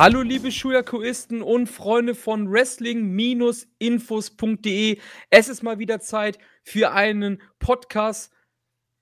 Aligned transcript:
Hallo 0.00 0.22
liebe 0.22 0.50
Schuyakuisten 0.50 1.42
und 1.42 1.66
Freunde 1.66 2.14
von 2.14 2.50
Wrestling-Infos.de. 2.50 4.98
Es 5.28 5.48
ist 5.50 5.62
mal 5.62 5.78
wieder 5.78 6.00
Zeit 6.00 6.38
für 6.62 6.92
einen 6.92 7.42
Podcast 7.58 8.32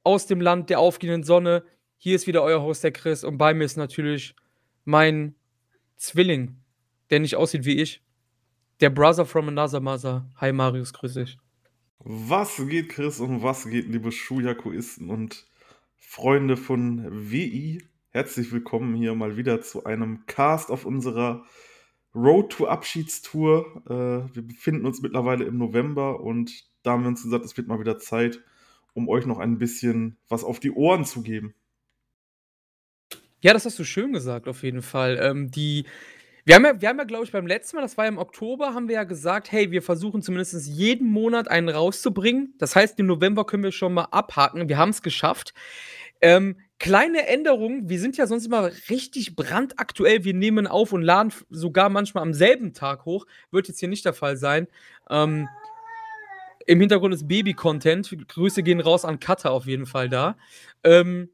aus 0.02 0.26
dem 0.26 0.40
Land 0.40 0.70
der 0.70 0.80
aufgehenden 0.80 1.22
Sonne. 1.22 1.62
Hier 1.98 2.16
ist 2.16 2.26
wieder 2.26 2.42
euer 2.42 2.62
Host, 2.62 2.82
der 2.82 2.90
Chris, 2.90 3.22
und 3.22 3.38
bei 3.38 3.54
mir 3.54 3.62
ist 3.62 3.76
natürlich 3.76 4.34
mein 4.84 5.36
Zwilling, 5.94 6.56
der 7.10 7.20
nicht 7.20 7.36
aussieht 7.36 7.64
wie 7.64 7.80
ich. 7.80 8.02
Der 8.80 8.90
Brother 8.90 9.24
from 9.24 9.46
another 9.46 9.78
mother. 9.78 10.28
Hi 10.38 10.52
Marius, 10.52 10.92
grüß 10.92 11.14
dich. 11.14 11.38
Was 12.00 12.60
geht, 12.68 12.88
Chris, 12.88 13.20
und 13.20 13.44
was 13.44 13.70
geht, 13.70 13.86
liebe 13.86 14.10
Schuyakuisten 14.10 15.10
und 15.10 15.46
Freunde 15.96 16.56
von 16.56 17.30
WI? 17.30 17.86
Herzlich 18.10 18.50
willkommen 18.52 18.94
hier 18.94 19.14
mal 19.14 19.36
wieder 19.36 19.60
zu 19.60 19.84
einem 19.84 20.24
Cast 20.24 20.70
auf 20.70 20.86
unserer 20.86 21.44
Road 22.14 22.50
to 22.52 22.66
Abschiedstour. 22.66 23.82
Äh, 23.84 24.34
wir 24.34 24.42
befinden 24.42 24.86
uns 24.86 25.02
mittlerweile 25.02 25.44
im 25.44 25.58
November 25.58 26.20
und 26.20 26.64
da 26.82 26.92
haben 26.92 27.02
wir 27.02 27.08
uns 27.08 27.22
gesagt, 27.22 27.44
es 27.44 27.54
wird 27.58 27.68
mal 27.68 27.80
wieder 27.80 27.98
Zeit, 27.98 28.40
um 28.94 29.10
euch 29.10 29.26
noch 29.26 29.38
ein 29.38 29.58
bisschen 29.58 30.16
was 30.26 30.42
auf 30.42 30.58
die 30.58 30.70
Ohren 30.70 31.04
zu 31.04 31.22
geben. 31.22 31.54
Ja, 33.40 33.52
das 33.52 33.66
hast 33.66 33.78
du 33.78 33.84
schön 33.84 34.14
gesagt, 34.14 34.48
auf 34.48 34.62
jeden 34.62 34.80
Fall. 34.80 35.18
Ähm, 35.20 35.50
die, 35.50 35.84
wir 36.46 36.54
haben 36.54 36.64
ja, 36.64 36.80
wir 36.80 36.88
haben 36.88 36.98
ja 36.98 37.04
glaube 37.04 37.24
ich, 37.24 37.32
beim 37.32 37.46
letzten 37.46 37.76
Mal, 37.76 37.82
das 37.82 37.98
war 37.98 38.06
ja 38.06 38.10
im 38.10 38.16
Oktober, 38.16 38.72
haben 38.72 38.88
wir 38.88 38.94
ja 38.94 39.04
gesagt, 39.04 39.52
hey, 39.52 39.70
wir 39.70 39.82
versuchen 39.82 40.22
zumindest 40.22 40.66
jeden 40.66 41.08
Monat 41.10 41.48
einen 41.48 41.68
rauszubringen. 41.68 42.54
Das 42.56 42.74
heißt, 42.74 42.98
im 43.00 43.06
November 43.06 43.44
können 43.44 43.64
wir 43.64 43.72
schon 43.72 43.92
mal 43.92 44.08
abhaken. 44.12 44.70
Wir 44.70 44.78
haben 44.78 44.90
es 44.90 45.02
geschafft. 45.02 45.52
Ähm, 46.22 46.56
kleine 46.78 47.26
Änderung, 47.26 47.88
wir 47.88 47.98
sind 47.98 48.16
ja 48.16 48.26
sonst 48.26 48.46
immer 48.46 48.70
richtig 48.88 49.36
brandaktuell. 49.36 50.24
Wir 50.24 50.34
nehmen 50.34 50.66
auf 50.66 50.92
und 50.92 51.02
laden 51.02 51.32
sogar 51.50 51.88
manchmal 51.88 52.22
am 52.22 52.34
selben 52.34 52.72
Tag 52.72 53.04
hoch. 53.04 53.26
Wird 53.50 53.68
jetzt 53.68 53.80
hier 53.80 53.88
nicht 53.88 54.04
der 54.04 54.14
Fall 54.14 54.36
sein. 54.36 54.68
Ähm, 55.10 55.48
Im 56.66 56.80
Hintergrund 56.80 57.14
ist 57.14 57.26
Baby-Content. 57.26 58.28
Grüße 58.28 58.62
gehen 58.62 58.80
raus 58.80 59.04
an 59.04 59.20
Cutter 59.20 59.50
auf 59.50 59.66
jeden 59.66 59.86
Fall 59.86 60.08
da. 60.08 60.36
Ähm, 60.84 61.30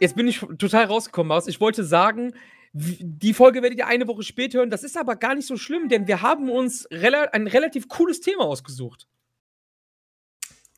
jetzt 0.00 0.16
bin 0.16 0.28
ich 0.28 0.40
total 0.58 0.84
rausgekommen 0.84 1.32
aus. 1.32 1.46
Ich 1.46 1.60
wollte 1.60 1.84
sagen, 1.84 2.34
die 2.74 3.32
Folge 3.32 3.62
werdet 3.62 3.78
ihr 3.78 3.86
eine 3.86 4.08
Woche 4.08 4.24
später 4.24 4.58
hören. 4.58 4.70
Das 4.70 4.82
ist 4.82 4.96
aber 4.96 5.16
gar 5.16 5.34
nicht 5.34 5.46
so 5.46 5.56
schlimm, 5.56 5.88
denn 5.88 6.08
wir 6.08 6.22
haben 6.22 6.50
uns 6.50 6.88
rela 6.90 7.22
ein 7.32 7.46
relativ 7.46 7.88
cooles 7.88 8.20
Thema 8.20 8.44
ausgesucht. 8.44 9.06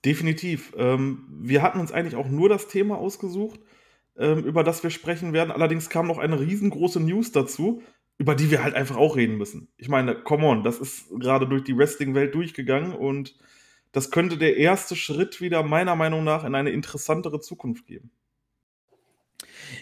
Definitiv. 0.04 0.72
Ähm, 0.76 1.26
wir 1.28 1.62
hatten 1.62 1.80
uns 1.80 1.92
eigentlich 1.92 2.16
auch 2.16 2.28
nur 2.28 2.48
das 2.48 2.68
Thema 2.68 2.98
ausgesucht, 2.98 3.60
ähm, 4.16 4.44
über 4.44 4.62
das 4.62 4.82
wir 4.82 4.90
sprechen 4.90 5.32
werden. 5.32 5.50
Allerdings 5.50 5.90
kam 5.90 6.06
noch 6.06 6.18
eine 6.18 6.38
riesengroße 6.38 7.00
News 7.00 7.32
dazu, 7.32 7.82
über 8.18 8.34
die 8.34 8.50
wir 8.50 8.62
halt 8.62 8.74
einfach 8.74 8.96
auch 8.96 9.16
reden 9.16 9.36
müssen. 9.36 9.68
Ich 9.76 9.88
meine, 9.88 10.14
come 10.14 10.46
on, 10.46 10.62
das 10.62 10.78
ist 10.78 11.08
gerade 11.18 11.46
durch 11.46 11.64
die 11.64 11.76
Wrestling-Welt 11.76 12.34
durchgegangen 12.34 12.92
und 12.92 13.34
das 13.92 14.10
könnte 14.10 14.36
der 14.36 14.56
erste 14.56 14.96
Schritt 14.96 15.40
wieder 15.40 15.62
meiner 15.62 15.96
Meinung 15.96 16.24
nach 16.24 16.44
in 16.44 16.54
eine 16.54 16.70
interessantere 16.70 17.40
Zukunft 17.40 17.86
geben. 17.86 18.10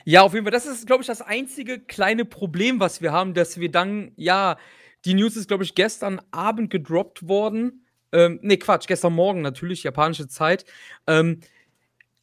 Ja, 0.05 0.23
auf 0.23 0.35
jeden 0.35 0.45
Fall. 0.45 0.53
Das 0.53 0.67
ist, 0.67 0.87
glaube 0.87 1.03
ich, 1.03 1.07
das 1.07 1.23
einzige 1.23 1.79
kleine 1.79 2.25
Problem, 2.25 2.81
was 2.81 3.03
wir 3.03 3.13
haben, 3.13 3.35
dass 3.35 3.59
wir 3.59 3.71
dann, 3.71 4.13
ja, 4.17 4.57
die 5.05 5.15
News 5.15 5.37
ist, 5.37 5.49
glaube 5.49 5.65
ich, 5.65 5.75
gestern 5.75 6.21
Abend 6.31 6.71
gedroppt 6.71 7.29
worden. 7.29 7.84
Ähm, 8.15 8.39
nee, 8.43 8.57
Quatsch, 8.57 8.87
gestern 8.87 9.13
Morgen 9.13 9.43
natürlich, 9.43 9.83
japanische 9.83 10.29
Zeit. 10.29 10.65
Ähm, 11.07 11.41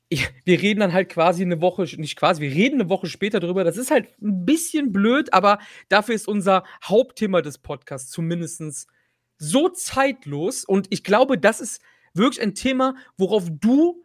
ich, 0.07 0.29
wir 0.45 0.61
reden 0.61 0.79
dann 0.79 0.93
halt 0.93 1.09
quasi 1.09 1.41
eine 1.41 1.61
Woche, 1.61 1.83
nicht 1.97 2.15
quasi, 2.17 2.41
wir 2.41 2.51
reden 2.51 2.81
eine 2.81 2.89
Woche 2.89 3.07
später 3.07 3.39
drüber. 3.39 3.63
Das 3.63 3.77
ist 3.77 3.91
halt 3.91 4.07
ein 4.21 4.45
bisschen 4.45 4.91
blöd, 4.91 5.33
aber 5.33 5.59
dafür 5.89 6.15
ist 6.15 6.27
unser 6.27 6.63
Hauptthema 6.83 7.41
des 7.41 7.57
Podcasts 7.57 8.09
zumindest 8.09 8.87
so 9.37 9.69
zeitlos. 9.69 10.63
Und 10.63 10.87
ich 10.89 11.03
glaube, 11.03 11.37
das 11.37 11.59
ist 11.59 11.81
wirklich 12.13 12.41
ein 12.41 12.55
Thema, 12.55 12.95
worauf 13.17 13.49
du, 13.49 14.03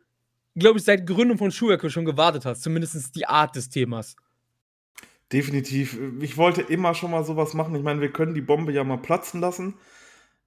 glaube 0.56 0.78
ich, 0.78 0.84
seit 0.84 1.06
Gründung 1.06 1.38
von 1.38 1.52
Schuyaku 1.52 1.88
schon 1.88 2.04
gewartet 2.04 2.44
hast. 2.44 2.62
Zumindest 2.62 3.14
die 3.14 3.26
Art 3.26 3.54
des 3.54 3.68
Themas. 3.68 4.16
Definitiv. 5.32 5.98
Ich 6.20 6.36
wollte 6.36 6.62
immer 6.62 6.94
schon 6.94 7.10
mal 7.10 7.24
sowas 7.24 7.54
machen. 7.54 7.74
Ich 7.74 7.82
meine, 7.82 8.00
wir 8.00 8.12
können 8.12 8.34
die 8.34 8.40
Bombe 8.40 8.72
ja 8.72 8.84
mal 8.84 8.98
platzen 8.98 9.40
lassen. 9.40 9.74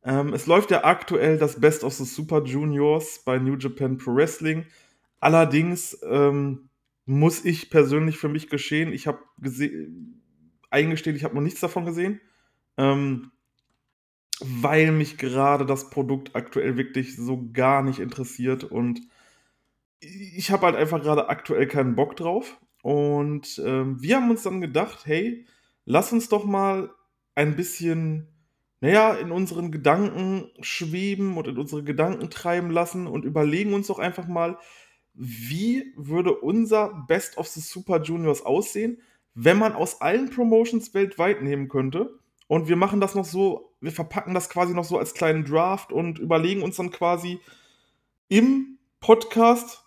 Ähm, 0.04 0.34
es 0.34 0.48
läuft 0.48 0.72
ja 0.72 0.84
aktuell 0.84 1.38
das 1.38 1.60
Best 1.60 1.84
of 1.84 1.94
the 1.94 2.06
Super 2.06 2.44
Juniors 2.44 3.22
bei 3.26 3.38
New 3.38 3.56
Japan 3.56 3.98
Pro 3.98 4.16
Wrestling. 4.16 4.66
Allerdings 5.20 5.98
ähm, 6.04 6.70
muss 7.06 7.44
ich 7.44 7.70
persönlich 7.70 8.18
für 8.18 8.30
mich 8.30 8.50
geschehen, 8.50 8.94
ich 8.94 9.08
habe 9.08 9.20
eingestehen, 10.70 11.16
ich 11.16 11.24
habe 11.24 11.36
noch 11.36 11.42
nichts 11.42 11.60
davon 11.60 11.86
gesehen, 11.86 12.22
ähm, 12.78 13.32
weil 14.40 14.92
mich 14.92 15.18
gerade 15.18 15.66
das 15.66 15.90
Produkt 15.90 16.36
aktuell 16.36 16.78
wirklich 16.78 17.16
so 17.16 17.50
gar 17.52 17.84
nicht 17.84 18.00
interessiert 18.00 18.64
und 18.64 19.02
ich 20.00 20.52
habe 20.52 20.68
halt 20.68 20.76
einfach 20.76 21.02
gerade 21.02 21.28
aktuell 21.30 21.68
keinen 21.68 21.96
Bock 21.96 22.16
drauf. 22.16 22.58
Und 22.82 23.62
ähm, 23.66 24.02
wir 24.02 24.16
haben 24.16 24.30
uns 24.30 24.44
dann 24.44 24.62
gedacht, 24.62 25.06
hey, 25.06 25.46
lass 25.86 26.14
uns 26.14 26.30
doch 26.30 26.46
mal 26.46 26.90
ein 27.36 27.56
bisschen 27.56 28.28
naja, 28.82 29.14
in 29.14 29.32
unseren 29.32 29.72
Gedanken 29.72 30.50
schweben 30.62 31.38
und 31.38 31.48
in 31.48 31.58
unsere 31.58 31.84
Gedanken 31.84 32.30
treiben 32.30 32.70
lassen 32.70 33.08
und 33.08 33.26
überlegen 33.26 33.74
uns 33.74 33.88
doch 33.88 34.00
einfach 34.00 34.28
mal, 34.28 34.58
wie 35.14 35.94
würde 35.98 36.34
unser 36.34 37.06
Best 37.08 37.38
of 37.38 37.48
the 37.48 37.60
Super 37.60 38.02
Juniors 38.02 38.46
aussehen, 38.46 39.02
wenn 39.34 39.58
man 39.58 39.74
aus 39.74 40.02
allen 40.02 40.30
Promotions 40.30 40.94
weltweit 40.94 41.42
nehmen 41.42 41.68
könnte. 41.68 42.20
Und 42.48 42.68
wir 42.70 42.78
machen 42.78 43.02
das 43.02 43.16
noch 43.16 43.26
so, 43.26 43.76
wir 43.82 43.92
verpacken 43.92 44.34
das 44.34 44.50
quasi 44.50 44.74
noch 44.74 44.86
so 44.86 44.98
als 44.98 45.14
kleinen 45.14 45.44
Draft 45.44 45.92
und 45.92 46.18
überlegen 46.18 46.64
uns 46.64 46.78
dann 46.78 46.90
quasi 46.90 47.40
im 48.30 48.80
Podcast 49.02 49.84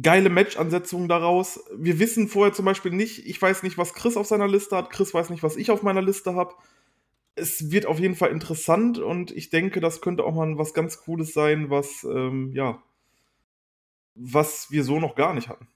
geile 0.00 0.30
Match-Ansetzungen 0.30 1.08
daraus. 1.08 1.60
Wir 1.76 1.98
wissen 1.98 2.28
vorher 2.28 2.54
zum 2.54 2.64
Beispiel 2.64 2.92
nicht, 2.92 3.26
ich 3.26 3.40
weiß 3.40 3.62
nicht, 3.64 3.78
was 3.78 3.94
Chris 3.94 4.16
auf 4.16 4.26
seiner 4.26 4.48
Liste 4.48 4.76
hat, 4.76 4.90
Chris 4.90 5.12
weiß 5.12 5.30
nicht, 5.30 5.42
was 5.42 5.56
ich 5.56 5.70
auf 5.70 5.82
meiner 5.82 6.02
Liste 6.02 6.34
habe 6.34 6.54
es 7.36 7.70
wird 7.70 7.86
auf 7.86 7.98
jeden 7.98 8.14
Fall 8.14 8.30
interessant 8.30 8.98
und 8.98 9.30
ich 9.30 9.50
denke, 9.50 9.80
das 9.80 10.00
könnte 10.00 10.24
auch 10.24 10.34
mal 10.34 10.56
was 10.58 10.74
ganz 10.74 10.98
Cooles 11.00 11.32
sein, 11.32 11.70
was, 11.70 12.04
ähm, 12.04 12.52
ja, 12.54 12.82
was 14.14 14.70
wir 14.70 14.84
so 14.84 15.00
noch 15.00 15.16
gar 15.16 15.34
nicht 15.34 15.48
hatten. 15.48 15.66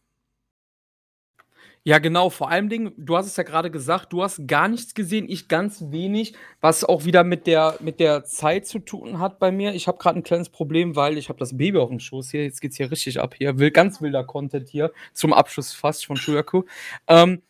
Ja, 1.84 1.98
genau. 2.00 2.28
Vor 2.28 2.50
allem 2.50 2.68
Dingen, 2.68 2.92
du 2.98 3.16
hast 3.16 3.26
es 3.26 3.36
ja 3.36 3.44
gerade 3.44 3.70
gesagt, 3.70 4.12
du 4.12 4.22
hast 4.22 4.46
gar 4.46 4.68
nichts 4.68 4.94
gesehen, 4.94 5.26
ich 5.28 5.48
ganz 5.48 5.84
wenig, 5.88 6.34
was 6.60 6.84
auch 6.84 7.06
wieder 7.06 7.24
mit 7.24 7.46
der, 7.46 7.78
mit 7.80 7.98
der 7.98 8.24
Zeit 8.24 8.66
zu 8.66 8.78
tun 8.78 9.20
hat 9.20 9.38
bei 9.38 9.50
mir. 9.50 9.72
Ich 9.74 9.88
habe 9.88 9.96
gerade 9.96 10.18
ein 10.18 10.22
kleines 10.22 10.50
Problem, 10.50 10.96
weil 10.96 11.16
ich 11.16 11.30
habe 11.30 11.38
das 11.38 11.56
Baby 11.56 11.78
auf 11.78 11.88
dem 11.88 11.98
Schoß 11.98 12.30
hier. 12.30 12.42
Jetzt 12.44 12.60
geht 12.60 12.72
es 12.72 12.76
hier 12.76 12.90
richtig 12.90 13.18
ab 13.20 13.34
hier. 13.34 13.58
Will, 13.58 13.70
ganz 13.70 14.02
wilder 14.02 14.22
Content 14.24 14.68
hier 14.68 14.92
zum 15.14 15.32
Abschluss 15.32 15.72
fast 15.72 16.04
von 16.04 16.16
Shuyaku. 16.16 16.64
Ähm, 17.06 17.40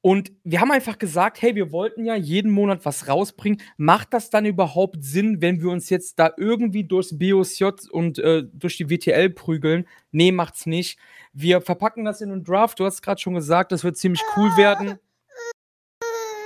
und 0.00 0.30
wir 0.44 0.60
haben 0.60 0.70
einfach 0.70 0.98
gesagt, 0.98 1.42
hey, 1.42 1.56
wir 1.56 1.72
wollten 1.72 2.04
ja 2.04 2.14
jeden 2.14 2.52
Monat 2.52 2.84
was 2.84 3.08
rausbringen. 3.08 3.60
Macht 3.76 4.14
das 4.14 4.30
dann 4.30 4.46
überhaupt 4.46 5.02
Sinn, 5.02 5.42
wenn 5.42 5.60
wir 5.60 5.70
uns 5.70 5.90
jetzt 5.90 6.18
da 6.20 6.32
irgendwie 6.36 6.84
durchs 6.84 7.18
BOSJ 7.18 7.64
und 7.90 8.18
äh, 8.20 8.44
durch 8.52 8.76
die 8.76 8.90
WTL 8.90 9.30
prügeln? 9.30 9.88
Nee, 10.12 10.30
macht's 10.30 10.66
nicht. 10.66 10.98
Wir 11.32 11.60
verpacken 11.60 12.04
das 12.04 12.20
in 12.20 12.30
einen 12.30 12.44
Draft. 12.44 12.78
Du 12.78 12.84
hast 12.84 13.02
gerade 13.02 13.20
schon 13.20 13.34
gesagt, 13.34 13.72
das 13.72 13.82
wird 13.82 13.96
ziemlich 13.96 14.22
cool 14.36 14.56
werden. 14.56 14.98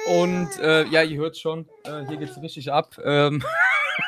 Und 0.07 0.49
äh, 0.59 0.85
ja, 0.87 1.03
ihr 1.03 1.19
hört 1.19 1.37
schon, 1.37 1.69
äh, 1.85 2.07
hier 2.09 2.17
geht's 2.17 2.41
richtig 2.41 2.73
ab. 2.73 2.99
Ähm 3.05 3.43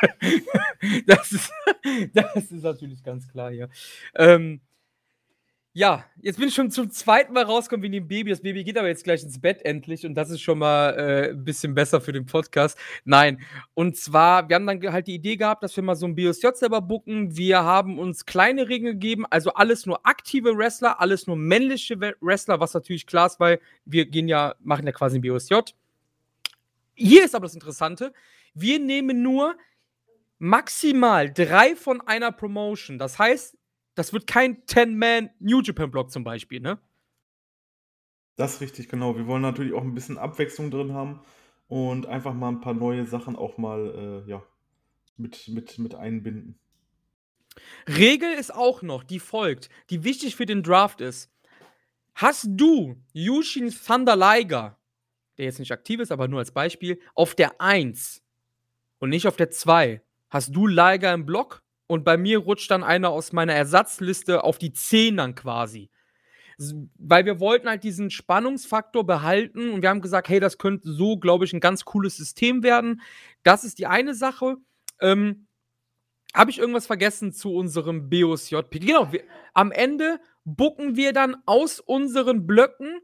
das, 1.07 1.33
ist, 1.33 1.53
das 2.15 2.37
ist 2.37 2.63
natürlich 2.63 3.03
ganz 3.03 3.29
klar 3.29 3.51
hier. 3.51 3.69
Ähm, 4.15 4.61
ja, 5.77 6.05
jetzt 6.23 6.39
bin 6.39 6.47
ich 6.47 6.55
schon 6.55 6.71
zum 6.71 6.89
zweiten 6.89 7.33
Mal 7.33 7.43
rausgekommen 7.43 7.83
wie 7.83 7.91
dem 7.91 8.07
Baby. 8.07 8.31
Das 8.31 8.43
Baby 8.43 8.63
geht 8.63 8.79
aber 8.79 8.87
jetzt 8.87 9.03
gleich 9.03 9.25
ins 9.25 9.41
Bett 9.41 9.61
endlich 9.65 10.07
und 10.07 10.15
das 10.15 10.31
ist 10.31 10.41
schon 10.41 10.61
mal 10.61 10.91
äh, 10.91 11.31
ein 11.31 11.45
bisschen 11.45 11.75
besser 11.75 12.01
für 12.01 12.13
den 12.13 12.27
Podcast. 12.27 12.79
Nein, 13.05 13.41
und 13.75 13.97
zwar, 13.97 14.49
wir 14.49 14.55
haben 14.55 14.69
dann 14.69 14.81
halt 14.93 15.09
die 15.09 15.17
Idee 15.17 15.35
gehabt, 15.37 15.65
dass 15.65 15.75
wir 15.75 15.83
mal 15.83 15.97
so 15.97 16.07
ein 16.07 16.15
BSJ 16.15 16.47
selber 16.55 16.81
bucken. 16.81 17.37
Wir 17.37 17.65
haben 17.65 17.99
uns 17.99 18.25
kleine 18.25 18.69
Regeln 18.69 18.93
gegeben, 18.93 19.27
also 19.29 19.53
alles 19.55 19.85
nur 19.85 20.07
aktive 20.07 20.57
Wrestler, 20.57 21.01
alles 21.01 21.27
nur 21.27 21.35
männliche 21.35 21.99
Wrestler, 22.21 22.61
was 22.61 22.73
natürlich 22.73 23.05
klar 23.05 23.27
ist, 23.27 23.41
weil 23.41 23.59
wir 23.85 24.07
gehen 24.07 24.29
ja, 24.29 24.55
machen 24.61 24.87
ja 24.87 24.93
quasi 24.93 25.19
ein 25.19 25.23
BSJ. 25.23 25.55
Hier 26.95 27.25
ist 27.25 27.35
aber 27.35 27.47
das 27.47 27.55
Interessante, 27.55 28.13
wir 28.55 28.79
nehmen 28.79 29.23
nur 29.25 29.57
maximal 30.39 31.33
drei 31.33 31.75
von 31.75 32.01
einer 32.01 32.31
Promotion. 32.31 32.97
Das 32.97 33.19
heißt, 33.19 33.57
das 33.95 34.13
wird 34.13 34.27
kein 34.27 34.63
10-Man 34.65 35.31
New 35.39 35.61
Japan-Block 35.61 36.11
zum 36.11 36.25
Beispiel, 36.25 36.61
ne? 36.61 36.79
Das 38.37 38.55
ist 38.55 38.61
richtig, 38.61 38.89
genau. 38.89 39.17
Wir 39.17 39.27
wollen 39.27 39.43
natürlich 39.43 39.73
auch 39.75 39.83
ein 39.83 39.95
bisschen 39.95 40.19
Abwechslung 40.19 40.71
drin 40.71 40.93
haben 40.93 41.21
und 41.69 42.07
einfach 42.07 42.35
mal 42.35 42.49
ein 42.49 42.61
paar 42.61 42.75
neue 42.75 43.07
Sachen 43.07 43.37
auch 43.37 43.59
mal 43.59 44.25
äh, 44.27 44.31
ja, 44.31 44.43
mit, 45.17 45.49
mit, 45.49 45.79
mit 45.79 45.95
einbinden. 45.95 46.59
Regel 47.87 48.33
ist 48.33 48.53
auch 48.53 48.83
noch, 48.83 49.05
die 49.05 49.21
folgt, 49.21 49.69
die 49.91 50.03
wichtig 50.03 50.35
für 50.35 50.47
den 50.47 50.63
Draft 50.63 51.01
ist. 51.01 51.31
Hast 52.15 52.47
du 52.49 52.97
Yushin 53.13 53.71
Thunder 53.71 54.17
Liger, 54.17 54.79
der 55.39 55.47
jetzt 55.47 55.59
nicht 55.59 55.73
aktiv 55.73 56.01
ist, 56.01 56.13
aber 56.13 56.29
nur 56.29 56.41
als 56.41 56.53
Beispiel, 56.53 57.01
auf 57.15 57.35
der 57.35 57.61
1 57.61 58.23
und 58.99 59.11
nicht 59.11 59.27
auf 59.27 59.37
der 59.37 59.51
2, 59.51 60.03
hast 60.31 60.55
du 60.55 60.67
Liger 60.67 61.13
im 61.13 61.27
Block 61.27 61.64
und 61.87 62.05
bei 62.05 62.17
mir 62.17 62.39
rutscht 62.39 62.71
dann 62.71 62.83
einer 62.83 63.11
aus 63.11 63.33
meiner 63.33 63.55
Ersatzliste 63.55 64.45
auf 64.45 64.59
die 64.59 64.73
10 64.73 65.17
dann 65.17 65.35
quasi. 65.35 65.91
Weil 66.99 67.27
wir 67.27 67.41
wollten 67.41 67.69
halt 67.69 67.83
diesen 67.83 68.11
Spannungsfaktor 68.11 69.05
behalten 69.05 69.71
und 69.71 69.83
wir 69.83 69.91
haben 69.91 70.01
gesagt, 70.01 70.29
hey, 70.29 70.41
das 70.41 70.59
könnte 70.59 70.93
so, 70.93 71.17
glaube 71.19 71.45
ich, 71.45 71.53
ein 71.53 71.61
ganz 71.61 71.85
cooles 71.85 72.17
System 72.17 72.63
werden. 72.63 73.03
Das 73.43 73.65
ist 73.65 73.79
die 73.79 73.87
eine 73.87 74.15
Sache. 74.15 74.57
Ähm, 75.01 75.47
Habe 76.33 76.51
ich 76.51 76.59
irgendwas 76.59 76.87
vergessen 76.87 77.33
zu 77.33 77.55
unserem 77.55 78.09
BOSJP? 78.09 78.79
Genau, 78.79 79.13
wir, 79.13 79.25
am 79.53 79.73
Ende 79.73 80.21
bucken 80.45 80.97
wir 80.97 81.13
dann 81.13 81.37
aus 81.45 81.81
unseren 81.81 82.47
Blöcken 82.47 83.01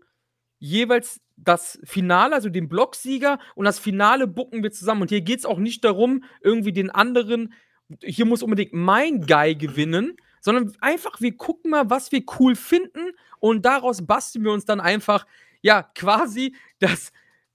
jeweils 0.59 1.21
das 1.37 1.81
Finale, 1.85 2.35
also 2.35 2.51
den 2.51 2.69
Blocksieger 2.69 3.39
und 3.55 3.65
das 3.65 3.79
Finale 3.79 4.27
bucken 4.27 4.63
wir 4.63 4.71
zusammen. 4.71 5.03
Und 5.03 5.09
hier 5.09 5.23
geht 5.23 5.41
es 5.41 5.47
auch 5.47 5.59
nicht 5.59 5.85
darum, 5.85 6.25
irgendwie 6.43 6.73
den 6.73 6.91
anderen, 6.91 7.53
hier 8.03 8.25
muss 8.25 8.43
unbedingt 8.43 8.73
mein 8.73 9.23
Guy 9.23 9.55
gewinnen, 9.55 10.17
sondern 10.41 10.73
einfach, 10.81 11.21
wir 11.21 11.37
gucken 11.37 11.71
mal, 11.71 11.91
was 11.91 12.13
wir 12.13 12.23
cool 12.39 12.57
finden 12.57 13.13
und 13.39 13.65
daraus 13.65 14.07
basteln 14.07 14.45
wir 14.45 14.53
uns 14.53 14.65
dann 14.65 14.81
einfach, 14.81 15.27
ja, 15.63 15.83
quasi 15.83 16.55
das 16.79 17.13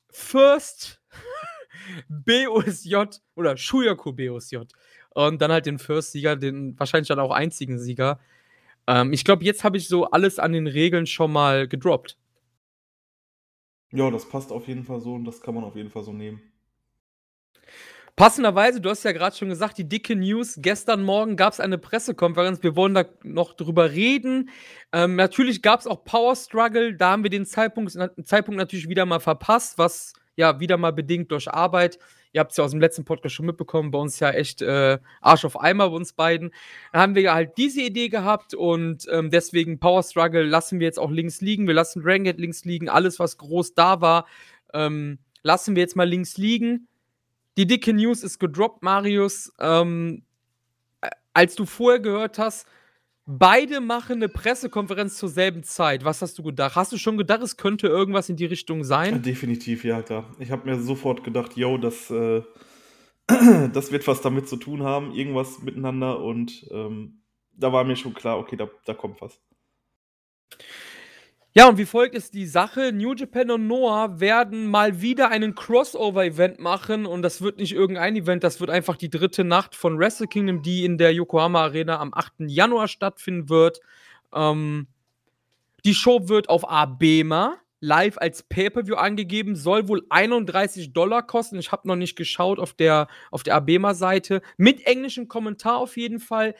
First 0.09 1.01
BOSJ 2.09 2.95
oder 3.35 3.57
Shuyaku 3.57 4.13
BOSJ. 4.13 4.57
Und 5.11 5.41
dann 5.41 5.51
halt 5.51 5.65
den 5.65 5.79
First-Sieger, 5.79 6.35
den 6.35 6.77
wahrscheinlich 6.77 7.07
dann 7.07 7.19
auch 7.19 7.31
einzigen 7.31 7.79
Sieger. 7.79 8.19
Ähm, 8.85 9.13
ich 9.13 9.23
glaube, 9.23 9.45
jetzt 9.45 9.63
habe 9.63 9.77
ich 9.77 9.87
so 9.87 10.05
alles 10.05 10.39
an 10.39 10.51
den 10.51 10.67
Regeln 10.67 11.07
schon 11.07 11.31
mal 11.31 11.67
gedroppt. 11.67 12.17
Ja, 13.91 14.11
das 14.11 14.27
passt 14.27 14.51
auf 14.51 14.67
jeden 14.67 14.83
Fall 14.83 14.99
so 14.99 15.13
und 15.13 15.23
das 15.23 15.41
kann 15.41 15.55
man 15.55 15.63
auf 15.63 15.75
jeden 15.75 15.89
Fall 15.89 16.03
so 16.03 16.11
nehmen. 16.11 16.41
Passenderweise, 18.15 18.79
du 18.79 18.89
hast 18.89 19.03
ja 19.03 19.11
gerade 19.11 19.35
schon 19.35 19.49
gesagt, 19.49 19.77
die 19.77 19.89
dicke 19.89 20.15
News. 20.15 20.55
Gestern 20.61 21.03
Morgen 21.03 21.35
gab 21.35 21.51
es 21.51 21.59
eine 21.59 21.77
Pressekonferenz. 21.77 22.63
Wir 22.63 22.77
wollen 22.77 22.93
da 22.93 23.03
noch 23.23 23.53
drüber 23.53 23.91
reden. 23.91 24.49
Ähm, 24.93 25.17
natürlich 25.17 25.61
gab 25.61 25.81
es 25.81 25.87
auch 25.87 26.05
Power 26.05 26.33
Struggle. 26.37 26.95
Da 26.95 27.11
haben 27.11 27.23
wir 27.23 27.29
den 27.29 27.45
Zeitpunkt, 27.45 27.91
Zeitpunkt 28.23 28.57
natürlich 28.57 28.87
wieder 28.87 29.05
mal 29.05 29.19
verpasst, 29.19 29.77
was 29.77 30.13
ja 30.37 30.61
wieder 30.61 30.77
mal 30.77 30.93
bedingt 30.93 31.29
durch 31.31 31.51
Arbeit. 31.51 31.99
Ihr 32.31 32.39
habt 32.39 32.51
es 32.51 32.57
ja 32.57 32.63
aus 32.63 32.71
dem 32.71 32.79
letzten 32.79 33.03
Podcast 33.03 33.35
schon 33.35 33.47
mitbekommen, 33.47 33.91
bei 33.91 33.99
uns 33.99 34.19
ja 34.21 34.29
echt 34.29 34.61
äh, 34.61 34.97
Arsch 35.19 35.43
auf 35.43 35.59
Eimer 35.59 35.89
bei 35.89 35.95
uns 35.95 36.13
beiden. 36.13 36.51
Da 36.93 36.99
haben 36.99 37.15
wir 37.15 37.21
ja 37.21 37.33
halt 37.33 37.57
diese 37.57 37.81
Idee 37.81 38.07
gehabt 38.07 38.53
und 38.53 39.07
ähm, 39.11 39.29
deswegen 39.29 39.79
Power 39.79 40.03
Struggle 40.03 40.43
lassen 40.43 40.79
wir 40.79 40.87
jetzt 40.87 40.99
auch 40.99 41.11
links 41.11 41.41
liegen. 41.41 41.67
Wir 41.67 41.73
lassen 41.73 42.01
Ranged 42.01 42.39
links 42.39 42.63
liegen. 42.63 42.87
Alles, 42.87 43.19
was 43.19 43.37
groß 43.37 43.73
da 43.73 43.99
war, 43.99 44.25
ähm, 44.73 45.19
lassen 45.43 45.75
wir 45.75 45.81
jetzt 45.81 45.97
mal 45.97 46.07
links 46.07 46.37
liegen. 46.37 46.87
Die 47.57 47.67
dicke 47.67 47.93
News 47.93 48.23
ist 48.23 48.39
gedroppt, 48.39 48.83
Marius. 48.83 49.53
Ähm, 49.59 50.23
als 51.33 51.55
du 51.55 51.65
vorher 51.65 51.99
gehört 51.99 52.37
hast, 52.37 52.67
beide 53.25 53.81
machen 53.81 54.17
eine 54.17 54.29
Pressekonferenz 54.29 55.17
zur 55.17 55.29
selben 55.29 55.63
Zeit. 55.63 56.03
Was 56.05 56.21
hast 56.21 56.37
du 56.37 56.43
gedacht? 56.43 56.75
Hast 56.75 56.91
du 56.91 56.97
schon 56.97 57.17
gedacht, 57.17 57.41
es 57.41 57.57
könnte 57.57 57.87
irgendwas 57.87 58.29
in 58.29 58.35
die 58.35 58.45
Richtung 58.45 58.83
sein? 58.83 59.21
Definitiv, 59.21 59.83
ja, 59.83 60.01
klar. 60.01 60.25
Ich 60.39 60.51
habe 60.51 60.69
mir 60.69 60.79
sofort 60.79 61.23
gedacht, 61.23 61.55
yo, 61.57 61.77
das, 61.77 62.09
äh, 62.11 62.41
das 63.73 63.91
wird 63.91 64.07
was 64.07 64.21
damit 64.21 64.47
zu 64.47 64.57
tun 64.57 64.83
haben, 64.83 65.13
irgendwas 65.13 65.59
miteinander. 65.61 66.21
Und 66.21 66.67
ähm, 66.71 67.21
da 67.53 67.71
war 67.71 67.83
mir 67.83 67.95
schon 67.95 68.13
klar, 68.13 68.37
okay, 68.37 68.55
da, 68.55 68.69
da 68.85 68.93
kommt 68.93 69.21
was. 69.21 69.39
Ja, 71.57 71.69
und 71.69 71.77
wie 71.77 71.85
folgt 71.85 72.15
ist 72.15 72.33
die 72.33 72.47
Sache. 72.47 72.91
New 72.91 73.13
Japan 73.13 73.49
und 73.49 73.65
Noah 73.65 74.19
werden 74.19 74.67
mal 74.67 74.99
wieder 74.99 75.29
einen 75.29 75.55
Crossover-Event 75.55 76.59
machen 76.59 77.05
und 77.05 77.21
das 77.21 77.41
wird 77.41 77.59
nicht 77.59 77.71
irgendein 77.71 78.17
Event, 78.17 78.43
das 78.43 78.59
wird 78.59 78.69
einfach 78.69 78.97
die 78.97 79.09
dritte 79.09 79.45
Nacht 79.45 79.73
von 79.73 79.97
Wrestle 79.97 80.27
Kingdom, 80.27 80.61
die 80.63 80.83
in 80.83 80.97
der 80.97 81.13
Yokohama 81.13 81.61
Arena 81.61 81.99
am 81.99 82.13
8. 82.13 82.33
Januar 82.39 82.89
stattfinden 82.89 83.47
wird. 83.47 83.79
Ähm, 84.33 84.87
die 85.85 85.93
Show 85.93 86.27
wird 86.27 86.49
auf 86.49 86.69
Abema 86.69 87.55
live 87.79 88.17
als 88.17 88.43
Pay-Per-View 88.43 88.95
angegeben, 88.95 89.55
soll 89.55 89.87
wohl 89.87 90.05
31 90.09 90.91
Dollar 90.91 91.25
kosten. 91.25 91.57
Ich 91.57 91.71
habe 91.71 91.87
noch 91.87 91.95
nicht 91.95 92.17
geschaut 92.17 92.59
auf 92.59 92.73
der, 92.73 93.07
auf 93.31 93.43
der 93.43 93.55
Abema-Seite. 93.55 94.41
Mit 94.57 94.85
englischem 94.85 95.29
Kommentar 95.29 95.77
auf 95.77 95.95
jeden 95.95 96.19
Fall. 96.19 96.53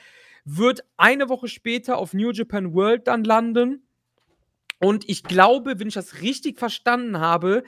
Wird 0.46 0.86
eine 0.96 1.28
Woche 1.28 1.50
später 1.50 1.98
auf 1.98 2.14
New 2.14 2.32
Japan 2.32 2.74
World 2.74 3.08
dann 3.08 3.26
landen. 3.26 3.85
Und 4.80 5.08
ich 5.10 5.24
glaube, 5.24 5.80
wenn 5.80 5.88
ich 5.88 5.94
das 5.94 6.22
richtig 6.22 6.60
verstanden 6.60 7.20
habe, 7.20 7.64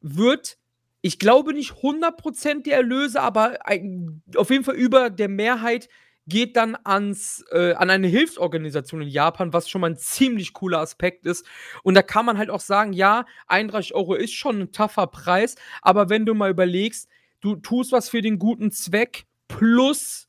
wird, 0.00 0.58
ich 1.02 1.18
glaube 1.18 1.52
nicht 1.52 1.72
100% 1.72 2.64
der 2.64 2.76
Erlöse, 2.76 3.20
aber 3.20 3.66
ein, 3.66 4.22
auf 4.36 4.50
jeden 4.50 4.64
Fall 4.64 4.76
über 4.76 5.10
der 5.10 5.28
Mehrheit 5.28 5.88
geht 6.28 6.56
dann 6.56 6.76
ans, 6.84 7.42
äh, 7.52 7.72
an 7.72 7.88
eine 7.88 8.06
Hilfsorganisation 8.06 9.00
in 9.00 9.08
Japan, 9.08 9.52
was 9.52 9.68
schon 9.68 9.80
mal 9.80 9.90
ein 9.90 9.96
ziemlich 9.96 10.52
cooler 10.52 10.80
Aspekt 10.80 11.24
ist. 11.26 11.46
Und 11.82 11.94
da 11.94 12.02
kann 12.02 12.26
man 12.26 12.36
halt 12.36 12.50
auch 12.50 12.60
sagen, 12.60 12.92
ja, 12.92 13.24
31 13.46 13.94
Euro 13.94 14.14
ist 14.14 14.34
schon 14.34 14.60
ein 14.60 14.72
tougher 14.72 15.06
Preis, 15.06 15.54
aber 15.80 16.10
wenn 16.10 16.26
du 16.26 16.34
mal 16.34 16.50
überlegst, 16.50 17.08
du 17.40 17.56
tust 17.56 17.92
was 17.92 18.10
für 18.10 18.20
den 18.20 18.38
guten 18.38 18.70
Zweck, 18.70 19.24
plus 19.48 20.28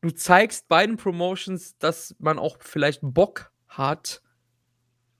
du 0.00 0.10
zeigst 0.10 0.68
beiden 0.68 0.96
Promotions, 0.96 1.78
dass 1.78 2.16
man 2.18 2.38
auch 2.38 2.58
vielleicht 2.60 3.00
Bock 3.02 3.52
hat, 3.68 4.22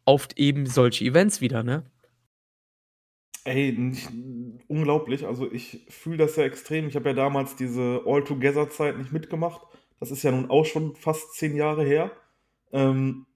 auf 0.08 0.28
eben 0.37 0.64
solche 0.64 1.05
Events 1.05 1.43
wieder, 1.43 1.62
ne? 1.62 1.84
Ey, 3.44 3.72
nicht, 3.72 4.08
unglaublich. 4.66 5.26
Also 5.26 5.52
ich 5.52 5.84
fühle 5.90 6.16
das 6.16 6.37
ja 6.37 6.44
extrem. 6.44 6.88
Ich 6.88 6.96
habe 6.96 7.10
ja 7.10 7.14
damals 7.14 7.56
diese 7.56 8.00
All-Together-Zeit 8.06 8.96
nicht 8.96 9.12
mitgemacht. 9.12 9.61
Das 10.00 10.11
ist 10.11 10.23
ja 10.23 10.30
nun 10.30 10.49
auch 10.49 10.64
schon 10.64 10.97
fast 10.97 11.35
zehn 11.35 11.54
Jahre 11.54 11.85
her. 11.85 12.11
Ähm, 12.73 13.26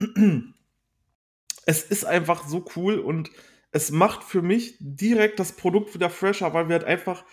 es 1.67 1.83
ist 1.83 2.05
einfach 2.05 2.47
so 2.47 2.65
cool 2.75 2.97
und 2.97 3.29
es 3.71 3.91
macht 3.91 4.23
für 4.23 4.41
mich 4.41 4.75
direkt 4.79 5.39
das 5.39 5.51
Produkt 5.51 5.93
wieder 5.93 6.09
fresher, 6.09 6.55
weil 6.55 6.69
wir 6.69 6.77
halt 6.77 6.85
einfach 6.85 7.23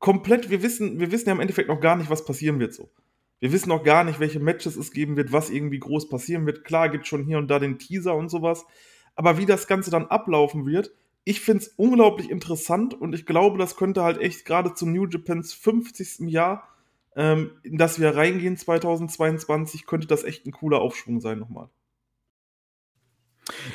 komplett, 0.00 0.50
wir 0.50 0.64
wissen, 0.64 0.98
wir 0.98 1.12
wissen 1.12 1.28
ja 1.28 1.34
im 1.34 1.40
Endeffekt 1.40 1.68
noch 1.68 1.80
gar 1.80 1.94
nicht, 1.94 2.10
was 2.10 2.24
passieren 2.24 2.58
wird 2.58 2.74
so. 2.74 2.90
Wir 3.40 3.52
wissen 3.52 3.70
noch 3.70 3.82
gar 3.82 4.04
nicht, 4.04 4.20
welche 4.20 4.38
Matches 4.38 4.76
es 4.76 4.92
geben 4.92 5.16
wird, 5.16 5.32
was 5.32 5.50
irgendwie 5.50 5.78
groß 5.78 6.08
passieren 6.08 6.46
wird. 6.46 6.62
Klar 6.64 6.90
gibt 6.90 7.06
schon 7.06 7.24
hier 7.24 7.38
und 7.38 7.48
da 7.48 7.58
den 7.58 7.78
Teaser 7.78 8.14
und 8.14 8.28
sowas. 8.28 8.66
Aber 9.14 9.38
wie 9.38 9.46
das 9.46 9.66
Ganze 9.66 9.90
dann 9.90 10.06
ablaufen 10.06 10.66
wird, 10.66 10.92
ich 11.24 11.40
finde 11.40 11.64
es 11.64 11.68
unglaublich 11.76 12.30
interessant 12.30 12.94
und 12.94 13.14
ich 13.14 13.26
glaube, 13.26 13.58
das 13.58 13.76
könnte 13.76 14.02
halt 14.02 14.18
echt 14.18 14.44
gerade 14.44 14.74
zu 14.74 14.86
New 14.86 15.06
Japans 15.06 15.52
50. 15.52 16.30
Jahr, 16.30 16.68
ähm, 17.16 17.52
in 17.62 17.76
das 17.76 17.98
wir 17.98 18.14
reingehen 18.14 18.56
2022, 18.56 19.86
könnte 19.86 20.06
das 20.06 20.24
echt 20.24 20.46
ein 20.46 20.52
cooler 20.52 20.80
Aufschwung 20.80 21.20
sein 21.20 21.38
nochmal. 21.38 21.68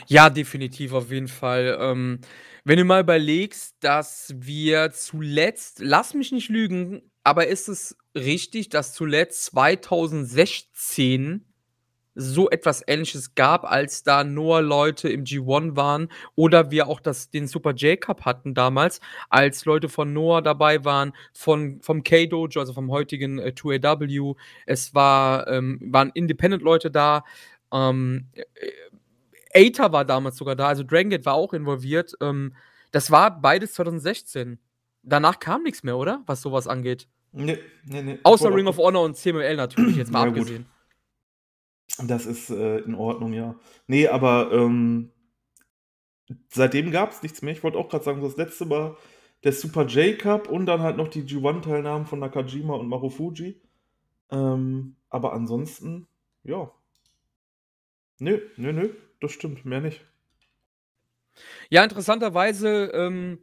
Ja, 0.07 0.29
definitiv, 0.29 0.93
auf 0.93 1.11
jeden 1.11 1.27
Fall. 1.27 1.77
Ähm, 1.79 2.19
wenn 2.63 2.77
du 2.77 2.85
mal 2.85 3.01
überlegst, 3.01 3.75
dass 3.79 4.33
wir 4.37 4.91
zuletzt, 4.91 5.79
lass 5.79 6.13
mich 6.13 6.31
nicht 6.31 6.49
lügen, 6.49 7.01
aber 7.25 7.47
ist 7.47 7.67
es 7.67 7.97
richtig, 8.13 8.69
dass 8.69 8.93
zuletzt 8.93 9.45
2016 9.45 11.43
so 12.13 12.49
etwas 12.49 12.83
Ähnliches 12.87 13.33
gab, 13.33 13.65
als 13.65 14.03
da 14.03 14.23
nur 14.23 14.61
Leute 14.61 15.09
im 15.09 15.23
G1 15.25 15.75
waren 15.75 16.07
oder 16.35 16.69
wir 16.69 16.87
auch 16.87 16.99
das, 16.99 17.31
den 17.31 17.47
Super 17.47 17.71
J-Cup 17.73 18.25
hatten 18.25 18.53
damals, 18.53 19.01
als 19.29 19.65
Leute 19.65 19.89
von 19.89 20.13
Noah 20.13 20.43
dabei 20.43 20.85
waren, 20.85 21.13
von, 21.33 21.81
vom 21.81 22.03
K-Dojo, 22.03 22.59
also 22.59 22.73
vom 22.73 22.91
heutigen 22.91 23.39
äh, 23.39 23.53
2AW. 23.55 24.35
Es 24.67 24.93
war, 24.93 25.47
ähm, 25.47 25.79
waren 25.81 26.11
Independent-Leute 26.13 26.91
da. 26.91 27.25
Ähm, 27.73 28.27
äh, 28.33 28.43
Aether 29.53 29.91
war 29.91 30.05
damals 30.05 30.37
sogar 30.37 30.55
da, 30.55 30.67
also 30.67 30.83
Dragon 30.83 31.09
Gate 31.09 31.25
war 31.25 31.33
auch 31.33 31.53
involviert. 31.53 32.13
Ähm, 32.21 32.55
das 32.91 33.09
war 33.09 33.41
beides 33.41 33.73
2016. 33.73 34.59
Danach 35.05 35.39
kam 35.39 35.63
nichts 35.63 35.83
mehr, 35.83 35.97
oder? 35.97 36.23
Was 36.25 36.41
sowas 36.41 36.67
angeht. 36.67 37.07
Nee, 37.31 37.59
nee, 37.85 38.01
nee. 38.01 38.19
Außer 38.23 38.53
Ring 38.53 38.67
of 38.67 38.77
Honor 38.77 39.03
und 39.03 39.15
CML 39.15 39.55
natürlich, 39.55 39.97
jetzt 39.97 40.11
mal 40.11 40.23
ja, 40.23 40.29
abgesehen. 40.29 40.65
Gut. 41.97 42.09
Das 42.09 42.25
ist 42.25 42.49
äh, 42.49 42.79
in 42.79 42.95
Ordnung, 42.95 43.33
ja. 43.33 43.55
Nee, 43.87 44.07
aber 44.07 44.51
ähm, 44.51 45.11
seitdem 46.49 46.91
gab 46.91 47.11
es 47.11 47.21
nichts 47.23 47.41
mehr. 47.41 47.53
Ich 47.53 47.63
wollte 47.63 47.77
auch 47.77 47.89
gerade 47.89 48.03
sagen, 48.03 48.21
das 48.21 48.37
letzte 48.37 48.65
Mal 48.65 48.97
der 49.43 49.51
Super 49.51 49.85
J-Cup 49.85 50.49
und 50.49 50.65
dann 50.65 50.81
halt 50.81 50.97
noch 50.97 51.07
die 51.07 51.23
G1-Teilnahmen 51.23 52.05
von 52.05 52.19
Nakajima 52.19 52.73
und 52.75 52.87
Marufuji. 52.87 53.61
Ähm, 54.31 54.95
aber 55.09 55.33
ansonsten, 55.33 56.07
ja. 56.43 56.71
Nö, 58.17 58.39
nö, 58.57 58.73
nö, 58.73 58.89
das 59.21 59.33
stimmt, 59.33 59.65
mehr 59.65 59.81
nicht. 59.81 60.03
Ja, 61.69 61.83
interessanterweise, 61.83 62.91
ähm, 62.93 63.39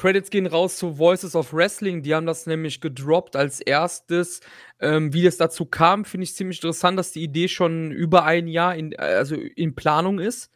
Credits 0.00 0.30
gehen 0.30 0.46
raus 0.46 0.78
zu 0.78 0.96
Voices 0.96 1.36
of 1.36 1.52
Wrestling. 1.52 2.02
Die 2.02 2.14
haben 2.14 2.24
das 2.24 2.46
nämlich 2.46 2.80
gedroppt 2.80 3.36
als 3.36 3.60
erstes. 3.60 4.40
Ähm, 4.80 5.12
wie 5.12 5.26
es 5.26 5.36
dazu 5.36 5.66
kam, 5.66 6.06
finde 6.06 6.24
ich 6.24 6.34
ziemlich 6.34 6.56
interessant, 6.56 6.98
dass 6.98 7.12
die 7.12 7.22
Idee 7.22 7.48
schon 7.48 7.90
über 7.90 8.24
ein 8.24 8.48
Jahr 8.48 8.74
in, 8.74 8.98
also 8.98 9.34
in 9.34 9.74
Planung 9.74 10.18
ist. 10.18 10.50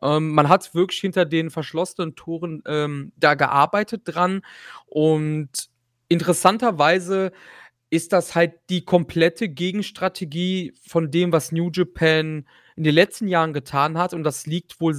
Ähm, 0.00 0.30
man 0.30 0.48
hat 0.48 0.76
wirklich 0.76 1.00
hinter 1.00 1.24
den 1.24 1.50
verschlossenen 1.50 2.14
Toren 2.14 2.62
ähm, 2.66 3.10
da 3.16 3.34
gearbeitet 3.34 4.02
dran. 4.04 4.42
Und 4.86 5.50
interessanterweise 6.06 7.32
ist 7.90 8.12
das 8.12 8.36
halt 8.36 8.52
die 8.70 8.84
komplette 8.84 9.48
Gegenstrategie 9.48 10.72
von 10.86 11.10
dem, 11.10 11.32
was 11.32 11.50
New 11.50 11.68
Japan 11.72 12.46
in 12.76 12.84
den 12.84 12.94
letzten 12.94 13.26
Jahren 13.26 13.54
getan 13.54 13.98
hat. 13.98 14.14
Und 14.14 14.22
das 14.22 14.46
liegt 14.46 14.80
wohl 14.80 14.96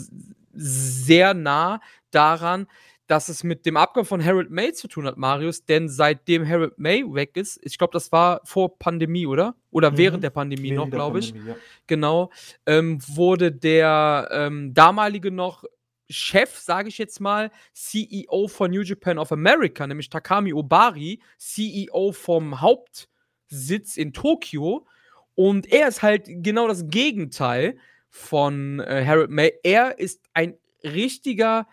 sehr 0.51 1.33
nah 1.33 1.79
daran, 2.11 2.67
dass 3.07 3.29
es 3.29 3.43
mit 3.43 3.65
dem 3.65 3.77
Abgang 3.77 4.05
von 4.05 4.23
Harold 4.23 4.49
May 4.49 4.73
zu 4.73 4.87
tun 4.87 5.05
hat, 5.05 5.17
Marius, 5.17 5.65
denn 5.65 5.89
seitdem 5.89 6.47
Harold 6.47 6.77
May 6.77 7.03
weg 7.13 7.37
ist, 7.37 7.59
ich 7.63 7.77
glaube, 7.77 7.93
das 7.93 8.11
war 8.11 8.41
vor 8.43 8.79
Pandemie, 8.79 9.27
oder? 9.27 9.55
Oder 9.71 9.91
mhm. 9.91 9.97
während 9.97 10.23
der 10.23 10.31
Pandemie 10.31 10.71
während 10.71 10.91
noch, 10.91 10.97
glaube 10.97 11.19
ich. 11.19 11.31
Ja. 11.31 11.55
Genau, 11.87 12.31
ähm, 12.65 12.99
wurde 13.07 13.51
der 13.51 14.29
ähm, 14.31 14.73
damalige 14.73 15.31
noch 15.31 15.63
Chef, 16.09 16.57
sage 16.57 16.89
ich 16.89 16.97
jetzt 16.97 17.19
mal, 17.19 17.51
CEO 17.73 18.47
von 18.47 18.71
New 18.71 18.81
Japan 18.81 19.17
of 19.17 19.31
America, 19.31 19.85
nämlich 19.87 20.09
Takami 20.09 20.53
Obari, 20.53 21.19
CEO 21.37 22.11
vom 22.11 22.61
Hauptsitz 22.61 23.97
in 23.97 24.13
Tokio. 24.13 24.85
Und 25.33 25.71
er 25.71 25.87
ist 25.87 26.01
halt 26.01 26.25
genau 26.27 26.67
das 26.67 26.87
Gegenteil 26.87 27.77
von 28.09 28.79
äh, 28.79 29.03
Harold 29.05 29.31
May. 29.31 29.53
Er 29.63 29.99
ist 29.99 30.21
ein 30.33 30.57
richtiger 30.83 31.67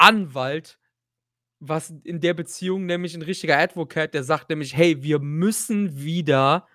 Anwalt, 0.00 0.78
was 1.60 1.92
in 2.04 2.20
der 2.20 2.34
Beziehung 2.34 2.86
nämlich 2.86 3.14
ein 3.14 3.22
richtiger 3.22 3.58
Advocate, 3.58 4.14
der 4.14 4.24
sagt 4.24 4.48
nämlich, 4.48 4.76
hey, 4.76 5.02
wir 5.02 5.18
müssen 5.18 6.02
wieder 6.02 6.66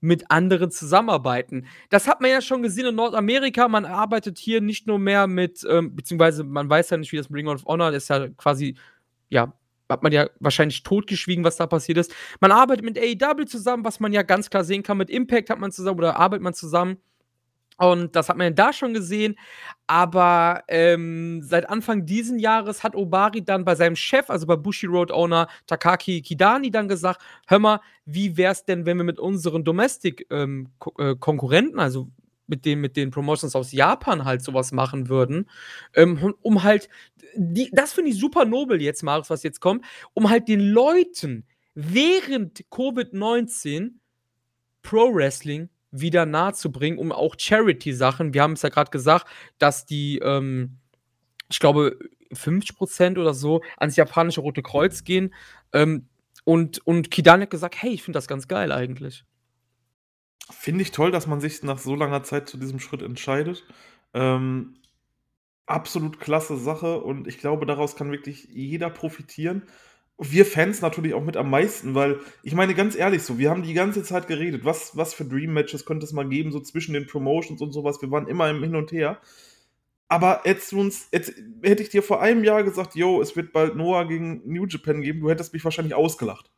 mit 0.00 0.32
anderen 0.32 0.72
zusammenarbeiten. 0.72 1.66
Das 1.88 2.08
hat 2.08 2.20
man 2.20 2.30
ja 2.30 2.40
schon 2.40 2.62
gesehen 2.62 2.86
in 2.86 2.96
Nordamerika. 2.96 3.68
Man 3.68 3.84
arbeitet 3.84 4.36
hier 4.36 4.60
nicht 4.60 4.88
nur 4.88 4.98
mehr 4.98 5.28
mit, 5.28 5.64
ähm, 5.70 5.94
beziehungsweise 5.94 6.42
man 6.42 6.68
weiß 6.68 6.90
ja 6.90 6.96
nicht, 6.96 7.12
wie 7.12 7.18
das 7.18 7.32
Ring 7.32 7.46
of 7.46 7.64
Honor 7.66 7.92
ist 7.92 8.08
ja 8.08 8.28
quasi, 8.30 8.76
ja, 9.28 9.52
hat 9.88 10.02
man 10.02 10.10
ja 10.10 10.28
wahrscheinlich 10.40 10.82
totgeschwiegen, 10.82 11.44
was 11.44 11.56
da 11.56 11.68
passiert 11.68 11.98
ist. 11.98 12.12
Man 12.40 12.50
arbeitet 12.50 12.84
mit 12.84 12.98
AEW 12.98 13.44
zusammen, 13.44 13.84
was 13.84 14.00
man 14.00 14.12
ja 14.12 14.22
ganz 14.22 14.50
klar 14.50 14.64
sehen 14.64 14.82
kann. 14.82 14.98
Mit 14.98 15.08
Impact 15.08 15.50
hat 15.50 15.60
man 15.60 15.70
zusammen 15.70 15.98
oder 15.98 16.16
arbeitet 16.16 16.42
man 16.42 16.54
zusammen. 16.54 16.96
Und 17.78 18.16
das 18.16 18.28
hat 18.28 18.36
man 18.36 18.54
da 18.54 18.72
schon 18.72 18.94
gesehen. 18.94 19.36
Aber 19.86 20.62
ähm, 20.68 21.42
seit 21.42 21.68
Anfang 21.68 22.06
diesen 22.06 22.38
Jahres 22.38 22.84
hat 22.84 22.94
Obari 22.94 23.44
dann 23.44 23.64
bei 23.64 23.74
seinem 23.74 23.96
Chef, 23.96 24.30
also 24.30 24.46
bei 24.46 24.56
Bushi 24.56 24.86
Road 24.86 25.10
Owner 25.10 25.48
Takaki 25.66 26.22
Kidani, 26.22 26.70
dann 26.70 26.88
gesagt: 26.88 27.20
Hör 27.46 27.58
mal, 27.58 27.80
wie 28.04 28.36
wäre 28.36 28.52
es 28.52 28.64
denn, 28.64 28.86
wenn 28.86 28.98
wir 28.98 29.04
mit 29.04 29.18
unseren 29.18 29.64
Domestic-Konkurrenten, 29.64 31.74
ähm, 31.74 31.80
also 31.80 32.08
mit 32.46 32.64
den, 32.64 32.80
mit 32.80 32.96
den 32.96 33.10
Promotions 33.10 33.56
aus 33.56 33.72
Japan 33.72 34.24
halt 34.24 34.42
sowas 34.42 34.72
machen 34.72 35.08
würden, 35.08 35.48
ähm, 35.94 36.34
um 36.42 36.62
halt, 36.62 36.88
die, 37.34 37.70
das 37.72 37.94
finde 37.94 38.10
ich 38.10 38.18
super 38.18 38.44
nobel 38.44 38.82
jetzt, 38.82 39.02
Marius, 39.02 39.30
was 39.30 39.42
jetzt 39.42 39.60
kommt, 39.60 39.84
um 40.12 40.28
halt 40.28 40.48
den 40.48 40.60
Leuten 40.60 41.46
während 41.74 42.64
Covid-19 42.70 43.92
Pro 44.82 45.14
Wrestling 45.14 45.70
wieder 45.92 46.26
nahe 46.26 46.54
zu 46.54 46.72
bringen, 46.72 46.98
um 46.98 47.12
auch 47.12 47.36
Charity-Sachen, 47.38 48.34
wir 48.34 48.42
haben 48.42 48.54
es 48.54 48.62
ja 48.62 48.70
gerade 48.70 48.90
gesagt, 48.90 49.26
dass 49.58 49.86
die, 49.86 50.18
ähm, 50.18 50.78
ich 51.50 51.60
glaube, 51.60 51.98
50% 52.32 53.18
oder 53.18 53.34
so 53.34 53.62
ans 53.76 53.96
japanische 53.96 54.40
Rote 54.40 54.62
Kreuz 54.62 55.04
gehen. 55.04 55.34
Ähm, 55.72 56.08
und, 56.44 56.84
und 56.86 57.10
Kidan 57.10 57.42
hat 57.42 57.50
gesagt, 57.50 57.80
hey, 57.80 57.90
ich 57.90 58.02
finde 58.02 58.16
das 58.16 58.26
ganz 58.26 58.48
geil 58.48 58.72
eigentlich. 58.72 59.24
Finde 60.50 60.82
ich 60.82 60.90
toll, 60.90 61.12
dass 61.12 61.26
man 61.26 61.40
sich 61.40 61.62
nach 61.62 61.78
so 61.78 61.94
langer 61.94 62.24
Zeit 62.24 62.48
zu 62.48 62.56
diesem 62.56 62.80
Schritt 62.80 63.02
entscheidet. 63.02 63.64
Ähm, 64.12 64.74
absolut 65.66 66.18
klasse 66.20 66.56
Sache 66.56 67.00
und 67.00 67.28
ich 67.28 67.38
glaube, 67.38 67.66
daraus 67.66 67.96
kann 67.96 68.10
wirklich 68.10 68.48
jeder 68.50 68.90
profitieren 68.90 69.62
wir 70.30 70.46
Fans 70.46 70.80
natürlich 70.82 71.14
auch 71.14 71.24
mit 71.24 71.36
am 71.36 71.50
meisten, 71.50 71.94
weil 71.94 72.20
ich 72.42 72.54
meine 72.54 72.74
ganz 72.74 72.94
ehrlich 72.94 73.22
so, 73.22 73.38
wir 73.38 73.50
haben 73.50 73.62
die 73.62 73.74
ganze 73.74 74.02
Zeit 74.02 74.28
geredet, 74.28 74.64
was, 74.64 74.96
was 74.96 75.14
für 75.14 75.24
Dream 75.24 75.52
Matches 75.52 75.84
könnte 75.84 76.04
es 76.06 76.12
mal 76.12 76.28
geben, 76.28 76.52
so 76.52 76.60
zwischen 76.60 76.92
den 76.92 77.06
Promotions 77.06 77.60
und 77.60 77.72
sowas. 77.72 78.00
Wir 78.02 78.10
waren 78.10 78.28
immer 78.28 78.48
im 78.50 78.62
Hin 78.62 78.76
und 78.76 78.92
Her. 78.92 79.18
Aber 80.08 80.42
jetzt, 80.44 80.72
uns, 80.74 81.08
jetzt 81.10 81.32
hätte 81.62 81.82
ich 81.82 81.88
dir 81.88 82.02
vor 82.02 82.20
einem 82.20 82.44
Jahr 82.44 82.62
gesagt, 82.62 82.94
yo, 82.94 83.22
es 83.22 83.34
wird 83.34 83.52
bald 83.52 83.76
Noah 83.76 84.06
gegen 84.06 84.42
New 84.44 84.66
Japan 84.66 85.00
geben, 85.00 85.20
du 85.20 85.30
hättest 85.30 85.54
mich 85.54 85.64
wahrscheinlich 85.64 85.94
ausgelacht. 85.94 86.50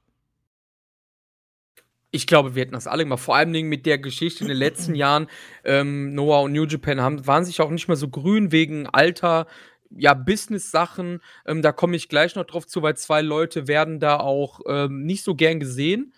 Ich 2.10 2.28
glaube, 2.28 2.54
wir 2.54 2.62
hätten 2.62 2.74
das 2.74 2.86
alle 2.86 3.02
gemacht. 3.02 3.20
Vor 3.20 3.34
allem 3.34 3.50
mit 3.68 3.86
der 3.86 3.98
Geschichte 3.98 4.44
in 4.44 4.48
den 4.48 4.56
letzten 4.56 4.94
Jahren. 4.96 5.26
Ähm, 5.64 6.14
Noah 6.14 6.42
und 6.42 6.52
New 6.52 6.64
Japan 6.64 7.00
haben, 7.00 7.26
waren 7.26 7.44
sich 7.44 7.60
auch 7.60 7.70
nicht 7.70 7.88
mehr 7.88 7.96
so 7.96 8.08
grün 8.08 8.52
wegen 8.52 8.86
Alter, 8.86 9.46
ja, 9.96 10.14
Business-Sachen. 10.14 11.20
Ähm, 11.46 11.62
da 11.62 11.72
komme 11.72 11.96
ich 11.96 12.08
gleich 12.08 12.34
noch 12.34 12.44
drauf 12.44 12.66
zu, 12.66 12.82
weil 12.82 12.96
zwei 12.96 13.22
Leute 13.22 13.68
werden 13.68 14.00
da 14.00 14.18
auch 14.18 14.60
ähm, 14.66 15.04
nicht 15.04 15.24
so 15.24 15.34
gern 15.34 15.60
gesehen, 15.60 16.14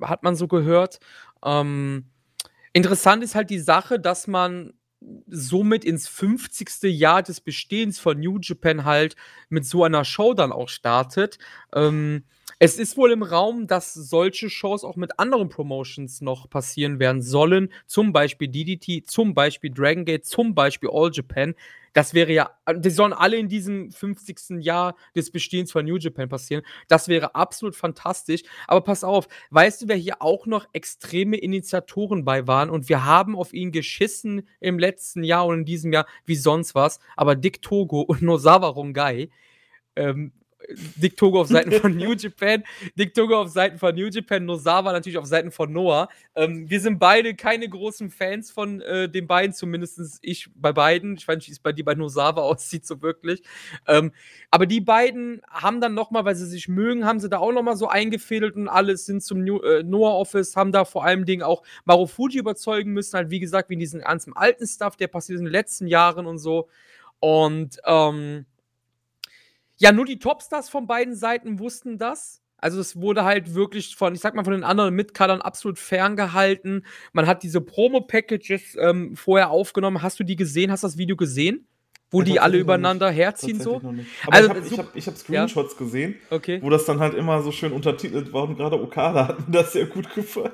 hat 0.00 0.22
man 0.22 0.36
so 0.36 0.48
gehört. 0.48 1.00
Ähm, 1.44 2.06
interessant 2.72 3.22
ist 3.22 3.34
halt 3.34 3.50
die 3.50 3.58
Sache, 3.58 3.98
dass 3.98 4.26
man 4.26 4.74
somit 5.26 5.84
ins 5.84 6.08
50. 6.08 6.82
Jahr 6.82 7.22
des 7.22 7.40
Bestehens 7.40 7.98
von 7.98 8.20
New 8.20 8.38
Japan 8.40 8.84
halt 8.84 9.16
mit 9.48 9.64
so 9.64 9.84
einer 9.84 10.04
Show 10.04 10.34
dann 10.34 10.52
auch 10.52 10.68
startet. 10.68 11.38
Ähm, 11.74 12.24
es 12.62 12.78
ist 12.78 12.98
wohl 12.98 13.10
im 13.10 13.22
Raum, 13.22 13.66
dass 13.66 13.94
solche 13.94 14.50
Shows 14.50 14.84
auch 14.84 14.96
mit 14.96 15.18
anderen 15.18 15.48
Promotions 15.48 16.20
noch 16.20 16.50
passieren 16.50 16.98
werden 16.98 17.22
sollen. 17.22 17.72
Zum 17.86 18.12
Beispiel 18.12 18.48
DDT, 18.48 19.08
zum 19.08 19.32
Beispiel 19.32 19.70
Dragon 19.70 20.04
Gate, 20.04 20.26
zum 20.26 20.54
Beispiel 20.54 20.90
All 20.92 21.10
Japan. 21.10 21.54
Das 21.94 22.12
wäre 22.12 22.30
ja, 22.30 22.50
die 22.70 22.90
sollen 22.90 23.14
alle 23.14 23.38
in 23.38 23.48
diesem 23.48 23.90
50. 23.90 24.62
Jahr 24.62 24.94
des 25.16 25.32
Bestehens 25.32 25.72
von 25.72 25.86
New 25.86 25.96
Japan 25.96 26.28
passieren. 26.28 26.62
Das 26.86 27.08
wäre 27.08 27.34
absolut 27.34 27.76
fantastisch. 27.76 28.42
Aber 28.66 28.82
pass 28.82 29.04
auf, 29.04 29.26
weißt 29.48 29.80
du, 29.80 29.88
wer 29.88 29.96
hier 29.96 30.20
auch 30.20 30.44
noch 30.44 30.66
extreme 30.74 31.38
Initiatoren 31.38 32.26
bei 32.26 32.46
waren? 32.46 32.68
Und 32.68 32.90
wir 32.90 33.06
haben 33.06 33.36
auf 33.36 33.54
ihn 33.54 33.72
geschissen 33.72 34.46
im 34.60 34.78
letzten 34.78 35.24
Jahr 35.24 35.46
und 35.46 35.60
in 35.60 35.64
diesem 35.64 35.94
Jahr 35.94 36.06
wie 36.26 36.36
sonst 36.36 36.74
was. 36.74 37.00
Aber 37.16 37.36
Dick 37.36 37.62
Togo 37.62 38.02
und 38.02 38.20
Nosawa 38.20 38.68
Rongai 38.68 39.30
ähm, 39.96 40.32
Dick 40.96 41.16
Togo 41.16 41.40
auf 41.40 41.48
Seiten 41.48 41.72
von 41.72 41.96
New 41.96 42.12
Japan, 42.12 42.64
Dick 42.96 43.14
Togo 43.14 43.40
auf 43.40 43.48
Seiten 43.48 43.78
von 43.78 43.94
New 43.94 44.08
Japan, 44.08 44.44
Nosawa 44.44 44.92
natürlich 44.92 45.18
auf 45.18 45.26
Seiten 45.26 45.50
von 45.50 45.72
Noah. 45.72 46.08
Ähm, 46.34 46.68
wir 46.68 46.80
sind 46.80 46.98
beide 46.98 47.34
keine 47.34 47.68
großen 47.68 48.10
Fans 48.10 48.50
von 48.50 48.80
äh, 48.80 49.08
den 49.08 49.26
beiden, 49.26 49.54
zumindest 49.54 50.18
ich 50.22 50.48
bei 50.54 50.72
beiden. 50.72 51.16
Ich 51.16 51.26
weiß 51.26 51.36
nicht, 51.36 51.48
wie 51.48 51.52
es 51.52 51.58
bei 51.58 51.72
dir 51.72 51.84
bei 51.84 51.94
Nosawa 51.94 52.40
aussieht, 52.42 52.86
so 52.86 53.02
wirklich. 53.02 53.42
Ähm, 53.86 54.12
aber 54.50 54.66
die 54.66 54.80
beiden 54.80 55.42
haben 55.48 55.80
dann 55.80 55.94
nochmal, 55.94 56.24
weil 56.24 56.36
sie 56.36 56.46
sich 56.46 56.68
mögen, 56.68 57.04
haben 57.04 57.20
sie 57.20 57.28
da 57.28 57.38
auch 57.38 57.52
nochmal 57.52 57.76
so 57.76 57.88
eingefädelt 57.88 58.56
und 58.56 58.68
alles 58.68 59.06
sind 59.06 59.22
zum 59.22 59.42
New, 59.42 59.60
äh, 59.60 59.82
Noah 59.82 60.14
Office, 60.14 60.56
haben 60.56 60.72
da 60.72 60.84
vor 60.84 61.04
allem 61.04 61.24
Dingen 61.24 61.42
auch 61.42 61.62
Marufuji 61.84 62.38
überzeugen 62.38 62.92
müssen, 62.92 63.16
halt 63.16 63.30
wie 63.30 63.40
gesagt, 63.40 63.70
wie 63.70 63.74
in 63.74 63.80
diesem 63.80 64.00
ganzen 64.00 64.34
alten 64.34 64.66
Stuff, 64.66 64.96
der 64.96 65.08
passiert 65.08 65.38
in 65.38 65.44
den 65.44 65.52
letzten 65.52 65.86
Jahren 65.86 66.26
und 66.26 66.38
so. 66.38 66.68
Und 67.20 67.78
ähm, 67.84 68.46
ja, 69.80 69.92
nur 69.92 70.04
die 70.04 70.18
Topstars 70.18 70.68
von 70.68 70.86
beiden 70.86 71.14
Seiten 71.14 71.58
wussten 71.58 71.96
das. 71.98 72.42
Also 72.58 72.78
es 72.78 73.00
wurde 73.00 73.24
halt 73.24 73.54
wirklich 73.54 73.96
von, 73.96 74.14
ich 74.14 74.20
sag 74.20 74.34
mal, 74.34 74.44
von 74.44 74.52
den 74.52 74.64
anderen 74.64 74.94
Mitkadern 74.94 75.40
absolut 75.40 75.78
ferngehalten. 75.78 76.84
Man 77.14 77.26
hat 77.26 77.42
diese 77.42 77.62
Promo-Packages 77.62 78.76
ähm, 78.78 79.16
vorher 79.16 79.50
aufgenommen. 79.50 80.02
Hast 80.02 80.20
du 80.20 80.24
die 80.24 80.36
gesehen? 80.36 80.70
Hast 80.70 80.82
du 80.82 80.86
das 80.86 80.98
Video 80.98 81.16
gesehen? 81.16 81.66
Wo 82.10 82.18
ja, 82.18 82.24
die 82.24 82.40
alle 82.40 82.58
übereinander 82.58 83.10
herziehen 83.10 83.58
so? 83.60 83.76
Aber 83.76 84.36
also, 84.36 84.50
ich 84.56 84.78
habe 84.78 84.88
hab, 84.88 85.06
hab 85.06 85.16
Screenshots 85.16 85.72
ja? 85.74 85.78
gesehen, 85.78 86.16
okay. 86.28 86.60
wo 86.60 86.68
das 86.68 86.84
dann 86.84 86.98
halt 86.98 87.14
immer 87.14 87.40
so 87.42 87.52
schön 87.52 87.72
untertitelt 87.72 88.32
war 88.32 88.42
und 88.42 88.56
gerade 88.56 88.82
Okada 88.82 89.28
hat 89.28 89.48
mir 89.48 89.62
das 89.62 89.72
sehr 89.72 89.86
gut 89.86 90.12
gefallen. 90.14 90.52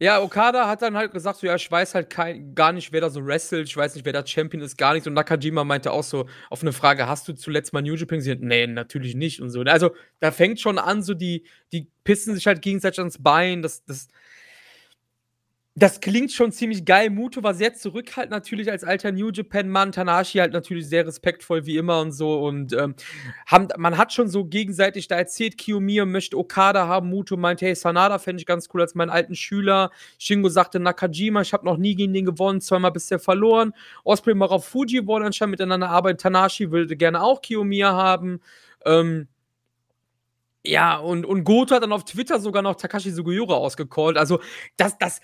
Ja, 0.00 0.20
Okada 0.22 0.68
hat 0.68 0.82
dann 0.82 0.96
halt 0.96 1.10
gesagt, 1.10 1.40
so, 1.40 1.46
ja, 1.48 1.56
ich 1.56 1.68
weiß 1.68 1.94
halt 1.96 2.08
kein, 2.08 2.54
gar 2.54 2.70
nicht, 2.72 2.92
wer 2.92 3.00
da 3.00 3.10
so 3.10 3.24
wrestelt, 3.26 3.66
ich 3.66 3.76
weiß 3.76 3.96
nicht, 3.96 4.04
wer 4.04 4.12
da 4.12 4.24
Champion 4.24 4.62
ist, 4.62 4.78
gar 4.78 4.92
nichts. 4.94 5.08
Und 5.08 5.14
Nakajima 5.14 5.64
meinte 5.64 5.90
auch 5.90 6.04
so 6.04 6.28
auf 6.50 6.62
eine 6.62 6.72
Frage, 6.72 7.08
hast 7.08 7.26
du 7.26 7.32
zuletzt 7.32 7.72
mal 7.72 7.82
New 7.82 7.94
Japan 7.94 8.18
gesehen? 8.18 8.38
Nee, 8.42 8.68
natürlich 8.68 9.16
nicht 9.16 9.40
und 9.40 9.50
so. 9.50 9.62
Also, 9.62 9.90
da 10.20 10.30
fängt 10.30 10.60
schon 10.60 10.78
an, 10.78 11.02
so 11.02 11.14
die, 11.14 11.44
die 11.72 11.90
pissen 12.04 12.32
sich 12.36 12.46
halt 12.46 12.62
gegenseitig 12.62 13.00
ans 13.00 13.20
Bein, 13.20 13.60
das, 13.60 13.84
das, 13.86 14.06
das 15.78 16.00
klingt 16.00 16.32
schon 16.32 16.50
ziemlich 16.50 16.84
geil. 16.84 17.08
Muto 17.08 17.42
war 17.42 17.54
sehr 17.54 17.72
zurückhaltend 17.72 18.32
natürlich 18.32 18.70
als 18.70 18.82
alter 18.82 19.12
New 19.12 19.30
Japan-Mann. 19.30 19.92
Tanashi 19.92 20.38
halt 20.38 20.52
natürlich 20.52 20.88
sehr 20.88 21.06
respektvoll 21.06 21.66
wie 21.66 21.76
immer 21.76 22.00
und 22.00 22.10
so. 22.10 22.40
Und 22.40 22.72
ähm, 22.72 22.96
haben, 23.46 23.68
man 23.76 23.96
hat 23.96 24.12
schon 24.12 24.28
so 24.28 24.44
gegenseitig 24.44 25.06
da 25.06 25.16
erzählt, 25.16 25.56
Kiyomiya 25.56 26.04
möchte 26.04 26.36
Okada 26.36 26.88
haben. 26.88 27.08
Muto 27.08 27.36
meinte, 27.36 27.66
hey, 27.66 27.76
Sanada 27.76 28.18
fände 28.18 28.40
ich 28.40 28.46
ganz 28.46 28.68
cool 28.74 28.80
als 28.80 28.96
meinen 28.96 29.10
alten 29.10 29.36
Schüler. 29.36 29.90
Shingo 30.18 30.48
sagte, 30.48 30.80
Nakajima, 30.80 31.42
ich 31.42 31.52
habe 31.52 31.64
noch 31.64 31.76
nie 31.76 31.94
gegen 31.94 32.12
den 32.12 32.24
gewonnen, 32.24 32.60
zweimal 32.60 32.90
bisher 32.90 33.20
verloren. 33.20 33.72
Osprey 34.02 34.34
Marafuji 34.34 35.06
wollen 35.06 35.24
anscheinend 35.24 35.52
miteinander 35.52 35.90
arbeiten. 35.90 36.18
Tanashi 36.18 36.72
würde 36.72 36.96
gerne 36.96 37.22
auch 37.22 37.40
Kiyomiya 37.40 37.92
haben. 37.92 38.40
Ähm, 38.84 39.28
Ja, 40.66 40.96
und 40.98 41.24
und 41.24 41.44
Goto 41.44 41.74
hat 41.74 41.82
dann 41.82 41.92
auf 41.92 42.04
Twitter 42.04 42.40
sogar 42.40 42.62
noch 42.62 42.74
Takashi 42.74 43.10
Sugiura 43.10 43.54
ausgecallt. 43.54 44.16
Also, 44.16 44.40
das 44.76 44.98
das 44.98 45.20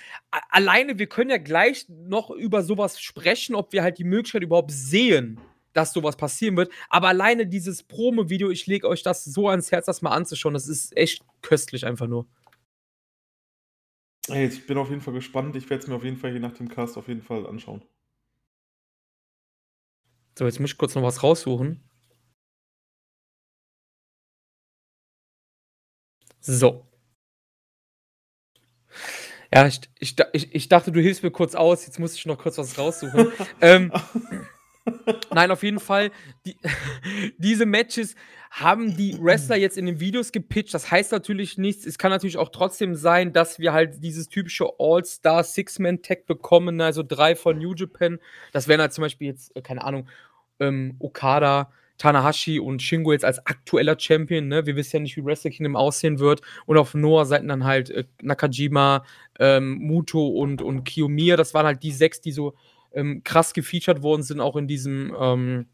alleine 0.51 0.99
wir 0.99 1.07
können 1.07 1.31
ja 1.31 1.39
gleich 1.39 1.87
noch 1.89 2.31
über 2.31 2.63
sowas 2.63 3.01
sprechen, 3.01 3.55
ob 3.55 3.73
wir 3.73 3.83
halt 3.83 3.99
die 3.99 4.05
Möglichkeit 4.05 4.43
überhaupt 4.43 4.71
sehen, 4.71 5.41
dass 5.73 5.93
sowas 5.93 6.17
passieren 6.17 6.57
wird. 6.57 6.73
Aber 6.89 7.09
alleine 7.09 7.47
dieses 7.47 7.83
Promo-Video, 7.83 8.51
ich 8.51 8.67
lege 8.67 8.89
euch 8.89 9.03
das 9.03 9.25
so 9.25 9.49
ans 9.49 9.73
Herz, 9.73 9.87
das 9.87 10.03
mal 10.03 10.13
anzuschauen. 10.13 10.55
Das 10.55 10.69
ist 10.69 10.97
echt 10.97 11.23
köstlich 11.43 11.85
einfach 11.85 12.07
nur. 12.07 12.27
Ey, 14.29 14.47
ich 14.47 14.67
bin 14.67 14.77
auf 14.79 14.91
jeden 14.91 15.01
Fall 15.03 15.15
gespannt. 15.15 15.57
Ich 15.57 15.69
werde 15.71 15.83
es 15.83 15.89
mir 15.89 15.95
auf 15.95 16.05
jeden 16.05 16.17
Fall 16.19 16.31
hier 16.31 16.41
nach 16.41 16.53
dem 16.55 16.69
Cast 16.69 16.97
auf 16.99 17.09
jeden 17.09 17.23
Fall 17.23 17.47
anschauen. 17.47 17.83
So, 20.39 20.45
jetzt 20.47 20.61
muss 20.61 20.71
ich 20.73 20.79
kurz 20.79 20.95
noch 20.95 21.03
was 21.03 21.23
raussuchen. 21.23 21.83
So. 26.45 26.87
Ja, 29.53 29.67
ich, 29.67 29.81
ich, 29.99 30.15
ich, 30.55 30.69
dachte, 30.69 30.93
du 30.93 31.01
hilfst 31.01 31.23
mir 31.23 31.31
kurz 31.31 31.55
aus. 31.55 31.87
Jetzt 31.87 31.99
muss 31.99 32.15
ich 32.15 32.27
noch 32.27 32.37
kurz 32.37 32.59
was 32.59 32.77
raussuchen. 32.77 33.33
ähm, 33.63 33.91
nein, 35.33 35.51
auf 35.51 35.63
jeden 35.63 35.81
Fall. 35.81 36.11
Die, 36.45 36.57
diese 37.39 37.65
Matches 37.65 38.15
haben 38.51 38.95
die 38.95 39.17
Wrestler 39.19 39.57
jetzt 39.57 39.79
in 39.79 39.87
den 39.87 40.01
Videos 40.01 40.33
gepitcht. 40.33 40.75
Das 40.75 40.91
heißt 40.91 41.13
natürlich 41.13 41.57
nichts. 41.57 41.87
Es 41.87 41.97
kann 41.97 42.11
natürlich 42.11 42.37
auch 42.37 42.51
trotzdem 42.51 42.95
sein, 42.95 43.33
dass 43.33 43.59
wir 43.59 43.73
halt 43.73 44.03
dieses 44.05 44.29
typische 44.29 44.67
All-Star 44.79 45.43
Six-Man-Tag 45.43 46.27
bekommen. 46.27 46.83
Also 46.83 47.03
drei 47.03 47.37
von 47.37 47.59
New 47.59 47.73
Japan. 47.75 48.19
Das 48.53 48.69
wären 48.69 48.83
halt 48.83 48.93
zum 48.93 49.03
Beispiel 49.03 49.29
jetzt, 49.29 49.57
äh, 49.57 49.63
keine 49.63 49.83
Ahnung, 49.83 50.11
ähm, 50.61 50.97
Okada, 50.99 51.73
Tanahashi 51.99 52.59
und 52.59 52.83
Shingo 52.83 53.13
jetzt 53.13 53.25
als 53.25 53.45
aktueller 53.47 53.99
Champion, 53.99 54.49
ne? 54.49 54.67
Wir 54.67 54.77
wissen 54.77 54.97
ja 54.97 55.01
nicht, 55.01 55.17
wie 55.17 55.25
Wrestle 55.25 55.51
Kingdom 55.51 55.77
aussehen 55.77 56.19
wird. 56.19 56.43
Und 56.67 56.77
auf 56.77 56.95
Noah-Seiten 56.95 57.49
dann 57.49 57.65
halt 57.65 57.91
äh, 57.91 58.05
Nakajima, 58.23 59.05
ähm, 59.39 59.79
Muto 59.79 60.27
und, 60.27 60.61
und 60.63 60.85
Kiyomiya. 60.85 61.37
Das 61.37 61.55
waren 61.55 61.67
halt 61.67 61.83
die 61.83 61.93
sechs, 61.93 62.21
die 62.21 62.33
so 62.33 62.55
ähm, 62.93 63.23
krass 63.23 63.53
gefeatured 63.53 64.03
worden 64.03 64.23
sind, 64.23 64.41
auch 64.41 64.57
in 64.57 64.67
diesem, 64.67 65.15
ähm, 65.19 65.67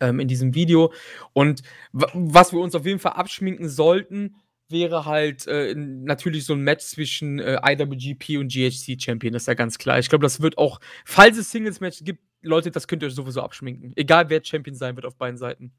ähm 0.00 0.20
in 0.20 0.28
diesem 0.28 0.54
Video. 0.54 0.92
Und 1.32 1.62
was 1.92 2.52
wir 2.52 2.60
uns 2.60 2.74
auf 2.74 2.84
jeden 2.84 2.98
Fall 2.98 3.12
abschminken 3.12 3.68
sollten, 3.68 4.36
wäre 4.70 5.06
halt 5.06 5.46
äh, 5.46 5.74
natürlich 5.74 6.44
so 6.44 6.52
ein 6.52 6.60
Match 6.60 6.84
zwischen 6.84 7.38
äh, 7.38 7.58
IWGP 7.64 8.36
und 8.38 8.52
GHC 8.52 9.00
Champion, 9.00 9.32
das 9.32 9.44
ist 9.44 9.46
ja 9.46 9.54
ganz 9.54 9.78
klar. 9.78 9.98
Ich 9.98 10.08
glaube, 10.10 10.22
das 10.22 10.42
wird 10.42 10.58
auch, 10.58 10.80
falls 11.06 11.38
es 11.38 11.50
Singles-Match 11.50 12.04
gibt, 12.04 12.20
Leute, 12.48 12.70
das 12.70 12.88
könnt 12.88 13.02
ihr 13.02 13.06
euch 13.06 13.14
sowieso 13.14 13.42
abschminken. 13.42 13.92
Egal 13.96 14.28
wer 14.30 14.44
Champion 14.44 14.74
sein 14.74 14.96
wird 14.96 15.06
auf 15.06 15.16
beiden 15.16 15.38
Seiten. 15.38 15.72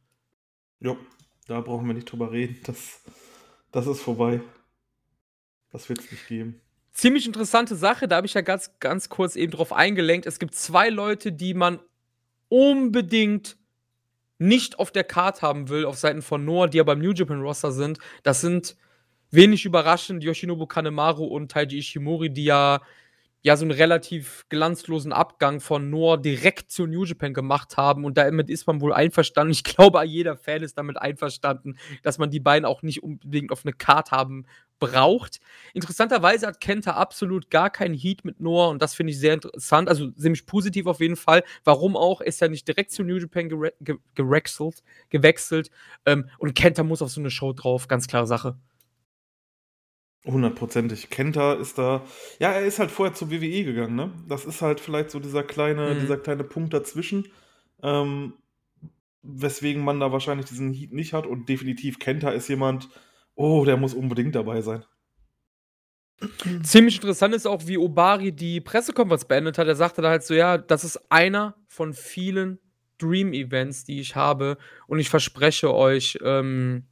Ja, 0.80 0.96
da 1.48 1.62
brauchen 1.62 1.88
wir 1.88 1.94
nicht 1.94 2.12
drüber 2.12 2.32
reden. 2.32 2.58
Das, 2.64 3.02
das 3.72 3.88
ist 3.88 4.02
vorbei. 4.02 4.42
Das 5.72 5.90
wird 5.90 6.00
es 6.00 6.12
nicht 6.12 6.28
geben. 6.28 6.62
Ziemlich 6.92 7.28
interessante 7.28 7.76
Sache, 7.76 8.08
da 8.08 8.18
habe 8.18 8.28
ich 8.28 8.34
ja 8.34 8.42
ganz, 8.42 8.72
ganz 8.80 9.10
kurz 9.10 9.36
eben 9.36 9.52
drauf 9.52 9.72
eingelenkt. 9.72 10.26
Es 10.26 10.40
gibt 10.40 10.56
zwei 10.56 10.90
Leute, 10.90 11.32
die 11.32 11.54
man 11.54 11.80
unbedingt 12.50 13.58
nicht 14.40 14.80
auf 14.80 14.92
der 14.92 15.04
Card 15.04 15.42
haben 15.42 15.70
will, 15.70 15.86
auf 15.86 15.98
Seiten 15.98 16.22
von 16.22 16.44
Noah, 16.44 16.68
die 16.68 16.78
ja 16.78 16.84
beim 16.84 17.00
New 17.00 17.12
Japan 17.12 17.42
Roster 17.42 17.72
sind. 17.72 18.00
Das 18.24 18.42
sind 18.42 18.76
wenig 19.32 19.66
überraschend 19.66 20.24
Yoshinobu 20.24 20.66
Kanemaru 20.66 21.26
und 21.26 21.52
Taiji 21.52 21.78
Ishimori, 21.78 22.30
die 22.32 22.46
ja 22.46 22.82
ja 23.42 23.56
so 23.56 23.64
einen 23.64 23.72
relativ 23.72 24.46
glanzlosen 24.50 25.14
Abgang 25.14 25.62
von 25.62 25.90
Noah 25.90 26.18
direkt 26.18 26.72
zu 26.72 26.86
New 26.88 27.06
Japan 27.06 27.34
gemacht 27.34 27.78
haben 27.78 28.04
und 28.04 28.18
damit 28.18 28.50
ist 28.50 28.68
man 28.68 28.82
wohl 28.82 28.94
einverstanden. 28.94 29.52
Ich 29.52 29.64
glaube, 29.66 30.04
jeder 30.04 30.36
Fan 30.36 30.62
ist 30.62 30.78
damit 30.78 30.98
einverstanden, 30.98 31.78
dass 32.04 32.18
man 32.18 32.30
die 32.30 32.40
beiden 32.40 32.66
auch 32.66 32.82
nicht 32.82 33.02
unbedingt 33.02 33.52
auf 33.52 33.66
eine 33.66 33.74
Card 33.74 34.12
haben 34.12 34.46
braucht. 34.80 35.40
Interessanterweise 35.74 36.48
hat 36.48 36.62
Kenta 36.62 36.92
absolut 36.92 37.50
gar 37.50 37.70
keinen 37.70 37.94
Heat 37.94 38.24
mit 38.26 38.40
Noah 38.40 38.70
und 38.70 38.82
das 38.82 38.94
finde 38.96 39.12
ich 39.12 39.20
sehr 39.20 39.34
interessant, 39.34 39.90
also 39.90 40.10
ziemlich 40.12 40.46
positiv 40.46 40.88
auf 40.88 41.00
jeden 41.00 41.18
Fall. 41.18 41.44
Warum 41.64 41.96
auch? 41.96 42.22
Ist 42.22 42.42
ja 42.42 42.48
nicht 42.48 42.68
direkt 42.68 42.92
zu 42.92 43.04
New 43.04 43.18
Japan 43.18 43.50
gewechselt, 44.16 44.84
gewechselt 45.10 45.70
ähm, 46.06 46.30
und 46.38 46.56
Kenta 46.56 46.84
muss 46.84 47.02
auf 47.02 47.10
so 47.10 47.22
eine 47.22 47.32
Show 47.32 47.54
drauf, 47.54 47.88
ganz 47.88 48.08
klare 48.08 48.28
Sache. 48.28 48.58
Hundertprozentig. 50.26 51.10
Kenta 51.10 51.54
ist 51.54 51.78
da. 51.78 52.06
Ja, 52.40 52.52
er 52.52 52.66
ist 52.66 52.80
halt 52.80 52.92
vorher 52.92 53.16
zur 53.16 53.32
WWE 53.32 53.64
gegangen, 53.64 53.96
ne? 53.96 54.12
Das 54.28 54.46
ist 54.46 54.62
halt 54.62 54.80
vielleicht 54.80 55.12
so 55.12 55.20
dieser 55.20 55.44
kleine, 55.44 55.94
mhm. 55.94 56.00
dieser 56.02 56.18
kleine 56.18 56.44
Punkt 56.44 56.74
dazwischen, 56.74 57.28
ähm, 57.82 58.34
weswegen 59.22 59.84
man 59.84 60.00
da 60.00 60.12
wahrscheinlich 60.12 60.48
diesen 60.48 60.74
Heat 60.74 60.92
nicht 60.92 61.14
hat. 61.14 61.26
Und 61.26 61.48
definitiv, 61.48 62.00
Kenta 62.00 62.32
ist 62.32 62.50
jemand, 62.50 62.90
oh, 63.36 63.64
der 63.64 63.78
muss 63.78 63.94
unbedingt 63.94 64.36
dabei 64.36 64.62
sein. 64.62 64.84
Ziemlich 66.64 66.96
interessant 66.96 67.34
ist 67.34 67.48
auch, 67.48 67.66
wie 67.66 67.78
Obari 67.78 68.34
die 68.34 68.60
Pressekonferenz 68.60 69.24
beendet 69.24 69.58
hat. 69.58 69.68
Er 69.68 69.76
sagte 69.76 70.02
da 70.02 70.10
halt 70.10 70.24
so: 70.24 70.34
Ja, 70.34 70.58
das 70.58 70.84
ist 70.84 71.00
einer 71.10 71.56
von 71.68 71.94
vielen 71.94 72.60
Dream-Events, 72.98 73.86
die 73.86 74.02
ich 74.02 74.18
habe. 74.18 74.58
Und 74.88 75.00
ich 75.00 75.10
verspreche 75.10 75.74
euch, 75.74 76.20
ähm, 76.22 76.89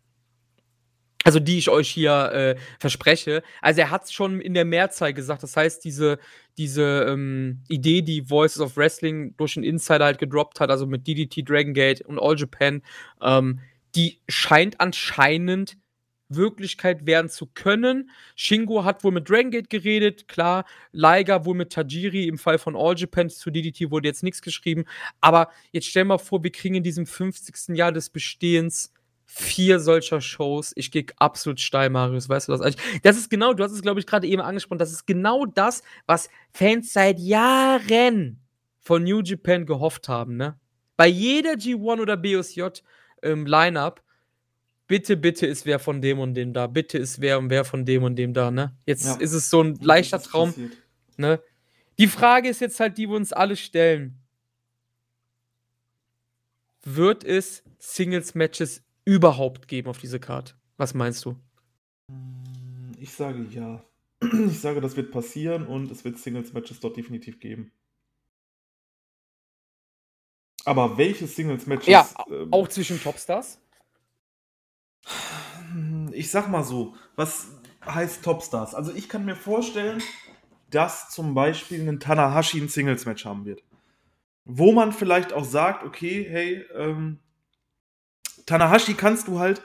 also 1.28 1.42
die 1.42 1.58
ich 1.58 1.70
euch 1.70 1.90
hier 1.90 2.32
äh, 2.32 2.56
verspreche. 2.80 3.44
Also 3.62 3.82
er 3.82 3.92
hat 3.92 4.06
es 4.06 4.14
schon 4.14 4.40
in 4.40 4.54
der 4.54 4.64
Mehrzahl 4.64 5.14
gesagt. 5.14 5.44
Das 5.44 5.58
heißt, 5.58 5.84
diese, 5.84 6.20
diese 6.58 7.06
ähm, 7.06 7.64
Idee, 7.68 8.02
die 8.02 8.30
Voices 8.30 8.62
of 8.62 8.78
Wrestling 8.78 9.36
durch 9.36 9.58
einen 9.58 9.66
Insider 9.66 10.06
halt 10.06 10.20
gedroppt 10.20 10.62
hat, 10.62 10.70
also 10.70 10.86
mit 10.86 11.06
DDT, 11.06 11.44
Dragon 11.44 11.74
Gate 11.74 12.00
und 12.00 12.18
All 12.18 12.38
Japan, 12.38 12.82
ähm, 13.22 13.60
die 13.94 14.22
scheint 14.30 14.80
anscheinend 14.80 15.76
Wirklichkeit 16.30 17.06
werden 17.06 17.28
zu 17.28 17.48
können. 17.48 18.10
Shingo 18.38 18.86
hat 18.86 19.04
wohl 19.04 19.12
mit 19.12 19.30
Dragon 19.30 19.52
Gate 19.52 19.70
geredet, 19.70 20.30
klar. 20.30 20.64
Liger 20.94 21.44
wohl 21.44 21.56
mit 21.56 21.74
Tajiri. 21.74 22.26
Im 22.30 22.38
Fall 22.38 22.58
von 22.58 22.78
All 22.78 22.96
Japan 22.96 23.30
zu 23.30 23.52
DDT 23.52 23.92
wurde 23.92 24.08
jetzt 24.08 24.24
nichts 24.24 24.42
geschrieben. 24.42 24.86
Aber 25.20 25.50
jetzt 25.74 25.88
stell 25.88 26.06
mal 26.06 26.20
vor, 26.20 26.42
wir 26.42 26.54
kriegen 26.54 26.76
in 26.76 26.84
diesem 26.84 27.06
50. 27.06 27.76
Jahr 27.76 27.92
des 27.92 28.10
Bestehens 28.10 28.94
vier 29.28 29.80
solcher 29.80 30.22
Shows. 30.22 30.72
Ich 30.76 30.90
gehe 30.90 31.06
absolut 31.18 31.60
steil, 31.60 31.90
Marius. 31.90 32.30
Weißt 32.30 32.48
du 32.48 32.54
das 32.54 32.62
eigentlich? 32.62 33.02
Das 33.04 33.18
ist 33.18 33.30
genau, 33.30 33.54
du 33.54 33.64
hast 33.64 33.74
es, 33.74 33.82
glaube 33.82 34.00
ich, 34.00 34.08
gerade 34.08 34.26
eben 34.26 34.42
angesprochen. 34.42 34.80
Das 34.80 34.92
ist 34.92 35.06
genau 35.06 35.46
das, 35.46 35.84
was 36.08 36.30
Fans 36.54 36.94
seit 36.94 37.20
Jahren 37.20 38.40
von 38.80 39.04
New 39.04 39.22
Japan 39.22 39.66
gehofft 39.66 40.08
haben, 40.08 40.38
ne? 40.38 40.58
Bei 40.96 41.08
jeder 41.08 41.52
G1 41.52 42.02
oder 42.02 42.18
BOSJ 42.18 42.64
ähm, 43.22 43.46
Lineup, 43.46 44.02
bitte, 44.88 45.18
bitte 45.18 45.46
ist 45.46 45.66
wer 45.66 45.78
von 45.78 46.02
dem 46.02 46.20
und 46.20 46.34
dem 46.34 46.54
da. 46.54 46.66
Bitte 46.66 46.98
ist 46.98 47.20
wer 47.20 47.38
und 47.38 47.50
wer 47.50 47.66
von 47.66 47.86
dem 47.86 48.04
und 48.04 48.16
dem 48.16 48.34
da, 48.34 48.50
ne? 48.50 48.76
Jetzt 48.86 49.06
ja. 49.06 49.16
ist 49.16 49.34
es 49.34 49.50
so 49.50 49.62
ein 49.62 49.76
leichter 49.76 50.22
Traum, 50.22 50.54
ne? 51.18 51.42
Die 52.00 52.08
Frage 52.08 52.48
ist 52.48 52.62
jetzt 52.62 52.80
halt, 52.80 52.98
die 52.98 53.10
wir 53.10 53.16
uns 53.16 53.34
alle 53.34 53.58
stellen. 53.58 54.18
Wird 56.84 57.24
es 57.26 57.64
Singles-Matches 57.80 58.87
überhaupt 59.08 59.70
geben 59.70 59.88
auf 59.88 60.00
diese 60.00 60.20
Karte? 60.20 60.56
Was 60.76 60.94
meinst 60.94 61.24
du? 61.24 61.38
Ich 63.00 63.14
sage 63.14 63.48
ja. 63.50 63.84
Ich 64.22 64.60
sage, 64.60 64.82
das 64.82 64.98
wird 64.98 65.12
passieren 65.12 65.66
und 65.66 65.90
es 65.92 66.04
wird 66.04 66.18
Singles-Matches 66.18 66.82
dort 66.82 66.98
definitiv 66.98 67.40
geben. 67.40 67.72
Aber 70.66 70.98
welche 70.98 71.26
Singles-Matches? 71.26 71.88
Ja, 71.88 72.10
ähm, 72.30 72.52
auch 72.52 72.68
zwischen 72.68 73.02
Topstars? 73.02 73.62
Ich 76.12 76.30
sag 76.30 76.50
mal 76.50 76.64
so, 76.64 76.96
was 77.16 77.48
heißt 77.86 78.24
Topstars? 78.26 78.76
Also 78.76 78.92
ich 78.92 79.08
kann 79.08 79.24
mir 79.24 79.36
vorstellen, 79.38 80.04
dass 80.70 81.12
zum 81.12 81.34
Beispiel 81.34 81.88
ein 81.88 82.02
Tanahashi 82.02 82.60
ein 82.60 82.68
Singles-Match 82.68 83.24
haben 83.24 83.46
wird. 83.46 83.64
Wo 84.44 84.74
man 84.74 84.92
vielleicht 84.92 85.32
auch 85.32 85.46
sagt, 85.46 85.86
okay, 85.86 86.26
hey, 86.30 86.66
ähm, 86.76 87.20
Tanahashi 88.48 88.96
kannst 88.96 89.28
du 89.28 89.40
halt 89.40 89.62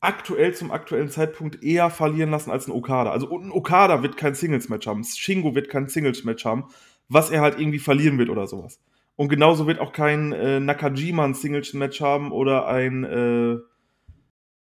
aktuell 0.00 0.54
zum 0.54 0.70
aktuellen 0.70 1.08
Zeitpunkt 1.08 1.62
eher 1.62 1.90
verlieren 1.90 2.30
lassen 2.30 2.50
als 2.50 2.66
ein 2.66 2.72
Okada. 2.72 3.10
Also 3.10 3.38
ein 3.38 3.52
Okada 3.52 4.02
wird 4.02 4.16
kein 4.16 4.34
Singles-Match 4.34 4.86
haben, 4.86 5.04
Shingo 5.04 5.54
wird 5.54 5.68
kein 5.68 5.88
Singles-Match 5.88 6.44
haben, 6.44 6.64
was 7.08 7.30
er 7.30 7.40
halt 7.40 7.58
irgendwie 7.58 7.78
verlieren 7.78 8.18
wird 8.18 8.28
oder 8.28 8.46
sowas. 8.46 8.80
Und 9.16 9.28
genauso 9.28 9.66
wird 9.66 9.78
auch 9.78 9.92
kein 9.92 10.32
äh, 10.32 10.60
Nakajima 10.60 11.24
ein 11.24 11.34
Singles-Match 11.34 12.00
haben 12.00 12.32
oder 12.32 12.66
ein, 12.66 13.04
äh, 13.04 13.58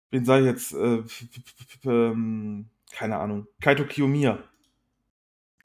wen 0.09 0.23
ich 0.23 0.45
jetzt, 0.45 0.73
äh, 0.73 1.03
ähm, 1.85 2.69
keine 2.91 3.17
Ahnung, 3.17 3.47
Kaito 3.61 3.85
Kiyomiya. 3.85 4.39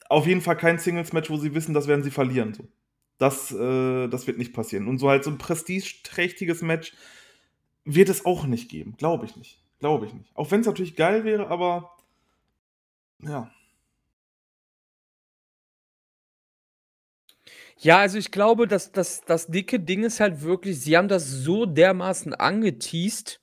Auf 0.09 0.27
jeden 0.27 0.43
Fall 0.43 0.57
kein 0.57 0.79
Singles-Match, 0.79 1.31
wo 1.31 1.39
sie 1.39 1.55
wissen, 1.55 1.75
das 1.75 1.89
werden 1.89 2.05
sie 2.05 2.11
verlieren. 2.11 2.55
So. 2.55 2.69
Das, 3.19 3.51
äh, 3.53 4.09
das 4.09 4.27
wird 4.27 4.39
nicht 4.39 4.53
passieren. 4.53 4.87
Und 4.87 4.99
so 4.99 5.09
halt 5.09 5.25
so 5.25 5.31
ein 5.31 5.39
prestigeträchtiges 5.39 6.63
Match, 6.63 6.93
wird 7.87 8.09
es 8.11 8.27
auch 8.27 8.47
nicht 8.47 8.69
geben. 8.71 8.97
Glaube 8.99 9.27
ich 9.27 9.37
nicht. 9.37 9.59
Glaube 9.81 10.07
ich 10.07 10.15
nicht. 10.15 10.31
Auch 10.35 10.51
wenn 10.51 10.61
es 10.61 10.67
natürlich 10.67 10.97
geil 10.97 11.25
wäre, 11.25 11.49
aber 11.49 11.93
ja. 13.21 13.51
Ja, 17.79 17.99
also 17.99 18.17
ich 18.19 18.31
glaube, 18.31 18.67
dass 18.67 18.93
das, 18.93 19.23
das 19.23 19.47
dicke 19.49 19.79
Ding 19.81 20.03
ist 20.05 20.21
halt 20.21 20.43
wirklich, 20.43 20.81
sie 20.81 20.97
haben 20.97 21.09
das 21.09 21.29
so 21.31 21.67
dermaßen 21.67 22.35
angeteased, 22.35 23.41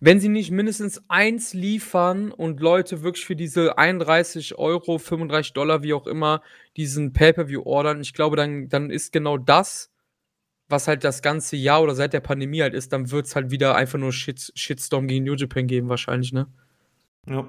Wenn 0.00 0.20
sie 0.20 0.28
nicht 0.28 0.50
mindestens 0.50 1.02
eins 1.08 1.54
liefern 1.54 2.30
und 2.32 2.60
Leute 2.60 3.02
wirklich 3.02 3.24
für 3.24 3.36
diese 3.36 3.78
31 3.78 4.56
€, 4.58 4.98
35 4.98 5.52
$, 5.54 5.82
wie 5.82 5.94
auch 5.94 6.06
immer, 6.06 6.42
diesen 6.76 7.12
Pay-per-View 7.12 7.62
ordern, 7.64 8.00
ich 8.00 8.12
glaube, 8.14 8.36
dann 8.36 8.68
dann 8.68 8.90
ist 8.90 9.12
genau 9.12 9.38
das, 9.38 9.90
was 10.68 10.88
halt 10.88 11.04
das 11.04 11.22
ganze 11.22 11.56
Jahr 11.56 11.82
oder 11.82 11.94
seit 11.94 12.12
der 12.12 12.20
Pandemie 12.20 12.62
halt 12.62 12.74
ist, 12.74 12.92
dann 12.92 13.10
wird's 13.10 13.36
halt 13.36 13.50
wieder 13.50 13.74
einfach 13.76 13.98
nur 13.98 14.12
Shit 14.12 14.52
Shitstorm 14.54 15.08
gegen 15.08 15.24
New 15.24 15.34
Japan 15.34 15.66
geben 15.66 15.88
wahrscheinlich, 15.88 16.32
ne? 16.32 16.46
Ja. 17.28 17.46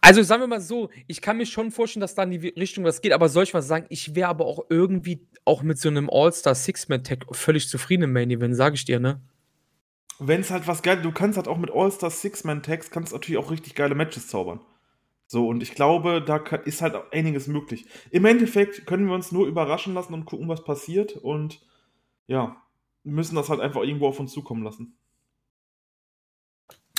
Also, 0.00 0.22
sagen 0.22 0.42
wir 0.42 0.46
mal 0.48 0.60
so, 0.60 0.90
ich 1.06 1.20
kann 1.20 1.36
mir 1.36 1.46
schon 1.46 1.70
vorstellen, 1.70 2.00
dass 2.00 2.14
da 2.14 2.24
in 2.24 2.30
die 2.32 2.48
Richtung 2.48 2.84
was 2.84 3.00
geht, 3.02 3.12
aber 3.12 3.28
soll 3.28 3.44
ich 3.44 3.54
mal 3.54 3.62
sagen, 3.62 3.86
ich 3.88 4.14
wäre 4.14 4.28
aber 4.28 4.46
auch 4.46 4.64
irgendwie 4.68 5.26
auch 5.44 5.62
mit 5.62 5.78
so 5.78 5.90
'nem 5.90 6.10
All-Star 6.10 6.54
Six-Man-Tag 6.54 7.26
völlig 7.36 7.68
zufrieden 7.68 8.04
im 8.04 8.12
Main 8.12 8.30
Event, 8.30 8.56
sage 8.56 8.74
ich 8.76 8.84
dir, 8.84 9.00
ne? 9.00 9.20
Wenn's 10.18 10.50
halt 10.50 10.66
was 10.66 10.82
geil 10.82 11.00
du 11.02 11.12
kannst 11.12 11.36
halt 11.36 11.48
auch 11.48 11.58
mit 11.58 11.70
All-Star 11.70 12.10
Six-Man-Tags 12.10 12.90
kannst 12.90 13.12
natürlich 13.12 13.38
auch 13.38 13.50
richtig 13.50 13.74
geile 13.74 13.94
Matches 13.94 14.28
zaubern. 14.28 14.60
So, 15.32 15.48
und 15.48 15.62
ich 15.62 15.74
glaube, 15.74 16.20
da 16.20 16.36
ist 16.36 16.82
halt 16.82 16.94
auch 16.94 17.10
einiges 17.10 17.46
möglich. 17.46 17.86
Im 18.10 18.26
Endeffekt 18.26 18.84
können 18.86 19.06
wir 19.06 19.14
uns 19.14 19.32
nur 19.32 19.46
überraschen 19.46 19.94
lassen 19.94 20.12
und 20.12 20.26
gucken, 20.26 20.46
was 20.46 20.62
passiert 20.62 21.16
und 21.16 21.62
ja, 22.26 22.62
müssen 23.02 23.36
das 23.36 23.48
halt 23.48 23.60
einfach 23.60 23.80
irgendwo 23.82 24.08
auf 24.08 24.20
uns 24.20 24.32
zukommen 24.32 24.62
lassen. 24.62 24.94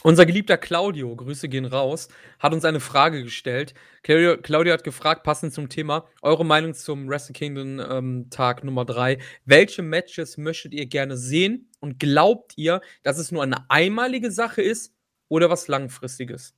Unser 0.02 0.26
geliebter 0.26 0.58
Claudio, 0.58 1.16
Grüße 1.16 1.48
gehen 1.48 1.66
raus, 1.66 2.10
hat 2.40 2.54
uns 2.54 2.66
eine 2.66 2.80
Frage 2.80 3.24
gestellt. 3.24 3.76
Claudio 4.02 4.38
Claudio 4.42 4.74
hat 4.74 4.84
gefragt, 4.84 5.24
passend 5.24 5.54
zum 5.54 5.70
Thema: 5.70 6.08
„Eure 6.24 6.44
Meinung 6.44 6.74
zum 6.74 7.08
Wrestle 7.08 7.34
Kingdom, 7.34 7.80
ähm, 7.80 8.30
Tag 8.32 8.64
Nummer 8.64 8.84
3. 8.86 9.20
Welche 9.46 9.84
Matches 9.84 10.38
möchtet 10.38 10.74
ihr 10.74 10.88
gerne 10.88 11.18
sehen 11.18 11.70
und 11.82 12.00
glaubt 12.00 12.54
ihr, 12.58 12.82
dass 13.04 13.20
es 13.20 13.32
nur 13.32 13.44
eine 13.44 13.70
einmalige 13.70 14.32
Sache 14.32 14.64
ist 14.64 14.96
oder 15.30 15.52
was 15.52 15.68
Langfristiges?“ 15.68 16.56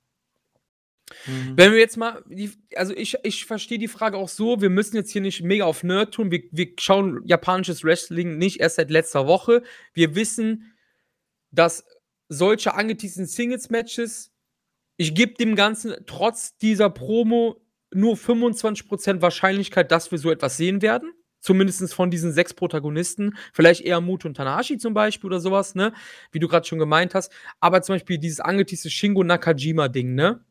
Mhm. 1.27 1.53
Wenn 1.55 1.71
wir 1.71 1.79
jetzt 1.79 1.97
mal 1.97 2.23
die 2.27 2.51
also, 2.75 2.93
ich 2.95 3.17
ich 3.23 3.45
verstehe 3.45 3.77
die 3.77 3.87
Frage 3.87 4.17
auch 4.17 4.29
so, 4.29 4.61
wir 4.61 4.69
müssen 4.69 4.95
jetzt 4.95 5.11
hier 5.11 5.21
nicht 5.21 5.41
mega 5.43 5.65
auf 5.65 5.83
Nerd 5.83 6.13
tun. 6.13 6.31
Wir 6.31 6.43
wir 6.51 6.67
schauen 6.79 7.21
japanisches 7.25 7.83
Wrestling 7.83 8.37
nicht 8.37 8.59
erst 8.59 8.77
seit 8.77 8.89
letzter 8.89 9.27
Woche. 9.27 9.63
Wir 9.93 10.15
wissen, 10.15 10.73
dass 11.51 11.85
solche 12.27 12.73
angeteasten 12.73 13.27
Singles-Matches 13.27 14.31
ich 14.97 15.13
gebe 15.13 15.33
dem 15.33 15.55
Ganzen 15.55 15.93
trotz 16.05 16.57
dieser 16.57 16.89
Promo 16.89 17.61
nur 17.93 18.15
25% 18.15 19.21
Wahrscheinlichkeit, 19.21 19.91
dass 19.91 20.11
wir 20.11 20.17
so 20.17 20.31
etwas 20.31 20.57
sehen 20.57 20.81
werden. 20.81 21.13
Zumindest 21.39 21.93
von 21.93 22.09
diesen 22.09 22.31
6 22.31 22.55
Protagonisten. 22.55 23.37
Vielleicht 23.53 23.81
eher 23.81 24.01
Muto 24.01 24.27
und 24.27 24.35
Tanahashi 24.35 24.77
zum 24.77 24.93
Beispiel 24.95 25.27
oder 25.27 25.39
so 25.39 25.51
was, 25.51 25.75
ne? 25.75 25.93
Wie 26.31 26.39
du 26.39 26.47
grad 26.47 26.65
schon 26.65 26.79
gemeint 26.79 27.13
hast. 27.13 27.31
Aber 27.59 27.83
zum 27.83 27.95
Beispiel 27.95 28.17
dieses 28.17 28.39
angeteaste 28.39 28.89
Shingo 28.89 29.23
Nakajima-Ding, 29.23 30.15
ne? 30.15 30.43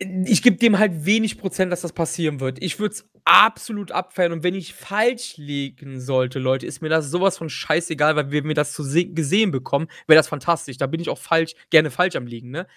Ich 0.00 0.42
gebe 0.42 0.56
dem 0.56 0.78
halt 0.78 1.04
wenig 1.06 1.38
Prozent, 1.38 1.72
dass 1.72 1.80
das 1.80 1.92
passieren 1.92 2.38
wird. 2.38 2.62
Ich 2.62 2.78
würde 2.78 2.94
es 2.94 3.08
absolut 3.24 3.90
abfeiern 3.90 4.30
und 4.32 4.42
wenn 4.44 4.54
ich 4.54 4.72
falsch 4.72 5.36
liegen 5.38 6.00
sollte, 6.00 6.38
Leute, 6.38 6.66
ist 6.66 6.80
mir 6.80 6.88
das 6.88 7.10
so 7.10 7.20
was 7.20 7.36
von 7.36 7.50
scheißegal, 7.50 8.14
weil 8.14 8.30
wenn 8.30 8.46
wir 8.46 8.54
das 8.54 8.72
zu 8.72 8.84
se 8.84 9.06
gesehen 9.06 9.50
bekommen, 9.50 9.88
wäre 10.06 10.16
das 10.16 10.28
fantastisch. 10.28 10.76
Da 10.76 10.86
bin 10.86 11.00
ich 11.00 11.08
auch 11.10 11.18
falsch 11.18 11.54
gerne 11.70 11.90
falsch 11.90 12.14
am 12.14 12.26
liegen, 12.28 12.50
ne? 12.50 12.68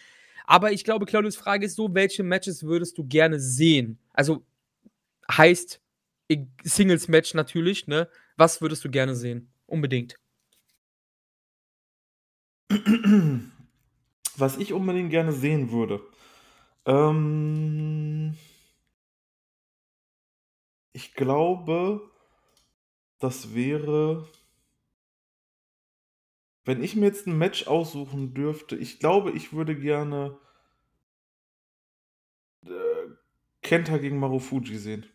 Aber 0.48 0.72
ich 0.72 0.86
glaube, 0.86 1.06
Claudios 1.08 1.36
Frage 1.38 1.66
ist 1.68 1.76
so: 1.76 1.94
„Welche 1.96 2.24
Matches 2.24 2.64
würdest 2.64 2.98
du 3.00 3.06
gerne 3.06 3.40
sehen?“ 3.42 4.00
Also, 4.14 4.46
heißt 5.32 5.82
e 6.30 6.46
Singles-Match 6.64 7.36
natürlich, 7.36 7.88
ne? 7.88 8.10
Was 8.38 8.62
würdest 8.62 8.86
du 8.86 8.92
gerne 8.92 9.16
sehen? 9.16 9.52
Unbedingt. 9.68 10.18
Was 14.38 14.58
ich 14.58 14.74
unbedingt 14.74 15.10
gerne 15.12 15.34
sehen 15.34 15.72
würde? 15.72 16.02
Ähm 16.86 18.36
ich 20.96 21.14
glaube 21.14 22.12
das 23.22 23.54
wäre 23.54 24.28
wenn 26.66 26.84
ich 26.84 26.96
mir 26.96 27.08
jetzt 27.08 27.26
'n 27.28 27.38
Match 27.38 27.66
aussuchen 27.68 28.34
dürfte, 28.36 28.76
ich 28.76 29.00
glaube, 29.00 29.32
ich 29.32 29.52
würde 29.54 29.76
gerne 29.76 30.38
äh, 32.66 33.08
Kenta 33.62 33.98
gegen 33.98 34.20
Marufuji 34.20 34.78
sehen. 34.78 35.06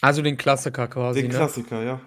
Also, 0.00 0.20
den 0.22 0.36
Klassiker 0.36 0.88
quasi, 0.88 1.20
Den 1.20 1.28
ne? 1.28 1.36
Klassiker, 1.36 1.82
ja. 1.82 2.00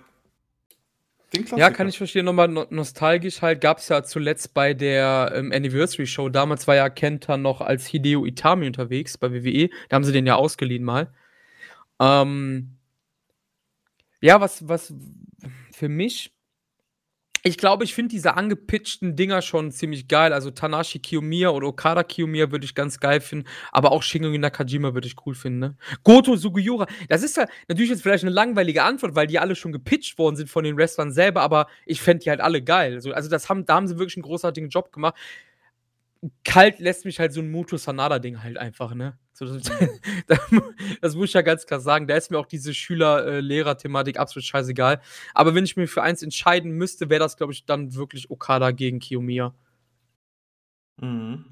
Ja, 1.56 1.70
kann 1.70 1.88
ich 1.88 1.98
verstehen. 1.98 2.26
Noch 2.26 2.34
mal 2.34 2.48
no 2.48 2.66
nostalgisch 2.70 3.42
halt, 3.42 3.62
gab's 3.62 3.90
ja 3.90 4.04
zuletzt 4.04 4.54
bei 4.54 4.74
der, 4.74 5.32
ähm, 5.36 5.52
Anniversary 5.52 6.08
Show. 6.08 6.30
Damals 6.30 6.68
war 6.68 6.76
ja 6.76 6.90
Kenta 6.90 7.38
noch 7.38 7.62
als 7.62 7.88
Hideo 7.88 8.26
Itami 8.26 8.68
unterwegs 8.68 9.18
bei 9.18 9.32
WWE. 9.32 9.70
Da 9.90 9.96
haben 9.96 10.04
sie 10.04 10.12
den 10.12 10.28
ja 10.28 10.36
ausgeliehen 10.36 10.84
mal. 10.84 11.14
Ähm 12.00 12.78
ja, 14.22 14.42
was 14.42 14.68
was 14.68 14.94
für 15.72 15.90
mich 15.90 16.35
ich 17.48 17.58
glaube, 17.60 17.84
ich 17.84 17.94
finde 17.94 18.10
diese 18.10 18.36
angepitchten 18.36 19.16
Dinger 19.16 19.42
schon 19.44 19.72
ziemlich 19.72 20.08
geil. 20.08 20.34
Also, 20.34 20.50
Tanahashi 20.52 21.00
Kiyomiya 21.00 21.50
oder 21.52 21.68
Okada 21.68 22.04
Kiyomiya 22.04 22.52
würde 22.52 22.66
ich 22.66 22.74
ganz 22.74 23.00
geil 23.00 23.22
finden, 23.22 23.46
aber 23.72 23.92
auch 23.92 24.02
Shingo 24.04 24.30
Nakajima 24.36 24.94
würde 24.96 25.08
ich 25.08 25.16
cool 25.26 25.36
finden, 25.36 25.60
ne? 25.60 25.76
Goto 26.04 26.36
Sugiura, 26.38 26.88
das 27.08 27.22
ist 27.24 27.38
ja 27.38 27.46
natürlich 27.68 27.92
jetzt 27.92 28.02
vielleicht 28.02 28.24
'ne 28.24 28.32
langweilige 28.32 28.84
Antwort, 28.84 29.16
weil 29.16 29.28
die 29.28 29.38
alle 29.40 29.56
schon 29.56 29.72
gepitcht 29.72 30.18
worden 30.18 30.36
sind 30.36 30.50
von 30.50 30.64
den 30.64 30.76
Wrestlern 30.78 31.12
selber, 31.12 31.42
aber 31.42 31.68
ich 31.86 32.02
fände 32.02 32.24
die 32.24 32.30
halt 32.32 32.42
alle 32.42 32.64
geil. 32.64 33.00
So, 33.00 33.12
also, 33.14 33.30
das 33.30 33.48
haben 33.48 33.66
da 33.66 33.76
haben 33.76 33.88
sie 33.88 33.98
wirklich 34.00 34.18
'n 34.18 34.24
großartigen 34.24 34.70
Job 34.70 34.92
gemacht. 34.92 35.16
Kalt 36.44 36.80
lässt 36.80 37.06
mich 37.06 37.20
halt 37.20 37.34
so 37.34 37.42
'n 37.42 37.52
Muto 37.52 37.78
Sanada-Ding 37.78 38.42
halt 38.44 38.58
einfach, 38.58 38.94
ne? 38.96 39.18
Das 41.02 41.16
muss 41.16 41.26
ich 41.30 41.34
ja 41.34 41.42
ganz 41.42 41.66
klar 41.66 41.80
sagen. 41.82 42.08
Da 42.08 42.16
ist 42.16 42.32
mir 42.32 42.38
auch 42.40 42.46
diese 42.46 42.74
Schüler 42.74 43.26
äh, 43.28 43.40
Lehrer-Thematik 43.42 44.18
absolut 44.18 44.46
scheißegal. 44.46 45.02
Aber 45.34 45.56
wenn 45.56 45.66
ich 45.66 45.76
mich 45.76 45.90
für 45.92 46.04
eins 46.04 46.24
entscheiden 46.24 46.72
müsste, 46.72 47.10
wäre 47.10 47.20
das, 47.20 47.36
glaube 47.38 47.52
ich, 47.54 47.66
dann 47.66 47.96
wirklich 47.96 48.30
Okada 48.32 48.72
gegen 48.72 49.00
Kiyomiya. 49.00 49.54
Mhm. 51.02 51.46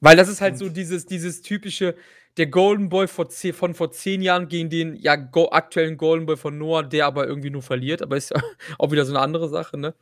Weil 0.00 0.16
das 0.16 0.28
ist 0.28 0.40
halt 0.40 0.58
so 0.58 0.68
dieses 0.68 1.06
dieses 1.06 1.42
typische 1.42 1.96
der 2.38 2.46
Golden 2.48 2.88
Boy 2.90 3.08
vor 3.08 3.28
ze 3.30 3.52
von 3.52 3.74
vor 3.74 3.92
10 3.92 4.22
Jahren 4.22 4.48
gegen 4.48 4.70
den, 4.70 4.96
ja, 4.96 5.16
go 5.16 5.50
aktuellen 5.50 5.96
Golden 5.98 6.26
Boy 6.26 6.36
von 6.36 6.58
Noah, 6.58 6.82
der 6.84 7.06
aber 7.06 7.26
irgendwie 7.28 7.50
nur 7.50 7.62
verliert, 7.62 8.02
aber 8.02 8.16
ist 8.16 8.30
ja 8.30 8.40
auch 8.78 8.92
wieder 8.92 9.06
so 9.06 9.12
'ne 9.14 9.20
andere 9.20 9.48
Sache, 9.48 9.78
ne? 9.78 9.94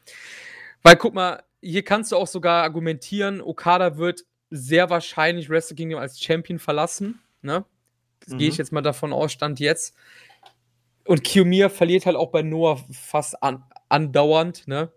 Weil 0.83 0.97
guck 0.97 1.15
mal, 1.15 1.43
hier 1.65 1.85
kannst 1.85 2.13
du 2.13 2.17
auch 2.17 2.27
sogar 2.29 2.63
argumentieren, 2.65 3.41
Okada 3.43 3.99
wird 3.99 4.25
sehr 4.51 4.91
wahrscheinlich 4.91 5.51
Wrestle 5.51 5.77
Kingdom 5.77 6.01
als 6.01 6.21
Champion 6.21 6.59
verlassen, 6.59 7.21
ne? 7.43 7.65
Das 8.21 8.37
gehe 8.37 8.49
ich 8.49 8.57
Mhm. 8.57 8.59
jetzt 8.59 8.73
mal 8.73 8.83
davon 8.83 9.13
aus, 9.13 9.33
Stand 9.33 9.61
jetzt. 9.61 9.93
Und 11.07 11.23
Kiyomiya 11.23 11.69
verliert 11.69 12.07
halt 12.07 12.17
auch 12.17 12.31
bei 12.31 12.43
Noah 12.43 12.79
fast 12.91 13.43
an 13.43 13.63
andauernd, 13.89 14.67
ne? 14.67 14.91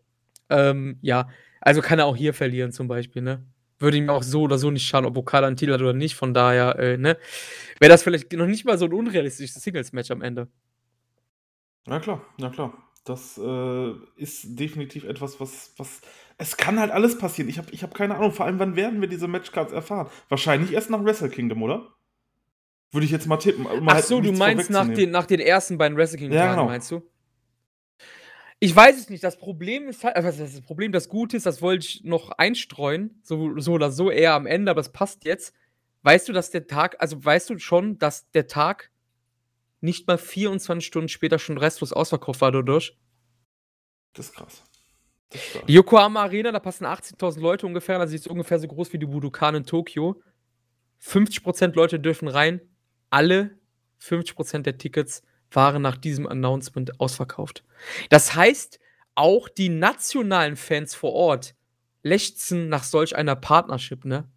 Ähm, 0.50 0.98
ja, 1.02 1.28
also 1.62 1.82
kann 1.82 2.00
er 2.00 2.06
auch 2.06 2.16
hier 2.16 2.34
verlieren 2.34 2.72
zum 2.72 2.88
Beispiel, 2.88 3.22
ne? 3.22 3.44
Würde 3.80 3.98
ihm 3.98 4.10
auch 4.10 4.24
so 4.24 4.42
oder 4.44 4.58
so 4.58 4.72
nicht 4.72 4.88
schaden, 4.88 5.06
ob 5.06 5.18
Okada 5.18 5.48
'n 5.48 5.58
Titel 5.58 5.74
hat 5.74 5.82
oder 5.82 5.94
nicht. 5.94 6.16
Von 6.16 6.34
daher, 6.34 6.80
äh, 6.80 6.98
ne, 6.98 7.18
wäre 7.80 7.90
das 7.92 8.04
vielleicht 8.04 8.32
noch 8.34 8.48
nicht 8.48 8.66
mal 8.66 8.78
so 8.78 8.86
'n 8.86 8.94
unrealistisches 8.94 9.62
Singles-Match 9.64 10.12
am 10.12 10.22
Ende. 10.22 10.48
Na 11.88 12.00
klar, 12.00 12.22
na 12.38 12.50
klar. 12.50 12.74
Das, 13.06 13.38
äh, 13.38 13.92
ist 14.18 14.60
definitiv 14.60 15.06
etwas, 15.06 15.40
was 15.40 15.74
was 15.78 16.02
es 16.38 16.58
kann 16.58 16.80
halt 16.80 16.92
alles 16.92 17.18
passieren. 17.18 17.50
Ich 17.50 17.58
habe 17.58 17.72
ich 17.72 17.84
habe 17.84 17.94
keine 17.94 18.16
Ahnung. 18.16 18.32
Vor 18.32 18.46
allem, 18.46 18.60
wann 18.60 18.76
werden 18.76 19.02
wir 19.02 19.08
diese 19.08 19.28
Matchcards 19.28 19.74
erfahren? 19.74 20.10
Wahrscheinlich 20.30 20.72
erst 20.72 20.90
nach 20.90 21.04
Wrestle 21.04 21.30
Kingdom, 21.30 21.64
oder? 21.64 21.88
Würde 22.92 23.06
ich 23.06 23.12
jetzt 23.12 23.28
mal 23.28 23.38
tippen, 23.38 23.66
um 23.66 23.90
Ach 23.90 23.96
halt 23.96 24.06
so, 24.06 24.22
du 24.22 24.32
meinst 24.32 24.70
nach 24.70 24.88
den 24.88 25.12
nach 25.12 25.26
den 25.26 25.40
ersten 25.40 25.78
beiden 25.78 25.98
Wrestle 25.98 26.20
Kingdom 26.20 26.38
Ja, 26.38 26.52
genau. 26.52 26.66
meinst 26.66 26.92
du? 26.92 27.02
Ich 28.60 28.76
weiß 28.76 28.98
es 28.98 29.10
nicht. 29.10 29.24
Das 29.24 29.38
Problem 29.38 29.88
ist 29.88 30.04
halt 30.04 30.16
heißt 30.16 30.40
das 30.40 30.62
Problem? 30.62 30.92
Das 30.92 31.10
Gute 31.10 31.38
ist, 31.38 31.46
das 31.46 31.62
wollte 31.62 31.86
ich 31.86 32.04
noch 32.04 32.32
einstreuen, 32.32 33.20
so 33.24 33.58
so 33.60 33.74
oder 33.74 33.92
so 33.92 34.12
eher 34.12 34.34
am 34.34 34.46
Ende, 34.46 34.72
aber 34.72 34.82
es 34.82 34.92
passt 34.92 35.26
jetzt. 35.26 35.54
Weißt 36.04 36.30
du, 36.30 36.34
dass 36.34 36.52
der 36.52 36.68
Tag 36.68 36.96
also, 37.00 37.24
weißt 37.24 37.50
du 37.50 37.58
schon, 37.58 37.98
dass 37.98 38.30
der 38.32 38.48
Tag 38.48 38.92
nicht 39.82 40.08
mal 40.08 40.18
24 40.18 40.86
Stunden 40.86 41.10
später 41.10 41.40
schon 41.40 41.58
restlos 41.58 41.94
ausverkauft 41.94 42.42
war 42.42 42.52
dadurch? 42.52 42.98
Das 44.14 44.28
ist 44.28 44.36
krass. 44.36 44.64
Die 45.68 45.74
Yokohama 45.74 46.24
Arena, 46.24 46.52
da 46.52 46.60
passen 46.60 46.86
18.000 46.86 47.42
Leute 47.42 47.66
ungefähr, 47.66 48.00
also, 48.00 48.12
die 48.12 48.16
ist 48.18 48.28
ungefähr 48.28 48.60
so 48.60 48.68
groß 48.68 48.94
wie 48.94 49.00
die 49.00 49.06
Budokan 49.06 49.56
in 49.56 49.66
Tokio. 49.66 50.22
50% 51.00 51.76
Leute 51.76 52.00
dürfen 52.00 52.28
rein. 52.28 52.62
Alle 53.10 53.52
50% 54.00 54.66
der 54.68 54.78
Tickets 54.78 55.24
waren 55.52 55.82
nach 55.82 55.98
diesem 55.98 56.28
Announcement 56.28 57.00
ausverkauft. 57.00 57.64
Das 58.10 58.36
heißt, 58.36 58.80
auch 59.16 59.50
die 59.50 59.70
nationalen 59.70 60.56
Fans 60.58 60.96
vor 60.96 61.14
Ort 61.14 61.56
lechzen 62.04 62.70
nach 62.70 62.84
solch 62.84 63.16
einer 63.16 63.36
Partnership, 63.36 64.06
ne? 64.06 64.30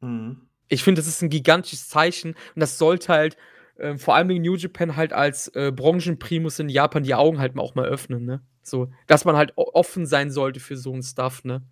Mhm. 0.00 0.42
Ich 0.68 0.84
finde, 0.84 1.00
das 1.02 1.08
ist 1.08 1.22
'n 1.22 1.30
gigantisches 1.30 1.88
Zeichen 1.88 2.30
und 2.54 2.60
das 2.60 2.78
sollte 2.78 3.08
halt, 3.12 3.36
ähm, 3.78 3.98
vor 3.98 4.16
allem 4.16 4.28
New 4.28 4.56
Japan 4.56 4.96
halt 4.96 5.12
als, 5.12 5.48
äh, 5.50 5.72
Branchenprimus 5.74 6.58
in 6.60 6.68
Japan 6.70 7.04
die 7.04 7.14
Augen 7.14 7.38
halt 7.40 7.58
auch 7.58 7.74
mal 7.76 7.86
öffnen, 7.86 8.24
ne? 8.26 8.42
So, 8.66 8.88
dass 9.08 9.24
man 9.24 9.36
halt 9.36 9.52
offen 9.56 10.06
sein 10.06 10.30
sollte 10.30 10.60
für 10.60 10.76
so 10.76 10.92
'n 10.94 11.02
Stuff, 11.02 11.44
ne? 11.44 11.62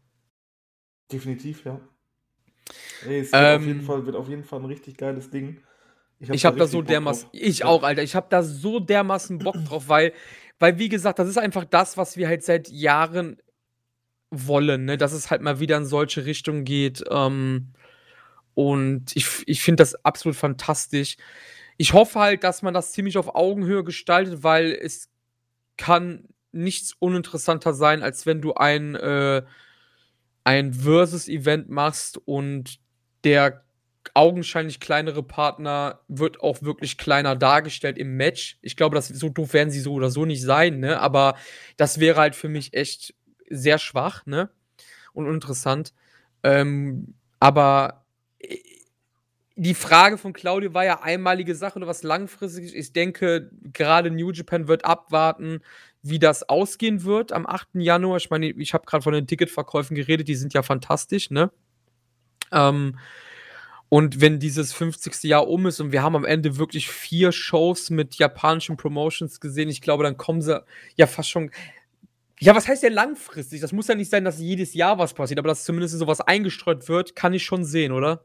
Definitiv, 1.10 1.64
ja. 1.64 1.80
Ey, 3.02 3.18
es 3.20 3.38
wird 3.38 3.50
auf 3.50 3.66
jeden 3.66 3.80
Ähm 3.80 3.86
Fall 3.86 4.06
wird 4.06 4.16
auf 4.16 4.28
jeden 4.28 4.44
Fall 4.44 4.60
'n 4.60 4.66
richtig 4.66 4.96
geiles 4.96 5.30
Ding. 5.30 5.60
Ich 6.18 6.28
habe 6.30 6.36
Ich 6.36 6.42
da 6.42 6.66
so 6.66 6.82
dermaßen 6.82 7.28
ich 7.32 7.64
auch, 7.64 7.82
Alter. 7.82 8.02
Ich 8.02 8.14
habe 8.14 8.26
da 8.30 8.42
so 8.42 8.78
dermaßen 8.80 9.42
Bock 9.42 9.64
drauf, 9.64 9.88
weil 9.88 10.12
weil 10.58 10.78
wie 10.78 10.88
gesagt, 10.90 11.18
das 11.18 11.28
ist 11.28 11.38
einfach 11.38 11.64
das, 11.64 11.96
was 11.96 12.16
wir 12.18 12.28
halt 12.28 12.42
seit 12.44 12.68
Jahren 12.68 13.38
wollen, 14.30 14.86
ne, 14.86 14.98
dass 14.98 15.12
es 15.12 15.30
halt 15.30 15.42
mal 15.42 15.60
wieder 15.60 15.76
in 15.78 15.86
solche 15.86 16.26
Richtung 16.26 16.64
geht, 16.64 17.04
ähm, 17.10 17.72
und 18.54 19.16
ich 19.16 19.26
ich 19.46 19.62
finde 19.62 19.82
das 19.82 19.94
absolut 20.04 20.36
fantastisch. 20.36 21.16
Ich 21.78 21.94
hoffe 21.94 22.20
halt, 22.20 22.44
dass 22.44 22.62
man 22.62 22.74
das 22.74 22.92
ziemlich 22.92 23.18
auf 23.18 23.34
Augenhöhe 23.36 23.84
gestaltet, 23.84 24.42
weil 24.44 24.72
es 24.72 25.08
kann 25.78 26.28
nichts 26.52 26.94
uninteressanter 26.98 27.74
sein, 27.74 28.02
als 28.02 28.26
wenn 28.26 28.40
du 28.40 28.54
ein, 28.54 28.94
äh 28.94 29.42
ein 30.44 30.72
Versus-Event 30.72 31.68
machst 31.68 32.18
und 32.24 32.80
der 33.24 33.64
augenscheinlich 34.14 34.80
kleinere 34.80 35.22
Partner 35.22 36.00
wird 36.08 36.40
auch 36.40 36.62
wirklich 36.62 36.96
kleiner 36.96 37.36
dargestellt 37.36 37.98
im 37.98 38.16
Match. 38.16 38.58
Ich 38.62 38.76
glaube, 38.76 38.96
das 38.96 39.08
so 39.08 39.28
doof 39.28 39.52
werden 39.52 39.70
sie 39.70 39.80
so 39.80 39.92
oder 39.92 40.10
so 40.10 40.24
nicht 40.24 40.42
sein, 40.42 40.80
ne, 40.80 40.98
aber 41.00 41.36
das 41.76 42.00
wäre 42.00 42.18
halt 42.18 42.34
für 42.34 42.48
mich 42.48 42.72
echt 42.74 43.14
sehr 43.50 43.78
schwach, 43.78 44.24
ne, 44.26 44.50
und 45.12 45.26
uninteressant. 45.26 45.92
Ähm, 46.42 47.14
aber, 47.38 48.06
äh, 48.38 48.56
die 49.56 49.74
Frage 49.74 50.16
von 50.16 50.32
Claudio 50.32 50.72
war 50.72 50.86
ja 50.86 51.02
einmalige 51.02 51.54
Sache 51.54 51.76
oder 51.76 51.86
was 51.86 52.02
langfristiges. 52.02 52.72
Ich 52.72 52.94
denke, 52.94 53.50
grade 53.74 54.10
New 54.10 54.30
Japan 54.30 54.68
wird 54.68 54.86
abwarten, 54.86 55.60
wie 56.02 56.18
das 56.18 56.48
ausgehen 56.48 57.04
wird 57.04 57.32
am 57.32 57.46
8. 57.46 57.68
Januar. 57.74 58.16
Ich 58.16 58.30
meine, 58.30 58.46
ich 58.46 58.74
habe 58.74 58.86
grad 58.86 59.04
von 59.04 59.12
den 59.12 59.26
Ticketverkäufen 59.26 59.94
geredet, 59.94 60.28
die 60.28 60.34
sind 60.34 60.54
ja 60.54 60.62
fantastisch, 60.62 61.30
ne? 61.30 61.50
Ähm, 62.52 62.98
und 63.88 64.20
wenn 64.20 64.38
dieses 64.38 64.72
50. 64.72 65.24
Jahr 65.24 65.48
um 65.48 65.66
ist 65.66 65.80
und 65.80 65.90
wir 65.90 66.02
haben 66.02 66.14
am 66.14 66.24
Ende 66.24 66.56
wirklich 66.56 66.88
4 66.88 67.32
Shows 67.32 67.90
mit 67.90 68.14
japanischen 68.14 68.76
Promotions 68.76 69.40
gesehen, 69.40 69.68
ich 69.68 69.80
glaube, 69.82 70.04
dann 70.04 70.16
kommen 70.16 70.42
sie 70.42 70.62
ja 70.96 71.06
fast 71.06 71.28
schon 71.28 71.50
ja, 72.42 72.56
was 72.56 72.66
heißt 72.66 72.82
denn 72.82 72.94
langfristig? 72.94 73.60
Das 73.60 73.72
muss 73.72 73.86
ja 73.88 73.94
nicht 73.94 74.10
sein, 74.10 74.24
dass 74.24 74.40
jedes 74.40 74.72
Jahr 74.72 74.98
was 74.98 75.12
passiert, 75.12 75.38
aber 75.38 75.48
dass 75.48 75.64
zumindest 75.64 75.98
so 75.98 76.06
was 76.06 76.22
eingestreut 76.22 76.88
wird, 76.88 77.14
kann 77.14 77.34
ich 77.34 77.44
schon 77.44 77.64
sehen, 77.64 77.92
oder? 77.92 78.24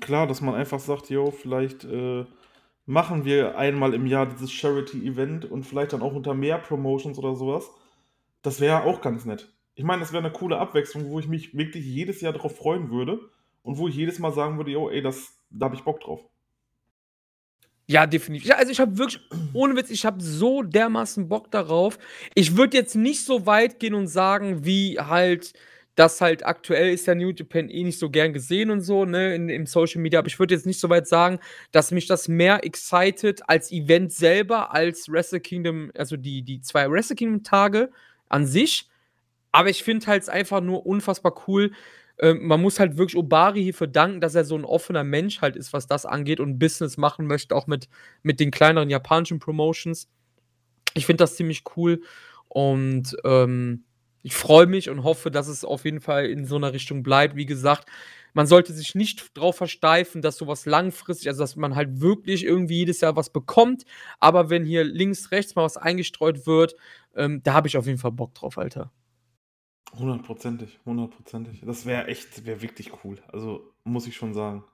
Klar, 0.00 0.26
dass 0.26 0.42
man 0.42 0.54
einfach 0.54 0.80
sagt: 0.80 1.08
„Jo, 1.08 1.30
vielleicht, 1.30 1.84
äh, 1.84 2.26
machen 2.86 3.24
wir 3.24 3.56
einmal 3.58 3.94
im 3.94 4.06
Jahr 4.06 4.26
dieses 4.26 4.52
Charity-Event 4.52 5.44
und 5.50 5.64
vielleicht 5.64 5.92
dann 5.94 6.02
auch 6.02 6.14
unter 6.14 6.34
mehr 6.34 6.58
Promotions 6.58 7.18
oder 7.18 7.34
so 7.36 7.48
was.“ 7.48 7.70
Das 8.42 8.60
wäre 8.60 8.84
auch 8.84 9.00
ganz 9.02 9.24
nett. 9.26 9.52
Ich 9.76 9.84
meine, 9.84 10.00
das 10.00 10.12
wäre 10.12 10.22
'ne 10.22 10.32
coole 10.32 10.58
Abwechslung, 10.58 11.10
wo 11.10 11.18
ich 11.20 11.28
mich 11.28 11.54
wirklich 11.56 11.84
jedes 11.86 12.20
Jahr 12.22 12.32
drauf 12.34 12.56
freuen 12.56 12.90
würde 12.90 13.20
und 13.62 13.78
wo 13.78 13.88
ich 13.88 13.96
jedes 13.96 14.18
Mal 14.20 14.32
sagen 14.32 14.58
würde: 14.58 14.70
„Jo, 14.72 14.90
ey, 14.90 15.02
das 15.02 15.38
da 15.50 15.66
habe 15.66 15.76
ich 15.76 15.84
Bock 15.84 16.00
drauf.“ 16.00 16.28
Ja, 17.88 18.06
definitiv. 18.06 18.48
Ja, 18.48 18.56
also, 18.56 18.72
ich 18.72 18.80
habe 18.80 18.96
wirklich 18.96 19.20
ohne 19.52 19.76
Witz, 19.76 19.90
ich 19.90 20.06
habe 20.06 20.22
so 20.22 20.62
dermaßen 20.62 21.28
Bock 21.28 21.50
darauf. 21.50 21.98
Ich 22.34 22.56
würde 22.56 22.76
jetzt 22.78 22.94
nicht 22.96 23.24
so 23.24 23.44
weit 23.46 23.78
gehen 23.78 23.94
und 23.94 24.06
sagen, 24.06 24.64
wie 24.64 24.98
halt 24.98 25.52
das 25.96 26.20
halt 26.20 26.44
aktuell 26.46 26.92
ist 26.92 27.06
ja 27.06 27.14
New 27.14 27.30
Japan 27.30 27.68
eh 27.70 27.84
nicht 27.84 27.98
so 27.98 28.10
gern 28.10 28.32
gesehen 28.32 28.70
und 28.70 28.80
so, 28.80 29.04
ne, 29.04 29.34
in 29.34 29.48
im 29.48 29.66
Social 29.66 30.00
Media, 30.02 30.18
aber 30.20 30.28
ich 30.28 30.38
würde 30.38 30.54
jetzt 30.54 30.66
nicht 30.66 30.80
so 30.80 30.88
weit 30.90 31.06
sagen, 31.08 31.38
dass 31.72 31.92
mich 31.92 32.06
das 32.06 32.28
mehr 32.28 32.64
excited 32.64 33.48
als 33.48 33.70
Event 33.72 34.12
selber, 34.12 34.74
als 34.74 35.08
Wrestle 35.10 35.40
Kingdom 35.40 35.90
also, 35.96 36.16
die 36.16 36.42
die 36.42 36.60
2 36.60 36.90
Wrestle 36.90 37.16
Kingdom 37.16 37.42
Tage 37.44 37.90
an 38.28 38.46
sich. 38.46 38.88
Aber 39.52 39.70
ich 39.70 39.84
finde 39.84 40.06
halt 40.08 40.28
einfach 40.28 40.60
nur 40.62 40.86
unfassbar 40.86 41.34
cool. 41.48 41.72
Ähm, 42.20 42.46
man 42.46 42.60
muss 42.62 42.80
halt 42.80 42.96
wirklich 42.98 43.16
Obari 43.16 43.62
hierfür 43.64 43.86
danken, 43.88 44.20
dass 44.20 44.34
er 44.36 44.44
so 44.44 44.56
'n 44.56 44.64
offener 44.64 45.04
Mensch 45.04 45.40
halt 45.42 45.56
ist, 45.56 45.72
was 45.72 45.86
das 45.88 46.06
angeht 46.06 46.40
und 46.40 46.58
Business 46.60 46.96
machen 46.98 47.26
möchte, 47.28 47.54
auch 47.56 47.66
mit 47.68 47.88
mit 48.22 48.40
den 48.40 48.50
kleineren 48.52 48.90
japanischen 48.90 49.38
Promotions. 49.40 50.08
Ich 50.94 51.06
finde 51.06 51.24
das 51.24 51.36
ziemlich 51.36 51.64
cool 51.76 52.02
und, 52.48 53.16
ähm, 53.24 53.84
ich 54.24 54.34
freue 54.34 54.66
mich 54.66 54.90
und 54.90 55.04
hoffe, 55.04 55.30
dass 55.30 55.48
es 55.48 55.64
auf 55.64 55.84
jeden 55.84 56.00
Fall 56.00 56.26
in 56.26 56.46
so 56.46 56.58
'ner 56.58 56.72
Richtung 56.72 57.04
bleibt. 57.04 57.36
Wie 57.36 57.46
gesagt, 57.46 57.88
man 58.34 58.46
sollte 58.48 58.72
sich 58.72 58.96
nicht 58.96 59.36
drauf 59.38 59.56
versteifen, 59.56 60.22
dass 60.22 60.36
so 60.38 60.48
was 60.48 60.66
langfristig 60.66 61.28
also, 61.28 61.42
dass 61.42 61.56
man 61.56 61.76
halt 61.76 62.00
wirklich 62.00 62.44
irgendwie 62.44 62.78
jedes 62.78 63.00
Jahr 63.02 63.16
was 63.16 63.30
bekommt, 63.30 63.84
aber 64.20 64.50
wenn 64.50 64.64
hier 64.64 64.84
links, 64.84 65.30
rechts 65.30 65.54
mal 65.54 65.62
was 65.64 65.76
eingestreut 65.76 66.46
wird, 66.46 66.74
ähm, 67.16 67.42
da 67.44 67.52
habe 67.54 67.68
ich 67.68 67.76
auf 67.78 67.86
jeden 67.86 67.98
Fall 67.98 68.12
Bock 68.12 68.34
drauf, 68.34 68.58
Alter. 68.58 68.90
Hundertprozentig, 69.92 70.80
hundertprozentig. 70.84 71.60
Das 71.64 71.86
wäre 71.86 72.06
echt 72.08 72.44
wäre 72.46 72.62
wirklich 72.62 72.92
cool. 73.04 73.16
Also, 73.28 73.72
muss 73.84 74.06
ich 74.06 74.16
schon 74.16 74.34
sagen. 74.34 74.64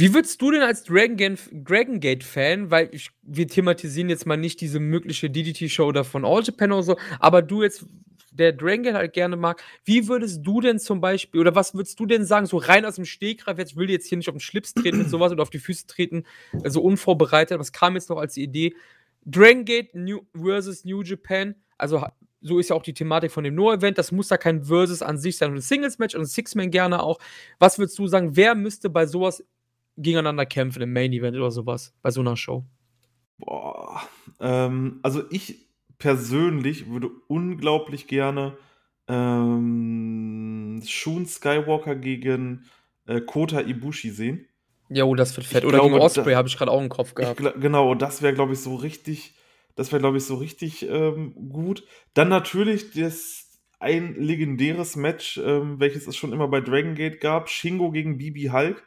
Wie 0.00 0.14
würdest 0.14 0.40
du 0.40 0.50
denn 0.50 0.62
als 0.62 0.82
Dragon 0.84 1.18
Gan 1.18 1.36
Dragon 1.52 2.00
Gate 2.00 2.24
Fan 2.24 2.70
weil 2.70 2.88
ich 2.90 3.10
wir 3.22 3.46
thematisieren 3.46 4.08
jetzt 4.08 4.24
mal 4.24 4.38
nicht 4.38 4.62
diese 4.62 4.80
mögliche 4.80 5.28
DDT-Show 5.28 5.92
da 5.92 6.04
von 6.04 6.24
All 6.24 6.42
Japan 6.42 6.72
oder 6.72 6.82
so, 6.82 6.96
aber 7.18 7.42
du 7.42 7.62
jetzt, 7.62 7.84
der 8.32 8.54
Dragon 8.54 8.82
Gate 8.82 8.94
halt 8.94 9.12
gerne 9.12 9.36
mag, 9.36 9.62
wie 9.84 10.08
würdest 10.08 10.40
du 10.42 10.62
denn 10.62 10.78
zum 10.78 11.02
Beispiel 11.02 11.42
oder 11.42 11.54
was 11.54 11.74
würdest 11.74 12.00
du 12.00 12.06
denn 12.06 12.24
sagen, 12.24 12.46
so 12.46 12.56
rein 12.56 12.86
aus'm 12.86 13.04
Stegreif 13.04 13.58
jetzt, 13.58 13.72
ich 13.72 13.76
will 13.76 13.88
dir 13.88 13.92
jetzt 13.92 14.06
hier 14.06 14.16
nicht 14.16 14.30
auf 14.30 14.34
'n 14.34 14.40
Schlips 14.40 14.72
treten 14.72 14.96
mit 14.96 15.10
so 15.10 15.20
was 15.20 15.32
oder 15.32 15.42
auf 15.42 15.50
die 15.50 15.58
Füße 15.58 15.86
treten, 15.86 16.24
so 16.64 16.80
unvorbereitet, 16.80 17.52
aber 17.52 17.60
es 17.62 17.72
kam 17.72 17.94
jetzt 17.94 18.08
noch 18.08 18.16
als 18.16 18.38
Idee. 18.38 18.74
Dragon 19.26 19.66
Gate 19.66 19.94
New 19.94 20.20
versus 20.34 20.86
New 20.86 21.02
Japan, 21.02 21.56
also 21.76 22.02
so 22.40 22.58
ist 22.58 22.70
ja 22.70 22.76
auch 22.76 22.82
die 22.82 22.94
Thematik 22.94 23.32
von 23.32 23.44
dem 23.44 23.54
Noah-Event. 23.54 23.98
Das 23.98 24.12
muss 24.12 24.30
ja 24.30 24.38
kein 24.38 24.64
Versus 24.64 25.02
an 25.02 25.18
sich 25.18 25.36
sein, 25.36 25.52
'n 25.52 25.60
Singles-Match 25.60 26.14
und 26.14 26.22
'n 26.22 26.26
Six-Man 26.26 26.70
gerne 26.70 27.02
auch. 27.02 27.18
Was 27.58 27.78
würdest 27.78 27.98
du 27.98 28.06
sagen, 28.06 28.34
wer 28.34 28.54
müsste 28.54 28.88
bei 28.88 29.04
so 29.04 29.20
was 29.22 29.44
gegeneinander 30.02 30.46
kämpfen 30.46 30.82
im 30.82 30.92
Main 30.92 31.12
Event 31.12 31.36
oder 31.36 31.50
so 31.50 31.66
was, 31.66 31.94
bei 32.02 32.10
so 32.10 32.22
'ner 32.22 32.36
Show? 32.36 32.64
Boah, 33.38 34.02
ähm, 34.40 35.00
also, 35.02 35.22
ich 35.30 35.68
persönlich 35.98 36.88
würde 36.90 37.10
unglaublich 37.28 38.06
gerne, 38.06 38.56
ähm, 39.08 40.82
Shun 40.86 41.26
Skywalker 41.26 41.94
gegen, 41.96 42.64
äh, 43.06 43.20
Kota 43.20 43.60
Ibushi 43.60 44.10
sehen. 44.10 44.46
Jo, 44.88 45.14
das 45.14 45.36
wird 45.36 45.46
fett. 45.46 45.62
Ich 45.62 45.68
Oder 45.68 45.80
gegen 45.80 45.90
glaube, 45.90 46.04
Osprey 46.04 46.32
da 46.32 46.38
habe 46.38 46.48
ich 46.48 46.56
grad 46.56 46.68
auch 46.68 46.80
im 46.80 46.88
Kopf 46.88 47.10
ich 47.10 47.14
gehabt. 47.14 47.36
gla 47.36 47.50
genau, 47.52 47.94
das 47.94 48.22
wäre, 48.22 48.34
glaube 48.34 48.52
ich, 48.54 48.60
so 48.60 48.74
richtig 48.74 49.34
das 49.80 49.92
wäre, 49.92 50.00
glaube 50.00 50.18
ich, 50.18 50.24
so 50.24 50.34
richtig, 50.34 50.86
ähm, 50.88 51.34
gut. 51.50 51.84
Dann 52.14 52.28
natürlich 52.28 52.90
das 52.92 53.46
ein 53.78 54.14
legendäres 54.14 54.96
Match, 54.96 55.38
ähm, 55.38 55.80
welches 55.80 56.06
es 56.06 56.16
schon 56.16 56.32
immer 56.32 56.48
bei 56.48 56.60
Dragon 56.60 56.94
Gate 56.94 57.20
gab, 57.20 57.48
Shingo 57.48 57.90
gegen 57.90 58.18
BB 58.18 58.50
Hulk. 58.52 58.86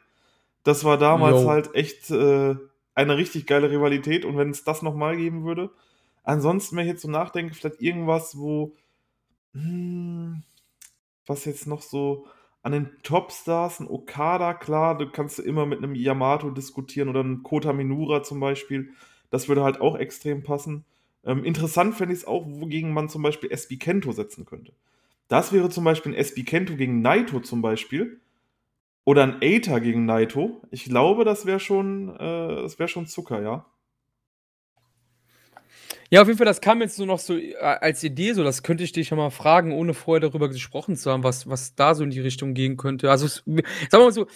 Das 0.66 0.82
war 0.84 0.96
damals 0.98 1.44
Jo. 1.44 1.44
halt 1.44 1.74
echt, 1.74 2.10
äh, 2.10 2.56
eine 2.94 3.16
richtig 3.18 3.46
geile 3.46 3.70
Rivalität 3.70 4.24
und 4.24 4.36
wenn's 4.38 4.64
das 4.64 4.82
noch 4.82 4.94
mal 4.94 5.16
geben 5.16 5.44
würde 5.44 5.70
ansonsten, 6.26 6.76
wenn 6.76 6.86
ich 6.86 6.92
jetzt 6.92 7.02
so 7.02 7.10
nachdenke, 7.10 7.54
vielleicht 7.54 7.82
irgendwas, 7.82 8.38
wo 8.38 8.74
hm, 9.54 10.42
was 11.26 11.44
jetzt 11.46 11.66
noch 11.68 11.82
so 11.82 12.26
an 12.62 12.72
den 12.72 12.90
Topstars 13.04 13.80
'n 13.80 13.88
Okada, 13.88 14.54
klar, 14.54 14.98
da 14.98 15.06
kannst 15.06 15.38
du 15.38 15.42
immer 15.44 15.66
mit 15.66 15.80
'nem 15.82 15.94
Yamato 15.96 16.50
diskutieren 16.50 17.08
oder 17.10 17.20
'n 17.22 17.42
Kota 17.44 17.72
Minoura 17.74 18.22
zum 18.24 18.40
Beispiel. 18.40 18.90
Das 19.30 19.48
würde 19.48 19.64
halt 19.64 19.80
auch 19.82 19.96
extrem 19.98 20.42
passen. 20.44 20.84
Ähm, 21.24 21.44
interessant 21.44 21.96
fände 21.96 22.14
ich's 22.14 22.26
auch, 22.26 22.44
wogegen 22.46 22.92
man 22.94 23.08
zum 23.10 23.22
Beispiel 23.22 23.50
SB 23.52 23.76
Kento 23.78 24.12
setzen 24.12 24.46
könnte. 24.46 24.74
Das 25.28 25.52
wäre 25.52 25.70
zum 25.70 25.84
Beispiel 25.84 26.12
'n 26.14 26.16
SB 26.16 26.44
Kento 26.44 26.76
gegen 26.76 27.02
Naito 27.02 27.40
zum 27.40 27.62
Beispiel 27.62 28.20
oder 29.04 29.24
'n 29.24 29.36
Eita 29.42 29.78
gegen 29.80 30.06
Naito. 30.06 30.62
Ich 30.70 30.84
glaube, 30.84 31.24
das 31.24 31.46
wäre 31.46 31.60
schon 31.60 32.10
äh, 32.16 32.78
wäre 32.78 32.88
schon 32.88 33.06
Zucker, 33.06 33.42
ja. 33.42 33.66
Ja, 36.10 36.20
auf 36.22 36.28
jeden 36.28 36.38
Fall, 36.38 36.44
das 36.46 36.60
kam 36.60 36.80
jetzt 36.80 36.96
so 36.96 37.06
noch 37.06 37.18
so, 37.18 37.36
äh, 37.36 37.54
als 37.56 38.02
Idee 38.04 38.32
so, 38.34 38.44
das 38.44 38.62
könnte 38.62 38.84
ich 38.84 38.92
dich 38.92 39.10
ja 39.10 39.16
mal 39.16 39.30
fragen, 39.30 39.72
ohne 39.72 39.94
vorher 39.94 40.20
darüber 40.20 40.48
gesprochen 40.48 40.96
zu 40.96 41.10
haben, 41.10 41.24
was 41.24 41.48
was 41.48 41.74
da 41.74 41.94
so 41.94 42.04
in 42.04 42.10
die 42.10 42.20
Richtung 42.20 42.54
gehen 42.54 42.76
könnte. 42.76 43.10
Also, 43.10 43.26
sagen 43.26 43.62
wir 43.92 43.98
mal 44.00 44.12
so 44.12 44.26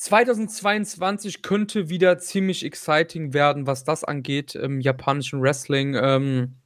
2022 0.00 1.42
könnte 1.42 1.88
wieder 1.88 2.18
ziemlich 2.18 2.64
exciting 2.64 3.32
werden, 3.32 3.66
was 3.66 3.84
das 3.84 4.04
angeht 4.04 4.54
im 4.54 4.80
japanischen 4.80 5.40
Wrestling, 5.40 5.94
ähm, 6.00 6.56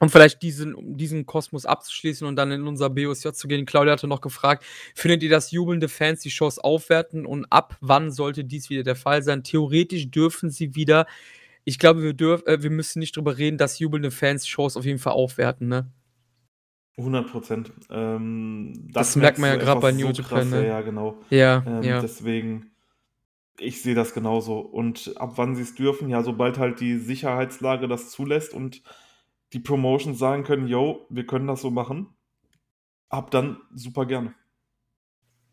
um 0.00 0.10
vielleicht 0.10 0.42
diesen 0.42 0.96
diesen 0.96 1.26
Kosmos 1.26 1.66
abzuschließen 1.66 2.26
und 2.26 2.34
dann 2.36 2.50
in 2.50 2.66
unser 2.66 2.90
BOSJ 2.90 3.30
zu 3.32 3.46
gehen. 3.48 3.66
Claudia 3.66 3.92
hatte 3.92 4.08
noch 4.08 4.20
gefragt: 4.22 4.64
„Findet 4.94 5.22
ihr, 5.22 5.30
dass 5.30 5.52
jubelnde 5.52 5.88
Fans 5.88 6.20
die 6.22 6.30
Shows 6.30 6.58
aufwerten 6.58 7.26
und 7.26 7.46
ab 7.50 7.76
wann 7.80 8.10
sollte 8.10 8.44
dies 8.44 8.70
wieder 8.70 8.82
der 8.82 8.96
Fall 8.96 9.22
sein?“ 9.22 9.44
Theoretisch 9.44 10.10
dürfen 10.10 10.50
sie 10.50 10.74
wieder. 10.74 11.06
Ich 11.64 11.78
glaube, 11.78 12.02
wir 12.02 12.14
dürf 12.14 12.42
äh, 12.46 12.62
wir 12.62 12.70
müssen 12.70 12.98
nicht 13.00 13.16
drüber 13.16 13.38
reden, 13.38 13.58
dass 13.58 13.78
jubelnde 13.78 14.10
Fans 14.10 14.48
Shows 14.48 14.76
auf 14.76 14.84
jeden 14.86 14.98
Fall 14.98 15.12
aufwerten, 15.12 15.68
ne? 15.68 15.90
100 16.96 17.30
%. 17.30 17.70
Ähm, 17.90 18.72
Das 18.92 19.08
das 19.08 19.16
merkt 19.16 19.38
man 19.38 19.50
ja 19.50 19.56
grad 19.56 19.80
bei 19.80 19.92
New 19.92 20.12
so 20.12 20.22
Japan, 20.22 20.50
ne? 20.50 20.66
ja, 20.66 20.80
genau. 20.80 21.20
Ja, 21.30 21.62
Ähm, 21.66 21.84
ja. 21.84 22.00
deswegen 22.00 22.66
ich 23.58 23.82
sehe 23.82 23.94
das 23.94 24.14
genauso 24.14 24.58
und 24.60 25.14
ab 25.16 25.32
wann 25.36 25.54
sie's 25.54 25.74
dürfen, 25.74 26.08
ja, 26.08 26.22
sobald 26.22 26.58
halt 26.58 26.80
die 26.80 26.98
Sicherheitslage 26.98 27.88
das 27.88 28.10
zulässt 28.10 28.54
und 28.54 28.82
die 29.52 29.60
Promotions 29.60 30.18
sagen 30.18 30.44
können, 30.44 30.68
yo, 30.68 31.06
wir 31.10 31.26
können 31.26 31.46
das 31.46 31.62
so 31.62 31.70
machen, 31.70 32.08
ab 33.08 33.30
dann 33.30 33.60
super 33.74 34.06
gerne. 34.06 34.34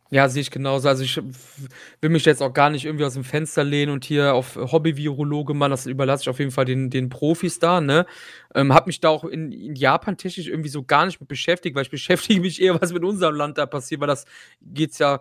Ja, 0.10 0.30
sehe 0.30 0.42
ich 0.42 0.52
genauso. 0.52 0.88
Also, 0.88 1.04
ich 1.04 1.18
will 1.18 2.10
mich 2.10 2.24
jetzt 2.24 2.42
auch 2.42 2.54
gar 2.54 2.70
nicht 2.70 2.86
irgendwie 2.86 3.04
aus 3.04 3.16
dem 3.16 3.26
Fenster 3.26 3.66
lehnen 3.66 3.92
und 3.92 4.06
hier 4.06 4.34
auf 4.36 4.56
Hobby-Virologe 4.56 5.54
machen. 5.54 5.72
Das 5.72 5.86
überlasse 5.86 6.22
ich 6.24 6.30
auf 6.30 6.40
jeden 6.40 6.52
Fall 6.52 6.64
den 6.64 6.90
den 6.90 7.10
Profis 7.10 7.60
da, 7.60 7.82
ne? 7.82 8.06
Ähm, 8.56 8.74
habe 8.74 8.88
mich 8.88 9.02
da 9.02 9.10
auch 9.10 9.26
in 9.26 9.52
in 9.52 9.76
Japan 9.76 10.16
technisch 10.16 10.48
irgendwie 10.48 10.70
so 10.70 10.84
gar 10.84 11.06
nicht 11.06 11.20
mit 11.20 11.28
beschäftigt, 11.28 11.76
weil 11.76 11.84
ich 11.84 11.92
beschäftige 11.92 12.40
mich 12.40 12.62
eher, 12.62 12.80
was 12.82 12.94
mit 12.94 13.04
unserem 13.04 13.36
Land 13.36 13.58
da 13.58 13.66
passiert, 13.66 14.00
weil 14.00 14.08
das 14.08 14.26
geht's 14.62 14.98
ja 15.00 15.20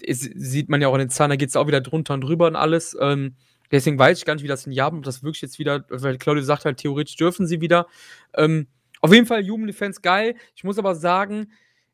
es 0.00 0.20
sieht 0.20 0.68
man 0.68 0.80
ja 0.80 0.88
auch 0.88 0.94
in 0.94 1.00
den 1.00 1.10
Zahlen, 1.10 1.30
da 1.30 1.36
geht's 1.36 1.56
auch 1.56 1.66
wieder 1.66 1.80
drunter 1.80 2.14
und 2.14 2.22
drüber 2.22 2.46
und 2.46 2.56
alles. 2.56 2.96
Ähm, 3.00 3.34
deswegen 3.70 3.98
weiß 3.98 4.18
ich 4.18 4.24
gar 4.24 4.34
nicht, 4.34 4.42
wie 4.42 4.48
das 4.48 4.66
in 4.66 4.72
Japan 4.72 4.98
ob 4.98 5.04
das 5.04 5.22
wirklich 5.22 5.42
jetzt 5.42 5.58
wieder 5.58 5.84
weil 5.88 6.18
Claudio 6.18 6.42
sagt 6.42 6.64
halt, 6.64 6.78
theoretisch 6.78 7.16
dürfen 7.16 7.46
sie 7.46 7.60
wieder. 7.60 7.86
Ähm, 8.34 8.66
auf 9.00 9.12
jeden 9.12 9.26
Fall 9.26 9.44
Human 9.44 9.66
Defense 9.66 10.00
geil. 10.00 10.34
Ich 10.54 10.64
muss 10.64 10.78
aber 10.78 10.94
sagen 10.94 11.48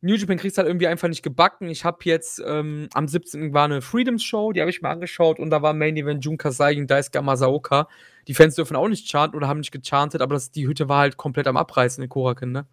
New 0.04 0.16
Japan 0.16 0.36
kriegt 0.36 0.58
halt 0.58 0.68
irgendwie 0.68 0.86
einfach 0.86 1.08
nicht 1.08 1.22
gebacken. 1.22 1.70
Ich 1.70 1.86
habe 1.86 1.96
jetzt 2.02 2.38
ähm, 2.44 2.90
am 2.92 3.08
17. 3.08 3.54
war 3.54 3.64
eine 3.64 3.80
Freedoms 3.80 4.22
Show, 4.22 4.52
die 4.52 4.60
habe 4.60 4.68
ich 4.68 4.82
mir 4.82 4.90
angeschaut 4.90 5.38
und 5.38 5.48
da 5.48 5.62
war 5.62 5.72
Main 5.72 5.96
Event 5.96 6.22
Jun 6.22 6.36
Kasai 6.36 6.74
gegen 6.74 6.86
Daisuke 6.86 7.22
Masaoka. 7.22 7.88
Die 8.28 8.34
Fans 8.34 8.54
dürfen 8.54 8.76
auch 8.76 8.86
nicht 8.86 9.08
chanten 9.08 9.34
oder 9.34 9.48
haben 9.48 9.60
nicht 9.60 9.72
gechantet, 9.72 10.20
aber 10.20 10.34
das, 10.34 10.50
die 10.50 10.66
Hütte 10.66 10.90
war 10.90 10.98
halt 10.98 11.16
komplett 11.16 11.46
am 11.46 11.56
Abreißen 11.56 12.04
in 12.04 12.10
Koraken, 12.10 12.52
ne? 12.52 12.66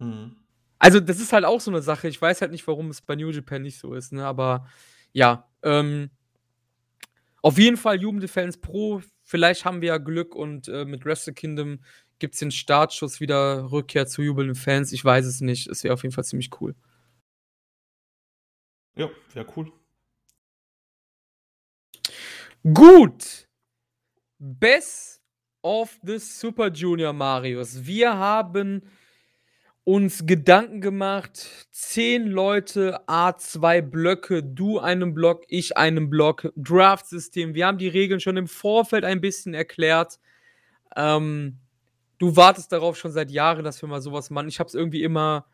Mhm. 0.00 0.36
Also, 0.78 1.00
das 1.00 1.18
ist 1.18 1.32
halt 1.32 1.46
auch 1.46 1.62
so 1.62 1.70
eine 1.70 1.80
Sache. 1.80 2.08
Ich 2.08 2.20
weiß 2.20 2.42
halt 2.42 2.52
nicht, 2.52 2.66
warum 2.66 2.90
es 2.90 3.00
bei 3.00 3.16
New 3.16 3.30
Japan 3.30 3.62
nicht 3.62 3.78
so 3.78 3.94
ist, 3.94 4.12
ne? 4.12 4.26
Aber 4.26 4.66
ja, 5.14 5.48
ähm, 5.62 6.10
auf 7.46 7.58
jeden 7.58 7.76
Fall 7.76 7.98
Human 8.00 8.20
Defense 8.20 8.58
Pro. 8.58 9.02
Vielleicht 9.22 9.64
haben 9.64 9.80
wir 9.80 9.88
ja 9.88 9.98
Glück 9.98 10.34
und 10.34 10.68
äh, 10.68 10.84
mit 10.84 11.04
Wrestle 11.04 11.32
Kingdom 11.32 11.78
Gibt 12.18 12.34
es 12.34 12.40
den 12.40 12.50
Startschuss 12.50 13.20
wieder, 13.20 13.70
Rückkehr 13.70 14.06
zu 14.06 14.22
jubelnden 14.22 14.54
Fans? 14.54 14.92
Ich 14.92 15.04
weiß 15.04 15.26
es 15.26 15.40
nicht. 15.40 15.66
Es 15.66 15.84
wäre 15.84 15.92
auf 15.92 16.02
jeden 16.02 16.14
Fall 16.14 16.24
ziemlich 16.24 16.50
cool. 16.60 16.74
Ja, 18.96 19.10
wäre 19.34 19.46
cool. 19.54 19.70
Gut. 22.62 23.46
Best 24.38 25.20
of 25.62 25.98
the 26.02 26.18
Super 26.18 26.68
Junior 26.68 27.12
Marius. 27.12 27.84
Wir 27.84 28.16
haben 28.16 28.82
uns 29.86 30.26
Gedanken 30.26 30.80
gemacht. 30.80 31.68
Zehn 31.70 32.26
Leute, 32.26 33.06
A2 33.06 33.82
Blöcke, 33.82 34.42
du 34.42 34.80
einen 34.80 35.14
Block, 35.14 35.44
ich 35.46 35.76
einen 35.76 36.10
Block, 36.10 36.52
Draft-System. 36.56 37.54
Wir 37.54 37.68
haben 37.68 37.78
die 37.78 37.86
Regeln 37.86 38.18
schon 38.18 38.36
im 38.36 38.48
Vorfeld 38.48 39.04
ein 39.04 39.20
bisschen 39.20 39.54
erklärt. 39.54 40.18
Ähm, 40.96 41.60
du 42.18 42.34
wartest 42.34 42.72
darauf 42.72 42.96
schon 42.96 43.12
seit 43.12 43.30
Jahren, 43.30 43.62
dass 43.62 43.80
wir 43.80 43.88
mal 43.88 44.02
sowas 44.02 44.28
machen. 44.28 44.48
Ich 44.48 44.58
habe 44.58 44.66
es 44.66 44.74
irgendwie 44.74 45.04
immer, 45.04 45.46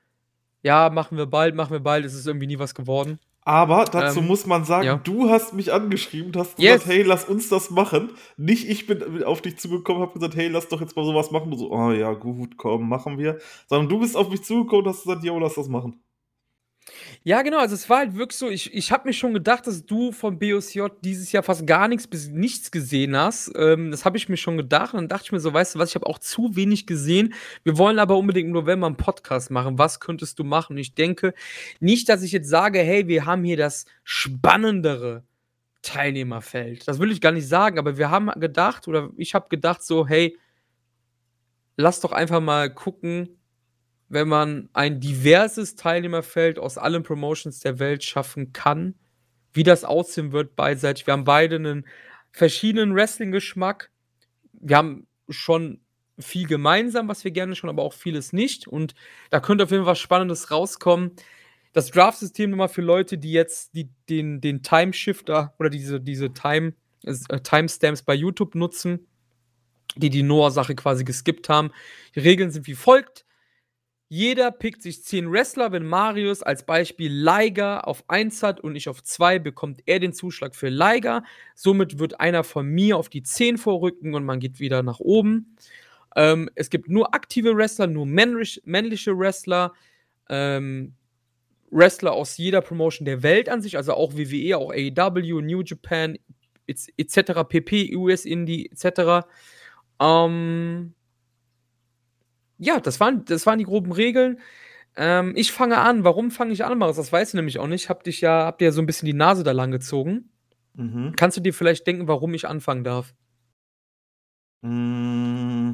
ja, 0.62 0.88
machen 0.88 1.18
wir 1.18 1.26
bald, 1.26 1.54
machen 1.54 1.72
wir 1.72 1.80
bald. 1.80 2.06
Es 2.06 2.14
ist 2.14 2.26
irgendwie 2.26 2.46
nie 2.46 2.58
was 2.58 2.74
geworden. 2.74 3.18
Aber 3.44 3.86
dazu 3.86 4.20
ähm, 4.20 4.28
muss 4.28 4.46
man 4.46 4.64
sagen, 4.64 4.86
ja. 4.86 4.96
du 4.96 5.28
hast 5.28 5.52
mich 5.52 5.72
angeschrieben, 5.72 6.32
hast 6.36 6.56
gesagt, 6.56 6.60
yes. 6.60 6.86
hey, 6.86 7.02
lass 7.02 7.24
uns 7.24 7.48
das 7.48 7.70
machen. 7.70 8.10
Nicht 8.36 8.68
ich 8.68 8.86
bin 8.86 9.24
auf 9.24 9.42
dich 9.42 9.58
zugekommen, 9.58 10.00
habe 10.00 10.12
gesagt, 10.12 10.36
hey, 10.36 10.46
lass 10.46 10.68
doch 10.68 10.80
jetzt 10.80 10.94
mal 10.94 11.04
sowas 11.04 11.32
machen. 11.32 11.50
Du 11.50 11.56
so, 11.56 11.72
oh 11.72 11.90
ja, 11.90 12.12
gut, 12.12 12.56
komm, 12.56 12.88
machen 12.88 13.18
wir. 13.18 13.38
Sondern 13.66 13.88
du 13.88 13.98
bist 13.98 14.16
auf 14.16 14.30
mich 14.30 14.44
zugekommen 14.44 14.86
und 14.86 14.92
hast 14.92 15.02
gesagt, 15.02 15.24
yo, 15.24 15.38
lass 15.40 15.54
das 15.54 15.68
machen. 15.68 16.00
Ja, 17.24 17.42
genau, 17.42 17.58
also 17.58 17.74
es 17.76 17.88
war 17.88 17.98
halt 17.98 18.16
wirklich 18.16 18.36
so, 18.36 18.48
ich 18.50 18.74
ich 18.74 18.90
habe 18.90 19.06
mir 19.08 19.12
schon 19.12 19.32
gedacht, 19.32 19.66
dass 19.68 19.86
du 19.86 20.10
von 20.10 20.38
BOSJ 20.40 20.80
dieses 21.04 21.30
Jahr 21.30 21.44
fast 21.44 21.66
gar 21.68 21.86
nichts 21.86 22.08
bis 22.08 22.28
nichts 22.28 22.72
gesehen 22.72 23.16
hast. 23.16 23.52
Ähm, 23.56 23.92
das 23.92 24.04
habe 24.04 24.16
ich 24.16 24.28
mir 24.28 24.36
schon 24.36 24.56
gedacht 24.56 24.92
und 24.92 24.98
dann 25.02 25.08
dachte 25.08 25.24
ich 25.26 25.32
mir 25.32 25.38
so: 25.38 25.52
„Weißt 25.54 25.74
du 25.76 25.78
was, 25.78 25.90
ich 25.90 25.94
habe 25.94 26.06
auch 26.06 26.18
zu 26.18 26.56
wenig 26.56 26.84
gesehen. 26.86 27.34
Wir 27.62 27.78
wollen 27.78 28.00
aber 28.00 28.16
unbedingt 28.18 28.46
im 28.48 28.52
November 28.52 28.86
einen 28.88 28.96
Podcast 28.96 29.50
machen. 29.52 29.78
Was 29.78 30.00
könntest 30.00 30.38
du 30.40 30.44
machen?“ 30.44 30.72
Und 30.74 30.78
ich 30.78 30.94
denke 30.94 31.32
nicht, 31.78 32.08
dass 32.08 32.22
ich 32.24 32.32
jetzt 32.32 32.48
sage: 32.48 32.80
„Hey, 32.80 33.06
wir 33.06 33.24
haben 33.24 33.44
hier 33.44 33.56
das 33.56 33.84
spannendere 34.02 35.22
Teilnehmerfeld.“ 35.82 36.88
Das 36.88 37.00
will 37.00 37.12
ich 37.12 37.20
gar 37.20 37.32
nicht 37.32 37.48
sagen, 37.48 37.78
aber 37.78 37.98
wir 37.98 38.10
haben 38.10 38.28
gedacht 38.40 38.88
oder 38.88 39.10
ich 39.16 39.34
habe 39.34 39.48
gedacht 39.50 39.82
so: 39.84 40.06
„Hey, 40.08 40.38
lass 41.76 42.00
doch 42.00 42.12
einfach 42.12 42.40
mal 42.40 42.72
gucken, 42.72 43.38
wenn 44.12 44.28
man 44.28 44.68
ein 44.74 45.00
diverses 45.00 45.74
Teilnehmerfeld 45.74 46.58
aus 46.58 46.76
allen 46.76 47.02
Promotions 47.02 47.60
der 47.60 47.78
Welt 47.78 48.04
schaffen 48.04 48.52
kann, 48.52 48.94
wie 49.54 49.62
das 49.62 49.84
aussehen 49.84 50.32
wird 50.32 50.54
beidseitig. 50.54 51.06
Wir 51.06 51.12
haben 51.12 51.24
beide 51.24 51.56
einen 51.56 51.86
verschiedenen 52.30 52.94
Wrestling-Geschmack. 52.94 53.90
Wir 54.52 54.76
haben 54.76 55.06
schon 55.30 55.80
viel 56.18 56.46
gemeinsam, 56.46 57.08
was 57.08 57.24
wir 57.24 57.30
gerne 57.30 57.56
schon, 57.56 57.70
aber 57.70 57.82
auch 57.84 57.94
vieles 57.94 58.34
nicht. 58.34 58.68
Und 58.68 58.94
da 59.30 59.40
könnte 59.40 59.64
auf 59.64 59.70
jeden 59.70 59.84
Fall 59.84 59.92
was 59.92 59.98
Spannendes 59.98 60.50
rauskommen. 60.50 61.12
Das 61.72 61.90
Draft-System 61.90 62.50
nochmal 62.50 62.68
für 62.68 62.82
Leute, 62.82 63.16
die 63.16 63.32
jetzt 63.32 63.74
die, 63.74 63.88
den, 64.10 64.42
den 64.42 64.62
Timeshifter 64.62 65.54
oder 65.58 65.70
diese, 65.70 66.02
diese 66.02 66.34
Time, 66.34 66.74
äh, 67.04 67.40
Timestamps 67.40 68.02
bei 68.02 68.12
YouTube 68.12 68.56
nutzen, 68.56 69.06
die 69.96 70.10
die 70.10 70.22
Noah-Sache 70.22 70.74
quasi 70.74 71.02
geskippt 71.02 71.48
haben. 71.48 71.70
Die 72.14 72.20
Regeln 72.20 72.50
sind 72.50 72.66
wie 72.66 72.74
folgt. 72.74 73.24
Jeder 74.14 74.50
pickt 74.50 74.82
sich 74.82 75.02
10 75.02 75.32
Wrestler. 75.32 75.72
Wenn 75.72 75.86
Marius 75.86 76.42
als 76.42 76.66
Beispiel 76.66 77.10
Liger 77.10 77.88
auf 77.88 78.04
1 78.08 78.42
hat 78.42 78.60
und 78.60 78.76
ich 78.76 78.90
auf 78.90 79.02
2, 79.02 79.38
bekommt 79.38 79.80
er 79.86 80.00
den 80.00 80.12
Zuschlag 80.12 80.54
für 80.54 80.68
Liger. 80.68 81.24
Somit 81.54 81.98
wird 81.98 82.20
einer 82.20 82.44
von 82.44 82.66
mir 82.66 82.98
auf 82.98 83.08
die 83.08 83.22
10 83.22 83.56
vorrücken 83.56 84.14
und 84.14 84.26
man 84.26 84.38
geht 84.38 84.60
wieder 84.60 84.82
nach 84.82 85.00
oben. 85.00 85.56
Ähm, 86.14 86.50
es 86.56 86.68
gibt 86.68 86.90
nur 86.90 87.14
aktive 87.14 87.56
Wrestler, 87.56 87.86
nur 87.86 88.04
männlich, 88.04 88.60
männliche 88.66 89.18
Wrestler. 89.18 89.72
Ähm, 90.28 90.92
Wrestler 91.70 92.12
aus 92.12 92.36
jeder 92.36 92.60
Promotion 92.60 93.06
der 93.06 93.22
Welt 93.22 93.48
an 93.48 93.62
sich, 93.62 93.78
also 93.78 93.94
auch 93.94 94.12
WWE, 94.12 94.58
auch 94.58 94.72
AEW, 94.72 95.40
New 95.40 95.62
Japan, 95.62 96.18
etc., 96.66 97.48
PP, 97.48 97.96
US 97.96 98.26
Indie, 98.26 98.70
etc. 98.70 99.26
Ähm, 99.98 100.92
ja, 102.62 102.80
das 102.80 103.00
waren, 103.00 103.24
das 103.24 103.44
waren 103.46 103.58
die 103.58 103.64
groben 103.64 103.92
Regeln. 103.92 104.38
Ähm, 104.96 105.32
ich 105.36 105.52
fange 105.52 105.78
an. 105.78 106.04
Warum 106.04 106.30
fange 106.30 106.52
ich 106.52 106.64
an, 106.64 106.78
Maris? 106.78 106.96
Das 106.96 107.12
weiß 107.12 107.28
ich 107.28 107.34
nämlich 107.34 107.58
auch 107.58 107.66
nicht. 107.66 107.88
Hab 107.88 108.04
dich 108.04 108.20
ja, 108.20 108.46
hab 108.46 108.58
dir 108.58 108.66
ja 108.66 108.72
so 108.72 108.80
ein 108.80 108.86
bisschen 108.86 109.06
die 109.06 109.14
Nase 109.14 109.42
da 109.42 109.52
lang 109.52 109.70
gezogen. 109.70 110.30
Mhm. 110.74 111.14
Kannst 111.16 111.36
du 111.36 111.40
dir 111.40 111.52
vielleicht 111.52 111.86
denken, 111.86 112.08
warum 112.08 112.34
ich 112.34 112.46
anfangen 112.46 112.84
darf? 112.84 113.14
Mm, 114.62 115.72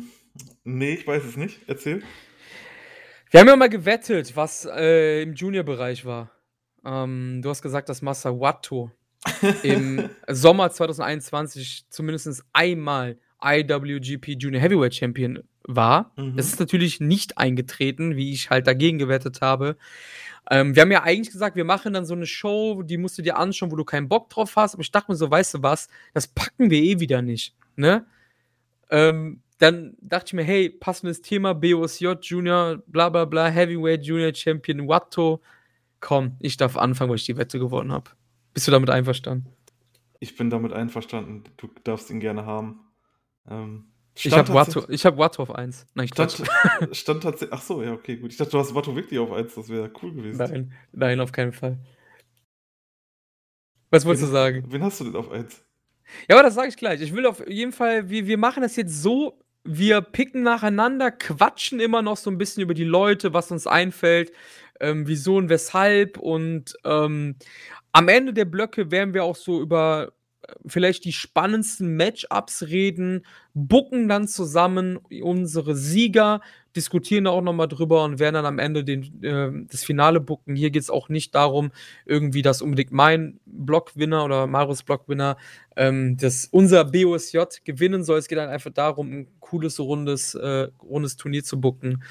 nee, 0.65 0.95
ich 0.95 1.07
weiß 1.07 1.25
es 1.25 1.37
nicht. 1.37 1.61
Erzähl. 1.67 2.03
Wir 3.31 3.41
haben 3.41 3.49
ja 3.49 3.57
mal 3.57 3.69
gewettet, 3.69 4.35
was 4.37 4.65
äh, 4.65 5.23
im 5.23 5.35
Junior-Bereich 5.35 6.07
war. 6.07 6.31
Ähm, 6.85 7.41
du 7.43 7.51
hast 7.51 7.61
gesagt, 7.61 7.91
dass 7.91 8.01
Masawato 8.01 8.91
im 9.63 10.09
Sommer 10.29 10.71
2021 10.71 11.87
zumindest 11.91 12.45
einmal 12.55 13.19
IWGP 13.43 14.37
Junior 14.39 14.63
Heavyweight 14.63 14.95
Champion 14.95 15.43
war. 15.69 16.13
Mhm. 16.17 16.37
Das 16.37 16.47
ist 16.47 16.59
natürlich 16.59 16.99
nicht 16.99 17.39
eingetreten, 17.39 18.17
wie 18.17 18.33
ich 18.33 18.51
halt 18.51 18.67
dagegen 18.67 18.99
gewettet 18.99 19.41
habe. 19.41 19.77
Ähm, 20.51 20.75
wir 20.75 20.83
haben 20.83 20.91
ja 20.91 21.03
eigentlich 21.03 21.31
gesagt, 21.31 21.57
wir 21.57 21.65
machen 21.65 21.93
dann 21.93 22.07
so 22.07 22.15
eine 22.15 22.27
Show, 22.27 22.83
die 22.83 22.97
musst 22.97 23.19
du 23.19 23.23
dir 23.23 23.37
anschauen, 23.37 23.71
wo 23.71 23.77
du 23.77 23.85
keinen 23.85 24.09
Bock 24.09 24.31
drauf 24.31 24.57
hast. 24.57 24.75
Aber 24.75 24.81
ich 24.81 24.91
dachte 24.91 25.13
mir 25.13 25.17
so, 25.17 25.31
weißt 25.31 25.55
du 25.55 25.63
was, 25.63 25.89
das 26.15 26.27
packen 26.27 26.71
wir 26.71 26.83
eh 26.83 27.01
wieder 27.01 27.23
nicht. 27.23 27.55
Ne? 27.77 28.07
Ähm, 28.91 29.43
dann 29.59 29.97
dachte 30.01 30.29
ich 30.29 30.33
mir, 30.33 30.45
hey, 30.45 30.71
passendes 30.71 31.21
Thema, 31.21 31.53
BOSJ 31.53 32.15
Junior, 32.23 32.79
bla 32.87 33.11
bla 33.11 33.25
bla, 33.25 33.49
Heavyweight 33.49 34.05
Junior 34.05 34.35
Champion 34.35 34.89
Watto. 34.89 35.43
Komm, 36.01 36.37
ich 36.41 36.57
darf 36.57 36.77
anfangen, 36.77 37.11
weil 37.11 37.17
ich 37.17 37.27
die 37.27 37.37
Wette 37.37 37.59
gewonnen 37.59 37.93
habe. 37.93 38.11
Bist 38.55 38.67
du 38.69 38.71
damit 38.73 38.89
einverstanden? 38.89 39.53
Ich 40.21 40.37
bin 40.37 40.49
damit 40.49 40.73
einverstanden. 40.73 41.45
Du 41.57 41.69
darfst 41.85 42.11
ihn 42.11 42.21
gerne 42.21 42.47
haben. 42.47 42.81
Ähm, 43.49 43.85
ich 44.27 44.33
habe 44.33 44.53
Watto, 44.53 44.83
hab 44.83 45.19
Watto 45.19 45.43
auf 45.43 45.55
1. 45.55 45.87
Nein, 45.95 46.05
ich 46.07 46.11
stand, 46.11 46.33
stand 46.93 47.23
tatsächlich. 47.23 47.53
Ach 47.53 47.63
so, 47.63 47.83
ja, 47.83 47.93
okay, 47.93 48.17
gut. 48.17 48.31
Ich 48.33 48.37
dachte, 48.37 48.53
du 48.53 48.59
hast 48.59 48.75
Watto 48.75 48.95
wirklich 48.95 49.19
auf 49.19 49.33
1. 49.33 49.55
Das 49.55 49.69
wäre 49.69 49.91
cool 50.03 50.15
gewesen. 50.15 50.39
Nein, 50.39 50.73
nein, 50.93 51.21
auf 51.21 51.33
keinen 51.33 51.53
Fall. 51.53 51.79
Was 53.91 54.05
wolltest 54.05 54.25
wen, 54.25 54.31
du 54.31 54.33
sagen? 54.33 54.65
Wen 54.69 54.83
hast 54.83 55.01
du 55.01 55.05
denn 55.05 55.17
auf 55.17 55.31
1? 55.31 55.65
Ja, 56.29 56.37
aber 56.37 56.43
das 56.43 56.55
sage 56.55 56.69
ich 56.69 56.77
gleich. 56.77 57.01
Ich 57.01 57.15
will 57.15 57.27
auf 57.27 57.47
jeden 57.49 57.73
Fall, 57.73 58.09
wir, 58.11 58.27
wir 58.27 58.39
machen 58.39 58.63
das 58.63 58.77
jetzt 58.77 59.03
so, 59.03 59.39
wir 59.65 60.01
picken 60.01 60.43
nacheinander, 60.43 61.11
quatschen 61.11 61.81
immer 61.81 62.03
noch 62.03 62.17
so 62.17 62.31
ein 62.31 62.39
bisschen 62.39 62.63
über 62.63 62.75
die 62.75 62.85
Leute, 62.85 63.35
was 63.35 63.51
uns 63.51 63.67
einfällt, 63.67 64.33
ähm, 64.81 65.07
wieso 65.07 65.37
und 65.37 65.49
weshalb. 65.49 66.19
Und 66.19 66.75
ähm, 66.85 67.37
am 67.93 68.09
Ende 68.09 68.33
der 68.33 68.47
Blöcke 68.47 68.91
werden 68.91 69.15
wir 69.15 69.25
auch 69.25 69.37
so 69.37 69.61
über 69.61 70.13
vielleicht 70.67 71.05
die 71.05 71.13
spannendsten 71.13 71.97
Matchups 71.97 72.63
reden, 72.69 73.25
bucken 73.55 74.09
dann 74.09 74.29
zusammen 74.29 74.99
unsere 75.23 75.75
Sieger, 75.77 76.41
diskutieren 76.77 77.25
da 77.25 77.31
auch 77.31 77.43
noch 77.43 77.53
mal 77.53 77.67
drüber 77.67 78.05
und 78.05 78.19
werden 78.19 78.35
dann 78.35 78.47
am 78.47 78.59
Ende 78.59 78.85
den, 78.85 79.23
äh, 79.23 79.51
das 79.71 79.85
Finale 79.85 80.21
booken. 80.21 80.55
Hier 80.55 80.71
geht 80.71 80.83
es 80.83 80.91
auch 80.91 81.09
nicht 81.09 81.35
darum, 81.35 81.71
irgendwie, 82.07 82.43
dass 82.43 82.63
unbedingt 82.63 82.93
mein 82.93 83.41
Blockwinner 83.47 84.25
oder 84.25 84.47
Marius 84.47 84.83
Blockwinner 84.83 85.37
ähm, 85.77 86.17
das 86.17 86.47
unser 86.47 86.85
BOSJ 86.85 87.39
gewinnen 87.65 88.05
soll. 88.05 88.19
Es 88.19 88.29
geht 88.29 88.39
dann 88.39 88.49
einfach 88.49 88.73
darum, 88.73 89.11
ein 89.13 89.29
cooles, 89.41 89.81
rundes, 89.81 90.35
äh, 90.35 90.69
rundes 90.83 91.17
Turnier 91.17 91.45
zu 91.45 91.61
booken. 91.61 92.03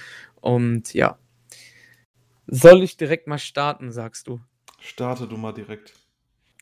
Und 0.42 0.94
ja. 0.94 1.18
Soll 2.48 2.84
ich 2.84 2.96
direkt 2.96 3.28
mal 3.28 3.40
starten, 3.40 3.92
sagst 3.92 4.28
du? 4.28 4.40
Starte 4.80 5.28
du 5.28 5.38
mal 5.38 5.54
direkt. 5.54 5.94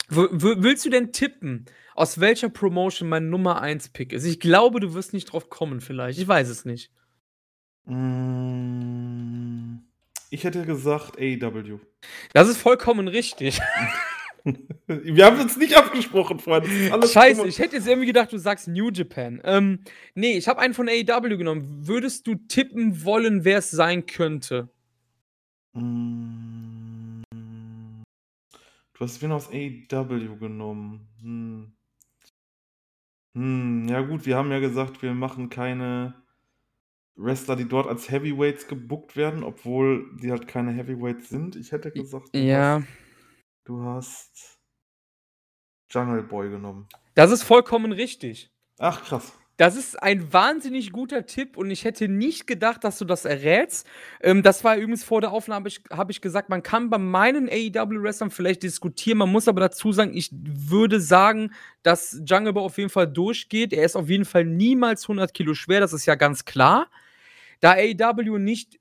Willst 0.09 0.85
du 0.85 0.89
denn 0.89 1.11
tippen, 1.11 1.65
aus 1.95 2.19
welcher 2.19 2.49
Promotion 2.49 3.09
mein 3.09 3.29
Nummer 3.29 3.61
1 3.61 3.89
Pick 3.89 4.13
ist? 4.13 4.25
Ich 4.25 4.39
glaube, 4.39 4.79
du 4.79 4.93
wirst 4.93 5.13
nicht 5.13 5.25
drauf 5.25 5.49
kommen 5.49 5.81
vielleicht. 5.81 6.19
Ich 6.19 6.27
weiß 6.27 6.49
es 6.49 6.65
nicht. 6.65 6.91
Hm, 7.85 9.83
ich 10.29 10.43
hätte 10.43 10.65
gesagt 10.65 11.17
AEW. 11.17 11.79
Das 12.33 12.49
ist 12.49 12.57
vollkommen 12.57 13.07
richtig. 13.07 13.59
Wir 14.85 15.25
haben 15.25 15.39
uns 15.39 15.57
nicht 15.57 15.75
abgesprochen, 15.75 16.37
Freunde. 16.37 16.69
Scheiße, 17.07 17.47
ich 17.47 17.57
hätte 17.57 17.77
jetzt 17.77 17.87
irgendwie 17.87 18.05
gedacht, 18.05 18.31
du 18.31 18.37
sagst 18.37 18.67
New 18.67 18.91
Japan. 18.91 19.41
Ähm, 19.43 19.79
nee, 20.13 20.37
ich 20.37 20.47
habe 20.47 20.59
einen 20.59 20.75
von 20.75 20.87
AEW 20.87 21.37
genommen. 21.37 21.87
Würdest 21.87 22.27
du 22.27 22.35
tippen 22.35 23.03
wollen, 23.03 23.43
wer 23.43 23.57
es 23.57 23.71
sein 23.71 24.05
könnte? 24.05 24.69
Hm, 25.73 26.74
du 28.95 29.03
hast 29.03 29.21
wen 29.21 29.31
aus 29.31 29.49
AEW 29.49 30.37
genommen? 30.37 31.07
Hm. 31.21 31.75
Hm, 33.35 33.87
ja 33.89 34.01
gut, 34.01 34.25
wir 34.25 34.37
haben 34.37 34.51
ja 34.51 34.59
gesagt, 34.59 35.01
wir 35.01 35.13
machen 35.13 35.49
keine 35.49 36.15
Wrestler, 37.15 37.55
die 37.55 37.67
dort 37.67 37.87
als 37.87 38.09
Heavyweights 38.09 38.67
gebuckt 38.67 39.15
werden, 39.15 39.43
obwohl 39.43 40.15
die 40.17 40.31
halt 40.31 40.47
keine 40.47 40.71
Heavyweights 40.71 41.29
sind. 41.29 41.55
Ich 41.55 41.71
hätte 41.71 41.91
gesagt, 41.91 42.33
du, 42.33 42.39
ja. 42.39 42.77
hast, 42.77 42.87
du 43.65 43.83
hast 43.83 44.59
Jungle 45.89 46.23
Boy 46.23 46.49
genommen. 46.49 46.87
Das 47.13 47.31
ist 47.31 47.43
vollkommen 47.43 47.91
richtig. 47.91 48.51
Ach, 48.79 49.03
krass. 49.03 49.37
Das 49.57 49.77
ist 49.77 50.01
ein 50.03 50.33
wahnsinnig 50.33 50.91
guter 50.91 51.25
Tipp 51.25 51.55
und 51.55 51.71
ich 51.71 51.85
hätte 51.85 52.09
nicht 52.09 52.45
gedacht, 52.45 52.83
dass 52.83 52.97
du 52.97 53.05
das 53.05 53.23
errätst. 53.23 53.87
Ähm, 54.21 54.43
das 54.43 54.65
war 54.65 54.75
übrigens 54.75 55.05
vor 55.05 55.21
der 55.21 55.31
Aufnahme, 55.31 55.69
habe 55.91 56.11
ich 56.11 56.19
gesagt, 56.19 56.49
man 56.49 56.61
kann 56.61 56.89
bei 56.89 56.97
meinen 56.97 57.47
AEW-Wrestlern 57.47 58.31
vielleicht 58.31 58.63
diskutieren. 58.63 59.17
Man 59.17 59.31
muss 59.31 59.47
aber 59.47 59.61
dazu 59.61 59.93
sagen, 59.93 60.11
ich 60.13 60.29
würde 60.33 60.99
sagen, 60.99 61.53
dass 61.83 62.21
Jungle 62.25 62.51
Boy 62.51 62.63
auf 62.63 62.77
jeden 62.77 62.89
Fall 62.89 63.07
durchgeht. 63.07 63.71
Er 63.71 63.85
ist 63.85 63.95
auf 63.95 64.09
jeden 64.09 64.25
Fall 64.25 64.43
niemals 64.43 65.03
100 65.03 65.33
Kilo 65.33 65.53
schwer, 65.53 65.79
das 65.79 65.93
ist 65.93 66.05
ja 66.05 66.15
ganz 66.15 66.43
klar. 66.43 66.89
Da 67.61 67.71
AEW 67.71 68.37
nicht 68.39 68.77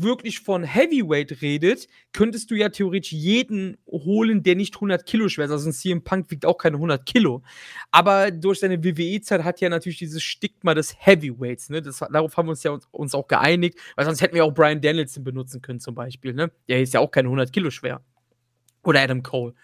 wirklich 0.00 0.40
von 0.40 0.64
Heavyweight 0.64 1.42
redet, 1.42 1.88
könntest 2.12 2.50
du 2.50 2.54
ja 2.54 2.68
theoretisch 2.68 3.12
jeden 3.12 3.76
holen, 3.86 4.42
der 4.42 4.54
nicht 4.54 4.76
100 4.76 5.04
Kilo 5.04 5.28
schwer 5.28 5.46
ist. 5.46 5.50
Also 5.50 5.68
ein 5.68 5.72
CM 5.72 6.02
Punk 6.02 6.30
wiegt 6.30 6.46
auch 6.46 6.56
keine 6.56 6.76
100 6.76 7.04
Kilo. 7.04 7.42
Aber 7.90 8.30
durch 8.30 8.60
seine 8.60 8.82
WWE-Zeit 8.82 9.44
hat 9.44 9.60
ja 9.60 9.68
natürlich 9.68 9.98
dieses 9.98 10.22
Stigma 10.22 10.74
des 10.74 10.94
Heavyweights. 10.98 11.70
Ne? 11.70 11.82
Das, 11.82 11.98
darauf 11.98 12.36
haben 12.36 12.46
wir 12.46 12.50
uns 12.50 12.62
ja 12.62 12.70
uns, 12.70 12.86
uns, 12.90 13.14
auch 13.14 13.28
geeinigt, 13.28 13.78
weil 13.96 14.04
sonst 14.04 14.20
hätten 14.22 14.34
wir 14.34 14.44
auch 14.44 14.54
Brian 14.54 14.80
Danielson 14.80 15.24
benutzen 15.24 15.60
können 15.60 15.80
zum 15.80 15.94
Beispiel. 15.94 16.32
Ne? 16.32 16.50
Der 16.68 16.80
ist 16.80 16.94
ja 16.94 17.00
auch 17.00 17.10
keine 17.10 17.28
100 17.28 17.52
Kilo 17.52 17.70
schwer. 17.70 18.02
Oder 18.84 19.00
Adam 19.00 19.22
Cole. 19.22 19.54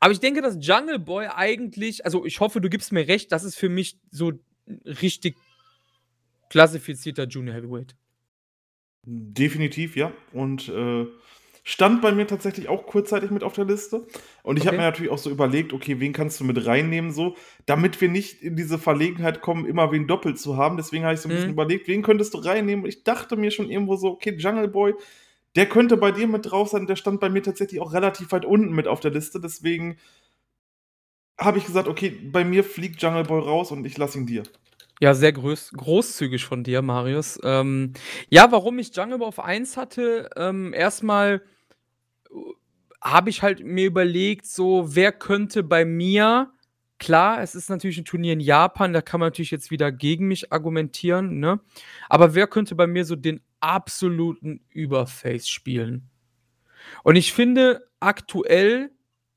Aber 0.00 0.12
ich 0.12 0.20
denke, 0.20 0.40
dass 0.40 0.56
Jungle 0.58 0.98
Boy 0.98 1.26
eigentlich, 1.26 2.04
also 2.04 2.24
ich 2.24 2.40
hoffe, 2.40 2.60
du 2.60 2.70
gibst 2.70 2.90
mir 2.90 3.06
recht, 3.06 3.30
das 3.32 3.44
ist 3.44 3.56
für 3.56 3.68
mich 3.68 3.98
so 4.10 4.32
richtig 4.84 5.36
klassifizierter 6.48 7.26
Junior 7.26 7.54
Heavyweight. 7.54 7.94
Definitiv, 9.02 9.96
ja. 9.96 10.12
Und 10.32 10.68
äh, 10.68 11.06
stand 11.64 12.02
bei 12.02 12.12
mir 12.12 12.26
tatsächlich 12.26 12.68
auch 12.68 12.86
kurzzeitig 12.86 13.30
mit 13.30 13.42
auf 13.42 13.54
der 13.54 13.64
Liste. 13.64 14.06
Und 14.42 14.56
ich 14.56 14.62
okay. 14.62 14.68
habe 14.68 14.76
mir 14.78 14.82
natürlich 14.84 15.10
auch 15.10 15.18
so 15.18 15.30
überlegt, 15.30 15.72
okay, 15.72 16.00
wen 16.00 16.12
kannst 16.12 16.40
du 16.40 16.44
mit 16.44 16.66
reinnehmen, 16.66 17.12
so, 17.12 17.36
damit 17.66 18.00
wir 18.00 18.08
nicht 18.08 18.42
in 18.42 18.56
diese 18.56 18.78
Verlegenheit 18.78 19.40
kommen, 19.40 19.66
immer 19.66 19.92
wen 19.92 20.06
doppelt 20.06 20.38
zu 20.38 20.56
haben. 20.56 20.76
Deswegen 20.76 21.04
habe 21.04 21.14
ich 21.14 21.20
so 21.20 21.28
ein 21.28 21.32
mhm. 21.32 21.36
bisschen 21.36 21.52
überlegt, 21.52 21.88
wen 21.88 22.02
könntest 22.02 22.34
du 22.34 22.38
reinnehmen? 22.38 22.84
Und 22.84 22.88
ich 22.88 23.04
dachte 23.04 23.36
mir 23.36 23.50
schon 23.50 23.70
irgendwo 23.70 23.96
so, 23.96 24.08
okay, 24.08 24.34
Jungle 24.36 24.68
Boy, 24.68 24.94
der 25.56 25.66
könnte 25.66 25.96
bei 25.96 26.12
dir 26.12 26.28
mit 26.28 26.50
drauf 26.50 26.68
sein. 26.68 26.86
Der 26.86 26.96
stand 26.96 27.20
bei 27.20 27.28
mir 27.28 27.42
tatsächlich 27.42 27.80
auch 27.80 27.92
relativ 27.92 28.32
weit 28.32 28.44
unten 28.44 28.74
mit 28.74 28.86
auf 28.86 29.00
der 29.00 29.10
Liste. 29.10 29.40
Deswegen 29.40 29.96
habe 31.38 31.58
ich 31.58 31.66
gesagt, 31.66 31.88
okay, 31.88 32.10
bei 32.10 32.44
mir 32.44 32.64
fliegt 32.64 33.02
Jungle 33.02 33.24
Boy 33.24 33.40
raus 33.40 33.72
und 33.72 33.84
ich 33.86 33.96
lasse 33.96 34.18
ihn 34.18 34.26
dir. 34.26 34.42
Ja, 35.02 35.14
sehr 35.14 35.32
groß 35.32 35.70
großzügig 35.72 36.44
von 36.44 36.62
dir, 36.62 36.82
Marius. 36.82 37.40
Ähm, 37.42 37.94
ja, 38.28 38.52
warum 38.52 38.78
ich 38.78 38.94
Jungle 38.94 39.22
auf 39.22 39.40
1 39.40 39.78
hatte, 39.78 40.28
ähm, 40.36 40.74
erstmal 40.74 41.42
äh, 42.30 42.34
habe 43.02 43.30
ich 43.30 43.42
halt 43.42 43.64
mir 43.64 43.86
überlegt, 43.86 44.46
so, 44.46 44.94
wer 44.96 45.12
könnte 45.12 45.62
bei 45.62 45.84
mir 45.84 46.52
klar, 46.98 47.42
es 47.42 47.54
ist 47.54 47.70
natürlich 47.70 47.98
ein 47.98 48.04
Turnier 48.06 48.34
in 48.34 48.40
Japan, 48.40 48.92
da 48.92 49.02
kann 49.02 49.20
man 49.20 49.28
natürlich 49.28 49.50
jetzt 49.52 49.70
wieder 49.70 49.92
gegen 49.92 50.28
mich 50.28 50.52
argumentieren, 50.52 51.40
ne? 51.40 51.60
Aber 52.10 52.34
wer 52.34 52.46
könnte 52.46 52.74
bei 52.74 52.86
mir 52.86 53.04
so 53.06 53.16
den 53.16 53.40
absoluten 53.60 54.62
Überface 54.70 55.48
spielen? 55.48 56.10
Und 57.04 57.16
ich 57.16 57.32
finde, 57.32 57.88
aktuell, 58.00 58.90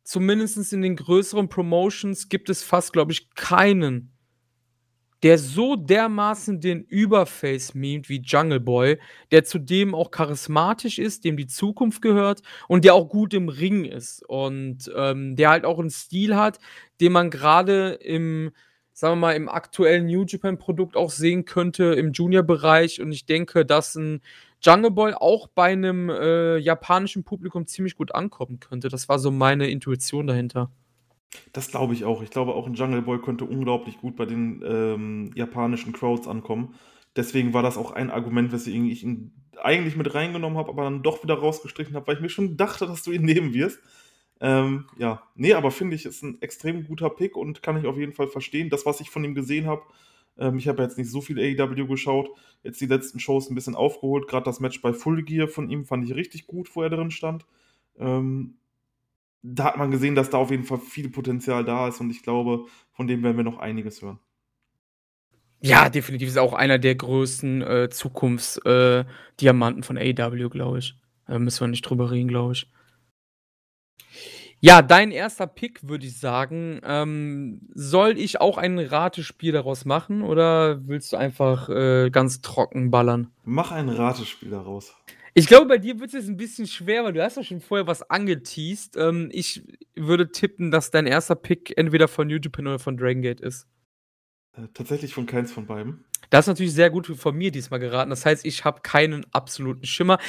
zumindest 0.03 0.73
in 0.73 0.81
den 0.81 0.95
größeren 0.95 1.49
Promotions, 1.49 2.29
gibt 2.29 2.49
es 2.49 2.63
fast, 2.63 2.93
glaube 2.93 3.11
ich, 3.13 3.29
keinen 3.35 4.12
der 5.23 5.37
so 5.37 5.77
dermaßen 5.77 6.59
den 6.59 6.83
Überface 6.83 7.73
memt 7.73 8.09
wie 8.09 8.21
Jungle 8.21 8.59
Boy, 8.59 8.99
der 9.31 9.45
zudem 9.45 9.95
auch 9.95 10.11
charismatisch 10.11 10.99
ist, 10.99 11.23
dem 11.23 11.37
die 11.37 11.47
Zukunft 11.47 12.01
gehört 12.01 12.41
und 12.67 12.83
der 12.83 12.93
auch 12.93 13.07
gut 13.07 13.33
im 13.33 13.47
Ring 13.47 13.85
ist 13.85 14.23
und 14.27 14.91
ähm, 14.95 15.37
der 15.37 15.49
halt 15.49 15.65
auch 15.65 15.79
einen 15.79 15.89
Stil 15.89 16.35
hat, 16.35 16.59
den 16.99 17.13
man 17.13 17.29
gerade 17.29 17.93
im, 17.93 18.51
sagen 18.91 19.13
wir 19.13 19.27
mal, 19.27 19.35
im 19.35 19.47
aktuellen 19.47 20.07
New 20.07 20.25
Japan 20.25 20.57
Produkt 20.57 20.97
auch 20.97 21.09
sehen 21.09 21.45
könnte 21.45 21.85
im 21.93 22.11
Junior-Bereich 22.11 23.01
und 23.01 23.13
ich 23.13 23.25
denke, 23.25 23.65
dass 23.65 23.95
ein 23.95 24.21
Jungle 24.61 24.91
Boy 24.91 25.13
auch 25.13 25.47
bei 25.47 25.71
einem 25.71 26.09
äh, 26.09 26.57
japanischen 26.57 27.23
Publikum 27.23 27.65
ziemlich 27.65 27.95
gut 27.95 28.13
ankommen 28.13 28.59
könnte. 28.59 28.89
Das 28.89 29.07
war 29.07 29.19
so 29.19 29.31
meine 29.31 29.69
Intuition 29.69 30.27
dahinter. 30.27 30.69
Das 31.51 31.69
glaube 31.69 31.93
ich 31.93 32.05
auch. 32.05 32.21
Ich 32.21 32.29
glaube 32.29 32.53
auch 32.53 32.67
ein 32.67 32.73
Jungle 32.73 33.01
Boy 33.01 33.19
könnte 33.21 33.45
unglaublich 33.45 33.97
gut 33.99 34.15
bei 34.15 34.25
den 34.25 34.63
ähm, 34.65 35.31
japanischen 35.35 35.93
Crowds 35.93 36.27
ankommen. 36.27 36.75
Deswegen 37.15 37.53
war 37.53 37.61
das 37.61 37.77
auch 37.77 37.91
ein 37.91 38.09
Argument, 38.09 38.51
weswegen 38.51 38.89
ich 38.89 39.03
ihn 39.03 39.33
eigentlich 39.61 39.95
mit 39.95 40.13
reingenommen 40.13 40.57
habe, 40.57 40.69
aber 40.69 40.83
dann 40.83 41.03
doch 41.03 41.23
wieder 41.23 41.35
rausgestrichen 41.35 41.95
habe, 41.95 42.07
weil 42.07 42.15
ich 42.15 42.21
mir 42.21 42.29
schon 42.29 42.57
dachte, 42.57 42.87
dass 42.87 43.03
du 43.03 43.11
ihn 43.11 43.21
nehmen 43.25 43.53
wirst. 43.53 43.79
Ähm, 44.41 44.85
ja, 44.97 45.23
nee, 45.35 45.53
aber 45.53 45.71
finde 45.71 45.95
ich, 45.95 46.05
ist 46.05 46.23
ein 46.23 46.41
extrem 46.41 46.85
guter 46.85 47.09
Pick 47.09 47.37
und 47.37 47.61
kann 47.61 47.77
ich 47.77 47.85
auf 47.85 47.97
jeden 47.97 48.13
Fall 48.13 48.27
verstehen. 48.27 48.69
Das, 48.69 48.85
was 48.85 48.99
ich 48.99 49.09
von 49.09 49.23
ihm 49.23 49.35
gesehen 49.35 49.67
habe, 49.67 49.83
ähm, 50.37 50.57
ich 50.57 50.67
habe 50.67 50.81
jetzt 50.83 50.97
nicht 50.97 51.09
so 51.09 51.21
viel 51.21 51.39
AEW 51.39 51.87
geschaut, 51.87 52.29
jetzt 52.63 52.81
die 52.81 52.87
letzten 52.87 53.19
Shows 53.19 53.49
ein 53.49 53.55
bisschen 53.55 53.75
aufgeholt. 53.75 54.27
Gerade 54.27 54.45
das 54.45 54.59
Match 54.59 54.81
bei 54.81 54.91
Full 54.93 55.23
Gear 55.23 55.47
von 55.47 55.69
ihm 55.69 55.85
fand 55.85 56.03
ich 56.03 56.15
richtig 56.15 56.47
gut, 56.47 56.75
wo 56.75 56.81
er 56.81 56.89
drin 56.89 57.11
stand. 57.11 57.45
Ähm, 57.97 58.55
da 59.43 59.65
hat 59.65 59.77
man 59.77 59.91
gesehen, 59.91 60.15
dass 60.15 60.29
da 60.29 60.37
auf 60.37 60.51
jeden 60.51 60.63
Fall 60.63 60.79
viel 60.79 61.09
Potenzial 61.09 61.65
da 61.65 61.87
ist 61.89 61.99
und 61.99 62.09
ich 62.09 62.23
glaube, 62.23 62.65
von 62.93 63.07
dem 63.07 63.21
werden 63.23 63.37
wir 63.37 63.43
noch 63.43 63.59
einiges 63.59 64.01
hören. 64.01 64.19
Ja, 65.59 65.89
definitiv 65.89 66.27
ist 66.27 66.37
auch 66.37 66.53
einer 66.53 66.79
der 66.79 66.95
größten 66.95 67.61
äh, 67.61 67.89
Zukunftsdiamanten 67.89 69.83
äh, 69.83 69.85
von 69.85 69.97
AW, 69.97 70.49
glaube 70.49 70.79
ich. 70.79 70.95
Da 71.27 71.39
müssen 71.39 71.61
wir 71.61 71.69
nicht 71.69 71.83
drüber 71.83 72.11
reden, 72.11 72.27
glaube 72.27 72.53
ich. 72.53 72.69
Ja, 74.59 74.81
dein 74.81 75.11
erster 75.11 75.47
Pick, 75.47 75.87
würde 75.87 76.05
ich 76.05 76.17
sagen. 76.17 76.79
Ähm, 76.83 77.67
soll 77.73 78.17
ich 78.17 78.39
auch 78.39 78.57
ein 78.57 78.79
Ratespiel 78.79 79.51
daraus 79.51 79.83
machen 79.83 80.21
oder 80.21 80.87
willst 80.87 81.11
du 81.11 81.17
einfach 81.17 81.67
äh, 81.69 82.09
ganz 82.09 82.41
trocken 82.41 82.89
ballern? 82.89 83.29
Mach 83.43 83.71
ein 83.71 83.89
Ratespiel 83.89 84.49
daraus. 84.49 84.95
Ich 85.35 85.47
glaube, 85.47 85.65
bei 85.67 85.77
dir 85.79 85.99
wird 85.99 86.13
es 86.13 86.27
ein 86.27 86.37
bisschen 86.37 86.67
schwer, 86.67 87.03
weil 87.03 87.13
du 87.13 87.23
hast 87.23 87.37
ja 87.37 87.43
schon 87.43 87.59
vorher 87.59 87.87
was 87.87 88.07
angeteased. 88.09 88.97
Ähm, 88.97 89.29
ich 89.31 89.63
würde 89.95 90.31
tippen, 90.31 90.69
dass 90.69 90.91
dein 90.91 91.07
erster 91.07 91.35
Pick 91.35 91.75
entweder 91.75 92.07
von 92.07 92.27
New 92.27 92.37
Japan 92.37 92.67
oder 92.67 92.79
von 92.79 92.97
Dragon 92.97 93.21
Gate 93.21 93.41
ist. 93.41 93.67
Äh, 94.55 94.67
tatsächlich 94.73 95.13
von 95.13 95.25
keins 95.25 95.51
von 95.51 95.65
beiden. 95.65 96.05
Das 96.29 96.45
ist 96.45 96.49
natürlich 96.49 96.73
sehr 96.73 96.89
gut 96.89 97.07
von 97.07 97.35
mir 97.35 97.51
diesmal 97.51 97.79
geraten. 97.79 98.09
Das 98.09 98.25
heißt, 98.25 98.45
ich 98.45 98.65
habe 98.65 98.81
keinen 98.81 99.25
absoluten 99.33 99.85
Schimmer. 99.85 100.19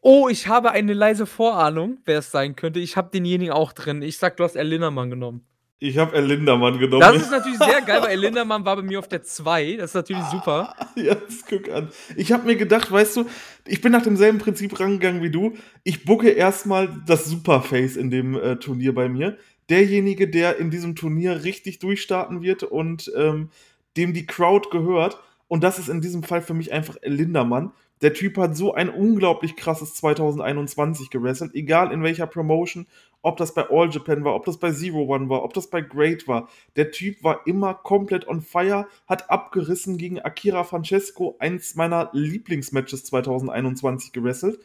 Oh, 0.00 0.28
ich 0.28 0.48
habe 0.48 0.70
eine 0.70 0.92
leise 0.92 1.26
Vorahnung, 1.26 1.98
wer 2.04 2.18
es 2.18 2.30
sein 2.30 2.56
könnte. 2.56 2.80
Ich 2.80 2.96
habe 2.96 3.10
denjenigen 3.10 3.52
auch 3.52 3.72
drin. 3.72 4.02
Ich 4.02 4.18
sag, 4.18 4.36
du 4.36 4.44
hast 4.44 4.56
Erlinnermann 4.56 5.10
genommen. 5.10 5.46
Ich 5.78 5.98
habe 5.98 6.16
Erlindermann 6.16 6.78
genommen. 6.78 7.00
Das 7.02 7.16
ist 7.16 7.30
natürlich 7.30 7.58
sehr 7.58 7.82
geil, 7.82 8.00
weil 8.00 8.12
Erlindermann 8.12 8.64
war 8.64 8.76
bei 8.76 8.82
mir 8.82 8.98
auf 8.98 9.08
der 9.08 9.22
2. 9.22 9.76
Das 9.76 9.90
ist 9.90 9.94
natürlich 9.94 10.24
super. 10.24 10.74
Ja, 10.96 11.14
das 11.14 11.44
guck 11.46 11.68
an. 11.68 11.90
Ich 12.16 12.32
habe 12.32 12.46
mir 12.46 12.56
gedacht, 12.56 12.90
weißt 12.90 13.18
du, 13.18 13.26
ich 13.66 13.82
bin 13.82 13.92
nach 13.92 14.02
demselben 14.02 14.38
Prinzip 14.38 14.80
rangegangen 14.80 15.22
wie 15.22 15.30
du. 15.30 15.52
Ich 15.84 16.06
bucke 16.06 16.30
erstmal 16.30 16.88
das 17.06 17.26
Superface 17.26 17.96
in 17.96 18.10
dem 18.10 18.34
äh, 18.34 18.56
Turnier 18.56 18.94
bei 18.94 19.10
mir. 19.10 19.36
Derjenige, 19.68 20.28
der 20.28 20.56
in 20.56 20.70
diesem 20.70 20.96
Turnier 20.96 21.44
richtig 21.44 21.80
durchstarten 21.80 22.40
wird 22.40 22.62
und 22.62 23.12
ähm, 23.14 23.50
dem 23.98 24.14
die 24.14 24.24
Crowd 24.24 24.70
gehört. 24.70 25.18
Und 25.48 25.62
das 25.62 25.78
ist 25.78 25.90
in 25.90 26.00
diesem 26.00 26.22
Fall 26.22 26.40
für 26.40 26.54
mich 26.54 26.72
einfach 26.72 26.96
Lindermann. 27.02 27.72
Der 28.02 28.12
Typ 28.12 28.36
hat 28.36 28.56
so 28.56 28.74
ein 28.74 28.90
unglaublich 28.90 29.56
krasses 29.56 29.94
2021 29.94 31.08
gewrestelt, 31.10 31.54
egal 31.54 31.92
in 31.92 32.02
welcher 32.02 32.26
Promotion, 32.26 32.86
ob 33.22 33.38
das 33.38 33.54
bei 33.54 33.68
All 33.70 33.90
Japan 33.90 34.22
war, 34.22 34.34
ob 34.34 34.44
das 34.44 34.58
bei 34.58 34.70
Zero 34.70 35.04
One 35.04 35.28
war, 35.28 35.42
ob 35.42 35.54
das 35.54 35.70
bei 35.70 35.80
Great 35.80 36.28
war. 36.28 36.48
Der 36.76 36.90
Typ 36.90 37.24
war 37.24 37.46
immer 37.46 37.74
komplett 37.74 38.28
on 38.28 38.42
fire, 38.42 38.86
hat 39.06 39.30
abgerissen 39.30 39.96
gegen 39.96 40.20
Akira 40.20 40.62
Francesco, 40.64 41.36
eins 41.38 41.74
meiner 41.74 42.10
Lieblingsmatches 42.12 43.04
2021 43.04 44.12
gewrestelt, 44.12 44.60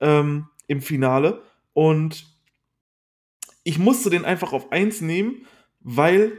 ähm, 0.00 0.46
im 0.68 0.80
Finale. 0.80 1.42
Und 1.74 2.26
ich 3.64 3.78
musste 3.78 4.10
den 4.10 4.24
einfach 4.24 4.52
auf 4.52 4.70
eins 4.70 5.00
nehmen, 5.00 5.44
weil 5.80 6.32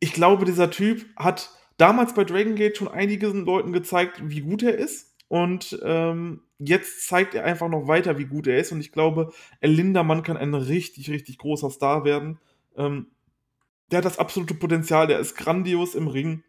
ich 0.00 0.12
glaube, 0.12 0.44
dieser 0.44 0.70
Typ 0.70 1.04
hat 1.16 1.50
damals 1.76 2.14
bei 2.14 2.24
Dragon 2.24 2.54
Gate 2.54 2.76
schon 2.76 2.88
einigen 2.88 3.44
Leuten 3.44 3.72
gezeigt, 3.72 4.20
wie 4.22 4.40
gut 4.40 4.62
er 4.62 4.76
ist. 4.76 5.07
Und 5.28 5.78
ähm, 5.82 6.40
jetzt 6.58 7.06
zeigt 7.06 7.34
er 7.34 7.44
einfach 7.44 7.68
noch 7.68 7.86
weiter, 7.86 8.18
wie 8.18 8.24
gut 8.24 8.46
er 8.46 8.58
ist. 8.58 8.72
Und 8.72 8.80
ich 8.80 8.92
glaube, 8.92 9.32
Lindermann 9.60 10.22
kann 10.22 10.36
ein 10.36 10.54
richtig, 10.54 11.10
richtig 11.10 11.38
großer 11.38 11.70
Star 11.70 12.04
werden. 12.04 12.38
Ähm, 12.76 13.08
der 13.90 13.98
hat 13.98 14.04
das 14.04 14.18
absolute 14.18 14.54
Potenzial, 14.54 15.06
der 15.06 15.18
ist 15.18 15.36
grandios 15.36 15.94
im 15.94 16.08
Ring. 16.08 16.42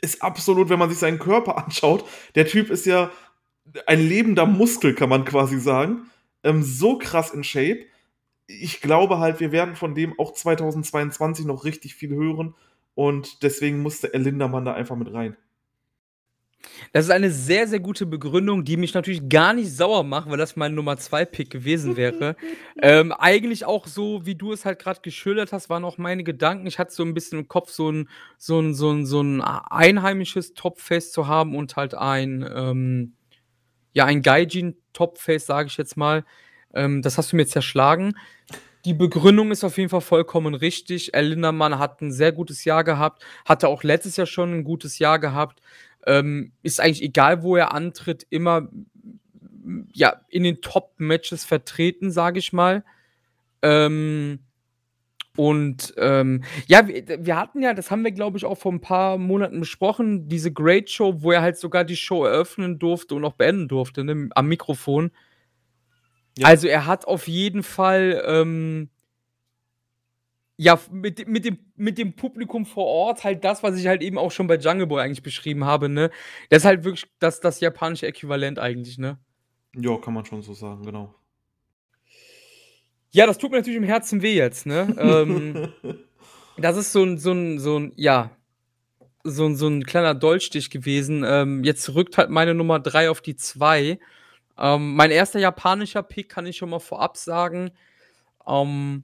Ist 0.00 0.22
absolut, 0.22 0.68
wenn 0.68 0.78
man 0.78 0.90
sich 0.90 0.98
seinen 0.98 1.18
Körper 1.18 1.58
anschaut, 1.64 2.04
der 2.34 2.46
Typ 2.46 2.70
ist 2.70 2.86
ja 2.86 3.10
ein 3.86 4.06
lebender 4.06 4.46
Muskel, 4.46 4.94
kann 4.94 5.08
man 5.08 5.24
quasi 5.24 5.58
sagen. 5.58 6.10
Ähm, 6.42 6.62
so 6.62 6.98
krass 6.98 7.32
in 7.32 7.44
Shape. 7.44 7.86
Ich 8.46 8.80
glaube 8.80 9.18
halt, 9.18 9.40
wir 9.40 9.50
werden 9.50 9.74
von 9.74 9.94
dem 9.94 10.18
auch 10.18 10.32
2022 10.32 11.46
noch 11.46 11.64
richtig 11.64 11.94
viel 11.94 12.14
hören. 12.14 12.54
Und 12.94 13.42
deswegen 13.42 13.82
musste 13.82 14.08
Lindermann 14.08 14.64
da 14.64 14.72
einfach 14.72 14.96
mit 14.96 15.12
rein. 15.12 15.36
Das 16.92 17.04
ist 17.04 17.10
eine 17.10 17.30
sehr, 17.30 17.68
sehr 17.68 17.80
gute 17.80 18.06
Begründung, 18.06 18.64
die 18.64 18.76
mich 18.76 18.94
natürlich 18.94 19.28
gar 19.28 19.52
nicht 19.52 19.70
sauer 19.74 20.04
macht, 20.04 20.30
weil 20.30 20.38
das 20.38 20.56
mein 20.56 20.74
Nummer 20.74 20.96
2 20.96 21.24
Pick 21.24 21.50
gewesen 21.50 21.96
wäre. 21.96 22.36
ähm, 22.82 23.12
eigentlich 23.12 23.64
auch 23.64 23.86
so, 23.86 24.24
wie 24.26 24.34
du 24.34 24.52
es 24.52 24.64
halt 24.64 24.78
gerade 24.78 25.00
geschildert 25.00 25.52
hast, 25.52 25.68
waren 25.68 25.84
auch 25.84 25.98
meine 25.98 26.24
Gedanken. 26.24 26.66
Ich 26.66 26.78
hatte 26.78 26.92
so 26.92 27.02
ein 27.02 27.14
bisschen 27.14 27.40
im 27.40 27.48
Kopf, 27.48 27.70
so 27.70 27.90
ein, 27.90 28.08
so 28.38 28.60
ein, 28.60 28.74
so 28.74 28.90
ein, 28.90 29.06
so 29.06 29.20
ein 29.20 29.40
einheimisches 29.40 30.54
Topfest 30.54 31.12
zu 31.12 31.26
haben 31.26 31.54
und 31.56 31.76
halt 31.76 31.94
ein, 31.94 32.48
ähm, 32.54 33.14
ja, 33.92 34.04
ein 34.04 34.22
Gaijin-Topfest, 34.22 35.46
sage 35.46 35.68
ich 35.68 35.76
jetzt 35.76 35.96
mal. 35.96 36.24
Ähm, 36.74 37.02
das 37.02 37.18
hast 37.18 37.32
du 37.32 37.36
mir 37.36 37.46
zerschlagen 37.46 38.14
die 38.86 38.94
Begründung 38.94 39.50
ist 39.50 39.64
auf 39.64 39.78
jeden 39.78 39.90
Fall 39.90 40.00
vollkommen 40.00 40.54
richtig. 40.54 41.12
El 41.12 41.30
Lindermann 41.30 41.80
hat 41.80 42.00
ein 42.00 42.12
sehr 42.12 42.30
gutes 42.30 42.64
Jahr 42.64 42.84
gehabt, 42.84 43.24
hatte 43.44 43.66
auch 43.66 43.82
letztes 43.82 44.16
Jahr 44.16 44.28
schon 44.28 44.52
ein 44.52 44.64
gutes 44.64 45.00
Jahr 45.00 45.18
gehabt. 45.18 45.60
Ähm, 46.06 46.52
ist 46.62 46.80
eigentlich 46.80 47.02
egal, 47.02 47.42
wo 47.42 47.56
er 47.56 47.74
antritt, 47.74 48.26
immer 48.30 48.68
ja, 49.92 50.20
in 50.28 50.44
den 50.44 50.60
Top-Matches 50.60 51.44
vertreten, 51.44 52.10
sage 52.10 52.38
ich 52.38 52.52
mal. 52.52 52.84
Ähm, 53.62 54.40
und 55.36 55.92
ähm, 55.98 56.44
ja, 56.66 56.88
wir, 56.88 57.26
wir, 57.26 57.36
hatten 57.36 57.60
ja, 57.62 57.74
das 57.74 57.90
haben 57.90 58.04
wir, 58.04 58.12
glaube 58.12 58.38
ich, 58.38 58.44
auch 58.44 58.56
vor 58.56 58.72
ein 58.72 58.80
paar 58.80 59.18
Monaten 59.18 59.60
besprochen, 59.60 60.28
diese 60.28 60.52
Great 60.52 60.88
Show, 60.88 61.22
wo 61.22 61.32
er 61.32 61.42
halt 61.42 61.58
sogar 61.58 61.84
die 61.84 61.96
Show 61.96 62.24
eröffnen 62.24 62.78
durfte 62.78 63.14
und 63.14 63.24
auch 63.24 63.34
beenden 63.34 63.68
durfte, 63.68 64.04
ne, 64.04 64.28
am 64.34 64.46
Mikrofon. 64.46 65.10
Ja. 66.38 66.48
Also 66.48 66.68
er 66.68 66.86
hat 66.86 67.06
auf 67.06 67.28
jeden 67.28 67.62
Fall 67.62 68.22
ähm, 68.26 68.88
ja, 70.58 70.80
mit, 70.90 71.28
mit, 71.28 71.44
dem, 71.44 71.58
mit 71.76 71.98
dem 71.98 72.14
Publikum 72.14 72.64
vor 72.64 72.86
Ort 72.86 73.24
halt 73.24 73.44
das, 73.44 73.62
was 73.62 73.78
ich 73.78 73.86
halt 73.86 74.02
eben 74.02 74.16
auch 74.16 74.30
schon 74.30 74.46
bei 74.46 74.56
Jungle 74.56 74.86
Boy 74.86 75.02
eigentlich 75.02 75.22
beschrieben 75.22 75.64
habe, 75.64 75.88
ne? 75.88 76.10
Das 76.48 76.58
ist 76.58 76.64
halt 76.64 76.84
wirklich 76.84 77.10
das, 77.18 77.40
das 77.40 77.60
japanische 77.60 78.06
Äquivalent 78.06 78.58
eigentlich, 78.58 78.96
ne? 78.96 79.18
Ja, 79.74 79.98
kann 79.98 80.14
man 80.14 80.24
schon 80.24 80.40
so 80.42 80.54
sagen, 80.54 80.82
genau. 80.82 81.14
Ja, 83.10 83.26
das 83.26 83.36
tut 83.38 83.50
mir 83.50 83.58
natürlich 83.58 83.76
im 83.76 83.84
Herzen 83.84 84.22
weh 84.22 84.34
jetzt, 84.34 84.64
ne? 84.66 84.94
ähm, 84.98 85.72
das 86.56 86.78
ist 86.78 86.92
so 86.92 87.04
ein, 87.04 87.18
so 87.18 87.32
ein, 87.32 87.58
so 87.58 87.78
ein, 87.78 87.92
ja, 87.96 88.30
so 89.24 89.44
ein, 89.44 89.56
so 89.56 89.68
ein 89.68 89.84
kleiner 89.84 90.14
Dolchstich 90.14 90.70
gewesen. 90.70 91.22
Ähm, 91.26 91.64
jetzt 91.64 91.94
rückt 91.94 92.16
halt 92.16 92.30
meine 92.30 92.54
Nummer 92.54 92.80
3 92.80 93.10
auf 93.10 93.20
die 93.20 93.36
2. 93.36 93.98
Ähm, 94.58 94.94
mein 94.94 95.10
erster 95.10 95.38
japanischer 95.38 96.02
Pick 96.02 96.30
kann 96.30 96.46
ich 96.46 96.56
schon 96.56 96.70
mal 96.70 96.78
vorab 96.78 97.18
sagen. 97.18 97.72
Ähm, 98.46 99.02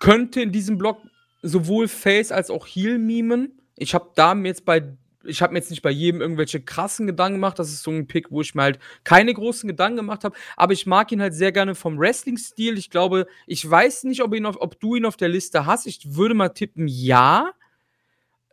könnte 0.00 0.42
in 0.42 0.50
diesem 0.50 0.76
Block 0.76 1.00
sowohl 1.42 1.86
Face 1.86 2.32
als 2.32 2.50
auch 2.50 2.66
Heal 2.66 2.98
mimen. 2.98 3.60
Ich 3.76 3.94
habe 3.94 4.10
da 4.16 4.34
jetzt 4.34 4.64
bei 4.64 4.96
ich 5.24 5.42
habe 5.42 5.52
mir 5.52 5.58
jetzt 5.58 5.70
nicht 5.70 5.82
bei 5.82 5.90
jedem 5.90 6.20
irgendwelche 6.20 6.60
krassen 6.60 7.06
Gedanken 7.06 7.36
gemacht. 7.36 7.58
Das 7.58 7.68
ist 7.68 7.82
so 7.82 7.90
ein 7.90 8.06
Pick, 8.06 8.30
wo 8.30 8.40
ich 8.40 8.54
mir 8.54 8.62
halt 8.62 8.78
keine 9.04 9.34
großen 9.34 9.68
Gedanken 9.68 9.98
gemacht 9.98 10.24
habe. 10.24 10.34
Aber 10.56 10.72
ich 10.72 10.86
mag 10.86 11.12
ihn 11.12 11.20
halt 11.20 11.34
sehr 11.34 11.52
gerne 11.52 11.74
vom 11.74 11.98
Wrestling-Stil. 11.98 12.78
Ich 12.78 12.90
glaube, 12.90 13.26
ich 13.46 13.68
weiß 13.68 14.04
nicht, 14.04 14.22
ob, 14.22 14.34
ihn 14.34 14.46
auf, 14.46 14.56
ob 14.58 14.80
du 14.80 14.96
ihn 14.96 15.04
auf 15.04 15.16
der 15.16 15.28
Liste 15.28 15.66
hast. 15.66 15.86
Ich 15.86 16.14
würde 16.14 16.34
mal 16.34 16.48
tippen, 16.50 16.88
ja. 16.88 17.52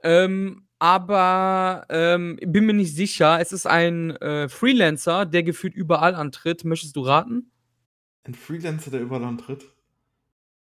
Ähm, 0.04 0.68
aber 0.80 1.86
ähm, 1.90 2.38
bin 2.46 2.66
mir 2.66 2.74
nicht 2.74 2.96
sicher. 2.96 3.40
Es 3.40 3.52
ist 3.52 3.66
ein 3.66 4.12
äh, 4.18 4.50
Freelancer, 4.50 5.26
der 5.26 5.44
gefühlt 5.44 5.74
überall 5.74 6.16
antritt. 6.16 6.66
Möchtest 6.66 6.96
du 6.96 7.02
raten? 7.02 7.52
Ein 8.26 8.36
Freelancer, 8.36 8.92
der 8.92 9.02
überall 9.02 9.24
antritt? 9.24 9.66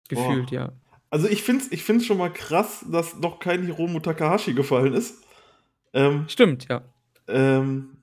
Gefühlt, 0.09 0.50
Boah. 0.50 0.54
ja. 0.54 0.72
Also 1.11 1.28
ich 1.28 1.42
finde 1.42 1.64
es 1.64 1.72
ich 1.72 1.84
find's 1.84 2.07
schon 2.07 2.18
mal 2.18 2.32
krass, 2.32 2.84
dass 2.90 3.16
noch 3.16 3.38
kein 3.38 3.62
Hiromu 3.64 4.00
Takahashi 4.00 4.54
gefallen 4.54 4.92
ist. 4.92 5.24
Ähm, 5.92 6.24
Stimmt, 6.28 6.68
ja. 6.68 6.82
Ähm, 7.28 8.02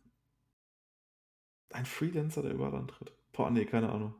ein 1.71 1.85
Freelancer, 1.85 2.41
der 2.41 2.53
überall 2.53 2.75
antritt. 2.75 3.11
Boah, 3.33 3.49
nee, 3.49 3.65
keine 3.65 3.89
Ahnung. 3.89 4.15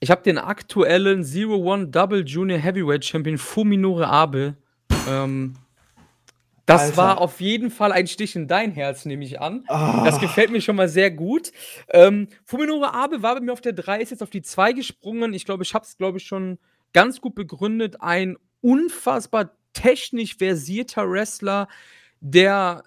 Ich 0.00 0.10
habe 0.10 0.22
den 0.22 0.38
aktuellen 0.38 1.24
Zero 1.24 1.56
One 1.56 1.88
Double 1.88 2.24
Junior 2.24 2.58
Heavyweight 2.58 3.04
Champion 3.04 3.38
Fuminore 3.38 4.06
Abe 4.06 4.56
ähm, 5.08 5.54
das 6.66 6.82
Alter. 6.82 6.96
war 6.96 7.20
auf 7.20 7.40
jeden 7.40 7.70
Fall 7.70 7.92
ein 7.92 8.06
Stich 8.06 8.36
in 8.36 8.48
dein 8.48 8.70
Herz, 8.72 9.04
nehme 9.04 9.24
ich 9.24 9.40
an. 9.40 9.64
Oh. 9.68 10.02
Das 10.04 10.20
gefällt 10.20 10.50
mir 10.50 10.60
schon 10.60 10.76
mal 10.76 10.88
sehr 10.88 11.10
gut. 11.10 11.52
Ähm, 11.90 12.28
Fuminore 12.44 12.94
Abe 12.94 13.22
war 13.22 13.34
bei 13.34 13.40
mir 13.40 13.52
auf 13.52 13.60
der 13.60 13.72
3, 13.72 14.00
ist 14.00 14.10
jetzt 14.10 14.22
auf 14.22 14.30
die 14.30 14.42
2 14.42 14.72
gesprungen. 14.72 15.34
Ich 15.34 15.44
glaube, 15.44 15.62
ich 15.62 15.74
habe 15.74 15.84
es, 15.84 15.96
glaube 15.96 16.18
ich, 16.18 16.24
schon 16.24 16.58
ganz 16.92 17.20
gut 17.20 17.34
begründet. 17.34 18.00
Ein 18.00 18.36
unfassbar 18.60 19.56
technisch 19.74 20.36
versierter 20.36 21.10
Wrestler, 21.10 21.68
der 22.20 22.84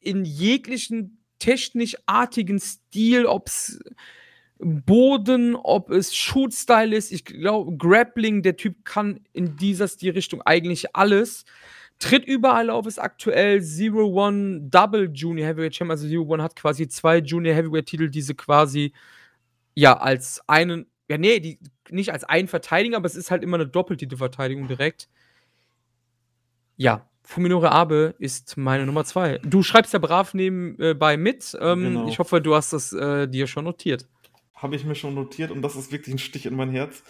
in 0.00 0.24
jeglichen 0.24 1.18
technischartigen 1.38 2.58
Stil, 2.58 3.26
ob 3.26 3.48
es 3.48 3.80
Boden, 4.58 5.56
ob 5.56 5.90
es 5.90 6.14
Shoot-Style 6.14 6.96
ist, 6.96 7.12
ich 7.12 7.24
glaube, 7.24 7.76
Grappling, 7.76 8.42
der 8.42 8.56
Typ 8.56 8.84
kann 8.84 9.20
in 9.32 9.56
dieser 9.56 9.88
Stilrichtung 9.88 10.42
eigentlich 10.42 10.94
alles. 10.94 11.44
Tritt 11.98 12.24
überall 12.26 12.70
auf, 12.70 12.86
ist 12.86 12.98
aktuell 12.98 13.62
Zero 13.62 14.06
One 14.06 14.62
Double 14.62 15.10
Junior 15.12 15.48
Heavyweight 15.48 15.74
Champion. 15.74 15.92
Also 15.92 16.08
Zero 16.08 16.24
One 16.24 16.42
hat 16.42 16.56
quasi 16.56 16.88
zwei 16.88 17.18
Junior 17.18 17.54
Heavyweight 17.54 17.86
Titel, 17.86 18.08
diese 18.10 18.34
quasi 18.34 18.92
ja 19.74 19.96
als 19.96 20.40
einen, 20.48 20.86
ja 21.08 21.18
nee, 21.18 21.40
die, 21.40 21.58
nicht 21.90 22.12
als 22.12 22.24
einen 22.24 22.48
verteidigen, 22.48 22.94
aber 22.94 23.06
es 23.06 23.16
ist 23.16 23.30
halt 23.30 23.42
immer 23.42 23.56
eine 23.56 23.66
Doppeltitelverteidigung 23.66 24.68
direkt. 24.68 25.08
Ja, 26.76 27.08
Fuminore 27.22 27.72
Abe 27.72 28.14
ist 28.18 28.56
meine 28.56 28.84
Nummer 28.84 29.04
zwei. 29.04 29.38
Du 29.38 29.62
schreibst 29.62 29.92
ja 29.92 29.98
brav 29.98 30.34
nebenbei 30.34 31.14
äh, 31.14 31.16
mit. 31.16 31.56
Ähm, 31.60 31.82
genau. 31.82 32.08
Ich 32.08 32.18
hoffe, 32.18 32.40
du 32.40 32.54
hast 32.54 32.72
das 32.72 32.92
äh, 32.92 33.26
dir 33.26 33.46
schon 33.46 33.64
notiert. 33.64 34.06
Habe 34.54 34.76
ich 34.76 34.84
mir 34.84 34.94
schon 34.94 35.14
notiert 35.14 35.50
und 35.50 35.62
das 35.62 35.74
ist 35.74 35.90
wirklich 35.90 36.14
ein 36.14 36.18
Stich 36.18 36.46
in 36.46 36.54
mein 36.54 36.70
Herz. 36.70 37.02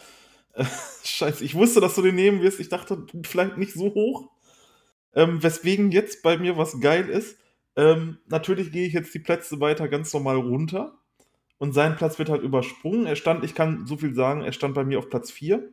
Äh, 0.53 0.65
scheiße, 1.05 1.45
ich 1.45 1.55
wusste, 1.55 1.81
dass 1.81 1.97
du 1.97 2.03
den 2.03 2.15
nehmen 2.15 2.43
wirst. 2.43 2.61
Ich 2.61 2.69
dachte, 2.69 3.07
vielleicht 3.25 3.59
nicht 3.59 3.75
so 3.75 3.93
hoch. 3.93 4.31
Ähm, 5.15 5.43
weswegen 5.43 5.91
jetzt 5.91 6.23
bei 6.23 6.39
mir 6.39 6.57
was 6.57 6.81
geil 6.81 7.09
ist. 7.09 7.39
Ähm, 7.77 8.19
natürlich 8.27 8.73
gehe 8.73 8.87
ich 8.87 8.93
jetzt 8.93 9.15
die 9.15 9.19
Plätze 9.19 9.61
weiter 9.61 9.89
ganz 9.89 10.13
normal 10.13 10.37
runter. 10.37 10.99
Und 11.59 11.73
sein 11.73 11.97
Platz 11.97 12.19
wird 12.19 12.29
halt 12.29 12.43
übersprungen. 12.43 13.07
Er 13.07 13.17
stand, 13.17 13.45
ich 13.45 13.55
kann 13.55 13.87
so 13.87 13.97
viel 13.97 14.15
sagen, 14.15 14.43
er 14.43 14.53
stand 14.53 14.75
bei 14.75 14.85
mir 14.85 14.99
auf 14.99 15.09
Platz 15.09 15.31
4. 15.31 15.73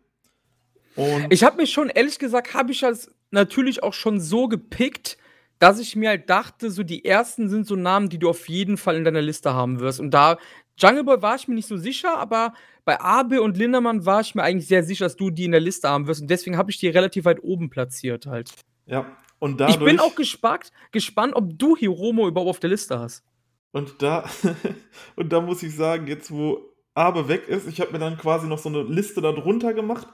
Und 0.95 1.27
ich 1.33 1.43
habe 1.43 1.57
mich 1.57 1.71
schon, 1.71 1.89
ehrlich 1.89 2.19
gesagt, 2.19 2.53
habe 2.53 2.71
ich 2.71 2.81
das 2.81 3.11
natürlich 3.31 3.81
auch 3.81 3.93
schon 3.93 4.19
so 4.19 4.47
gepickt, 4.47 5.17
dass 5.59 5.79
ich 5.79 5.95
mir 5.95 6.09
halt 6.09 6.29
dachte, 6.29 6.71
so 6.71 6.83
die 6.83 7.05
ersten 7.05 7.49
sind 7.49 7.67
so 7.67 7.75
Namen, 7.75 8.09
die 8.09 8.19
du 8.19 8.29
auf 8.29 8.49
jeden 8.49 8.77
Fall 8.77 8.95
in 8.95 9.03
deiner 9.03 9.21
Liste 9.21 9.53
haben 9.53 9.79
wirst. 9.79 9.99
Und 9.99 10.11
da, 10.11 10.37
Jungle 10.77 11.03
Boy 11.03 11.21
war 11.21 11.35
ich 11.35 11.47
mir 11.47 11.55
nicht 11.55 11.67
so 11.67 11.77
sicher, 11.77 12.17
aber 12.17 12.53
bei 12.83 12.99
Abe 12.99 13.41
und 13.41 13.57
Lindermann 13.57 14.05
war 14.05 14.21
ich 14.21 14.33
mir 14.33 14.43
eigentlich 14.43 14.67
sehr 14.67 14.83
sicher, 14.83 15.05
dass 15.05 15.15
du 15.15 15.29
die 15.29 15.45
in 15.45 15.51
der 15.51 15.61
Liste 15.61 15.87
haben 15.87 16.07
wirst. 16.07 16.21
Und 16.21 16.29
deswegen 16.29 16.57
habe 16.57 16.71
ich 16.71 16.79
die 16.79 16.87
relativ 16.87 17.25
weit 17.25 17.43
oben 17.43 17.69
platziert 17.69 18.25
halt. 18.25 18.51
Ja, 18.87 19.05
und 19.41 19.59
dadurch, 19.59 19.77
ich 19.79 19.83
bin 19.83 19.99
auch 19.99 20.13
gespannt, 20.13 20.71
gespannt, 20.91 21.35
ob 21.35 21.57
du 21.57 21.75
Hiromo 21.75 22.27
überhaupt 22.27 22.51
auf 22.51 22.59
der 22.59 22.69
Liste 22.69 22.99
hast. 22.99 23.23
Und 23.71 23.95
da, 23.99 24.29
und 25.15 25.33
da 25.33 25.41
muss 25.41 25.63
ich 25.63 25.75
sagen, 25.75 26.05
jetzt 26.05 26.29
wo 26.29 26.59
Abe 26.93 27.27
weg 27.27 27.47
ist, 27.47 27.67
ich 27.67 27.81
habe 27.81 27.91
mir 27.91 27.97
dann 27.97 28.17
quasi 28.17 28.47
noch 28.47 28.59
so 28.59 28.69
eine 28.69 28.83
Liste 28.83 29.19
darunter 29.19 29.73
gemacht 29.73 30.07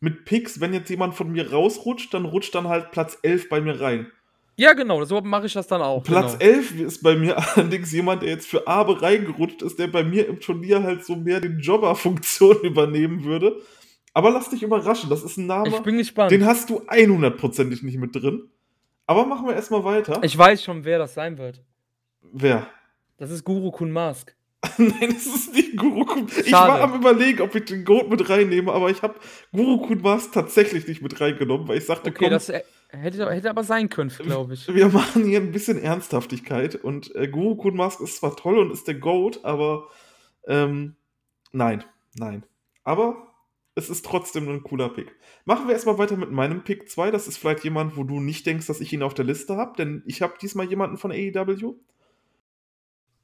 mit 0.00 0.26
Picks. 0.26 0.60
Wenn 0.60 0.74
jetzt 0.74 0.90
jemand 0.90 1.14
von 1.14 1.32
mir 1.32 1.50
rausrutscht, 1.50 2.12
dann 2.12 2.26
rutscht 2.26 2.54
dann 2.54 2.68
halt 2.68 2.90
Platz 2.90 3.16
11 3.22 3.48
bei 3.48 3.62
mir 3.62 3.80
rein. 3.80 4.06
Ja, 4.56 4.74
genau, 4.74 5.02
so 5.06 5.18
mache 5.22 5.46
ich 5.46 5.54
das 5.54 5.66
dann 5.66 5.80
auch. 5.80 6.02
Platz 6.02 6.38
genau. 6.38 6.52
11 6.52 6.80
ist 6.80 7.02
bei 7.02 7.16
mir 7.16 7.38
allerdings 7.56 7.90
jemand, 7.90 8.20
der 8.20 8.28
jetzt 8.28 8.46
für 8.46 8.66
Abe 8.66 9.00
reingerutscht 9.00 9.62
ist, 9.62 9.78
der 9.78 9.86
bei 9.86 10.04
mir 10.04 10.28
im 10.28 10.40
Turnier 10.40 10.82
halt 10.82 11.06
so 11.06 11.16
mehr 11.16 11.40
den 11.40 11.58
Jobber-Funktion 11.58 12.60
übernehmen 12.64 13.24
würde. 13.24 13.62
Aber 14.12 14.30
lass 14.30 14.50
dich 14.50 14.62
überraschen, 14.62 15.08
das 15.08 15.24
ist 15.24 15.38
ein 15.38 15.46
Name, 15.46 15.70
Ich 15.70 15.78
bin 15.80 15.96
gespannt. 15.96 16.30
den 16.30 16.44
hast 16.44 16.68
du 16.68 16.82
100%ig 16.82 17.82
nicht 17.82 17.96
mit 17.96 18.14
drin. 18.14 18.50
Aber 19.06 19.26
machen 19.26 19.46
wir 19.46 19.54
erstmal 19.54 19.84
weiter. 19.84 20.20
Ich 20.22 20.36
weiß 20.36 20.62
schon, 20.62 20.84
wer 20.84 20.98
das 20.98 21.14
sein 21.14 21.38
wird. 21.38 21.62
Wer? 22.22 22.66
Das 23.18 23.30
ist 23.30 23.44
Guru 23.44 23.70
Kun 23.70 23.90
Mask. 23.90 24.34
Nein, 24.78 25.14
es 25.14 25.26
ist 25.26 25.52
nicht 25.52 25.76
Guru 25.76 26.04
Kun. 26.04 26.26
Ich 26.26 26.48
Schade. 26.48 26.72
war 26.72 26.80
am 26.80 26.94
überlegen, 26.94 27.42
ob 27.42 27.54
ich 27.54 27.66
den 27.66 27.84
Goat 27.84 28.08
mit 28.08 28.28
reinnehme, 28.28 28.72
aber 28.72 28.90
ich 28.90 29.02
habe 29.02 29.14
Guru 29.52 29.86
Kun 29.86 30.00
Mars 30.00 30.30
tatsächlich 30.30 30.88
nicht 30.88 31.02
mit 31.02 31.20
reingenommen, 31.20 31.68
weil 31.68 31.78
ich 31.78 31.86
sagte, 31.86 32.10
Okay, 32.10 32.24
komm, 32.24 32.30
das 32.30 32.48
äh, 32.48 32.62
hätte, 32.88 33.30
hätte 33.30 33.50
aber 33.50 33.62
sein 33.62 33.90
können, 33.90 34.08
glaube 34.10 34.54
ich. 34.54 34.66
wir 34.72 34.88
machen 34.88 35.24
hier 35.24 35.40
ein 35.40 35.52
bisschen 35.52 35.78
Ernsthaftigkeit 35.82 36.76
und 36.76 37.14
äh, 37.14 37.28
Guru 37.28 37.56
Kun 37.56 37.76
Mask 37.76 38.00
ist 38.00 38.16
zwar 38.16 38.36
toll 38.36 38.58
und 38.58 38.70
ist 38.72 38.88
der 38.88 38.94
Goat, 38.94 39.44
aber 39.44 39.88
ähm, 40.46 40.96
nein, 41.52 41.84
nein. 42.14 42.44
Aber 42.84 43.33
es 43.74 43.90
ist 43.90 44.04
trotzdem 44.04 44.48
ein 44.48 44.62
cooler 44.62 44.88
Pick. 44.88 45.14
Machen 45.44 45.66
wir 45.66 45.74
erstmal 45.74 45.98
weiter 45.98 46.16
mit 46.16 46.30
meinem 46.30 46.62
Pick 46.62 46.88
2. 46.88 47.10
Das 47.10 47.26
ist 47.26 47.38
vielleicht 47.38 47.64
jemand, 47.64 47.96
wo 47.96 48.04
du 48.04 48.20
nicht 48.20 48.46
denkst, 48.46 48.66
dass 48.66 48.80
ich 48.80 48.92
ihn 48.92 49.02
auf 49.02 49.14
der 49.14 49.24
Liste 49.24 49.56
habe, 49.56 49.76
denn 49.76 50.02
ich 50.06 50.22
habe 50.22 50.34
diesmal 50.40 50.68
jemanden 50.68 50.96
von 50.96 51.10
AEW. 51.10 51.74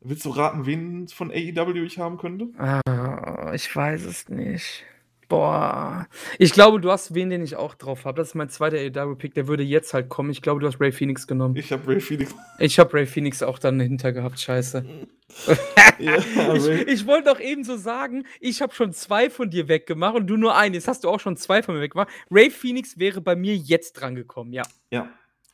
Willst 0.00 0.24
du 0.24 0.30
raten, 0.30 0.66
wen 0.66 1.08
von 1.08 1.30
AEW 1.30 1.84
ich 1.84 1.98
haben 1.98 2.16
könnte? 2.16 2.48
Ah, 2.58 3.52
ich 3.54 3.74
weiß 3.74 4.04
es 4.06 4.28
nicht. 4.28 4.84
Boah. 5.30 6.08
Ich 6.38 6.52
glaube, 6.52 6.80
du 6.80 6.90
hast 6.90 7.14
wen, 7.14 7.30
den 7.30 7.42
ich 7.42 7.54
auch 7.54 7.76
drauf 7.76 8.04
habe. 8.04 8.16
Das 8.18 8.28
ist 8.30 8.34
mein 8.34 8.48
zweiter 8.48 8.76
AEW-Pick. 8.76 9.32
Der 9.34 9.46
würde 9.46 9.62
jetzt 9.62 9.94
halt 9.94 10.08
kommen. 10.08 10.30
Ich 10.30 10.42
glaube, 10.42 10.60
du 10.60 10.66
hast 10.66 10.80
Ray 10.80 10.90
Phoenix 10.90 11.28
genommen. 11.28 11.54
Ich 11.54 11.70
habe 11.70 11.86
Ray 11.86 12.00
Phoenix. 12.00 12.34
Ich 12.58 12.80
habe 12.80 12.92
Ray 12.92 13.06
Phoenix 13.06 13.40
auch 13.40 13.60
dann 13.60 13.78
hinter 13.78 14.12
gehabt. 14.12 14.40
Scheiße. 14.40 14.84
Ja, 16.00 16.16
Ich, 16.54 16.66
ich 16.66 17.06
wollte 17.06 17.30
doch 17.30 17.38
eben 17.38 17.62
so 17.62 17.76
sagen, 17.76 18.24
ich 18.40 18.62
habe 18.62 18.74
schon 18.74 18.92
zwei 18.92 19.30
von 19.30 19.50
dir 19.50 19.68
weggemacht 19.68 20.16
und 20.16 20.26
du 20.26 20.36
nur 20.36 20.56
einen. 20.56 20.74
Jetzt 20.74 20.88
hast 20.88 21.04
du 21.04 21.08
auch 21.08 21.20
schon 21.20 21.36
zwei 21.36 21.62
von 21.62 21.74
mir 21.76 21.80
weggemacht. 21.80 22.08
Ray 22.30 22.50
Phoenix 22.50 22.98
wäre 22.98 23.20
bei 23.20 23.36
mir 23.36 23.54
jetzt 23.54 23.92
dran 23.92 24.14
gekommen, 24.14 24.52
ja. 24.52 24.62
ja. 24.90 25.08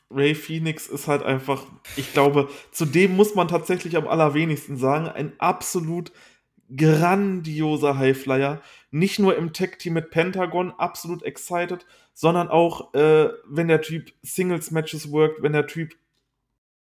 Ray 0.09 0.35
Phoenix 0.35 0.87
ist 0.87 1.07
halt 1.07 1.21
einfach, 1.21 1.65
ich 1.97 2.13
glaube, 2.13 2.49
zu 2.71 2.85
dem 2.85 3.15
muss 3.15 3.35
man 3.35 3.49
tatsächlich 3.49 3.97
am 3.97 4.07
allerwenigsten 4.07 4.77
sagen, 4.77 5.09
ein 5.09 5.33
absolut 5.37 6.11
grandioser 6.75 7.97
Highflyer. 7.97 8.61
Nicht 8.91 9.19
nur 9.19 9.35
im 9.35 9.53
Tech-Team 9.53 9.93
mit 9.93 10.11
Pentagon, 10.11 10.71
absolut 10.71 11.23
excited, 11.23 11.85
sondern 12.13 12.47
auch, 12.47 12.93
äh, 12.93 13.29
wenn 13.47 13.67
der 13.67 13.81
Typ 13.81 14.13
Singles-Matches 14.23 15.11
workt, 15.11 15.43
wenn 15.43 15.53
der 15.53 15.67
Typ 15.67 15.93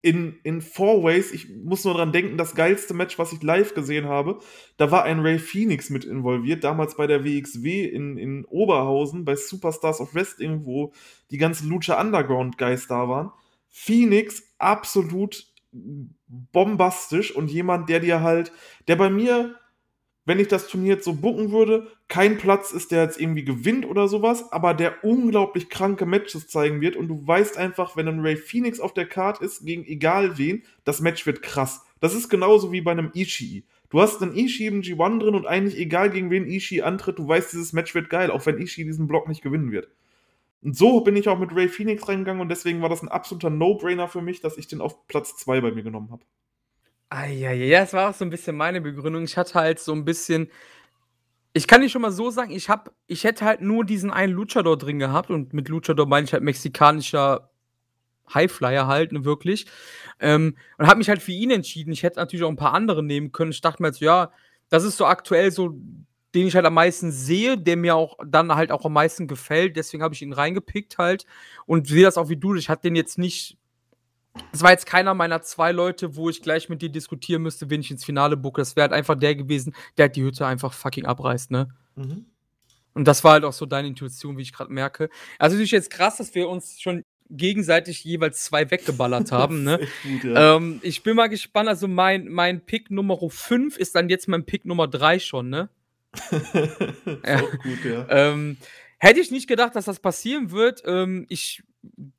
in, 0.02 0.38
in 0.44 0.62
Four 0.62 1.02
Ways, 1.02 1.30
ich 1.30 1.48
muss 1.50 1.84
nur 1.84 1.94
dran 1.94 2.12
denken, 2.12 2.38
das 2.38 2.54
geilste 2.54 2.94
Match, 2.94 3.18
was 3.18 3.32
ich 3.32 3.42
live 3.42 3.74
gesehen 3.74 4.06
habe, 4.06 4.38
da 4.78 4.90
war 4.90 5.04
ein 5.04 5.20
Ray 5.20 5.38
Phoenix 5.38 5.90
mit 5.90 6.04
involviert, 6.04 6.64
damals 6.64 6.96
bei 6.96 7.06
der 7.06 7.24
WXW 7.24 7.84
in, 7.84 8.16
in 8.16 8.44
Oberhausen, 8.46 9.24
bei 9.24 9.36
Superstars 9.36 10.00
of 10.00 10.14
Wrestling, 10.14 10.64
wo 10.64 10.92
die 11.30 11.38
ganzen 11.38 11.68
Lucha 11.68 12.00
Underground 12.00 12.56
Guys 12.56 12.86
da 12.86 13.08
waren. 13.08 13.30
Phoenix 13.68 14.42
absolut 14.58 15.46
bombastisch 15.72 17.34
und 17.34 17.50
jemand, 17.50 17.88
der 17.88 18.00
dir 18.00 18.22
halt, 18.22 18.52
der 18.88 18.96
bei 18.96 19.10
mir, 19.10 19.56
wenn 20.24 20.38
ich 20.38 20.48
das 20.48 20.68
Turnier 20.68 20.94
jetzt 20.94 21.04
so 21.04 21.14
bucken 21.14 21.50
würde, 21.50 21.88
kein 22.08 22.38
Platz 22.38 22.72
ist, 22.72 22.90
der 22.90 23.02
jetzt 23.02 23.20
irgendwie 23.20 23.44
gewinnt 23.44 23.86
oder 23.86 24.06
sowas, 24.06 24.52
aber 24.52 24.74
der 24.74 25.02
unglaublich 25.02 25.70
kranke 25.70 26.06
Matches 26.06 26.46
zeigen 26.48 26.80
wird 26.80 26.96
und 26.96 27.08
du 27.08 27.26
weißt 27.26 27.56
einfach, 27.56 27.96
wenn 27.96 28.08
ein 28.08 28.20
Ray 28.20 28.36
Phoenix 28.36 28.80
auf 28.80 28.92
der 28.92 29.06
Card 29.06 29.40
ist, 29.40 29.64
gegen 29.64 29.84
egal 29.84 30.38
wen, 30.38 30.62
das 30.84 31.00
Match 31.00 31.26
wird 31.26 31.42
krass. 31.42 31.84
Das 32.00 32.14
ist 32.14 32.28
genauso 32.28 32.72
wie 32.72 32.80
bei 32.80 32.92
einem 32.92 33.10
Ishii. 33.14 33.64
Du 33.88 34.00
hast 34.00 34.22
einen 34.22 34.36
Ishii 34.36 34.68
im 34.68 34.82
G1 34.82 35.18
drin 35.18 35.34
und 35.34 35.46
eigentlich 35.46 35.78
egal 35.78 36.10
gegen 36.10 36.30
wen 36.30 36.46
Ishii 36.46 36.82
antritt, 36.82 37.18
du 37.18 37.26
weißt, 37.26 37.52
dieses 37.52 37.72
Match 37.72 37.94
wird 37.94 38.10
geil, 38.10 38.30
auch 38.30 38.46
wenn 38.46 38.58
Ishii 38.58 38.84
diesen 38.84 39.08
Block 39.08 39.28
nicht 39.28 39.42
gewinnen 39.42 39.72
wird. 39.72 39.88
Und 40.62 40.76
so 40.76 41.00
bin 41.00 41.16
ich 41.16 41.28
auch 41.28 41.38
mit 41.38 41.54
Ray 41.54 41.68
Phoenix 41.68 42.06
reingegangen 42.06 42.42
und 42.42 42.50
deswegen 42.50 42.82
war 42.82 42.88
das 42.88 43.02
ein 43.02 43.08
absoluter 43.08 43.50
No-Brainer 43.50 44.08
für 44.08 44.20
mich, 44.20 44.40
dass 44.40 44.58
ich 44.58 44.68
den 44.68 44.80
auf 44.80 45.06
Platz 45.08 45.36
2 45.36 45.60
bei 45.62 45.72
mir 45.72 45.82
genommen 45.82 46.10
habe. 46.10 46.22
Ah, 47.12 47.26
ja, 47.26 47.50
ja, 47.52 47.64
ja, 47.66 47.80
das 47.80 47.92
war 47.92 48.10
auch 48.10 48.14
so 48.14 48.24
ein 48.24 48.30
bisschen 48.30 48.56
meine 48.56 48.80
Begründung. 48.80 49.24
Ich 49.24 49.36
hatte 49.36 49.54
halt 49.54 49.80
so 49.80 49.92
ein 49.92 50.04
bisschen. 50.04 50.48
Ich 51.52 51.66
kann 51.66 51.80
dir 51.80 51.88
schon 51.88 52.02
mal 52.02 52.12
so 52.12 52.30
sagen, 52.30 52.52
ich, 52.52 52.68
hab, 52.68 52.92
ich 53.08 53.24
hätte 53.24 53.44
halt 53.44 53.60
nur 53.60 53.84
diesen 53.84 54.10
einen 54.12 54.32
Luchador 54.32 54.78
drin 54.78 55.00
gehabt 55.00 55.30
und 55.30 55.52
mit 55.52 55.68
Luchador 55.68 56.06
meine 56.06 56.24
ich 56.24 56.32
halt 56.32 56.44
mexikanischer 56.44 57.50
Highflyer 58.34 58.86
halt, 58.88 59.12
ne, 59.12 59.24
wirklich. 59.24 59.66
Ähm, 60.20 60.56
und 60.78 60.88
habe 60.88 60.98
mich 60.98 61.08
halt 61.10 61.22
für 61.22 61.32
ihn 61.32 61.50
entschieden. 61.52 61.92
Ich 61.92 62.04
hätte 62.04 62.18
natürlich 62.20 62.44
auch 62.44 62.50
ein 62.50 62.56
paar 62.56 62.74
andere 62.74 63.02
nehmen 63.04 63.32
können. 63.32 63.52
Ich 63.52 63.62
dachte 63.62 63.82
mir 63.82 63.88
jetzt, 63.90 64.00
so, 64.00 64.06
ja, 64.06 64.32
das 64.70 64.84
ist 64.84 64.98
so 64.98 65.06
aktuell 65.06 65.52
so, 65.52 65.70
den 66.34 66.48
ich 66.48 66.56
halt 66.56 66.66
am 66.66 66.74
meisten 66.74 67.12
sehe, 67.12 67.58
der 67.58 67.76
mir 67.78 67.96
auch 67.96 68.18
dann 68.26 68.54
halt 68.54 68.72
auch 68.72 68.84
am 68.86 68.94
meisten 68.94 69.28
gefällt. 69.28 69.76
Deswegen 69.76 70.02
habe 70.04 70.14
ich 70.14 70.22
ihn 70.22 70.34
reingepickt 70.34 70.98
halt 70.98 71.26
und 71.66 71.88
sehe 71.88 72.04
das 72.04 72.18
auch 72.18 72.30
wie 72.30 72.38
du. 72.38 72.54
Ich 72.56 72.68
hatte 72.70 72.82
den 72.84 72.96
jetzt 72.96 73.18
nicht. 73.18 73.58
Das 74.52 74.62
war 74.62 74.70
jetzt 74.70 74.86
keiner 74.86 75.14
meiner 75.14 75.42
zwei 75.42 75.72
Leute, 75.72 76.16
wo 76.16 76.30
ich 76.30 76.42
gleich 76.42 76.68
mit 76.68 76.82
dir 76.82 76.88
diskutieren 76.88 77.42
müsste, 77.42 77.68
wen 77.70 77.80
ich 77.80 77.90
ins 77.90 78.04
Finale 78.04 78.36
bucke. 78.36 78.60
Das 78.60 78.76
wäre 78.76 78.82
halt 78.82 78.92
einfach 78.92 79.16
der 79.16 79.34
gewesen, 79.34 79.74
der 79.96 80.04
halt 80.04 80.16
die 80.16 80.22
Hütte 80.22 80.46
einfach 80.46 80.72
fucking 80.72 81.04
abreißt, 81.04 81.50
ne? 81.50 81.68
Mhm. 81.96 82.26
Und 82.94 83.06
das 83.06 83.22
war 83.24 83.32
halt 83.32 83.44
auch 83.44 83.52
so 83.52 83.66
deine 83.66 83.88
Intuition, 83.88 84.36
wie 84.36 84.42
ich 84.42 84.52
gerade 84.52 84.72
merke. 84.72 85.10
Also 85.38 85.54
natürlich 85.54 85.70
jetzt 85.70 85.90
krass, 85.90 86.16
dass 86.16 86.34
wir 86.34 86.48
uns 86.48 86.80
schon 86.80 87.04
gegenseitig 87.28 88.04
jeweils 88.04 88.44
zwei 88.44 88.70
weggeballert 88.70 89.32
haben, 89.32 89.64
ne? 89.64 89.78
Gut, 90.02 90.24
ja. 90.24 90.56
Ähm, 90.56 90.80
ich 90.82 91.02
bin 91.02 91.16
mal 91.16 91.28
gespannt. 91.28 91.68
Also 91.68 91.88
mein, 91.88 92.28
mein 92.28 92.60
Pick 92.64 92.90
Nummer 92.90 93.18
5 93.28 93.76
ist 93.78 93.94
dann 93.94 94.08
jetzt 94.08 94.28
mein 94.28 94.44
Pick 94.44 94.64
Nummer 94.64 94.88
3 94.88 95.18
schon, 95.18 95.48
ne? 95.48 95.68
ja. 97.24 97.40
gut, 97.40 97.84
ja. 97.84 98.06
Ähm, 98.08 98.56
hätte 98.98 99.20
ich 99.20 99.30
nicht 99.30 99.48
gedacht, 99.48 99.76
dass 99.76 99.84
das 99.84 100.00
passieren 100.00 100.50
wird. 100.50 100.82
Ähm, 100.84 101.26
ich 101.28 101.62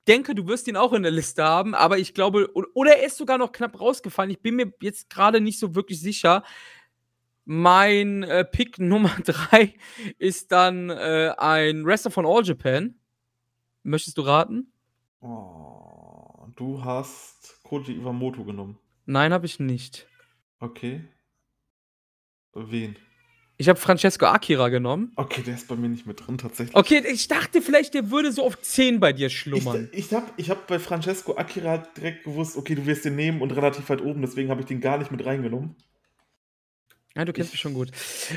denke, 0.07 0.35
du 0.35 0.47
wirst 0.47 0.67
ihn 0.67 0.77
auch 0.77 0.93
in 0.93 1.03
der 1.03 1.11
Liste 1.11 1.43
haben, 1.43 1.75
aber 1.75 1.97
ich 1.97 2.13
glaube, 2.13 2.51
oder 2.73 2.97
er 2.97 3.05
ist 3.05 3.17
sogar 3.17 3.37
noch 3.37 3.51
knapp 3.51 3.79
rausgefallen. 3.79 4.31
Ich 4.31 4.41
bin 4.41 4.55
mir 4.55 4.73
jetzt 4.81 5.09
gerade 5.09 5.41
nicht 5.41 5.59
so 5.59 5.75
wirklich 5.75 5.99
sicher. 5.99 6.43
Mein 7.45 8.23
äh, 8.23 8.45
Pick 8.45 8.79
Nummer 8.79 9.15
3 9.23 9.73
ist 10.17 10.51
dann 10.51 10.89
äh, 10.89 11.33
ein 11.37 11.85
Wrestler 11.85 12.11
von 12.11 12.25
All 12.25 12.43
Japan. 12.43 12.95
Möchtest 13.83 14.17
du 14.17 14.21
raten? 14.21 14.71
Oh, 15.21 16.47
du 16.55 16.83
hast 16.83 17.59
Koji 17.63 17.93
Iwamoto 17.93 18.43
genommen. 18.43 18.77
Nein, 19.05 19.33
habe 19.33 19.45
ich 19.45 19.59
nicht. 19.59 20.07
Okay. 20.59 21.03
Wen? 22.53 22.95
Ich 23.61 23.69
habe 23.69 23.79
Francesco 23.79 24.25
Akira 24.25 24.69
genommen. 24.69 25.11
Okay, 25.17 25.43
der 25.43 25.53
ist 25.53 25.67
bei 25.67 25.75
mir 25.75 25.87
nicht 25.87 26.07
mit 26.07 26.25
drin, 26.25 26.39
tatsächlich. 26.39 26.75
Okay, 26.75 27.03
ich 27.07 27.27
dachte 27.27 27.61
vielleicht, 27.61 27.93
der 27.93 28.09
würde 28.09 28.31
so 28.31 28.43
auf 28.43 28.59
10 28.59 28.99
bei 28.99 29.13
dir 29.13 29.27
Ich, 29.27 29.37
schlummern. 29.37 29.87
ich 29.91 30.11
habe 30.15 30.25
ich 30.37 30.49
hab 30.49 30.65
bei 30.65 30.79
Francesco 30.79 31.35
Akira 31.37 31.69
halt 31.69 31.89
direkt 31.95 32.23
gewusst, 32.23 32.57
okay, 32.57 32.73
du 32.73 32.87
wirst 32.87 33.05
den 33.05 33.15
nehmen 33.15 33.39
und 33.39 33.51
relativ 33.51 33.87
weit 33.91 34.01
oben, 34.01 34.21
deswegen 34.23 34.49
habe 34.49 34.61
ich 34.61 34.65
den 34.65 34.81
gar 34.81 34.97
nicht 34.97 35.11
mit 35.11 35.23
reingenommen. 35.23 35.75
Ja, 37.15 37.23
du 37.23 37.33
kennst 37.33 37.51
mich 37.51 37.61
schon 37.61 37.75
gut. 37.75 37.91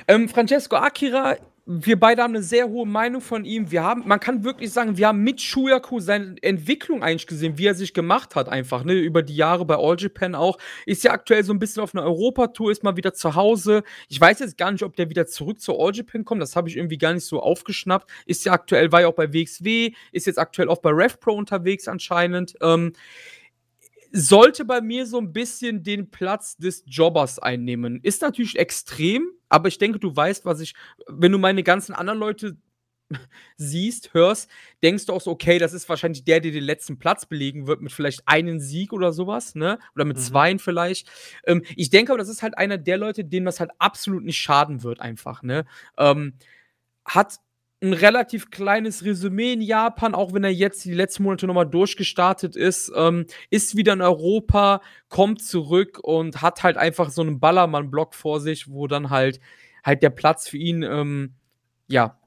Ähm, 0.08 0.28
Francesco 0.28 0.76
Akira, 0.76 1.38
wir 1.66 1.98
beide 1.98 2.22
haben 2.22 2.34
eine 2.34 2.42
sehr 2.42 2.68
hohe 2.68 2.86
Meinung 2.86 3.22
von 3.22 3.46
ihm. 3.46 3.70
Wir 3.70 3.82
haben, 3.82 4.06
man 4.06 4.20
kann 4.20 4.44
wirklich 4.44 4.70
sagen, 4.70 4.98
wir 4.98 5.08
haben 5.08 5.22
mit 5.22 5.40
Shuyaku 5.40 5.98
seine 5.98 6.36
Entwicklung 6.42 7.02
eigentlich 7.02 7.26
gesehen, 7.26 7.56
wie 7.56 7.66
er 7.66 7.74
sich 7.74 7.94
gemacht 7.94 8.36
hat, 8.36 8.50
einfach, 8.50 8.84
ne, 8.84 8.92
über 8.92 9.22
die 9.22 9.34
Jahre 9.34 9.64
bei 9.64 9.76
All 9.76 9.96
Japan 9.98 10.34
auch. 10.34 10.58
Ist 10.84 11.04
ja 11.04 11.12
aktuell 11.12 11.42
so 11.42 11.54
ein 11.54 11.58
bisschen 11.58 11.82
auf 11.82 11.94
einer 11.94 12.04
Europatour, 12.04 12.70
ist 12.70 12.82
mal 12.84 12.98
wieder 12.98 13.14
zu 13.14 13.34
Hause. 13.34 13.82
Ich 14.10 14.20
weiß 14.20 14.40
jetzt 14.40 14.58
gar 14.58 14.72
nicht, 14.72 14.82
ob 14.82 14.94
der 14.96 15.08
wieder 15.08 15.26
zurück 15.26 15.58
zu 15.58 15.78
All 15.78 15.94
Japan 15.94 16.26
kommt. 16.26 16.42
Das 16.42 16.54
habe 16.54 16.68
ich 16.68 16.76
irgendwie 16.76 16.98
gar 16.98 17.14
nicht 17.14 17.24
so 17.24 17.40
aufgeschnappt. 17.40 18.10
Ist 18.26 18.44
ja 18.44 18.52
aktuell, 18.52 18.92
war 18.92 19.00
ja 19.00 19.08
auch 19.08 19.14
bei 19.14 19.32
WXW, 19.32 19.92
ist 20.12 20.26
jetzt 20.26 20.38
aktuell 20.38 20.68
auch 20.68 20.82
bei 20.82 20.90
RevPro 20.90 21.32
unterwegs 21.32 21.88
anscheinend. 21.88 22.56
Ähm, 22.60 22.92
sollte 24.14 24.64
bei 24.64 24.80
mir 24.80 25.06
so 25.06 25.18
ein 25.18 25.32
bisschen 25.32 25.82
den 25.82 26.10
Platz 26.10 26.56
des 26.56 26.84
Jobbers 26.86 27.38
einnehmen. 27.40 28.00
Ist 28.02 28.22
natürlich 28.22 28.58
extrem, 28.58 29.28
aber 29.48 29.68
ich 29.68 29.78
denke, 29.78 29.98
du 29.98 30.14
weißt, 30.14 30.44
was 30.44 30.60
ich, 30.60 30.74
wenn 31.08 31.32
du 31.32 31.38
meine 31.38 31.64
ganzen 31.64 31.94
anderen 31.94 32.20
Leute 32.20 32.56
siehst, 33.56 34.14
hörst, 34.14 34.50
denkst 34.82 35.06
du 35.06 35.12
auch 35.12 35.20
so, 35.20 35.30
okay, 35.30 35.58
das 35.58 35.72
ist 35.72 35.88
wahrscheinlich 35.88 36.24
der, 36.24 36.40
der 36.40 36.52
den 36.52 36.64
letzten 36.64 36.98
Platz 36.98 37.26
belegen 37.26 37.66
wird 37.66 37.80
mit 37.82 37.92
vielleicht 37.92 38.26
einem 38.26 38.60
Sieg 38.60 38.92
oder 38.92 39.12
sowas, 39.12 39.54
ne? 39.54 39.78
Oder 39.94 40.04
mit 40.04 40.16
Mhm. 40.16 40.22
zweien 40.22 40.58
vielleicht. 40.58 41.08
Ähm, 41.44 41.64
ich 41.76 41.90
denke 41.90 42.12
aber, 42.12 42.18
das 42.18 42.28
ist 42.28 42.42
halt 42.42 42.56
einer 42.58 42.78
der 42.78 42.96
Leute, 42.98 43.24
denen 43.24 43.46
das 43.46 43.60
halt 43.60 43.72
absolut 43.78 44.24
nicht 44.24 44.38
schaden 44.38 44.82
wird, 44.82 45.00
einfach, 45.00 45.42
ne? 45.42 45.64
Ähm, 45.98 46.34
hat 47.04 47.36
ein 47.84 47.92
relativ 47.92 48.50
kleines 48.50 49.04
Resümee 49.04 49.52
in 49.52 49.60
Japan, 49.60 50.14
auch 50.14 50.32
wenn 50.32 50.44
er 50.44 50.52
jetzt 50.52 50.84
die 50.84 50.94
letzten 50.94 51.22
Monate 51.24 51.46
nochmal 51.46 51.68
durchgestartet 51.68 52.56
ist, 52.56 52.90
ähm, 52.96 53.26
ist 53.50 53.76
wieder 53.76 53.92
in 53.92 54.02
Europa, 54.02 54.80
kommt 55.08 55.42
zurück 55.42 55.98
und 56.02 56.42
hat 56.42 56.62
halt 56.62 56.76
einfach 56.76 57.10
so 57.10 57.22
einen 57.22 57.40
Ballermann-Block 57.40 58.14
vor 58.14 58.40
sich, 58.40 58.70
wo 58.70 58.86
dann 58.86 59.10
halt 59.10 59.40
halt 59.84 60.02
der 60.02 60.10
Platz 60.10 60.48
für 60.48 60.56
ihn, 60.56 60.82
ähm, 60.82 61.34
ja, 61.88 62.18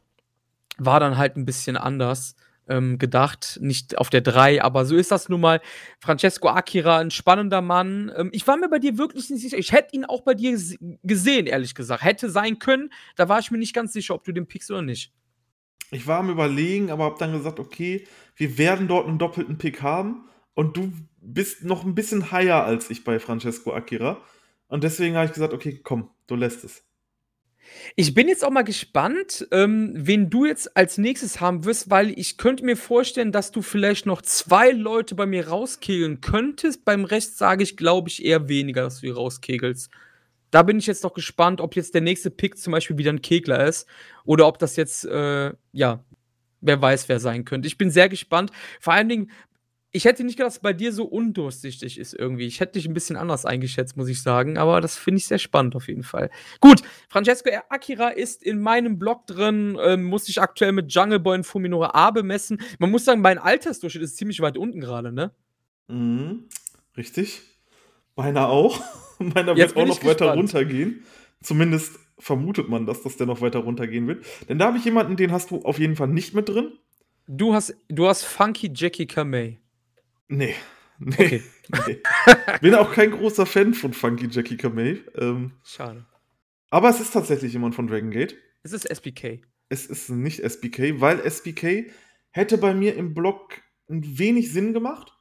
war 0.77 0.99
dann 0.99 1.17
halt 1.17 1.37
ein 1.37 1.45
bisschen 1.45 1.75
anders. 1.77 2.35
ähm, 2.69 2.97
gedacht, 2.97 3.59
nicht 3.61 3.97
auf 3.97 4.09
der 4.09 4.21
3, 4.21 4.61
aber 4.61 4.85
so 4.85 4.95
ist 4.97 5.11
das 5.11 5.29
nun 5.29 5.41
mal. 5.41 5.61
Francesco 5.99 6.49
Akira, 6.49 6.97
ein 6.99 7.11
spannender 7.11 7.61
Mann. 7.61 8.11
Ähm, 8.15 8.29
ich 8.33 8.45
war 8.47 8.57
mir 8.57 8.69
bei 8.69 8.79
dir 8.79 8.97
wirklich 8.97 9.29
nicht 9.29 9.41
sicher. 9.41 9.57
Ich 9.57 9.71
hätte 9.71 9.95
ihn 9.95 10.05
auch 10.05 10.21
bei 10.21 10.33
dir 10.33 10.59
gesehen, 11.03 11.47
ehrlich 11.47 11.75
gesagt. 11.75 12.03
Hätte 12.03 12.29
sein 12.29 12.59
können. 12.59 12.89
Da 13.15 13.29
war 13.29 13.39
ich 13.39 13.51
mir 13.51 13.57
nicht 13.57 13.73
ganz 13.73 13.93
sicher, 13.93 14.15
ob 14.15 14.23
du 14.25 14.33
den 14.33 14.47
pickst 14.47 14.69
oder 14.69 14.81
nicht. 14.81 15.13
Ich 15.91 16.07
war 16.07 16.19
am 16.19 16.29
Überlegen, 16.29 16.91
aber 16.91 17.05
habe 17.05 17.19
dann 17.19 17.31
gesagt, 17.31 17.59
okay, 17.59 18.05
wir 18.35 18.57
werden 18.57 18.87
dort 18.87 19.07
einen 19.07 19.19
doppelten 19.19 19.57
Pick 19.57 19.81
haben 19.81 20.27
und 20.53 20.75
du 20.75 20.91
bist 21.21 21.63
noch 21.63 21.85
ein 21.85 21.95
bisschen 21.95 22.31
higher 22.31 22.63
als 22.63 22.89
ich 22.89 23.03
bei 23.03 23.19
Francesco 23.19 23.73
Akira. 23.73 24.21
Und 24.67 24.83
deswegen 24.83 25.15
habe 25.15 25.25
ich 25.25 25.33
gesagt, 25.33 25.53
okay, 25.53 25.79
komm, 25.81 26.09
du 26.27 26.35
lässt 26.35 26.63
es. 26.63 26.83
Ich 27.95 28.13
bin 28.13 28.27
jetzt 28.27 28.45
auch 28.45 28.49
mal 28.49 28.63
gespannt, 28.63 29.47
ähm, 29.51 29.91
wen 29.93 30.29
du 30.29 30.45
jetzt 30.45 30.75
als 30.77 30.97
nächstes 30.97 31.41
haben 31.41 31.65
wirst, 31.65 31.89
weil 31.89 32.17
ich 32.17 32.37
könnte 32.37 32.63
mir 32.63 32.77
vorstellen, 32.77 33.31
dass 33.31 33.51
du 33.51 33.61
vielleicht 33.61 34.05
noch 34.05 34.21
zwei 34.21 34.71
Leute 34.71 35.15
bei 35.15 35.25
mir 35.25 35.47
rauskegeln 35.49 36.21
könntest. 36.21 36.85
Beim 36.85 37.05
Rest 37.05 37.37
sage 37.37 37.63
ich, 37.63 37.75
glaube 37.77 38.09
ich, 38.09 38.23
eher 38.23 38.47
weniger, 38.47 38.83
dass 38.83 39.01
du 39.01 39.07
die 39.07 39.11
rauskegelst. 39.11 39.89
Da 40.51 40.63
bin 40.63 40.79
ich 40.79 40.87
jetzt 40.87 41.03
noch 41.03 41.13
gespannt, 41.13 41.61
ob 41.61 41.75
jetzt 41.75 41.93
der 41.93 42.01
nächste 42.01 42.29
Pick 42.29 42.57
zum 42.57 42.71
Beispiel 42.71 42.97
wieder 42.97 43.11
ein 43.11 43.21
Kegler 43.21 43.65
ist 43.65 43.87
oder 44.25 44.47
ob 44.47 44.59
das 44.59 44.75
jetzt, 44.75 45.05
äh, 45.05 45.53
ja, 45.71 46.03
wer 46.61 46.81
weiß, 46.81 47.09
wer 47.09 47.19
sein 47.19 47.45
könnte. 47.45 47.67
Ich 47.67 47.77
bin 47.77 47.91
sehr 47.91 48.09
gespannt. 48.09 48.51
Vor 48.79 48.93
allen 48.93 49.09
Dingen, 49.09 49.31
ich 49.91 50.05
hätte 50.05 50.23
nicht 50.23 50.37
gedacht, 50.37 50.47
dass 50.47 50.55
es 50.57 50.61
bei 50.61 50.73
dir 50.73 50.91
so 50.91 51.05
undurchsichtig 51.05 51.97
ist 51.97 52.13
irgendwie. 52.13 52.45
Ich 52.45 52.59
hätte 52.59 52.73
dich 52.73 52.87
ein 52.87 52.93
bisschen 52.93 53.15
anders 53.15 53.45
eingeschätzt, 53.45 53.97
muss 53.97 54.09
ich 54.09 54.21
sagen. 54.21 54.57
Aber 54.57 54.81
das 54.81 54.97
finde 54.97 55.19
ich 55.19 55.27
sehr 55.27 55.39
spannend 55.39 55.75
auf 55.75 55.87
jeden 55.87 56.03
Fall. 56.03 56.29
Gut, 56.59 56.81
Francesco 57.09 57.49
Akira 57.69 58.09
ist 58.09 58.43
in 58.43 58.59
meinem 58.59 58.99
Blog 58.99 59.25
drin, 59.27 59.77
ähm, 59.81 60.03
muss 60.03 60.25
sich 60.25 60.41
aktuell 60.41 60.71
mit 60.71 60.93
Jungle 60.93 61.19
Boy 61.19 61.37
und 61.37 61.45
Fuminore 61.45 61.95
A 61.95 62.11
bemessen. 62.11 62.61
Man 62.79 62.91
muss 62.91 63.05
sagen, 63.05 63.21
mein 63.21 63.37
Altersdurchschnitt 63.37 64.03
ist 64.03 64.17
ziemlich 64.17 64.39
weit 64.41 64.57
unten 64.57 64.81
gerade, 64.81 65.11
ne? 65.11 65.31
Mhm, 65.87 66.49
richtig. 66.95 67.41
Meiner 68.17 68.49
auch. 68.49 68.81
Meiner 69.19 69.55
wird 69.55 69.77
auch 69.77 69.85
noch 69.85 69.99
gespannt. 69.99 70.21
weiter 70.21 70.33
runtergehen. 70.33 71.05
Zumindest 71.41 71.99
vermutet 72.19 72.67
man, 72.67 72.85
dass 72.85 73.03
das 73.03 73.15
der 73.15 73.27
noch 73.27 73.41
weiter 73.41 73.59
runtergehen 73.59 74.07
wird. 74.07 74.25
Denn 74.49 74.59
da 74.59 74.65
habe 74.65 74.77
ich 74.77 74.85
jemanden, 74.85 75.15
den 75.15 75.31
hast 75.31 75.51
du 75.51 75.61
auf 75.61 75.79
jeden 75.79 75.95
Fall 75.95 76.07
nicht 76.07 76.33
mit 76.33 76.49
drin. 76.49 76.73
Du 77.27 77.53
hast, 77.53 77.75
du 77.87 78.07
hast 78.07 78.23
Funky 78.23 78.71
Jackie 78.73 79.05
Kamei. 79.05 79.59
Nee. 80.27 80.55
Nee, 80.99 81.13
okay. 81.13 81.43
nee. 81.87 82.01
Bin 82.61 82.73
auch 82.73 82.91
kein 82.91 83.11
großer 83.11 83.45
Fan 83.45 83.73
von 83.75 83.93
Funky 83.93 84.27
Jackie 84.31 84.57
Kamei. 84.57 84.99
Ähm, 85.15 85.51
Schade. 85.63 86.05
Aber 86.69 86.89
es 86.89 86.99
ist 86.99 87.11
tatsächlich 87.11 87.53
jemand 87.53 87.75
von 87.75 87.87
Dragon 87.87 88.09
Gate. 88.09 88.35
Es 88.63 88.73
ist 88.73 88.89
SBK. 88.89 89.41
Es 89.69 89.85
ist 89.85 90.09
nicht 90.09 90.39
SBK, 90.39 90.99
weil 90.99 91.19
SBK 91.19 91.91
hätte 92.31 92.57
bei 92.57 92.73
mir 92.73 92.95
im 92.95 93.13
Blog 93.13 93.61
ein 93.89 94.17
wenig 94.17 94.51
Sinn 94.51 94.73
gemacht. 94.73 95.16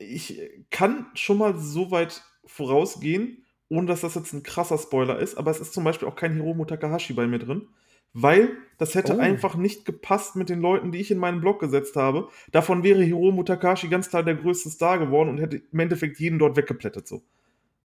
Ich 0.00 0.40
kann 0.70 1.06
schon 1.14 1.38
mal 1.38 1.56
so 1.56 1.90
weit 1.90 2.22
vorausgehen, 2.44 3.44
ohne 3.68 3.86
dass 3.86 4.00
das 4.00 4.16
jetzt 4.16 4.32
ein 4.32 4.42
krasser 4.42 4.78
Spoiler 4.78 5.18
ist, 5.18 5.36
aber 5.36 5.50
es 5.50 5.60
ist 5.60 5.72
zum 5.72 5.84
Beispiel 5.84 6.08
auch 6.08 6.16
kein 6.16 6.34
Hiromu 6.34 6.64
Takahashi 6.64 7.12
bei 7.12 7.26
mir 7.26 7.38
drin 7.38 7.68
weil 8.12 8.50
das 8.78 8.94
hätte 8.94 9.16
oh. 9.16 9.20
einfach 9.20 9.56
nicht 9.56 9.84
gepasst 9.84 10.36
mit 10.36 10.48
den 10.48 10.60
Leuten, 10.60 10.92
die 10.92 10.98
ich 10.98 11.10
in 11.10 11.18
meinen 11.18 11.40
Blog 11.40 11.60
gesetzt 11.60 11.96
habe. 11.96 12.28
Davon 12.50 12.82
wäre 12.82 13.02
Hiromu 13.02 13.42
Takahashi 13.42 13.88
ganz 13.88 14.08
klar 14.08 14.22
der 14.22 14.34
größte 14.34 14.70
Star 14.70 14.98
geworden 14.98 15.28
und 15.28 15.38
hätte 15.38 15.62
im 15.70 15.78
Endeffekt 15.78 16.18
jeden 16.18 16.38
dort 16.38 16.56
weggeplättet 16.56 17.06
so. 17.06 17.22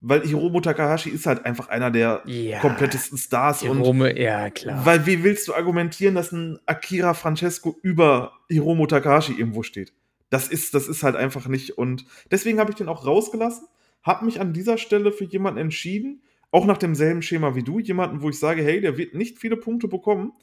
Weil 0.01 0.21
Hiromu 0.21 0.61
Takahashi 0.61 1.09
ist 1.09 1.25
halt 1.25 1.45
einfach 1.45 1.69
einer 1.69 1.89
der 1.89 2.21
ja, 2.25 2.59
komplettesten 2.59 3.17
Stars. 3.17 3.61
Hirome, 3.61 4.11
und 4.11 4.17
ja, 4.17 4.49
klar. 4.49 4.85
Weil 4.85 5.05
wie 5.05 5.23
willst 5.23 5.47
du 5.47 5.53
argumentieren, 5.53 6.15
dass 6.15 6.31
ein 6.31 6.59
Akira 6.65 7.13
Francesco 7.13 7.75
über 7.81 8.33
Hiromu 8.49 8.85
Takahashi 8.87 9.33
irgendwo 9.33 9.63
steht? 9.63 9.93
Das 10.35 10.49
ist, 10.49 10.73
das 10.73 10.89
ist 10.89 11.01
halt 11.01 11.15
einfach 11.15 11.47
nicht. 11.47 11.77
Und 11.77 12.05
deswegen 12.29 12.59
habe 12.59 12.69
ich 12.69 12.75
den 12.75 12.89
auch 12.89 13.05
rausgelassen, 13.05 13.69
habe 14.03 14.25
mich 14.25 14.41
an 14.41 14.51
dieser 14.51 14.77
Stelle 14.77 15.13
für 15.13 15.23
jemanden 15.23 15.61
entschieden, 15.61 16.23
auch 16.51 16.65
nach 16.65 16.77
demselben 16.77 17.21
Schema 17.21 17.55
wie 17.55 17.63
du, 17.63 17.79
jemanden, 17.79 18.21
wo 18.21 18.27
ich 18.27 18.37
sage, 18.37 18.61
hey, 18.61 18.81
der 18.81 18.97
wird 18.97 19.13
nicht 19.13 19.39
viele 19.39 19.55
Punkte 19.55 19.87
bekommen, 19.87 20.33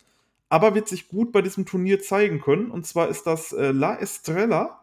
aber 0.48 0.74
wird 0.74 0.88
sich 0.88 1.08
gut 1.08 1.30
bei 1.30 1.42
diesem 1.42 1.66
Turnier 1.66 2.00
zeigen 2.00 2.40
können. 2.40 2.70
Und 2.70 2.86
zwar 2.86 3.10
ist 3.10 3.24
das 3.24 3.52
äh, 3.52 3.70
La 3.70 3.98
Estrella, 3.98 4.82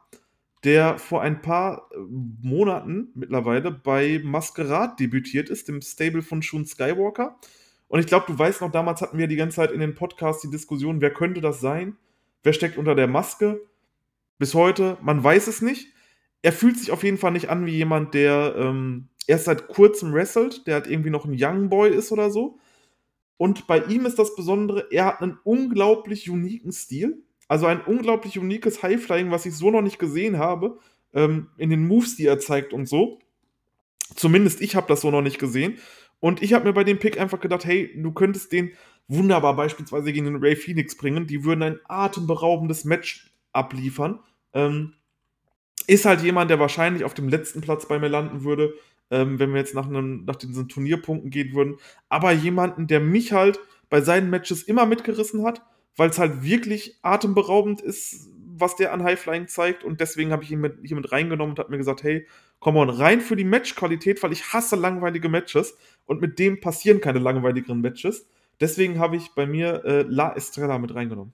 der 0.63 0.99
vor 0.99 1.23
ein 1.23 1.41
paar 1.41 1.89
äh, 1.91 1.97
Monaten 2.43 3.07
mittlerweile 3.15 3.71
bei 3.71 4.21
Masquerade 4.23 4.93
debütiert 4.99 5.49
ist, 5.49 5.69
dem 5.69 5.81
Stable 5.81 6.21
von 6.21 6.43
Shun 6.43 6.67
Skywalker. 6.67 7.39
Und 7.87 7.99
ich 7.99 8.05
glaube, 8.05 8.27
du 8.27 8.37
weißt 8.37 8.61
noch, 8.61 8.71
damals 8.71 9.01
hatten 9.01 9.17
wir 9.17 9.25
die 9.25 9.37
ganze 9.37 9.55
Zeit 9.55 9.71
in 9.71 9.79
den 9.79 9.95
Podcasts 9.95 10.43
die 10.43 10.51
Diskussion, 10.51 11.01
wer 11.01 11.11
könnte 11.11 11.41
das 11.41 11.61
sein? 11.61 11.97
Wer 12.43 12.53
steckt 12.53 12.77
unter 12.77 12.93
der 12.93 13.07
Maske? 13.07 13.59
Bis 14.39 14.55
heute, 14.55 14.97
man 15.01 15.23
weiß 15.23 15.47
es 15.47 15.61
nicht. 15.61 15.93
Er 16.41 16.53
fühlt 16.53 16.77
sich 16.79 16.91
auf 16.91 17.03
jeden 17.03 17.17
Fall 17.17 17.31
nicht 17.31 17.49
an 17.49 17.65
wie 17.65 17.75
jemand, 17.75 18.13
der 18.13 18.55
ähm, 18.57 19.09
erst 19.27 19.45
seit 19.45 19.67
kurzem 19.67 20.13
wrestelt, 20.13 20.65
der 20.65 20.75
halt 20.75 20.87
irgendwie 20.87 21.09
noch 21.09 21.25
ein 21.25 21.35
Young 21.37 21.69
Boy 21.69 21.91
ist 21.91 22.11
oder 22.11 22.31
so. 22.31 22.57
Und 23.37 23.67
bei 23.67 23.83
ihm 23.83 24.05
ist 24.05 24.17
das 24.17 24.35
Besondere, 24.35 24.87
er 24.91 25.05
hat 25.05 25.21
einen 25.21 25.37
unglaublich 25.43 26.29
uniken 26.29 26.71
Stil. 26.71 27.21
Also 27.47 27.65
ein 27.65 27.81
unglaublich 27.81 28.39
uniques 28.39 28.81
Highflying, 28.81 29.31
was 29.31 29.45
ich 29.45 29.55
so 29.55 29.71
noch 29.71 29.81
nicht 29.81 29.99
gesehen 29.99 30.39
habe. 30.39 30.79
Ähm, 31.13 31.47
in 31.57 31.69
den 31.69 31.87
Moves, 31.87 32.15
die 32.15 32.25
er 32.25 32.39
zeigt 32.39 32.73
und 32.73 32.87
so. 32.87 33.19
Zumindest 34.15 34.61
ich 34.61 34.75
habe 34.75 34.87
das 34.87 35.01
so 35.01 35.11
noch 35.11 35.21
nicht 35.21 35.39
gesehen. 35.39 35.77
Und 36.19 36.41
ich 36.41 36.53
habe 36.53 36.65
mir 36.65 36.73
bei 36.73 36.83
dem 36.83 36.99
Pick 36.99 37.19
einfach 37.19 37.39
gedacht, 37.39 37.65
hey, 37.65 37.91
du 37.95 38.11
könntest 38.11 38.51
den 38.51 38.71
wunderbar 39.07 39.55
beispielsweise 39.55 40.13
gegen 40.13 40.25
den 40.25 40.37
Ray 40.37 40.55
Phoenix 40.55 40.95
bringen. 40.95 41.27
Die 41.27 41.43
würden 41.43 41.63
ein 41.63 41.79
atemberaubendes 41.87 42.85
Match 42.85 43.31
abliefern. 43.51 44.19
Ähm, 44.53 44.93
ist 45.87 46.05
halt 46.05 46.21
jemand, 46.21 46.51
der 46.51 46.59
wahrscheinlich 46.59 47.03
auf 47.03 47.13
dem 47.13 47.29
letzten 47.29 47.61
Platz 47.61 47.87
bei 47.87 47.99
mir 47.99 48.09
landen 48.09 48.43
würde 48.43 48.73
ähm, 49.11 49.39
wenn 49.39 49.51
wir 49.51 49.59
jetzt 49.59 49.75
nach, 49.75 49.87
einem, 49.87 50.25
nach 50.25 50.35
diesen 50.35 50.67
Turnierpunkten 50.67 51.29
gehen 51.29 51.53
würden. 51.53 51.77
Aber 52.09 52.31
jemanden, 52.31 52.87
der 52.87 52.99
mich 52.99 53.33
halt 53.33 53.59
bei 53.89 54.01
seinen 54.01 54.29
Matches 54.29 54.63
immer 54.63 54.85
mitgerissen 54.85 55.43
hat, 55.43 55.63
weil 55.95 56.09
es 56.09 56.19
halt 56.19 56.43
wirklich 56.43 56.97
atemberaubend 57.01 57.81
ist, 57.81 58.29
was 58.55 58.75
der 58.75 58.93
an 58.93 59.03
Highflying 59.03 59.47
zeigt. 59.47 59.83
Und 59.83 59.99
deswegen 59.99 60.31
habe 60.31 60.43
ich 60.43 60.51
ihn 60.51 60.61
mit, 60.61 60.77
hier 60.83 60.95
mit 60.95 61.11
reingenommen 61.11 61.51
und 61.51 61.59
habe 61.59 61.71
mir 61.71 61.77
gesagt, 61.77 62.03
hey, 62.03 62.27
komm 62.59 62.77
on, 62.77 62.89
rein 62.89 63.21
für 63.21 63.35
die 63.35 63.45
Matchqualität, 63.45 64.21
weil 64.21 64.33
ich 64.33 64.53
hasse 64.53 64.75
langweilige 64.75 65.29
Matches 65.29 65.77
und 66.05 66.21
mit 66.21 66.39
dem 66.39 66.59
passieren 66.59 67.01
keine 67.01 67.19
langweiligeren 67.19 67.81
Matches. 67.81 68.27
Deswegen 68.59 68.99
habe 68.99 69.15
ich 69.15 69.29
bei 69.33 69.47
mir 69.47 69.85
äh, 69.85 70.01
La 70.07 70.35
Estrella 70.35 70.77
mit 70.77 70.93
reingenommen. 70.93 71.33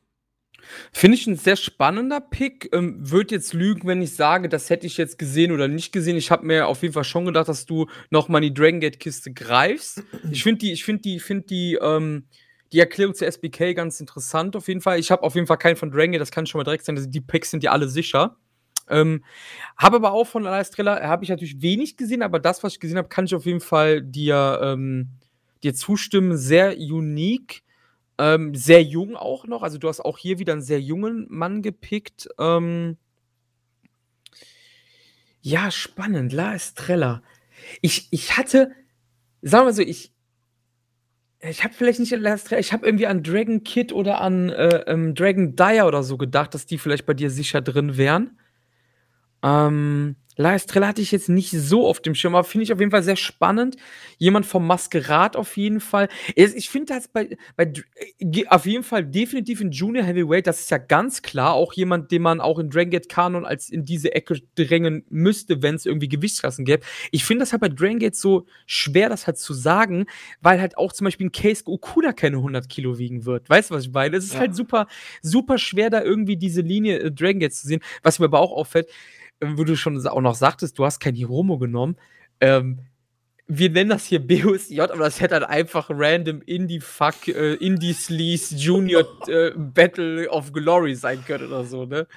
Finde 0.92 1.18
ich 1.18 1.28
ein 1.28 1.36
sehr 1.36 1.56
spannender 1.56 2.22
Pick. 2.22 2.70
Ähm, 2.74 2.98
Würde 3.00 3.36
jetzt 3.36 3.54
lügen, 3.54 3.88
wenn 3.88 4.02
ich 4.02 4.16
sage, 4.16 4.50
das 4.50 4.70
hätte 4.70 4.88
ich 4.88 4.98
jetzt 4.98 5.18
gesehen 5.18 5.52
oder 5.52 5.68
nicht 5.68 5.92
gesehen. 5.92 6.18
Ich 6.18 6.32
habe 6.32 6.46
mir 6.46 6.68
auf 6.68 6.82
jeden 6.82 6.94
Fall 6.94 7.04
schon 7.04 7.26
gedacht, 7.26 7.48
dass 7.48 7.66
du 7.66 7.88
noch 8.10 8.28
mal 8.28 8.44
in 8.44 8.54
die 8.54 8.54
Dragon 8.54 8.80
Gate 8.80 9.00
Kiste 9.00 9.34
greifst. 9.34 10.04
Ich 10.32 10.44
finde 10.44 10.60
die, 10.60 10.72
ich 10.72 10.84
finde 10.84 11.02
die, 11.02 11.20
finde 11.20 11.46
die, 11.48 11.78
ähm, 11.82 12.26
die 12.74 12.80
Erklärung 12.80 13.14
zu 13.14 13.26
SBK 13.26 13.74
ganz 13.74 14.00
interessant 14.00 14.56
auf 14.56 14.68
jeden 14.68 14.82
Fall. 14.82 15.00
Ich 15.00 15.12
habe 15.12 15.24
auf 15.24 15.36
jeden 15.36 15.48
Fall 15.48 15.58
keinen 15.58 15.76
von 15.76 15.92
Dragon 15.92 16.12
Gate, 16.12 16.22
das 16.22 16.32
kann 16.32 16.46
schon 16.46 16.60
mal 16.60 16.64
direkt 16.64 16.86
sein. 16.86 16.98
Die 17.10 17.22
Picks 17.22 17.52
sind 17.52 17.64
ja 17.64 17.72
alle 17.72 17.88
sicher. 17.88 18.38
Ähm, 18.90 19.24
habe 19.78 19.98
aber 19.98 20.12
auch 20.12 20.26
von 20.26 20.46
Elias 20.46 20.72
Triller, 20.72 21.02
habe 21.02 21.24
ich 21.24 21.30
natürlich 21.30 21.62
wenig 21.62 21.98
gesehen, 21.98 22.22
aber 22.22 22.40
das, 22.40 22.64
was 22.64 22.74
ich 22.74 22.80
gesehen 22.80 22.98
habe, 22.98 23.10
kann 23.10 23.26
ich 23.26 23.36
auf 23.36 23.46
jeden 23.46 23.60
Fall 23.60 24.02
dir, 24.02 24.60
ähm, 24.62 25.10
dir 25.64 25.74
zustimmen. 25.74 26.38
Sehr 26.38 26.76
unique. 26.78 27.64
Ähm, 28.18 28.56
sehr 28.56 28.82
jung 28.84 29.16
auch 29.16 29.46
noch. 29.48 29.64
Also, 29.64 29.78
du 29.78 29.88
hast 29.88 30.02
auch 30.02 30.18
hier 30.18 30.40
wieder 30.40 30.54
einen 30.54 30.62
sehr 30.62 30.82
jungen 30.82 31.28
Mann 31.30 31.62
gepickt. 31.62 32.28
Ähm 32.40 32.98
ja, 35.42 35.70
spannend. 35.70 36.34
La 36.34 36.56
Estrella. 36.56 37.22
Ich 37.82 38.08
ich 38.12 38.36
hatte 38.38 38.72
sagen 39.42 39.68
wir 39.68 39.74
so, 39.74 39.82
ich 39.84 40.12
ich 41.40 41.64
habe 41.64 41.74
vielleicht 41.76 42.00
nicht 42.00 42.14
an 42.14 42.22
La 42.22 42.34
Estrella 42.34 42.60
ich 42.60 42.74
habe 42.74 42.86
irgendwie 42.86 43.06
an 43.08 43.22
Dragon 43.22 43.64
Kid 43.64 43.94
oder 43.94 44.22
an, 44.22 44.50
äh, 44.50 44.84
ähm, 44.88 45.14
Dragon 45.14 45.56
Dyer 45.56 45.86
oder 45.88 46.02
so 46.04 46.18
gedacht, 46.18 46.54
dass 46.56 46.66
die 46.66 46.80
vielleicht 46.80 47.06
bei 47.06 47.14
dir 47.14 47.30
sicher 47.30 47.62
drin 47.62 47.98
wären. 47.98 48.40
Ähm 49.44 50.16
La 50.38 50.56
Estrella 50.56 50.88
hatte 50.88 51.02
ich 51.02 51.12
jetzt 51.12 51.30
nicht 51.30 51.52
so 51.52 51.88
auf 51.88 52.02
dem 52.02 52.16
Schirm, 52.16 52.36
aber 52.36 52.44
finde 52.44 52.64
ich 52.64 52.74
auf 52.74 52.80
jeden 52.80 52.92
Fall 52.92 53.04
sehr 53.04 53.16
spannend. 53.16 53.78
Jemand 54.18 54.46
vom 54.46 54.68
Maskerat 54.68 55.36
auf 55.36 55.56
jeden 55.58 55.80
Fall. 55.80 56.10
Ich 56.36 56.70
finde 56.70 56.94
das 56.94 57.08
bei, 57.08 57.38
bei 57.56 57.72
äh, 58.20 58.46
auf 58.48 58.66
jeden 58.66 58.84
Fall 58.84 59.06
definitiv 59.06 59.62
in 59.62 59.72
Junior 59.72 60.06
Heavyweight, 60.06 60.48
das 60.48 60.62
ist 60.62 60.72
ja 60.72 60.78
ganz 60.78 61.22
klar 61.22 61.54
auch 61.54 61.74
jemand, 61.74 62.12
den 62.12 62.22
man 62.22 62.42
auch 62.42 62.60
in 62.60 62.70
Dragon 62.70 62.92
Gate 62.92 63.10
Kanon 63.10 63.46
als 63.46 63.70
in 63.70 63.86
diese 63.86 64.14
Ecke 64.14 64.42
drängen 64.56 65.06
müsste, 65.10 65.62
wenn 65.62 65.76
es 65.76 65.86
irgendwie 65.86 66.10
Gewichtsklassen 66.10 66.66
gäbe. 66.66 66.86
Ich 67.12 67.24
finde 67.24 67.44
das 67.44 67.52
halt 67.52 67.62
bei 67.62 67.70
Dragon 67.70 68.00
Gate 68.00 68.16
so 68.16 68.46
schwer, 68.66 69.10
das 69.10 69.28
halt 69.28 69.38
zu 69.38 69.54
sagen, 69.54 70.06
weil 70.42 70.60
halt 70.60 70.78
auch 70.78 70.92
zum 70.92 71.06
Beispiel 71.06 71.28
ein 71.28 71.32
Case 71.32 71.64
Okuda 71.66 72.14
keine 72.14 72.38
100 72.38 72.68
Kilo 72.70 72.98
wiegen 72.98 73.26
wird. 73.26 73.50
Weißt 73.50 73.70
du, 73.70 73.76
was 73.76 73.86
ich 73.86 73.92
meine? 73.92 74.18
Es 74.18 74.26
ist 74.26 74.34
ja. 74.34 74.42
halt 74.42 74.56
super, 74.56 74.88
super 75.22 75.58
schwer, 75.58 75.90
da 75.90 76.02
irgendwie 76.02 76.38
diese 76.38 76.62
Linie 76.62 77.00
äh, 77.00 77.12
Dragon 77.12 77.40
Gate 77.40 77.54
zu 77.54 77.68
sehen. 77.68 77.82
Was 78.04 78.20
mir 78.20 78.26
aber 78.26 78.40
auch 78.40 78.52
auffällt, 78.52 78.90
wo 79.58 79.64
du 79.64 79.76
schon 79.76 80.06
auch 80.08 80.22
noch 80.22 80.36
sagtest, 80.36 80.78
du 80.78 80.86
hast 80.86 81.00
kein 81.00 81.16
Hiromo 81.16 81.58
genommen. 81.58 81.98
Ähm, 82.42 82.80
wir 83.48 83.70
nennen 83.70 83.92
das 83.92 84.06
hier 84.06 84.26
BOSJ, 84.26 84.82
aber 84.82 85.04
das 85.04 85.22
hätte 85.22 85.36
halt 85.36 85.44
einfach 85.44 85.90
random 85.90 86.42
Indie 86.46 86.80
Fuck, 86.80 87.28
äh, 87.28 87.54
Indie 87.56 87.94
Sleaze 87.94 88.56
Junior 88.56 89.04
äh, 89.28 89.52
Battle 89.56 90.28
of 90.30 90.52
Glory 90.52 90.96
sein 90.96 91.24
können 91.26 91.48
oder 91.48 91.64
so, 91.64 91.86
ne? 91.86 92.08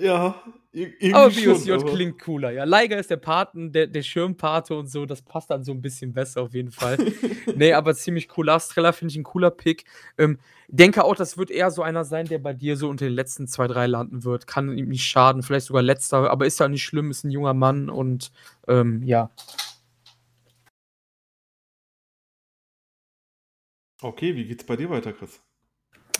Ja, 0.00 0.42
irgendwie 0.72 1.14
Aber 1.14 1.30
schon, 1.32 1.54
BOSJ 1.54 1.72
aber 1.72 1.92
klingt 1.92 2.20
cooler, 2.20 2.52
ja. 2.52 2.64
Liger 2.64 2.98
ist 2.98 3.10
der 3.10 3.16
Paten, 3.16 3.72
der, 3.72 3.88
der 3.88 4.02
Schirmpate 4.02 4.74
und 4.76 4.86
so, 4.86 5.04
das 5.04 5.20
passt 5.22 5.50
dann 5.50 5.64
so 5.64 5.72
ein 5.72 5.82
bisschen 5.82 6.12
besser 6.12 6.42
auf 6.42 6.54
jeden 6.54 6.70
Fall. 6.70 6.96
nee, 7.56 7.72
aber 7.72 7.94
ziemlich 7.94 8.28
cool. 8.36 8.46
Lars 8.46 8.68
Treller 8.68 8.92
finde 8.92 9.12
ich 9.12 9.18
ein 9.18 9.24
cooler 9.24 9.50
Pick. 9.50 9.84
Ähm, 10.16 10.38
denke 10.68 11.02
auch, 11.04 11.16
das 11.16 11.36
wird 11.36 11.50
eher 11.50 11.72
so 11.72 11.82
einer 11.82 12.04
sein, 12.04 12.26
der 12.26 12.38
bei 12.38 12.52
dir 12.52 12.76
so 12.76 12.88
unter 12.88 13.04
den 13.06 13.14
letzten 13.14 13.48
zwei, 13.48 13.66
drei 13.66 13.86
landen 13.88 14.22
wird. 14.24 14.46
Kann 14.46 14.76
ihm 14.78 14.88
nicht 14.88 15.04
schaden, 15.04 15.42
vielleicht 15.42 15.66
sogar 15.66 15.82
letzter, 15.82 16.30
aber 16.30 16.46
ist 16.46 16.60
ja 16.60 16.68
nicht 16.68 16.84
schlimm, 16.84 17.10
ist 17.10 17.24
ein 17.24 17.30
junger 17.32 17.54
Mann 17.54 17.90
und 17.90 18.30
ähm, 18.68 19.02
ja. 19.02 19.30
Okay, 24.02 24.34
wie 24.36 24.46
geht's 24.46 24.64
bei 24.64 24.76
dir 24.76 24.88
weiter, 24.88 25.12
Chris? 25.12 25.42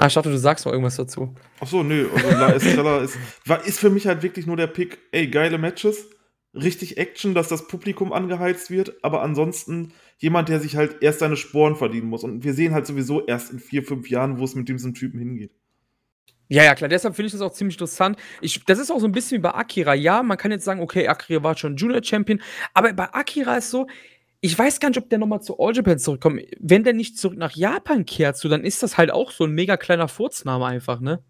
Ah, 0.01 0.07
ich 0.07 0.15
dachte, 0.15 0.31
du 0.31 0.39
sagst 0.39 0.65
noch 0.65 0.73
irgendwas 0.73 0.97
dazu. 0.97 1.35
Ach 1.61 1.67
so, 1.67 1.83
nö, 1.83 2.09
also 2.15 2.31
La 2.31 2.55
Estrella 2.55 3.01
ist, 3.01 3.19
war, 3.45 3.67
ist 3.67 3.79
für 3.79 3.91
mich 3.91 4.07
halt 4.07 4.23
wirklich 4.23 4.47
nur 4.47 4.57
der 4.57 4.67
Pick, 4.67 4.97
ey, 5.13 5.29
geile 5.29 5.59
Matches, 5.59 6.09
richtig 6.55 6.97
Action, 6.97 7.35
dass 7.35 7.49
das 7.49 7.69
Publikum 7.69 8.11
angeheizt 8.11 8.71
wird, 8.71 8.95
aber 9.05 9.21
ansonsten 9.21 9.93
jemand, 10.17 10.49
der 10.49 10.59
sich 10.59 10.75
halt 10.75 11.03
erst 11.03 11.19
seine 11.19 11.37
Sporen 11.37 11.77
verdienen 11.77 12.09
muss. 12.09 12.25
Und 12.25 12.45
wir 12.45 12.55
sehen 12.55 12.73
halt 12.73 12.87
sowieso 12.87 13.27
erst 13.27 13.53
in 13.53 13.59
vier, 13.59 13.83
fünf 13.83 14.09
Jahren, 14.09 14.39
wo 14.39 14.45
es 14.45 14.55
mit 14.55 14.71
diesem 14.71 14.95
Typen 14.95 15.19
hingeht. 15.19 15.53
Ja, 16.49 16.65
ja, 16.65 16.75
klar, 16.75 16.89
deshalb 16.89 17.15
finde 17.15 17.27
ich 17.27 17.33
das 17.33 17.43
auch 17.43 17.53
ziemlich 17.53 17.77
interessant. 17.77 18.17
Ich, 18.41 18.65
das 18.65 18.79
ist 18.79 18.91
auch 18.91 19.01
so 19.01 19.07
ein 19.07 19.13
bisschen 19.13 19.37
wie 19.37 19.43
bei 19.43 19.55
Akira. 19.55 19.93
Ja, 19.93 20.23
man 20.23 20.39
kann 20.39 20.51
jetzt 20.51 20.65
sagen, 20.65 20.81
okay, 20.81 21.09
Akira 21.09 21.43
war 21.43 21.59
schon 21.59 21.77
Junior 21.77 22.03
Champion, 22.03 22.41
aber 22.73 22.91
bei 22.95 23.13
Akira 23.13 23.59
ist 23.59 23.69
so, 23.69 23.87
ich 24.41 24.59
weiß 24.59 24.81
gar 24.81 24.89
nicht, 24.89 24.99
ob 24.99 25.11
der 25.11 25.19
nochmal 25.19 25.43
zu 25.43 25.59
All 25.59 25.75
Japan 25.75 25.99
zurückkommt. 25.99 26.43
Wenn 26.59 26.83
der 26.85 26.95
nicht 26.95 27.19
zurück 27.19 27.37
nach 27.37 27.55
Japan 27.55 28.07
kehrt, 28.07 28.39
so, 28.39 28.49
dann 28.49 28.65
ist 28.65 28.83
das 28.83 28.97
halt 28.97 29.11
auch 29.11 29.31
so 29.31 29.45
ein 29.45 29.53
mega 29.53 29.77
kleiner 29.77 30.09
Furzname 30.09 30.65
einfach, 30.67 31.01
ne? 31.01 31.23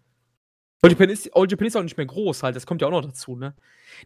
All 0.81 0.89
Japan, 0.89 1.09
ist, 1.09 1.29
All 1.35 1.49
Japan 1.49 1.67
ist 1.67 1.75
auch 1.75 1.83
nicht 1.83 1.97
mehr 1.97 2.05
groß 2.05 2.43
halt, 2.43 2.55
das 2.55 2.65
kommt 2.65 2.81
ja 2.81 2.87
auch 2.87 2.91
noch 2.91 3.05
dazu, 3.05 3.35
ne? 3.35 3.53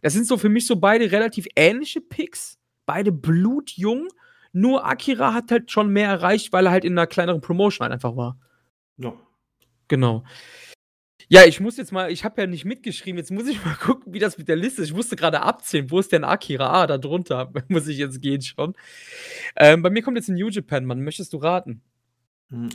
Das 0.02 0.12
sind 0.12 0.26
so 0.26 0.36
für 0.36 0.48
mich 0.48 0.66
so 0.66 0.76
beide 0.76 1.10
relativ 1.12 1.46
ähnliche 1.54 2.00
Picks, 2.00 2.58
beide 2.84 3.12
blutjung, 3.12 4.08
nur 4.52 4.84
Akira 4.84 5.34
hat 5.34 5.50
halt 5.50 5.70
schon 5.70 5.90
mehr 5.90 6.08
erreicht, 6.08 6.52
weil 6.52 6.66
er 6.66 6.72
halt 6.72 6.84
in 6.84 6.94
einer 6.94 7.06
kleineren 7.06 7.40
Promotion 7.40 7.84
halt 7.84 7.92
einfach 7.92 8.16
war. 8.16 8.38
Ja. 8.98 9.12
Genau. 9.88 10.24
Ja, 11.28 11.44
ich 11.44 11.58
muss 11.58 11.76
jetzt 11.76 11.90
mal, 11.90 12.12
ich 12.12 12.24
habe 12.24 12.40
ja 12.40 12.46
nicht 12.46 12.64
mitgeschrieben, 12.64 13.18
jetzt 13.18 13.32
muss 13.32 13.48
ich 13.48 13.64
mal 13.64 13.74
gucken, 13.80 14.12
wie 14.12 14.18
das 14.18 14.38
mit 14.38 14.48
der 14.48 14.56
Liste 14.56 14.82
ist. 14.82 14.88
Ich 14.88 14.94
musste 14.94 15.16
gerade 15.16 15.42
abzählen, 15.42 15.90
wo 15.90 15.98
ist 15.98 16.12
denn 16.12 16.24
Akira? 16.24 16.70
Ah, 16.70 16.86
da 16.86 16.98
drunter 16.98 17.52
muss 17.68 17.88
ich 17.88 17.98
jetzt 17.98 18.22
gehen 18.22 18.42
schon. 18.42 18.74
Ähm, 19.56 19.82
bei 19.82 19.90
mir 19.90 20.02
kommt 20.02 20.16
jetzt 20.16 20.28
ein 20.28 20.36
New 20.36 20.48
Japan, 20.48 20.84
Mann. 20.84 21.02
Möchtest 21.02 21.32
du 21.32 21.38
raten? 21.38 21.82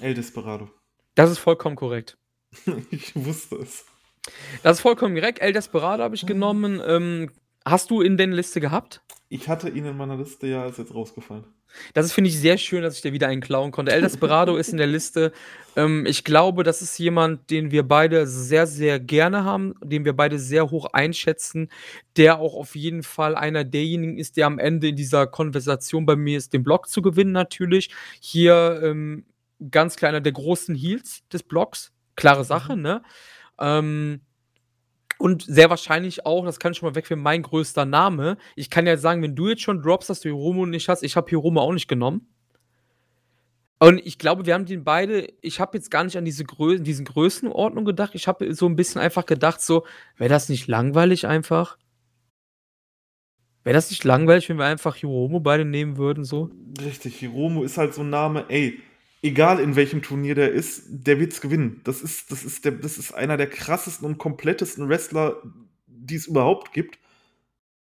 El 0.01 0.13
Desperado. 0.13 0.69
Das 1.15 1.31
ist 1.31 1.37
vollkommen 1.37 1.75
korrekt. 1.75 2.17
ich 2.91 3.15
wusste 3.15 3.55
es. 3.55 3.85
Das 4.63 4.77
ist 4.77 4.81
vollkommen 4.81 5.15
korrekt. 5.15 5.39
El 5.39 5.53
Desperado 5.53 6.03
habe 6.03 6.15
ich 6.15 6.25
genommen. 6.25 6.81
Ähm, 6.85 7.31
hast 7.63 7.89
du 7.89 8.01
in 8.01 8.17
den 8.17 8.33
Liste 8.33 8.59
gehabt? 8.59 9.01
Ich 9.29 9.47
hatte 9.47 9.69
ihn 9.69 9.85
in 9.85 9.95
meiner 9.95 10.17
Liste, 10.17 10.47
ja, 10.47 10.65
ist 10.65 10.77
jetzt 10.77 10.93
rausgefallen. 10.93 11.45
Das 11.93 12.05
ist, 12.05 12.13
finde 12.13 12.29
ich, 12.29 12.39
sehr 12.39 12.57
schön, 12.57 12.81
dass 12.81 12.95
ich 12.95 13.01
dir 13.01 13.13
wieder 13.13 13.27
einen 13.27 13.41
klauen 13.41 13.71
konnte. 13.71 13.91
El 13.91 14.01
Desperado 14.01 14.57
ist 14.57 14.69
in 14.69 14.77
der 14.77 14.87
Liste. 14.87 15.31
Ähm, 15.75 16.05
ich 16.05 16.23
glaube, 16.23 16.63
das 16.63 16.81
ist 16.81 16.97
jemand, 16.99 17.49
den 17.49 17.71
wir 17.71 17.83
beide 17.83 18.27
sehr, 18.27 18.67
sehr 18.67 18.99
gerne 18.99 19.43
haben, 19.43 19.75
den 19.83 20.05
wir 20.05 20.13
beide 20.13 20.39
sehr 20.39 20.69
hoch 20.69 20.87
einschätzen, 20.93 21.69
der 22.17 22.39
auch 22.39 22.55
auf 22.55 22.75
jeden 22.75 23.03
Fall 23.03 23.35
einer 23.35 23.63
derjenigen 23.63 24.17
ist, 24.17 24.37
der 24.37 24.47
am 24.47 24.59
Ende 24.59 24.89
in 24.89 24.95
dieser 24.95 25.27
Konversation 25.27 26.05
bei 26.05 26.15
mir 26.15 26.37
ist, 26.37 26.53
den 26.53 26.63
Block 26.63 26.89
zu 26.89 27.01
gewinnen, 27.01 27.31
natürlich. 27.31 27.89
Hier 28.19 28.81
ähm, 28.83 29.25
ganz 29.71 29.95
klar 29.95 30.09
einer 30.09 30.21
der 30.21 30.31
großen 30.33 30.75
Heels 30.75 31.21
des 31.31 31.43
Blocks. 31.43 31.91
Klare 32.15 32.43
Sache, 32.43 32.75
Mhm. 32.75 32.81
ne? 32.81 33.03
Ähm, 33.59 34.21
und 35.21 35.43
sehr 35.43 35.69
wahrscheinlich 35.69 36.25
auch, 36.25 36.45
das 36.45 36.59
kann 36.59 36.71
ich 36.71 36.79
schon 36.79 36.89
mal 36.89 36.95
wegfinden, 36.95 37.23
mein 37.23 37.43
größter 37.43 37.85
Name. 37.85 38.37
Ich 38.55 38.69
kann 38.69 38.87
ja 38.87 38.97
sagen, 38.97 39.21
wenn 39.21 39.35
du 39.35 39.49
jetzt 39.49 39.61
schon 39.61 39.81
droppst, 39.81 40.09
dass 40.09 40.19
du 40.21 40.29
Hiromo 40.29 40.65
nicht 40.65 40.89
hast, 40.89 41.03
ich 41.03 41.15
habe 41.15 41.29
Hiromo 41.29 41.61
auch 41.61 41.73
nicht 41.73 41.87
genommen. 41.87 42.27
Und 43.79 43.99
ich 44.05 44.17
glaube, 44.17 44.45
wir 44.45 44.53
haben 44.53 44.65
den 44.65 44.83
beide, 44.83 45.27
ich 45.41 45.59
habe 45.59 45.77
jetzt 45.77 45.89
gar 45.89 46.03
nicht 46.03 46.17
an 46.17 46.25
diese 46.25 46.43
Grö 46.43 46.79
diesen 46.79 47.05
Größenordnung 47.05 47.85
gedacht. 47.85 48.11
Ich 48.13 48.27
habe 48.27 48.53
so 48.53 48.67
ein 48.67 48.75
bisschen 48.75 49.01
einfach 49.01 49.25
gedacht, 49.25 49.61
so, 49.61 49.85
wäre 50.17 50.29
das 50.29 50.49
nicht 50.49 50.67
langweilig 50.67 51.25
einfach? 51.25 51.77
Wäre 53.63 53.75
das 53.75 53.91
nicht 53.91 54.03
langweilig, 54.03 54.49
wenn 54.49 54.57
wir 54.57 54.65
einfach 54.65 54.95
Hiromo 54.95 55.39
beide 55.39 55.65
nehmen 55.65 55.97
würden, 55.97 56.23
so? 56.23 56.49
Richtig, 56.79 57.17
Hiromo 57.17 57.63
ist 57.63 57.77
halt 57.77 57.93
so 57.93 58.01
ein 58.01 58.09
Name, 58.09 58.45
ey, 58.49 58.79
egal 59.21 59.59
in 59.59 59.75
welchem 59.75 60.01
Turnier 60.01 60.35
der 60.35 60.51
ist, 60.51 60.83
der 60.89 61.19
wird's 61.19 61.41
gewinnen. 61.41 61.81
Das 61.83 62.01
ist, 62.01 62.31
das 62.31 62.43
ist, 62.43 62.65
der, 62.65 62.71
das 62.73 62.97
ist 62.97 63.13
einer 63.13 63.37
der 63.37 63.47
krassesten 63.47 64.05
und 64.07 64.17
komplettesten 64.17 64.89
Wrestler, 64.89 65.37
die 65.87 66.15
es 66.15 66.27
überhaupt 66.27 66.73
gibt. 66.73 66.97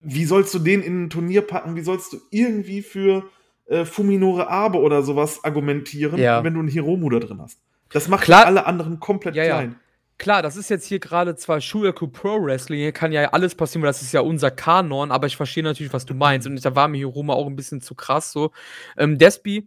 Wie 0.01 0.24
sollst 0.24 0.53
du 0.55 0.59
den 0.59 0.82
in 0.82 1.05
ein 1.05 1.11
Turnier 1.11 1.43
packen? 1.43 1.76
Wie 1.76 1.82
sollst 1.82 2.12
du 2.12 2.18
irgendwie 2.30 2.82
für 2.82 3.24
äh, 3.66 3.84
Fuminore 3.84 4.49
Abe 4.49 4.78
oder 4.78 5.03
sowas 5.03 5.45
argumentieren, 5.45 6.18
Ja. 6.18 6.43
wenn 6.45 6.55
du 6.55 6.61
einen 6.61 6.68
Hiromu 6.68 7.09
da 7.11 7.18
drin 7.18 7.41
hast? 7.41 7.59
Das 7.91 8.09
macht 8.09 8.24
Klar. 8.24 8.47
alle 8.47 8.66
anderen 8.66 9.01
komplett 9.01 9.34
Ja, 9.34 9.45
ja. 9.45 9.57
klein. 9.59 9.76
Klar, 10.16 10.43
das 10.43 10.57
ist 10.57 10.68
jetzt 10.68 10.84
hier 10.86 10.99
gerade 10.99 11.34
zwar 11.36 11.62
Shuyaku 11.62 12.07
Pro 12.09 12.45
Wrestling, 12.45 12.78
hier 12.80 12.93
kann 12.93 13.11
ja 13.11 13.30
alles 13.32 13.55
passieren, 13.55 13.82
weil 13.82 13.88
das 13.88 14.03
ist 14.03 14.12
ja 14.12 14.20
unser 14.20 14.51
Kanon, 14.51 15.11
aber 15.11 15.26
ich 15.26 15.36
verstehe 15.36 15.62
natürlich, 15.64 15.95
was 15.95 16.05
du 16.05 16.12
meinst. 16.12 16.47
Und 16.47 16.62
da 16.62 16.76
war 16.76 16.88
mir 16.88 16.99
Hiroma 16.99 17.32
auch 17.32 17.47
ein 17.47 17.57
bisschen 17.57 17.80
zu 17.80 17.95
krass 17.95 18.30
so. 18.30 18.53
Ähm, 18.99 19.16
Despi 19.16 19.66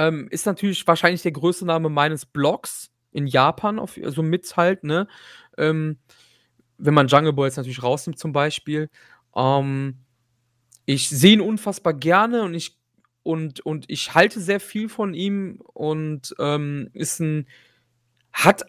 ähm, 0.00 0.28
ist 0.30 0.46
natürlich 0.46 0.86
wahrscheinlich 0.86 1.20
der 1.20 1.32
größte 1.32 1.66
Name 1.66 1.90
meines 1.90 2.24
Blogs 2.24 2.90
in 3.12 3.26
Japan, 3.26 3.78
auf, 3.78 3.98
also 4.02 4.22
mit 4.22 4.56
halt, 4.56 4.82
ne? 4.82 5.06
Ähm, 5.58 5.98
wenn 6.78 6.94
man 6.94 7.08
Jungle 7.08 7.34
Boy 7.34 7.48
jetzt 7.48 7.58
natürlich 7.58 7.82
rausnimmt, 7.82 8.18
zum 8.18 8.32
Beispiel. 8.32 8.88
Ähm, 9.36 9.98
ich 10.86 11.10
sehe 11.10 11.34
ihn 11.34 11.42
unfassbar 11.42 11.92
gerne 11.92 12.42
und 12.42 12.54
ich 12.54 12.78
und, 13.22 13.60
und 13.60 13.84
ich 13.88 14.14
halte 14.14 14.40
sehr 14.40 14.60
viel 14.60 14.88
von 14.88 15.12
ihm 15.12 15.60
und 15.74 16.34
ähm, 16.38 16.88
ist 16.94 17.20
ein 17.20 17.46
hat 18.32 18.64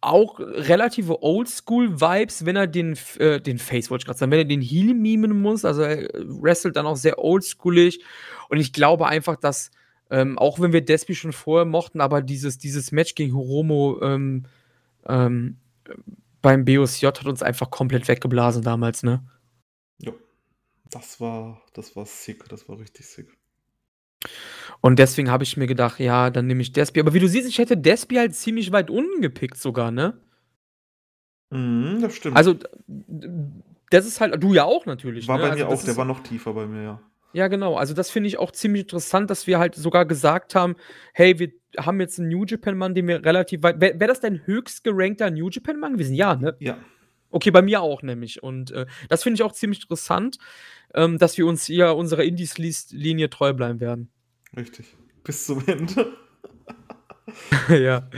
auch 0.00 0.40
relative 0.40 1.22
Oldschool-Vibes, 1.22 2.46
wenn 2.46 2.56
er 2.56 2.68
den, 2.68 2.96
äh, 3.18 3.40
den 3.40 3.58
Face, 3.58 3.90
wollte 3.90 4.02
ich 4.02 4.06
gerade 4.06 4.18
sagen, 4.18 4.32
wenn 4.32 4.38
er 4.38 4.44
den 4.46 4.62
Heel 4.62 4.94
mimen 4.94 5.42
muss. 5.42 5.66
Also 5.66 5.82
er 5.82 6.08
wrestelt 6.24 6.76
dann 6.76 6.86
auch 6.86 6.96
sehr 6.96 7.18
oldschoolig. 7.18 8.02
Und 8.48 8.58
ich 8.58 8.72
glaube 8.72 9.08
einfach, 9.08 9.36
dass, 9.36 9.70
ähm, 10.10 10.38
auch 10.38 10.60
wenn 10.60 10.72
wir 10.72 10.84
Despi 10.84 11.14
schon 11.14 11.32
vorher 11.32 11.64
mochten, 11.64 12.00
aber 12.00 12.22
dieses, 12.22 12.58
dieses 12.58 12.92
Match 12.92 13.14
gegen 13.14 13.36
Hiromo 13.36 14.00
ähm, 14.02 14.46
ähm, 15.06 15.58
beim 16.40 16.64
BOSJ 16.64 17.06
hat 17.06 17.26
uns 17.26 17.42
einfach 17.42 17.70
komplett 17.70 18.08
weggeblasen 18.08 18.62
damals, 18.62 19.02
ne? 19.02 19.24
Ja. 19.98 20.12
Das 20.90 21.20
war, 21.20 21.62
das 21.74 21.96
war 21.96 22.06
sick, 22.06 22.48
das 22.48 22.68
war 22.68 22.78
richtig 22.78 23.06
sick. 23.06 23.28
Und 24.80 24.98
deswegen 24.98 25.30
habe 25.30 25.44
ich 25.44 25.56
mir 25.56 25.66
gedacht, 25.66 26.00
ja, 26.00 26.30
dann 26.30 26.46
nehme 26.46 26.62
ich 26.62 26.72
Despi. 26.72 27.00
Aber 27.00 27.14
wie 27.14 27.20
du 27.20 27.28
siehst, 27.28 27.48
ich 27.48 27.58
hätte 27.58 27.76
Despi 27.76 28.16
halt 28.16 28.34
ziemlich 28.34 28.72
weit 28.72 28.90
unten 28.90 29.20
gepickt 29.20 29.58
sogar, 29.58 29.90
ne? 29.90 30.20
Mhm, 31.50 32.00
das 32.00 32.14
stimmt. 32.14 32.36
Also, 32.36 32.54
das 33.90 34.06
ist 34.06 34.20
halt, 34.20 34.42
du 34.42 34.54
ja 34.54 34.64
auch 34.64 34.86
natürlich. 34.86 35.26
war 35.28 35.38
ne? 35.38 35.44
bei 35.44 35.50
also 35.50 35.64
mir 35.64 35.70
das 35.70 35.80
auch, 35.80 35.84
der 35.84 35.96
war 35.96 36.04
noch 36.04 36.22
tiefer 36.22 36.52
bei 36.52 36.66
mir, 36.66 36.82
ja. 36.82 37.00
Ja, 37.32 37.48
genau. 37.48 37.76
Also, 37.76 37.94
das 37.94 38.10
finde 38.10 38.28
ich 38.28 38.38
auch 38.38 38.52
ziemlich 38.52 38.82
interessant, 38.82 39.30
dass 39.30 39.46
wir 39.46 39.58
halt 39.58 39.74
sogar 39.74 40.06
gesagt 40.06 40.54
haben: 40.54 40.76
hey, 41.12 41.38
wir 41.38 41.52
haben 41.78 42.00
jetzt 42.00 42.18
einen 42.18 42.28
New 42.28 42.44
Japan-Mann, 42.44 42.94
den 42.94 43.06
wir 43.06 43.24
relativ 43.24 43.62
weit. 43.62 43.80
Wäre 43.80 44.00
wär 44.00 44.08
das 44.08 44.20
dein 44.20 44.46
höchst 44.46 44.84
gerankter 44.84 45.30
New 45.30 45.48
Japan-Mann 45.48 45.94
gewesen? 45.94 46.14
Ja, 46.14 46.34
ne? 46.34 46.56
Ja. 46.58 46.78
Okay, 47.30 47.50
bei 47.50 47.62
mir 47.62 47.82
auch 47.82 48.02
nämlich. 48.02 48.42
Und 48.42 48.70
äh, 48.70 48.86
das 49.08 49.22
finde 49.22 49.34
ich 49.34 49.42
auch 49.42 49.52
ziemlich 49.52 49.82
interessant, 49.82 50.38
ähm, 50.94 51.18
dass 51.18 51.36
wir 51.36 51.46
uns 51.46 51.66
hier 51.66 51.94
unserer 51.94 52.24
Indies-Linie 52.24 53.28
treu 53.28 53.52
bleiben 53.52 53.80
werden. 53.80 54.10
Richtig. 54.56 54.96
Bis 55.24 55.44
zum 55.44 55.62
Ende. 55.66 56.16
ja. 57.68 58.08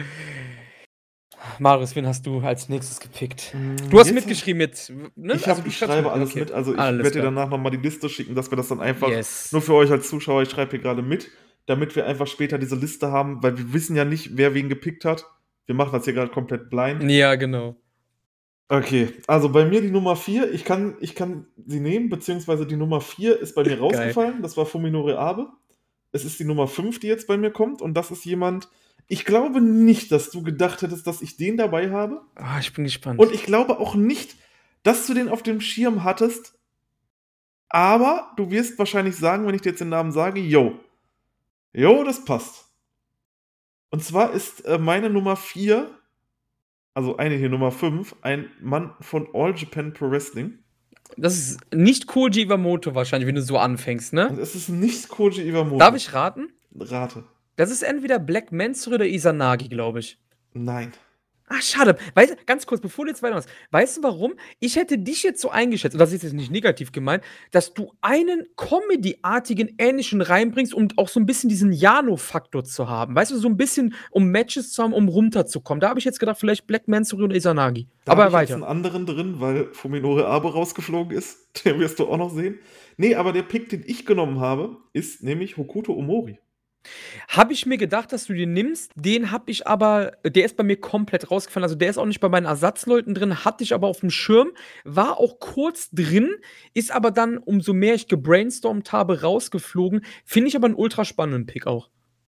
Marius, 1.59 1.97
wen 1.97 2.07
hast 2.07 2.27
du 2.27 2.41
als 2.41 2.69
nächstes 2.69 3.01
gepickt? 3.01 3.55
Du 3.91 3.99
hast 3.99 4.07
Jetzt- 4.09 4.15
mitgeschrieben 4.15 4.59
mit. 4.59 4.93
Ne? 5.17 5.35
Ich, 5.35 5.43
hab, 5.49 5.57
Also, 5.57 5.69
ich 5.69 5.77
schreibe 5.79 6.03
mit, 6.03 6.11
alles 6.13 6.31
okay. 6.31 6.41
mit. 6.41 6.53
Also 6.53 6.73
ich 6.75 6.79
Alles 6.79 7.05
werde 7.05 7.17
dir 7.19 7.23
danach 7.25 7.49
nochmal 7.49 7.71
die 7.71 7.79
Liste 7.79 8.09
schicken, 8.09 8.35
dass 8.35 8.51
wir 8.53 8.57
das 8.57 8.69
dann 8.69 8.81
einfach 8.81 9.09
Yes. 9.09 9.51
nur 9.53 9.63
für 9.63 9.75
euch 9.75 9.91
als 9.91 10.09
Zuschauer, 10.09 10.43
ich 10.43 10.51
schreibe 10.51 10.73
hier 10.73 10.81
gerade 10.81 11.03
mit, 11.03 11.29
damit 11.67 11.97
wir 11.97 12.07
einfach 12.07 12.27
später 12.27 12.59
diese 12.59 12.77
Liste 12.77 13.11
haben, 13.11 13.43
weil 13.43 13.57
wir 13.57 13.73
wissen 13.73 13.97
ja 13.97 14.05
nicht, 14.05 14.37
wer 14.37 14.55
wen 14.55 14.69
gepickt 14.69 15.05
hat. 15.05 15.25
Wir 15.67 15.75
machen 15.75 15.93
das 15.93 16.05
hier 16.05 16.15
gerade 16.15 16.31
komplett 16.33 16.69
blind. 16.71 17.03
Ja, 17.11 17.35
genau. 17.37 17.77
Okay, 18.69 19.09
also 19.27 19.49
bei 19.49 19.65
mir 19.65 19.81
die 19.81 19.91
Nummer 19.91 20.15
4, 20.17 20.53
ich 20.53 20.65
kann, 20.65 20.97
ich 21.01 21.15
kann 21.17 21.47
sie 21.67 21.81
nehmen, 21.81 22.09
beziehungsweise 22.09 22.67
die 22.67 22.77
Nummer 22.77 23.01
4 23.01 23.39
ist 23.41 23.55
bei 23.55 23.65
mir 23.65 23.79
rausgefallen, 23.81 24.43
das 24.43 24.57
war 24.57 24.67
Fuminore 24.67 25.19
Abe. 25.19 25.49
Es 26.13 26.25
ist 26.25 26.39
die 26.41 26.45
Nummer 26.45 26.67
5, 26.69 26.99
die 27.01 27.07
jetzt 27.07 27.27
bei 27.27 27.37
mir 27.37 27.51
kommt 27.51 27.81
und 27.83 27.95
das 27.95 28.11
ist 28.11 28.25
jemand, 28.25 28.69
ich 29.07 29.25
glaube 29.25 29.61
nicht, 29.61 30.11
dass 30.13 30.31
du 30.31 30.43
gedacht 30.43 30.83
hättest, 30.83 31.07
dass 31.07 31.23
ich 31.23 31.37
den 31.37 31.57
dabei 31.57 31.91
habe 31.91 32.23
Ah, 32.35 32.59
ich 32.61 32.73
bin 32.73 32.85
gespannt. 32.85 33.19
und 33.21 33.33
ich 33.33 33.45
glaube 33.45 33.79
auch 33.79 33.95
nicht, 33.95 34.37
dass 34.83 35.07
du 35.07 35.15
den 35.15 35.29
auf 35.29 35.43
dem 35.43 35.61
Schirm 35.61 36.05
hattest, 36.05 36.55
Aber 37.69 38.33
du 38.37 38.51
wirst 38.51 38.79
wahrscheinlich 38.79 39.15
sagen, 39.17 39.47
wenn 39.47 39.55
ich 39.55 39.61
dir 39.63 39.71
jetzt 39.71 39.81
den 39.81 39.91
Namen 39.91 40.11
sage, 40.11 40.41
yo. 40.41 40.81
Jo, 41.73 42.03
das 42.03 42.25
passt. 42.25 42.67
Und 43.91 44.03
zwar 44.03 44.33
ist 44.33 44.65
äh, 44.65 44.79
meine 44.79 45.09
Nummer 45.11 45.37
4, 45.37 45.89
also 46.95 47.17
eine 47.17 47.37
hier 47.37 47.49
Nummer 47.49 47.71
5, 47.71 48.17
ein 48.23 48.51
Mann 48.61 48.95
von 49.01 49.29
All 49.35 49.55
Japan 49.57 49.93
Pro 49.93 50.11
Wrestling. 50.11 50.59
Das 51.17 51.37
ist 51.37 51.59
nicht 51.75 52.07
Koji 52.07 52.43
Iwamoto 52.43 52.95
wahrscheinlich, 52.95 53.27
wenn 53.27 53.35
du 53.35 53.43
so 53.43 53.59
anfängst, 53.59 54.13
ne? 54.13 54.37
Es 54.41 54.55
ist 54.55 54.69
nicht 54.69 55.09
Koji 55.09 55.43
Iwamoto. 55.49 55.79
Darf 55.79 55.97
ich 55.97 56.13
raten? 56.13 56.49
Rate. 56.79 57.25
Das 57.57 57.71
ist 57.71 57.83
entweder 57.83 58.19
Black 58.19 58.53
Mansur 58.53 58.95
oder 58.95 59.07
Isanagi, 59.07 59.69
glaube 59.69 60.01
ich. 60.01 60.19
Nein. 60.55 60.93
Ah, 61.53 61.61
schade. 61.61 61.97
Weißt, 62.15 62.47
ganz 62.47 62.65
kurz, 62.65 62.81
bevor 62.81 63.05
du 63.05 63.11
jetzt 63.11 63.25
weitermachst, 63.25 63.49
weißt 63.73 63.97
du 63.97 64.03
warum? 64.05 64.35
Ich 64.61 64.77
hätte 64.77 64.99
dich 64.99 65.25
jetzt 65.25 65.41
so 65.41 65.51
eingeschätzt, 65.51 65.97
und 65.97 65.99
das 65.99 66.13
ist 66.13 66.23
jetzt 66.23 66.33
nicht 66.33 66.53
negativ 66.53 66.93
gemeint, 66.93 67.25
dass 67.51 67.75
du 67.75 67.93
einen 68.03 68.47
Comedy-artigen 68.57 69.75
Ähnlichen 69.79 70.21
reinbringst, 70.21 70.73
um 70.73 70.87
auch 70.95 71.09
so 71.09 71.19
ein 71.19 71.27
bisschen 71.27 71.49
diesen 71.49 71.73
Jano-Faktor 71.73 72.63
zu 72.63 72.89
haben. 72.89 73.17
Weißt 73.17 73.33
du, 73.33 73.37
so 73.37 73.49
ein 73.49 73.57
bisschen, 73.57 73.95
um 74.13 74.31
Matches 74.31 74.73
zu 74.73 74.85
haben, 74.85 74.93
um 74.93 75.09
runterzukommen. 75.09 75.81
Da 75.81 75.89
habe 75.89 75.99
ich 75.99 76.05
jetzt 76.05 76.21
gedacht, 76.21 76.39
vielleicht 76.39 76.69
Black 76.69 76.87
Mansuri 76.87 77.25
oder 77.25 77.35
Isanagi. 77.35 77.89
Da 78.05 78.13
aber 78.13 78.29
ich 78.29 78.33
weiter. 78.33 78.43
jetzt 78.51 78.55
einen 78.55 78.63
anderen 78.63 79.07
drin, 79.07 79.41
weil 79.41 79.73
Fuminore 79.73 80.27
Abe 80.27 80.53
rausgeflogen 80.53 81.19
ist. 81.19 81.49
Den 81.65 81.81
wirst 81.81 81.99
du 81.99 82.07
auch 82.07 82.17
noch 82.17 82.33
sehen. 82.33 82.61
Nee, 82.97 83.17
aber 83.17 83.33
der 83.33 83.43
Pick, 83.43 83.71
den 83.71 83.83
ich 83.85 84.07
genommen 84.07 84.39
habe, 84.39 84.77
ist 84.93 85.25
nämlich 85.25 85.57
Hokuto 85.57 85.95
Omori. 85.95 86.39
Habe 87.29 87.53
ich 87.53 87.67
mir 87.67 87.77
gedacht, 87.77 88.13
dass 88.13 88.27
du 88.27 88.35
den 88.35 88.53
nimmst. 88.53 88.93
Den 88.95 89.31
habe 89.31 89.51
ich 89.51 89.67
aber, 89.67 90.13
der 90.25 90.45
ist 90.45 90.57
bei 90.57 90.63
mir 90.63 90.77
komplett 90.77 91.31
rausgefallen. 91.31 91.65
Also 91.65 91.77
der 91.77 91.91
ist 91.91 91.99
auch 91.99 92.07
nicht 92.07 92.21
bei 92.21 92.29
meinen 92.29 92.47
Ersatzleuten 92.47 93.15
drin, 93.15 93.45
hatte 93.45 93.65
ich 93.65 93.75
aber 93.75 93.89
auf 93.89 94.01
dem 94.01 94.11
Schirm, 94.11 94.51
war 94.85 95.19
auch 95.19 95.39
kurz 95.41 95.91
drin, 95.91 96.31
ist 96.75 96.93
aber 96.93 97.11
dann, 97.11 97.39
umso 97.39 97.73
mehr 97.73 97.95
ich 97.95 98.09
gebrainstormt 98.09 98.93
habe, 98.93 99.23
rausgeflogen. 99.23 100.05
Finde 100.25 100.49
ich 100.49 100.57
aber 100.57 100.67
einen 100.67 100.75
ultra 100.75 101.05
spannenden 101.05 101.47
Pick 101.47 101.67
auch. 101.67 101.91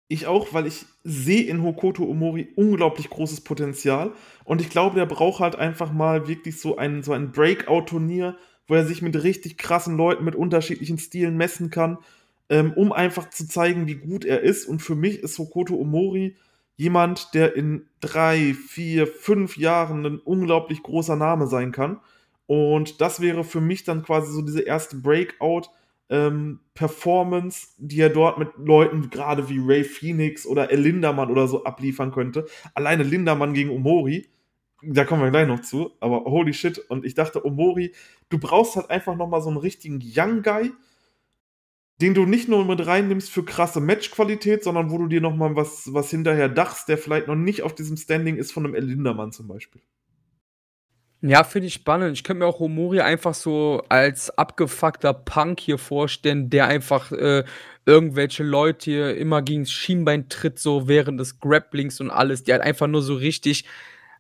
Ich 0.07 0.27
auch, 0.27 0.53
weil 0.53 0.67
ich 0.67 0.85
sehe 1.03 1.43
in 1.45 1.63
Hokoto 1.63 2.03
Omori 2.03 2.53
unglaublich 2.55 3.09
großes 3.09 3.41
Potenzial. 3.41 4.11
Und 4.43 4.61
ich 4.61 4.69
glaube, 4.69 4.95
der 4.95 5.07
braucht 5.07 5.39
halt 5.39 5.55
einfach 5.55 5.91
mal 5.91 6.27
wirklich 6.27 6.59
so 6.59 6.77
ein, 6.77 7.01
so 7.01 7.13
ein 7.13 7.31
Breakout-Turnier, 7.31 8.37
wo 8.67 8.75
er 8.75 8.85
sich 8.85 9.01
mit 9.01 9.21
richtig 9.23 9.57
krassen 9.57 9.97
Leuten 9.97 10.23
mit 10.23 10.35
unterschiedlichen 10.35 10.99
Stilen 10.99 11.37
messen 11.37 11.71
kann 11.71 11.97
ähm, 12.49 12.73
um 12.73 12.91
einfach 12.91 13.29
zu 13.29 13.47
zeigen, 13.47 13.87
wie 13.87 13.95
gut 13.95 14.25
er 14.25 14.41
ist. 14.41 14.65
Und 14.65 14.81
für 14.81 14.95
mich 14.95 15.19
ist 15.19 15.37
Hokoto 15.39 15.75
Omori 15.75 16.35
jemand, 16.75 17.33
der 17.33 17.55
in 17.55 17.87
drei, 18.01 18.53
vier, 18.53 19.07
fünf 19.07 19.57
Jahren 19.57 20.05
ein 20.05 20.19
unglaublich 20.19 20.83
großer 20.83 21.15
Name 21.15 21.47
sein 21.47 21.71
kann. 21.71 21.99
Und 22.47 23.01
das 23.01 23.21
wäre 23.21 23.43
für 23.43 23.61
mich 23.61 23.83
dann 23.83 24.03
quasi 24.03 24.31
so 24.31 24.41
diese 24.41 24.61
erste 24.61 24.97
Breakout. 24.97 25.69
Ähm, 26.07 26.59
die 27.79 27.99
er 27.99 28.09
dort 28.09 28.37
mit 28.37 28.49
Leuten 28.57 29.09
gerade 29.09 29.49
wie 29.49 29.57
Ray 29.59 29.83
Phoenix 29.83 30.45
oder 30.45 30.69
El 30.69 30.81
Lindermann 30.81 31.31
oder 31.31 31.47
so 31.47 31.63
abliefern 31.63 32.11
könnte. 32.11 32.45
Alleine 32.75 33.01
Lindermann 33.01 33.55
gegen 33.55 33.71
Omori, 33.71 34.29
da 34.83 35.03
kommen 35.03 35.23
wir 35.23 35.31
gleich 35.31 35.47
noch 35.47 35.61
zu, 35.61 35.93
aber 35.99 36.25
holy 36.25 36.53
shit. 36.53 36.77
Und 36.77 37.05
ich 37.05 37.15
dachte, 37.15 37.43
Omori, 37.43 37.93
du 38.29 38.37
brauchst 38.37 38.75
halt 38.75 38.91
einfach 38.91 39.15
nochmal 39.15 39.41
so 39.41 39.49
einen 39.49 39.57
richtigen 39.57 39.99
Young 39.99 40.43
Guy, 40.43 40.73
den 42.01 42.13
du 42.13 42.25
nicht 42.25 42.49
nur 42.49 42.65
mit 42.65 42.85
reinnimmst 42.85 43.29
für 43.29 43.45
krasse 43.45 43.79
Matchqualität, 43.79 44.63
sondern 44.63 44.91
wo 44.91 44.97
du 44.97 45.07
dir 45.07 45.21
noch 45.21 45.35
mal 45.35 45.55
was, 45.55 45.93
was 45.93 46.09
hinterher 46.09 46.49
dachst, 46.49 46.89
der 46.89 46.97
vielleicht 46.97 47.27
noch 47.27 47.35
nicht 47.35 47.63
auf 47.63 47.73
diesem 47.73 47.97
Standing 47.97 48.35
ist 48.35 48.51
von 48.51 48.65
einem 48.65 48.75
El 48.75 48.85
Lindermann 48.85 49.31
zum 49.31 49.47
Beispiel. 49.47 49.81
Ja, 51.21 51.43
finde 51.43 51.67
ich 51.67 51.73
spannend. 51.73 52.15
Ich 52.15 52.23
könnte 52.23 52.39
mir 52.39 52.45
auch 52.45 52.59
Omori 52.59 52.99
einfach 52.99 53.33
so 53.33 53.81
als 53.89 54.29
abgefuckter 54.37 55.13
Punk 55.13 55.59
hier 55.59 55.79
vorstellen, 55.79 56.51
der 56.51 56.67
einfach 56.67 57.11
äh, 57.11 57.43
irgendwelche 57.85 58.43
Leute 58.43 58.91
hier 58.91 59.17
immer 59.17 59.41
gegen 59.41 59.63
das 59.63 59.71
Schienbein 59.71 60.29
tritt, 60.29 60.59
so 60.59 60.87
während 60.87 61.19
des 61.19 61.39
Grapplings 61.39 61.99
und 61.99 62.11
alles. 62.11 62.43
Der 62.43 62.55
halt 62.55 62.63
einfach 62.63 62.85
nur 62.87 63.01
so 63.01 63.15
richtig 63.15 63.65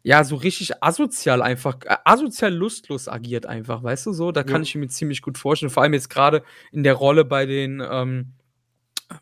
ja, 0.07 0.23
so 0.23 0.35
richtig 0.35 0.83
asozial 0.83 1.41
einfach, 1.41 1.77
äh, 1.85 1.97
asozial 2.05 2.53
lustlos 2.53 3.07
agiert 3.07 3.47
einfach, 3.47 3.81
weißt 3.81 4.05
du 4.05 4.13
so? 4.13 4.31
Da 4.31 4.43
kann 4.43 4.57
Ja. 4.57 4.61
ich 4.61 4.75
mir 4.75 4.87
ziemlich 4.87 5.23
gut 5.23 5.39
vorstellen. 5.39 5.71
Vor 5.71 5.81
allem 5.81 5.93
jetzt 5.93 6.11
gerade 6.11 6.43
in 6.71 6.83
der 6.83 6.93
Rolle 6.93 7.25
bei 7.25 7.47
den, 7.47 7.81
ähm, 7.83 8.33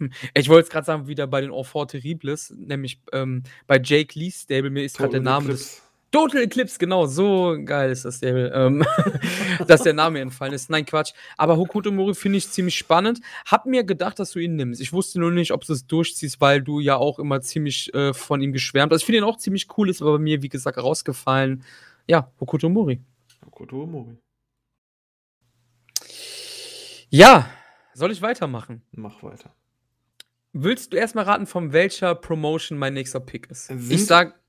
ähm, 0.01 0.11
ich 0.33 0.49
wollte 0.49 0.65
jetzt 0.65 0.71
gerade 0.73 0.85
sagen, 0.85 1.07
wieder 1.07 1.25
bei 1.25 1.39
den 1.39 1.53
Enfants 1.53 1.93
Terribles, 1.93 2.53
nämlich 2.57 3.01
ähm, 3.13 3.43
bei 3.65 3.79
Jake 3.81 4.19
Lee 4.19 4.31
Stable, 4.31 4.71
mir 4.71 4.83
ist 4.83 4.97
gerade 4.97 5.11
der 5.11 5.21
Total 5.21 5.33
Name 5.39 5.47
des. 5.53 5.82
Total 6.13 6.43
Eclipse, 6.43 6.77
genau, 6.77 7.07
so 7.07 7.57
geil 7.65 7.89
ist 7.91 8.05
das 8.05 8.17
Stable, 8.17 8.51
ähm, 8.53 8.85
dass 9.67 9.81
der 9.81 9.93
Name 9.93 10.19
entfallen 10.19 10.53
ist. 10.53 10.69
Nein, 10.69 10.85
Quatsch. 10.85 11.11
Aber 11.37 11.57
Hokuto 11.57 11.91
Mori 11.91 12.13
finde 12.13 12.37
ich 12.37 12.47
ziemlich 12.49 12.77
spannend. 12.77 13.19
Hab 13.47 13.65
mir 13.65 13.83
gedacht, 13.83 14.19
dass 14.19 14.31
du 14.31 14.39
ihn 14.39 14.55
nimmst. 14.55 14.79
Ich 14.79 14.93
wusste 14.93 15.19
nur 15.19 15.31
nicht, 15.31 15.51
ob 15.51 15.65
du 15.65 15.73
es 15.73 15.87
durchziehst, 15.87 16.39
weil 16.39 16.61
du 16.61 16.79
ja 16.79 16.97
auch 16.97 17.17
immer 17.17 17.41
ziemlich 17.41 17.91
äh, 17.95 18.13
von 18.13 18.41
ihm 18.41 18.53
geschwärmt 18.53 18.93
hast. 18.93 19.01
Ich 19.01 19.05
finde 19.07 19.17
ihn 19.17 19.23
auch 19.23 19.37
ziemlich 19.37 19.67
cool, 19.75 19.89
ist 19.89 20.03
aber 20.03 20.13
bei 20.13 20.19
mir, 20.23 20.43
wie 20.43 20.49
gesagt, 20.49 20.77
rausgefallen. 20.77 21.63
Ja, 22.07 22.31
Hokuto 22.39 22.69
Mori. 22.69 23.01
Hokuto 23.45 23.81
Omori. 23.81 24.15
Ja, 27.09 27.49
soll 27.95 28.11
ich 28.11 28.21
weitermachen? 28.21 28.83
Mach 28.91 29.23
weiter. 29.23 29.55
Willst 30.51 30.93
du 30.93 30.97
erstmal 30.97 31.25
raten, 31.25 31.47
von 31.47 31.73
welcher 31.73 32.13
Promotion 32.13 32.77
mein 32.77 32.93
nächster 32.93 33.19
Pick 33.19 33.49
ist? 33.49 33.65
Sind- 33.67 33.91
ich 33.91 34.05
sag, 34.05 34.39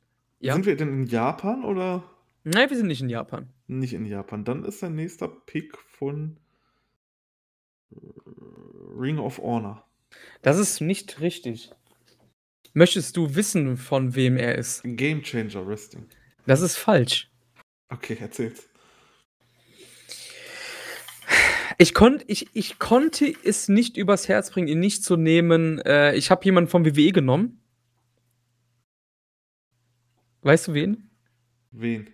ja. 0.40 0.54
Sind 0.54 0.66
wir 0.66 0.76
denn 0.76 0.88
in 0.88 1.06
Japan 1.06 1.64
oder 1.64 2.04
Nein, 2.44 2.68
wir 2.68 2.76
sind 2.76 2.88
nicht 2.88 3.00
in 3.00 3.08
Japan. 3.08 3.48
nicht 3.66 3.94
in 3.94 4.04
Japan? 4.04 4.44
Dann 4.44 4.64
ist 4.64 4.82
der 4.82 4.90
nächste 4.90 5.28
Pick 5.28 5.78
von 5.78 6.36
Ring 8.98 9.18
of 9.18 9.38
Honor. 9.38 9.86
Das 10.42 10.58
ist 10.58 10.80
nicht 10.80 11.20
richtig. 11.20 11.70
Möchtest 12.74 13.16
du 13.16 13.34
wissen, 13.34 13.76
von 13.76 14.14
wem 14.14 14.36
er 14.36 14.56
ist? 14.56 14.82
Game 14.84 15.22
Changer 15.22 15.66
Wrestling. 15.66 16.06
Das 16.46 16.60
ist 16.60 16.76
falsch. 16.76 17.30
Okay, 17.88 18.16
erzähl's. 18.20 18.68
Ich, 21.78 21.94
konnt, 21.94 22.24
ich, 22.28 22.48
ich 22.52 22.78
konnte 22.78 23.32
es 23.44 23.68
nicht 23.68 23.96
übers 23.96 24.28
Herz 24.28 24.50
bringen, 24.50 24.68
ihn 24.68 24.80
nicht 24.80 25.02
zu 25.02 25.16
nehmen. 25.16 25.80
Äh, 25.80 26.14
ich 26.14 26.30
habe 26.30 26.44
jemanden 26.44 26.70
vom 26.70 26.84
WWE 26.84 27.12
genommen. 27.12 27.60
Weißt 30.44 30.68
du 30.68 30.74
wen? 30.74 31.10
Wen? 31.72 32.06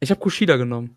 Ich 0.00 0.10
habe 0.10 0.20
Kushida 0.20 0.56
genommen. 0.56 0.96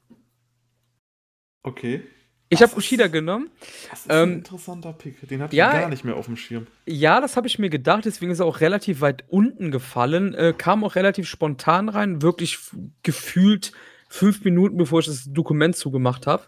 Okay. 1.61 2.03
Ich 2.49 2.61
habe 2.61 2.71
Kushida 2.71 3.07
genommen. 3.07 3.49
Das 3.89 3.99
ist 3.99 4.09
ein 4.09 4.23
Ähm, 4.23 4.33
interessanter 4.37 4.93
Pick. 4.93 5.27
Den 5.27 5.41
hatte 5.41 5.55
ja, 5.55 5.73
ich 5.73 5.81
gar 5.81 5.89
nicht 5.89 6.05
mehr 6.05 6.15
auf 6.15 6.27
dem 6.27 6.37
Schirm. 6.37 6.65
Ja, 6.85 7.19
das 7.19 7.35
habe 7.35 7.47
ich 7.47 7.59
mir 7.59 7.69
gedacht, 7.69 8.05
deswegen 8.05 8.31
ist 8.31 8.39
er 8.39 8.45
auch 8.45 8.61
relativ 8.61 9.01
weit 9.01 9.25
unten 9.27 9.71
gefallen. 9.71 10.33
Äh, 10.33 10.53
kam 10.57 10.85
auch 10.85 10.95
relativ 10.95 11.27
spontan 11.27 11.89
rein, 11.89 12.21
wirklich 12.21 12.57
gefühlt 13.03 13.73
fünf 14.07 14.45
Minuten, 14.45 14.77
bevor 14.77 15.01
ich 15.01 15.07
das 15.07 15.25
Dokument 15.31 15.75
zugemacht 15.75 16.25
habe. 16.27 16.43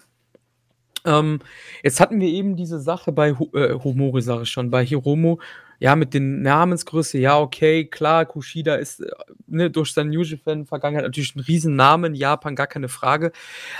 Ähm, 1.03 1.39
jetzt 1.83 1.99
hatten 1.99 2.21
wir 2.21 2.29
eben 2.29 2.55
diese 2.55 2.79
Sache 2.79 3.11
bei 3.11 3.29
äh, 3.29 3.73
Homori, 3.83 4.21
sage 4.21 4.43
ich 4.43 4.49
schon, 4.49 4.71
bei 4.71 4.85
Hiromo, 4.85 5.41
ja, 5.79 5.95
mit 5.95 6.13
den 6.13 6.41
Namensgröße, 6.41 7.17
ja, 7.17 7.39
okay, 7.39 7.85
klar, 7.85 8.25
Kushida 8.25 8.75
ist 8.75 8.99
äh, 8.99 9.09
ne, 9.47 9.71
durch 9.71 9.93
seine 9.93 10.09
New 10.09 10.21
Japan-Vergangenheit 10.21 11.05
natürlich 11.05 11.35
ein 11.35 11.39
Riesenname 11.39 12.07
in 12.07 12.15
Japan, 12.15 12.55
gar 12.55 12.67
keine 12.67 12.89
Frage. 12.89 13.31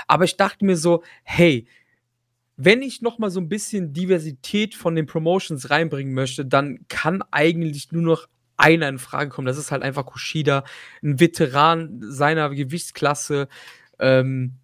Aber 0.06 0.24
ich 0.24 0.36
dachte 0.36 0.64
mir 0.64 0.76
so, 0.76 1.02
hey, 1.22 1.66
wenn 2.56 2.82
ich 2.82 3.02
noch 3.02 3.18
mal 3.18 3.30
so 3.30 3.40
ein 3.40 3.48
bisschen 3.48 3.92
Diversität 3.92 4.74
von 4.74 4.94
den 4.94 5.06
Promotions 5.06 5.70
reinbringen 5.70 6.14
möchte, 6.14 6.44
dann 6.44 6.80
kann 6.88 7.22
eigentlich 7.30 7.92
nur 7.92 8.02
noch 8.02 8.26
einer 8.56 8.88
in 8.88 8.98
Frage 8.98 9.30
kommen. 9.30 9.46
Das 9.46 9.58
ist 9.58 9.70
halt 9.70 9.82
einfach 9.82 10.04
Kushida, 10.06 10.64
ein 11.02 11.20
Veteran 11.20 12.00
seiner 12.02 12.50
Gewichtsklasse. 12.50 13.48
Ähm, 13.98 14.56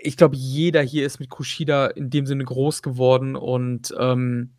ich 0.00 0.16
glaube, 0.16 0.36
jeder 0.36 0.82
hier 0.82 1.06
ist 1.06 1.20
mit 1.20 1.30
Kushida 1.30 1.86
in 1.86 2.10
dem 2.10 2.26
Sinne 2.26 2.44
groß 2.44 2.82
geworden 2.82 3.36
und 3.36 3.94
ähm, 3.98 4.50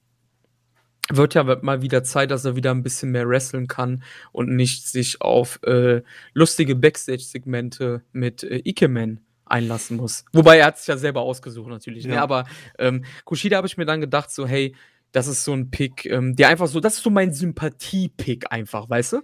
wird 1.09 1.35
ja 1.35 1.43
mal 1.43 1.81
wieder 1.81 2.03
Zeit, 2.03 2.31
dass 2.31 2.45
er 2.45 2.55
wieder 2.55 2.71
ein 2.71 2.83
bisschen 2.83 3.11
mehr 3.11 3.27
wresteln 3.27 3.67
kann 3.67 4.03
und 4.31 4.49
nicht 4.55 4.87
sich 4.87 5.21
auf 5.21 5.59
äh, 5.63 6.01
lustige 6.33 6.75
Backstage-Segmente 6.75 8.01
mit 8.11 8.43
äh, 8.43 8.61
Ikemen 8.65 9.21
einlassen 9.45 9.97
muss. 9.97 10.25
Wobei 10.33 10.57
er 10.57 10.67
hat 10.67 10.79
sich 10.79 10.87
ja 10.87 10.97
selber 10.97 11.21
ausgesucht 11.21 11.69
natürlich. 11.69 12.05
Ne? 12.05 12.15
Ja. 12.15 12.23
Aber 12.23 12.45
ähm, 12.79 13.05
Kushida 13.25 13.57
habe 13.57 13.67
ich 13.67 13.77
mir 13.77 13.85
dann 13.85 14.01
gedacht, 14.01 14.31
so 14.31 14.47
hey, 14.47 14.75
das 15.11 15.27
ist 15.27 15.43
so 15.43 15.53
ein 15.53 15.69
Pick, 15.69 16.05
ähm, 16.07 16.35
der 16.35 16.49
einfach 16.49 16.67
so, 16.67 16.79
das 16.79 16.95
ist 16.95 17.03
so 17.03 17.09
mein 17.09 17.31
Sympathie-Pick 17.33 18.51
einfach, 18.51 18.89
weißt 18.89 19.13
du? 19.13 19.21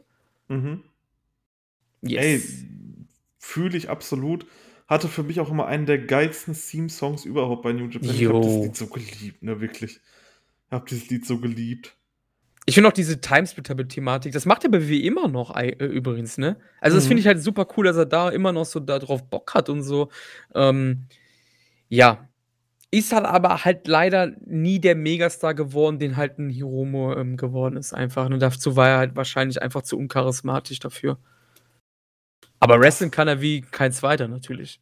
Mhm. 0.48 0.84
Yes. 2.02 2.24
Ey, 2.24 2.42
fühle 3.40 3.78
ich 3.78 3.90
absolut. 3.90 4.46
Hatte 4.88 5.08
für 5.08 5.24
mich 5.24 5.40
auch 5.40 5.50
immer 5.50 5.68
einen 5.68 5.86
der 5.86 6.00
geilsten 6.00 6.54
Theme-Songs 6.54 7.26
überhaupt 7.26 7.64
bei 7.64 7.74
New 7.74 7.88
Japan. 7.88 8.10
Ich 8.10 8.26
habe 8.26 8.42
das. 8.42 8.56
Lied 8.56 8.76
so 8.76 8.88
geliebt, 8.88 9.42
ne, 9.42 9.60
wirklich. 9.62 10.00
Ich 10.72 10.76
habe 10.76 10.86
dieses 10.88 11.10
Lied 11.10 11.26
so 11.26 11.38
geliebt. 11.38 11.98
Ich 12.66 12.76
finde 12.76 12.88
auch 12.88 12.94
diese 12.94 13.20
Timesplitter-Thematik, 13.20 14.32
das 14.32 14.46
macht 14.46 14.64
er 14.64 14.70
bei 14.72 14.82
WWE 14.88 15.02
immer 15.02 15.28
noch 15.28 15.54
äh, 15.54 15.68
übrigens, 15.72 16.38
ne? 16.38 16.56
Also, 16.80 16.96
das 16.96 17.04
Mhm. 17.04 17.08
finde 17.10 17.20
ich 17.22 17.28
halt 17.28 17.44
super 17.44 17.68
cool, 17.76 17.84
dass 17.86 17.98
er 17.98 18.06
da 18.06 18.30
immer 18.30 18.54
noch 18.54 18.64
so 18.64 18.80
darauf 18.80 19.30
Bock 19.30 19.54
hat 19.54 19.68
und 19.68 19.84
so. 19.84 20.10
Ähm, 20.56 21.08
ja. 21.90 22.30
Ist 22.92 23.12
halt 23.14 23.26
aber 23.26 23.66
halt 23.66 23.88
leider 23.88 24.32
nie 24.46 24.80
der 24.80 24.96
Megastar 24.96 25.54
geworden, 25.56 26.00
den 26.00 26.16
halt 26.18 26.40
'n 26.40 26.50
Hiromu, 26.50 27.14
ähm, 27.16 27.36
geworden 27.38 27.76
ist 27.78 27.94
einfach, 27.94 28.30
ne? 28.30 28.38
Dazu 28.38 28.78
war 28.78 28.88
er 28.90 28.98
halt 29.00 29.16
wahrscheinlich 29.18 29.62
einfach 29.62 29.82
zu 29.82 29.98
uncharismatisch 29.98 30.80
dafür. 30.80 31.18
Aber 32.62 32.80
wrestlen 32.80 33.12
kann 33.12 33.28
er 33.28 33.42
wie 33.42 33.62
kein 33.62 33.92
Zweiter 33.92 34.28
natürlich. 34.30 34.80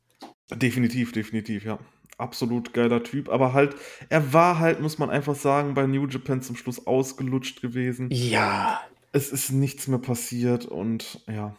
Definitiv, 0.53 1.13
definitiv, 1.13 1.65
ja. 1.65 1.79
Absolut 2.19 2.73
geiler 2.73 3.01
Typ, 3.01 3.29
aber 3.29 3.53
halt 3.53 3.77
er 4.09 4.33
war 4.33 4.59
halt, 4.59 4.81
muss 4.81 4.97
man 4.97 5.09
einfach 5.09 5.35
sagen, 5.35 5.73
bei 5.73 5.87
New 5.87 6.05
Japan 6.05 6.41
zum 6.41 6.57
Schluss 6.57 6.85
ausgelutscht 6.85 7.61
gewesen. 7.61 8.09
Ja. 8.11 8.81
Es 9.13 9.31
ist 9.31 9.51
nichts 9.51 9.87
mehr 9.87 9.99
passiert 9.99 10.65
und 10.65 11.21
ja. 11.27 11.55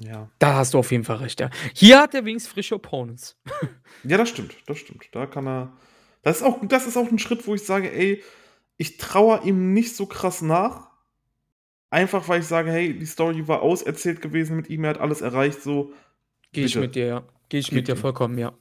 Ja. 0.00 0.28
Da 0.40 0.54
hast 0.54 0.74
du 0.74 0.78
auf 0.78 0.90
jeden 0.90 1.04
Fall 1.04 1.16
recht, 1.16 1.40
ja. 1.40 1.50
Hier 1.74 2.00
hat 2.00 2.14
er 2.14 2.24
wenigstens 2.24 2.52
frische 2.52 2.74
Opponents. 2.74 3.36
Ja, 4.06 4.18
das 4.18 4.28
stimmt, 4.28 4.54
das 4.66 4.78
stimmt. 4.78 5.08
Da 5.12 5.24
kann 5.26 5.46
er 5.48 5.72
das 6.22 6.38
ist 6.38 6.42
auch 6.42 6.58
das 6.66 6.86
ist 6.86 6.96
auch 6.98 7.10
'n 7.10 7.18
Schritt, 7.18 7.46
wo 7.46 7.54
ich 7.54 7.62
sage: 7.64 7.90
„Ey, 7.90 8.22
ich 8.76 8.98
trauere 8.98 9.44
ihm 9.44 9.72
nicht 9.72 9.96
so 9.96 10.04
krass 10.06 10.42
nach.“ 10.42 10.90
Einfach, 11.90 12.28
weil 12.28 12.40
ich 12.40 12.46
sage: 12.46 12.70
„Hey, 12.72 12.98
die 12.98 13.06
Story 13.06 13.48
war 13.48 13.62
auserzählt 13.62 14.22
gewesen 14.22 14.56
mit 14.56 14.70
ihm, 14.70 14.84
er 14.84 14.90
hat 14.90 15.00
alles 15.00 15.20
erreicht, 15.22 15.62
so, 15.62 15.92
Gehe 16.52 16.64
ich 16.66 16.76
mit 16.76 16.94
dir, 16.94 17.06
ja. 17.06 17.24
Gehe 17.48 17.60
ich 17.60 17.72
mit 17.72 17.86
gib 17.86 17.86
dir 17.86 17.96
ihm.“ 17.96 18.02
vollkommen, 18.02 18.38
ja. 18.38 18.52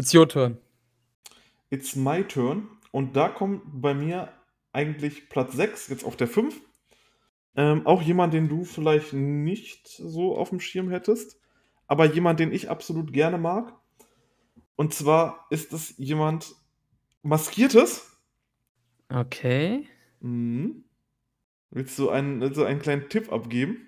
It's 0.00 0.14
your 0.14 0.26
turn. 0.26 0.56
It's 1.68 1.94
my 1.94 2.24
turn 2.24 2.70
und 2.90 3.16
da 3.16 3.28
kommt 3.28 3.82
bei 3.82 3.92
mir 3.92 4.32
eigentlich 4.72 5.28
Platz 5.28 5.52
6, 5.52 5.88
jetzt 5.88 6.04
auf 6.04 6.16
der 6.16 6.26
5. 6.26 6.58
Ähm, 7.54 7.86
auch 7.86 8.00
jemand, 8.00 8.32
den 8.32 8.48
du 8.48 8.64
vielleicht 8.64 9.12
nicht 9.12 9.88
so 9.88 10.38
aufm 10.38 10.58
Schirm 10.58 10.88
hättest, 10.88 11.38
aber 11.86 12.06
jemand, 12.06 12.40
den 12.40 12.50
ich 12.50 12.70
absolut 12.70 13.12
gerne 13.12 13.36
mag. 13.36 13.74
Und 14.74 14.94
zwar 14.94 15.44
ist 15.50 15.74
es 15.74 15.98
jemand 15.98 16.54
Maskiertes. 17.20 18.16
Okay. 19.10 19.86
Mhm. 20.20 20.84
Willst 21.68 21.98
du 21.98 22.08
einen 22.08 22.40
willst 22.40 22.56
du 22.56 22.64
einen 22.64 22.80
kleinen 22.80 23.10
Tipp 23.10 23.30
abgeben? 23.30 23.86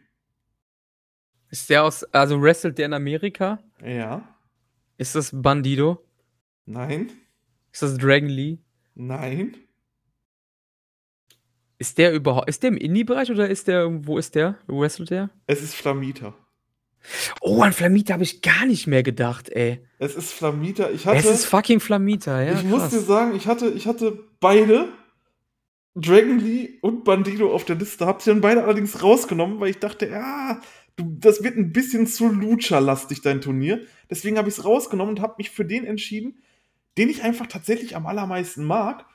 Ist 1.48 1.70
der 1.70 1.84
aus 1.84 2.04
also 2.12 2.38
wrestelt 2.42 2.76
der 2.76 2.84
in 2.84 2.92
Amerika? 2.92 3.60
Ja. 3.82 4.31
Ist 5.02 5.16
das 5.16 5.30
Bandido? 5.34 5.98
Nein. 6.64 7.10
Ist 7.72 7.82
das 7.82 7.98
Dragon 7.98 8.28
Lee? 8.28 8.58
Nein. 8.94 9.56
Ist 11.78 11.98
der 11.98 12.12
überhau 12.12 12.44
ist 12.44 12.62
der 12.62 12.68
im 12.68 12.76
Indie-Bereich 12.76 13.28
oder 13.32 13.48
ist 13.48 13.66
der 13.66 14.06
wo 14.06 14.16
ist 14.16 14.36
der? 14.36 14.58
Wo 14.68 14.80
wrestelt 14.80 15.10
der? 15.10 15.30
Es 15.48 15.60
ist 15.60 15.74
Flamita. 15.74 16.36
Oh, 17.40 17.62
an 17.62 17.72
Flamita 17.72 18.12
habe 18.14 18.22
ich 18.22 18.42
gar 18.42 18.64
nicht 18.66 18.86
mehr 18.86 19.02
gedacht, 19.02 19.48
ey. 19.48 19.84
Es 19.98 20.14
ist 20.14 20.30
Flamita. 20.32 20.88
Ich 20.90 21.04
Es 21.04 21.24
ist 21.24 21.46
hatte 21.46 21.48
fucking 21.48 21.80
Flamita, 21.80 22.40
ja, 22.40 22.52
ich 22.52 22.62
muss 22.62 22.90
dir 22.90 22.98
krass. 22.98 23.06
sagen, 23.08 23.34
ich 23.34 23.48
hatte 23.48 23.70
ich 23.70 23.88
hatte 23.88 24.20
beide, 24.38 24.92
Dragon 25.96 26.38
Lee 26.38 26.78
und 26.80 27.02
Bandido 27.02 27.52
auf 27.52 27.64
der 27.64 27.74
Liste, 27.74 28.06
habe 28.06 28.22
sie 28.22 28.30
dann 28.30 28.40
beide 28.40 28.62
allerdings 28.62 29.02
rausgenommen, 29.02 29.58
weil 29.58 29.70
ich 29.70 29.80
dachte: 29.80 30.06
„Ja, 30.08 30.60
du 30.96 31.16
das 31.20 31.42
wird 31.44 31.56
'n 31.56 31.72
bisschen 31.72 32.06
zu 32.06 32.28
Lucha-lastig, 32.30 33.22
dein 33.22 33.40
Turnier.“ 33.42 33.80
Deswegen 34.10 34.38
habe 34.38 34.48
ich's 34.48 34.64
rausgenommen 34.64 35.16
und 35.16 35.20
habe 35.22 35.34
mich 35.38 35.50
für 35.50 35.64
den 35.64 35.84
entschieden, 35.84 36.38
den 36.98 37.08
ich 37.10 37.22
einfach 37.24 37.46
tatsächlich 37.48 37.96
am 37.96 38.06
allermeisten 38.06 38.64
mag, 38.64 39.06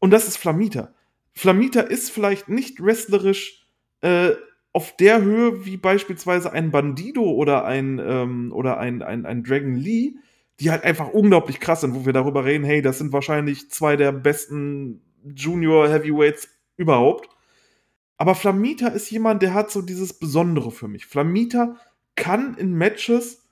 und 0.00 0.10
das 0.12 0.28
ist 0.28 0.38
Flamita. 0.38 0.94
Flamita 1.34 1.80
ist 1.82 2.10
vielleicht 2.12 2.48
nicht 2.50 2.80
wrestlerisch, 2.82 3.66
äh, 4.02 4.32
auf 4.74 4.96
der 4.98 5.22
Höhe 5.22 5.66
wie 5.66 5.76
beispielsweise 5.78 6.52
ein 6.52 6.70
Bandido 6.72 7.22
oder 7.24 7.64
ein, 7.66 8.00
ähm 8.04 8.52
oder 8.54 8.78
ein 8.78 9.02
ein 9.02 9.26
ein 9.26 9.44
Dragon 9.44 9.74
Lee, 9.76 10.14
die 10.60 10.70
halt 10.72 10.84
einfach 10.84 11.08
unglaublich 11.10 11.60
krass 11.60 11.82
sind, 11.82 11.94
wo 11.96 12.06
wir 12.06 12.12
darüber 12.14 12.44
reden: 12.46 12.64
„Hey, 12.64 12.82
das 12.82 12.98
sind 12.98 13.12
wahrscheinlich 13.14 13.70
2 13.70 13.96
der 13.96 14.12
besten 14.12 15.02
Junior 15.36 15.88
Heavyweights 15.90 16.48
überhaupt.“ 16.78 17.35
Aber 18.16 18.34
Flamita 18.34 18.88
ist 18.88 19.10
jemand, 19.10 19.42
der 19.42 19.54
hat 19.54 19.70
so 19.70 19.82
dieses 19.82 20.14
Besondere 20.14 20.70
für 20.70 20.88
mich. 20.88 21.06
Flamita 21.06 21.76
kann 22.14 22.56
in 22.56 22.74
Matches 22.74 23.42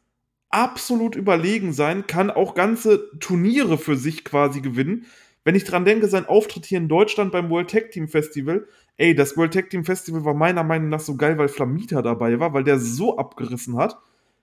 absolut 0.48 1.16
überlegen 1.16 1.72
sein, 1.72 2.06
kann 2.06 2.30
auch 2.30 2.54
ganze 2.54 3.10
Turniere 3.18 3.76
für 3.76 3.96
sich 3.96 4.24
quasi 4.24 4.60
gewinnen. 4.60 5.06
Wenn 5.42 5.54
ich 5.54 5.64
dran 5.64 5.84
denke, 5.84 6.08
sein 6.08 6.26
Auftritt 6.26 6.64
hier 6.64 6.78
in 6.78 6.88
Deutschland 6.88 7.32
beim 7.32 7.50
World 7.50 7.70
Tag 7.70 7.90
Team 7.90 8.08
Festival 8.08 8.66
ey, 8.96 9.14
das 9.14 9.36
World 9.36 9.54
Tag 9.54 9.70
Team 9.70 9.84
Festival 9.84 10.24
war 10.24 10.34
meiner 10.34 10.64
Meinung 10.64 10.88
nach 10.88 11.00
so 11.00 11.16
geil, 11.16 11.38
weil 11.38 11.48
Flamita 11.48 12.02
dabei 12.02 12.38
war, 12.38 12.54
weil 12.54 12.64
der 12.64 12.78
so 12.78 13.16
abgerissen 13.18 13.76
hat. 13.76 13.98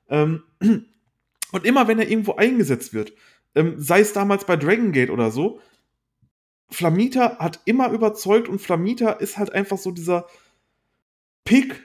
Ähm, 0.10 0.44
und 1.52 1.66
immer 1.66 1.88
wenn 1.88 2.00
er 2.00 2.10
irgendwo 2.10 2.36
eingesetzt 2.36 2.94
wird, 2.94 3.14
ähm, 3.56 3.76
sei 3.78 4.02
es 4.02 4.14
damals 4.14 4.46
bei 4.46 4.58
Dragon 4.58 4.92
Gate 4.92 5.10
oder 5.10 5.32
so, 5.32 5.60
Flamita 6.72 7.38
hat 7.40 7.60
immer 7.66 7.92
überzeugt 7.92 8.48
und 8.48 8.60
Flamita 8.62 9.12
ist 9.12 9.38
halt 9.38 9.52
einfach 9.54 9.78
so 9.78 9.92
dieser 9.92 10.26
Pick, 11.48 11.82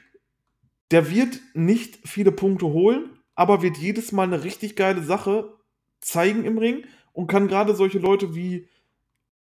der 0.91 1.11
wird 1.11 1.41
nicht 1.55 1.99
viele 2.05 2.33
Punkte 2.33 2.67
holen, 2.67 3.11
aber 3.35 3.63
wird 3.63 3.79
jedes 3.79 4.13
Mal 4.13 4.29
'ne 4.29 4.45
richtig 4.45 4.77
geile 4.77 5.03
Sache 5.03 5.55
zeigen 6.01 6.45
im 6.45 6.59
Ring 6.59 6.85
und 7.13 7.29
kann 7.29 7.49
grade 7.49 7.75
solche 7.75 7.99
Leute 7.99 8.35
wie 8.35 8.69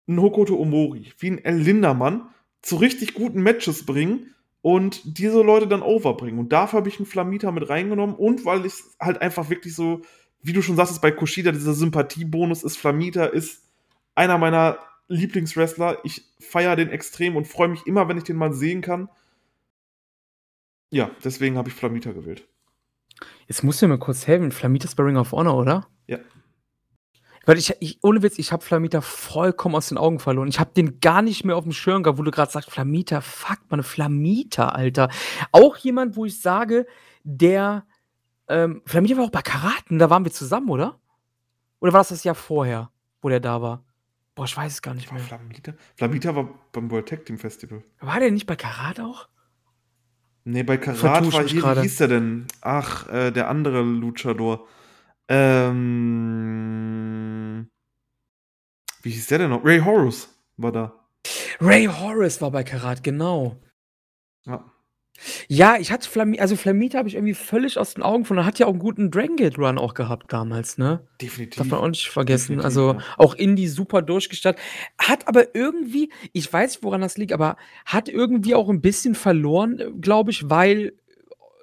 'n 0.07 0.21
Hokuto 0.21 0.57
Omori, 0.59 1.13
wie 1.19 1.27
'n 1.29 1.39
El 1.45 1.57
Lindamann 1.57 2.29
zu 2.61 2.77
richtig 2.77 3.13
guten 3.15 3.41
Matches 3.43 3.85
bringen 3.85 4.35
und 4.61 5.01
diese 5.19 5.41
Leute 5.43 5.67
dann 5.67 5.83
over 5.83 6.15
bringen. 6.17 6.39
Und 6.39 6.53
dafür 6.53 6.79
habe 6.79 6.89
ich 6.89 6.99
'n 6.99 7.05
Flamita 7.07 7.51
mit 7.51 7.69
reingenommen 7.69 8.15
und 8.15 8.45
weil 8.45 8.65
ich's 8.65 8.95
halt 9.01 9.21
einfach 9.21 9.49
wirklich 9.49 9.75
so 9.75 10.01
wie 10.43 10.53
du 10.53 10.61
schon 10.63 10.75
sagtest, 10.77 11.01
bei 11.01 11.11
Kushida 11.11 11.51
dieser 11.53 11.73
Sympathiebonus 11.75 12.63
ist 12.63 12.77
Flamita 12.77 13.25
ist 13.25 13.63
einer 14.15 14.37
meiner 14.39 14.79
Lieblingswrestler. 15.08 15.99
Ich 16.03 16.24
feiere 16.39 16.76
den 16.76 16.89
extrem 16.89 17.36
und 17.36 17.47
freue 17.47 17.68
mich 17.68 17.86
immer, 17.86 18.08
wenn 18.08 18.18
ich 18.18 18.24
den 18.24 18.38
mal 18.38 18.53
sehen 18.53 18.82
kann. 18.82 19.10
Ja, 20.91 21.12
deswegen 21.24 21.58
habe 21.58 21.70
ich 21.70 21.76
Flamita 21.76 22.12
gewählt. 22.12 22.47
Jetzt 23.47 23.64
musst 23.64 23.82
du 23.82 23.88
mir 23.88 23.97
kurz 23.97 24.28
helfen. 24.28 24.51
Flamita 24.51 24.86
ist 24.86 24.95
bei 24.95 25.03
Ring 25.03 25.18
of 25.18 25.32
Honor, 25.32 25.58
oder? 25.58 25.88
Ja. 26.08 26.20
Weil 27.45 27.58
ich 27.60 27.74
ich 27.80 27.99
ohne 28.01 28.24
Witz, 28.24 28.39
ich 28.39 28.51
habe 28.51 28.64
Flamita 28.64 29.01
vollkommen 29.01 29.76
aus 29.76 29.89
den 29.89 29.97
Augen 29.99 30.20
verloren. 30.20 30.47
Ich 30.47 30.60
habe 30.60 30.72
den 30.74 30.99
gar 30.99 31.22
nicht 31.22 31.45
mehr 31.45 31.56
aufm 31.56 31.72
Schirm 31.72 32.01
gehabt, 32.01 32.18
wo 32.18 32.24
du 32.24 32.32
grad 32.32 32.51
sagst: 32.51 32.72
„Flamita, 32.72 33.22
fuck, 33.22 33.60
Mann, 33.70 33.84
Flamita, 33.84 34.70
Alter.“ 34.70 35.10
Auch 35.51 35.78
jemand, 35.78 36.16
wo 36.16 36.26
ich 36.26 36.41
sage, 36.41 36.88
der 37.24 37.86
ähm, 38.47 38.82
Flamita 38.86 39.18
war 39.18 39.26
auch 39.26 39.32
bei 39.32 39.41
Karaten, 39.41 39.99
da 39.99 40.10
waren 40.10 40.26
wir 40.26 40.32
zusammen, 40.32 40.70
oder? 40.70 40.99
Oder 41.80 41.93
war 41.93 41.99
das 41.99 42.10
das 42.10 42.24
Jahr 42.24 42.36
vorher, 42.36 42.91
wo 43.22 43.30
der 43.30 43.39
da 43.39 43.62
war? 43.62 43.84
Boah, 44.36 44.45
ich 44.45 44.55
weiß 44.55 44.73
es 44.73 44.81
gar 44.81 44.93
nicht 44.93 45.07
War 45.07 45.17
mehr. 45.17 45.23
Flamita? 45.23 45.73
Flamita 45.95 46.36
war 46.36 46.49
beim 46.73 46.91
World 46.91 47.07
Tag 47.07 47.25
Team 47.25 47.38
Festival. 47.38 47.81
War 48.01 48.19
der 48.19 48.31
nicht 48.31 48.45
bei 48.45 48.57
Karat 48.57 48.99
auch? 48.99 49.29
Ne, 50.43 50.63
bei 50.63 50.77
Karat 50.77 51.34
war 51.34 51.47
hier 51.47 51.64
wie 51.64 51.81
hieß 51.81 51.97
der 51.97 52.07
denn? 52.10 52.45
Ach, 52.61 53.07
äh, 53.10 53.31
der 53.31 53.49
andere 53.49 53.81
Luchador. 53.81 54.68
Ähm 55.27 56.05
wie 59.01 59.10
hieß 59.10 59.27
der 59.27 59.39
denn 59.39 59.49
noch? 59.49 59.64
Ray 59.64 59.80
Horus 59.80 60.30
war 60.57 60.72
da. 60.72 61.07
Ray 61.61 61.85
Horus 61.85 62.41
war 62.41 62.51
bei 62.51 62.64
Karat, 62.64 63.03
genau. 63.03 63.60
Ja. 64.45 64.72
Ja, 65.47 65.77
ich 65.79 65.91
hatte 65.91 66.09
Flami 66.09 66.39
also 66.39 66.55
Flamita 66.55 66.97
habe 66.97 67.07
ich 67.07 67.15
irgendwie 67.15 67.33
völlig 67.33 67.77
aus 67.77 67.93
den 67.93 68.03
Augen 68.03 68.25
verloren. 68.25 68.45
Hat 68.45 68.59
ja 68.59 68.65
auch 68.65 68.73
'n 68.73 68.79
guten 68.79 69.11
Dragon 69.11 69.35
Gate 69.35 69.57
Run 69.57 69.77
auch 69.77 69.93
gehabt 69.93 70.33
damals, 70.33 70.77
ne? 70.77 70.85
Darf 70.85 71.01
man 71.01 71.07
Definitiv. 71.19 71.73
auch 71.73 71.87
nicht 71.87 72.09
vergessen. 72.09 72.57
Definitiv, 72.57 72.65
Also, 72.65 72.93
ja. 72.93 72.99
auch 73.17 73.35
Indie 73.35 73.67
super 73.67 74.01
durchgestartet. 74.01 74.61
Hat 74.97 75.27
aber 75.27 75.55
irgendwie 75.55 76.11
ich 76.33 76.51
weiß 76.51 76.71
nicht, 76.75 76.83
woran 76.83 77.01
das 77.01 77.17
liegt, 77.17 77.31
aber 77.33 77.57
hat 77.85 78.09
irgendwie 78.09 78.55
auch 78.55 78.69
'n 78.69 78.81
bisschen 78.81 79.15
verloren, 79.15 79.79
äh, 79.79 79.91
glaube 80.01 80.31
ich, 80.31 80.49
weil 80.49 80.93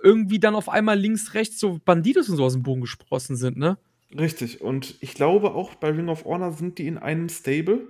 irgendwie 0.05 0.39
dann 0.41 0.55
auf 0.57 0.69
einmal 0.69 0.99
links, 0.99 1.35
rechts 1.35 1.59
so 1.61 1.79
Bandidos 1.85 2.29
und 2.29 2.37
so 2.37 2.45
aus'm 2.45 2.63
Boden 2.63 2.81
gesprossen 2.81 3.37
sind, 3.37 3.57
ne? 3.57 3.79
Richtig. 4.19 4.61
Und 4.61 4.97
ich 5.01 5.15
glaube 5.15 5.55
auch 5.55 5.75
bei 5.75 5.91
Ring 5.91 6.09
of 6.09 6.25
Honor 6.25 6.53
sind 6.53 6.79
die 6.79 6.87
in 6.87 6.99
einem 6.99 7.29
Stable. 7.29 7.81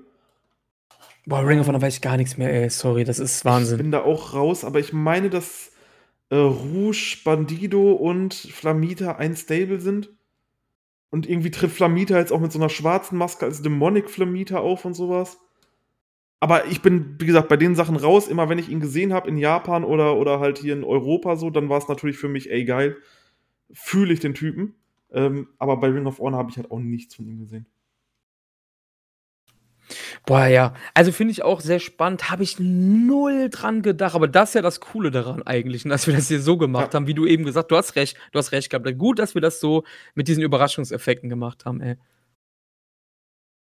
Boah, 1.27 1.47
Ring 1.47 1.61
of 1.61 1.69
Honor 1.69 1.81
weiß 1.81 1.94
ich 1.94 2.01
gar 2.01 2.16
nix 2.16 2.36
mehr, 2.36 2.53
ey, 2.53 2.69
sorry, 2.69 3.05
das 3.05 3.19
ist 3.20 3.40
Ich 3.40 3.44
Wahnsinn. 3.44 3.78
bin 3.78 3.90
da 3.93 4.03
auch 4.03 4.35
raus, 4.35 4.65
aber 4.65 4.81
ich 4.81 4.93
meine, 4.93 5.31
dass, 5.31 5.70
äh, 6.31 6.36
Rouge, 6.36 7.19
Bandido 7.24 7.93
und 7.93 8.35
Flamita 8.35 9.12
ein 9.16 9.36
Stable 9.36 9.81
sind. 9.81 10.11
Und 11.11 11.28
irgendwie 11.28 11.51
tritt 11.53 11.73
Flamita 11.73 12.19
jetzt 12.19 12.32
auch 12.32 12.40
mit 12.40 12.53
so 12.53 12.59
'ner 12.59 12.70
schwarzen 12.70 13.19
Maske 13.19 13.47
als 13.47 13.62
Demonic 13.62 14.11
Flamita 14.11 14.59
auf 14.59 14.85
und 14.85 14.94
so 14.94 15.11
was. 15.11 15.39
Aber 16.40 16.66
ich 16.66 16.82
bin, 16.82 17.15
wie 17.20 17.27
gesagt, 17.27 17.49
bei 17.49 17.57
den 17.57 17.77
Sachen 17.77 17.94
raus. 17.94 18.27
Immer 18.27 18.49
wenn 18.49 18.59
ich 18.59 18.69
ihn 18.69 18.81
gesehen 18.81 19.12
habe 19.12 19.28
in 19.28 19.36
Japan 19.39 19.85
oder 19.85 20.16
oder 20.16 20.40
halt 20.40 20.59
hier 20.59 20.73
in 20.74 20.82
Europa 20.82 21.36
so, 21.36 21.51
dann 21.51 21.69
war's 21.69 21.86
natürlich 21.89 22.16
für 22.19 22.28
mich: 22.28 22.51
„Ey, 22.51 22.65
geil, 22.65 22.97
fühle 23.73 24.12
ich 24.15 24.20
den 24.20 24.35
Typen.“ 24.35 24.74
Ähm, 25.12 25.49
aber 25.59 25.78
bei 25.78 25.89
Ring 25.89 26.07
of 26.07 26.19
Honor 26.20 26.39
habe 26.40 26.51
ich 26.51 26.57
halt 26.59 26.70
auch 26.70 26.81
nichts 26.81 27.15
von 27.16 27.27
ihm 27.28 27.40
gesehen. 27.40 27.66
Boah, 30.27 30.47
ja. 30.47 30.74
Also, 30.94 31.12
finde 31.12 31.32
ich 31.32 31.43
auch 31.43 31.60
sehr 31.60 31.81
spannend. 31.81 32.31
Habe 32.31 32.43
ich 32.43 32.56
null 32.59 33.48
dran 33.51 33.82
gedacht, 33.82 34.14
aber 34.14 34.28
das 34.28 34.51
ist 34.51 34.55
ja 34.55 34.62
das 34.62 34.81
Coole 34.81 35.10
daran 35.10 35.43
eigentlich, 35.43 35.85
dass 35.85 36.06
wir 36.06 36.14
das 36.14 36.28
hier 36.28 36.40
so 36.40 36.56
gemacht 36.56 36.93
Ja. 36.93 36.97
haben, 36.98 37.06
wie 37.06 37.14
du 37.14 37.27
eben 37.27 37.44
gesagt 37.44 37.70
du 37.70 37.77
hast 37.77 37.97
recht 37.97 38.16
du 38.32 38.39
hast 38.39 38.52
recht 38.52 38.70
gehabt. 38.70 38.86
Gut, 38.98 39.19
dass 39.19 39.35
wir 39.35 39.40
das 39.40 39.60
so 39.60 39.85
mit 40.14 40.28
diesen 40.28 40.43
Überraschungseffekten 40.43 41.28
gemacht 41.28 41.64
haben, 41.64 41.81
ey. 41.81 41.97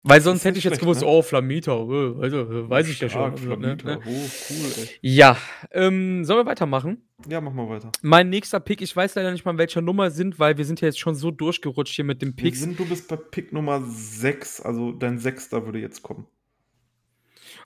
Weil 0.07 0.21
sonst 0.21 0.45
hätte 0.45 0.59
ich 0.59 0.63
jetzt 0.63 0.79
gewusst, 0.79 1.01
ne? 1.01 1.07
oh, 1.07 1.23
Flamita, 1.23 1.71
äh, 1.71 2.21
also, 2.21 2.69
weiß 2.69 2.87
ich 2.89 2.99
ja 2.99 3.09
schon. 3.09 3.31
Also, 3.31 3.43
Flamita, 3.43 3.95
ne? 3.95 3.99
oh, 4.05 4.09
cool, 4.11 4.71
ey. 4.77 4.89
Ja, 5.01 5.35
ähm, 5.71 6.23
sollen 6.23 6.41
wir 6.41 6.45
weitermachen? 6.45 7.01
Ja, 7.27 7.41
machen 7.41 7.55
wir 7.55 7.67
weiter. 7.67 7.91
Mein 8.03 8.29
nächster 8.29 8.59
Pick, 8.59 8.83
ich 8.83 8.95
weiß 8.95 9.15
leider 9.15 9.31
nicht 9.31 9.45
mal, 9.45 9.53
in 9.53 9.57
welcher 9.57 9.81
Nummer 9.81 10.11
sind, 10.11 10.37
weil 10.37 10.59
wir 10.59 10.65
sind 10.65 10.79
ja 10.79 10.89
jetzt 10.89 10.99
schon 10.99 11.15
so 11.15 11.31
durchgerutscht 11.31 11.95
hier 11.95 12.05
mit 12.05 12.21
dem 12.21 12.35
Pick. 12.35 12.55
Sind, 12.55 12.77
du 12.77 12.85
bist 12.85 13.07
bei 13.07 13.15
Pick 13.15 13.51
Nummer 13.51 13.81
6, 13.83 14.61
also 14.61 14.91
dein 14.91 15.17
Sechster 15.17 15.65
würde 15.65 15.79
jetzt 15.79 16.03
kommen. 16.03 16.27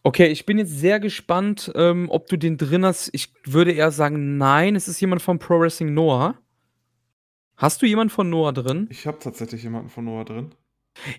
Okay, 0.03 0.27
ich 0.27 0.45
bin 0.45 0.57
jetzt 0.57 0.79
sehr 0.79 1.01
gespannt, 1.01 1.69
ähm, 1.75 2.07
ob 2.09 2.27
du 2.27 2.37
den 2.37 2.55
drin 2.55 2.85
hast. 2.85 3.09
Ich 3.11 3.33
würde 3.43 3.73
eher 3.73 3.91
sagen, 3.91 4.37
nein, 4.37 4.77
es 4.77 4.87
ist 4.87 5.01
jemand 5.01 5.21
von 5.21 5.39
Pro 5.39 5.59
Wrestling 5.59 5.93
Noah. 5.93 6.39
Hast 7.57 7.81
du 7.81 7.85
jemanden 7.85 8.11
von 8.11 8.29
Noah 8.29 8.53
drin? 8.53 8.87
Ich 8.89 9.05
habe 9.05 9.19
tatsächlich 9.19 9.61
jemanden 9.63 9.89
von 9.89 10.05
Noah 10.05 10.23
drin. 10.23 10.55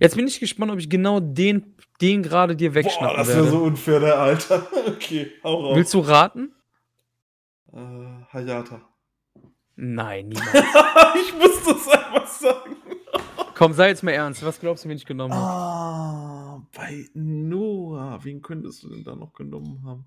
Jetzt 0.00 0.16
bin 0.16 0.26
ich 0.26 0.40
gespannt, 0.40 0.72
ob 0.72 0.78
ich 0.78 0.88
genau 0.88 1.20
den, 1.20 1.74
den 2.00 2.22
gerade 2.22 2.56
dir 2.56 2.74
wegschnappen 2.74 3.08
Boah, 3.08 3.16
das 3.16 3.28
ist 3.28 3.36
ja 3.36 3.44
so 3.44 3.58
unfair, 3.58 4.00
der 4.00 4.18
Alter. 4.18 4.66
okay, 4.86 5.32
hau 5.42 5.66
raus. 5.66 5.76
Willst 5.76 5.94
du 5.94 6.00
raten? 6.00 6.52
Äh, 7.72 7.76
Hayata. 8.32 8.82
Nein, 9.76 10.28
niemals. 10.28 10.54
ich 11.22 11.34
muss 11.38 11.64
das 11.64 11.88
einfach 11.88 12.26
sagen. 12.26 12.76
Komm, 13.54 13.72
sei 13.72 13.88
jetzt 13.88 14.02
mal 14.02 14.12
ernst. 14.12 14.44
Was 14.44 14.58
glaubst 14.60 14.84
du, 14.84 14.88
wen 14.88 14.96
ich 14.96 15.06
genommen 15.06 15.34
habe? 15.34 15.46
Ah, 15.46 16.62
bei 16.74 17.06
Noah. 17.14 18.18
Wen 18.22 18.42
könntest 18.42 18.82
du 18.82 18.88
denn 18.88 19.04
da 19.04 19.14
noch 19.14 19.32
genommen 19.34 19.82
haben? 19.84 20.06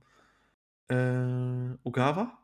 Äh, 0.89 1.77
Ogawa? 1.83 2.37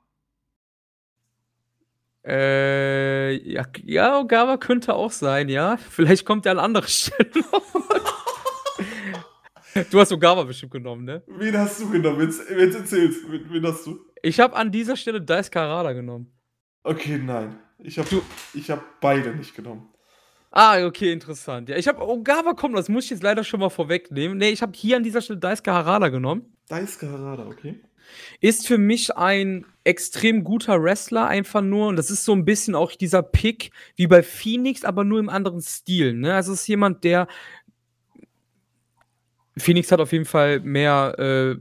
Äh, 2.29 3.31
ja, 3.51 3.65
ja, 3.83 4.19
Ogawa 4.19 4.57
könnte 4.57 4.93
auch 4.93 5.11
sein, 5.11 5.49
ja. 5.49 5.77
Vielleicht 5.77 6.25
kommt 6.25 6.45
er 6.45 6.51
an 6.51 6.59
andere 6.59 6.87
Stellen. 6.87 7.31
du 9.91 9.99
hast 9.99 10.11
Ogawa 10.11 10.43
bestimmt 10.43 10.73
genommen, 10.73 11.05
ne? 11.05 11.23
Wen 11.25 11.57
hast 11.57 11.81
du 11.81 11.89
genommen? 11.89 12.21
Jetzt, 12.21 12.47
jetzt 12.49 12.75
erzählst 12.75 13.31
wen, 13.31 13.45
wen 13.49 13.65
hast 13.65 13.87
du? 13.87 13.99
Ich 14.21 14.39
habe 14.39 14.55
an 14.55 14.71
dieser 14.71 14.95
Stelle 14.95 15.21
Dice 15.21 15.49
Karada 15.49 15.93
genommen. 15.93 16.31
Okay, 16.83 17.17
nein. 17.17 17.57
Ich 17.79 17.97
habe 17.97 18.21
hab 18.67 18.99
beide 19.01 19.33
nicht 19.35 19.55
genommen. 19.55 19.89
Ah, 20.51 20.83
okay, 20.83 21.11
interessant. 21.11 21.69
Ja, 21.69 21.77
ich 21.77 21.87
habe 21.87 22.01
Ogawa 22.07 22.53
kommen, 22.53 22.75
das 22.75 22.89
muss 22.89 23.05
ich 23.05 23.11
jetzt 23.11 23.23
leider 23.23 23.43
schon 23.43 23.59
mal 23.59 23.69
vorwegnehmen. 23.69 24.37
Nee, 24.37 24.49
ich 24.49 24.61
habe 24.61 24.71
hier 24.75 24.97
an 24.97 25.03
dieser 25.03 25.21
Stelle 25.21 25.39
Daisuke 25.39 25.71
Harada 25.71 26.09
genommen. 26.09 26.53
Daisuke 26.67 27.09
Harada, 27.09 27.45
okay. 27.45 27.79
Ist 28.39 28.65
für 28.65 28.79
mich 28.79 29.15
ein 29.15 29.65
extrem 29.83 30.43
guter 30.43 30.81
Wrestler 30.81 31.27
einfach 31.27 31.61
nur 31.61 31.87
und 31.87 31.95
das 31.95 32.09
ist 32.09 32.25
so 32.25 32.33
ein 32.33 32.45
bisschen 32.45 32.73
auch 32.73 32.91
dieser 32.93 33.21
Pick 33.21 33.71
wie 33.95 34.07
bei 34.07 34.23
Phoenix, 34.23 34.83
aber 34.83 35.03
nur 35.03 35.19
im 35.19 35.29
anderen 35.29 35.61
Stil, 35.61 36.13
ne? 36.13 36.33
Also 36.33 36.53
es 36.53 36.61
ist 36.61 36.67
jemand, 36.67 37.03
der 37.03 37.27
Phoenix 39.57 39.91
hat 39.91 39.99
auf 39.99 40.11
jeden 40.11 40.25
Fall 40.25 40.59
mehr 40.61 41.15
äh, 41.19 41.55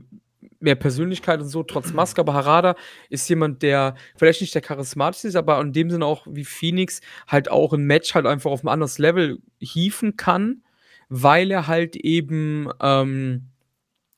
mehr 0.59 0.75
Persönlichkeit 0.75 1.39
und 1.41 1.47
so, 1.47 1.63
trotz 1.63 1.93
Maske. 1.93 2.21
Aber 2.21 2.33
Harada 2.33 2.75
ist 3.09 3.27
jemand, 3.29 3.61
der 3.61 3.95
vielleicht 4.15 4.41
nicht 4.41 4.55
der 4.55 4.61
charismatischste 4.61 5.29
ist, 5.29 5.35
aber 5.35 5.59
in 5.61 5.73
dem 5.73 5.89
Sinne 5.89 6.05
auch 6.05 6.27
wie 6.29 6.45
Phoenix 6.45 7.01
halt 7.27 7.49
auch 7.49 7.73
ein 7.73 7.83
Match 7.83 8.13
halt 8.15 8.25
einfach 8.25 8.51
auf 8.51 8.63
ein 8.63 8.67
anderes 8.67 8.97
Level 8.97 9.39
hieven 9.59 10.17
kann, 10.17 10.63
weil 11.09 11.51
er 11.51 11.67
halt 11.67 11.95
eben 11.95 12.69
ähm, 12.81 13.49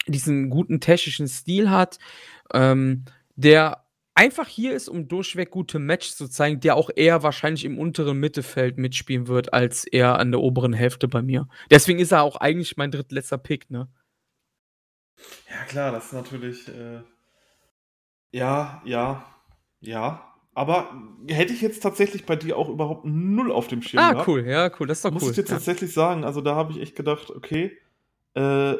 diesen 0.07 0.49
guten 0.49 0.79
technischen 0.79 1.27
Stil 1.27 1.69
hat, 1.69 1.99
ähm, 2.53 3.05
der 3.35 3.85
einfach 4.13 4.47
hier 4.47 4.73
ist, 4.73 4.89
um 4.89 5.07
durchweg 5.07 5.51
gute 5.51 5.79
Matches 5.79 6.17
zu 6.17 6.27
zeigen, 6.27 6.59
der 6.59 6.75
auch 6.75 6.89
eher 6.95 7.23
wahrscheinlich 7.23 7.65
im 7.65 7.79
unteren 7.79 8.19
Mittelfeld 8.19 8.77
mitspielen 8.77 9.27
wird, 9.27 9.53
als 9.53 9.85
eher 9.85 10.19
an 10.19 10.31
der 10.31 10.41
oberen 10.41 10.73
Hälfte 10.73 11.07
bei 11.07 11.21
mir. 11.21 11.47
Deswegen 11.69 11.99
ist 11.99 12.11
er 12.11 12.23
auch 12.23 12.35
eigentlich 12.35 12.77
mein 12.77 12.91
drittletzter 12.91 13.37
Pick, 13.37 13.69
ne? 13.71 13.87
Ja, 15.49 15.63
klar, 15.67 15.91
das 15.91 16.07
ist 16.07 16.13
natürlich. 16.13 16.67
Äh, 16.67 17.01
ja, 18.31 18.81
ja, 18.85 19.25
ja. 19.79 20.27
Aber 20.53 20.93
hätte 21.27 21.53
ich 21.53 21.61
jetzt 21.61 21.81
tatsächlich 21.81 22.25
bei 22.25 22.35
dir 22.35 22.57
auch 22.57 22.67
überhaupt 22.69 23.05
null 23.05 23.51
auf 23.51 23.67
dem 23.67 23.81
Schirm 23.81 24.03
Ah, 24.03 24.11
gehabt, 24.11 24.27
cool, 24.27 24.45
ja, 24.45 24.69
cool, 24.79 24.87
das 24.87 24.97
ist 24.97 25.05
doch 25.05 25.11
muss 25.11 25.23
cool. 25.23 25.29
ich 25.29 25.35
dir 25.35 25.43
ja. 25.43 25.47
tatsächlich 25.47 25.93
sagen. 25.93 26.25
Also 26.25 26.41
da 26.41 26.55
habe 26.55 26.73
ich 26.73 26.81
echt 26.81 26.95
gedacht, 26.95 27.29
okay, 27.29 27.77
äh, 28.33 28.75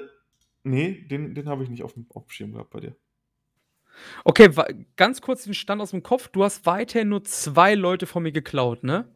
nee, 0.64 1.06
den, 1.10 1.34
den 1.34 1.48
habe 1.48 1.64
ich 1.64 1.70
nicht 1.70 1.84
auf 1.84 1.94
dem, 1.94 2.08
auf 2.10 2.26
dem 2.26 2.30
Schirm 2.30 2.52
gehabt 2.54 2.72
bei 2.72 2.82
dir. 2.82 2.96
Okay, 4.24 4.50
ganz 4.96 5.22
kurz 5.22 5.44
den 5.44 5.54
Stand 5.54 5.82
aus 5.82 5.92
dem 5.92 6.04
Kopf. 6.04 6.28
Du 6.30 6.44
hast 6.44 6.66
weiterhin 6.66 7.10
nur 7.10 7.24
zwei 7.24 7.76
Leute 7.76 8.06
von 8.06 8.24
mir 8.24 8.32
geklaut, 8.32 8.84
ne? 8.84 9.08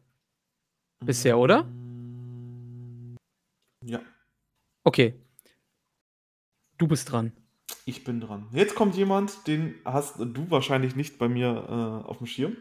Bisher, 1.04 1.38
oder? 1.38 1.64
Mm, 1.64 3.16
ja. 3.84 4.00
Okay, 4.84 5.14
Du 6.78 6.86
bist 6.86 7.10
dran. 7.10 7.32
Ich 7.84 8.04
bin 8.04 8.20
dran. 8.20 8.46
Jetzt 8.52 8.74
kommt 8.74 8.96
jemand, 8.96 9.46
den 9.46 9.74
hast 9.84 10.18
du 10.18 10.50
wahrscheinlich 10.50 10.94
nicht 10.94 11.18
bei 11.18 11.28
mir 11.28 11.48
äh, 11.48 12.08
auf 12.08 12.18
dem 12.18 12.26
Schirm, 12.26 12.56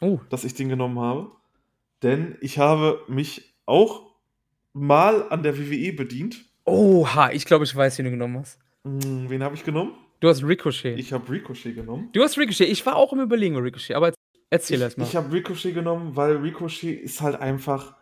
oh. 0.00 0.20
dass 0.30 0.44
ich 0.44 0.54
den 0.54 0.68
genommen 0.68 0.98
habe. 1.00 1.30
Denn 2.02 2.36
ich 2.40 2.58
habe 2.58 3.02
mich 3.08 3.54
auch 3.64 4.02
mal 4.72 5.28
an 5.30 5.42
der 5.42 5.58
WWE 5.58 5.92
bedient. 5.92 6.44
Oha, 6.64 7.30
ich 7.32 7.44
glaube, 7.44 7.64
ich 7.64 7.74
weiß, 7.74 7.98
wen 7.98 8.04
du 8.04 8.10
genommen 8.12 8.38
hast. 8.38 8.58
Hm, 8.84 9.28
wen 9.28 9.42
habe 9.42 9.54
ich 9.54 9.64
genommen? 9.64 9.94
Du 10.20 10.28
hast 10.28 10.42
Ricochet. 10.42 10.98
Ich 10.98 11.12
habe 11.12 11.30
Ricochet 11.30 11.74
genommen. 11.74 12.10
Du 12.12 12.22
hast 12.22 12.38
Ricochet. 12.38 12.68
Ich 12.68 12.84
war 12.86 12.96
auch 12.96 13.12
im 13.12 13.20
Überlegen 13.20 13.56
Ricochet, 13.56 13.96
aber 13.96 14.12
erzähl 14.50 14.80
erst 14.80 14.96
mal. 14.96 15.04
Ich 15.04 15.16
habe 15.16 15.32
Ricochet 15.32 15.74
genommen, 15.74 16.16
weil 16.16 16.36
Ricochet 16.36 17.00
ist 17.00 17.20
halt 17.20 17.36
einfach, 17.40 17.96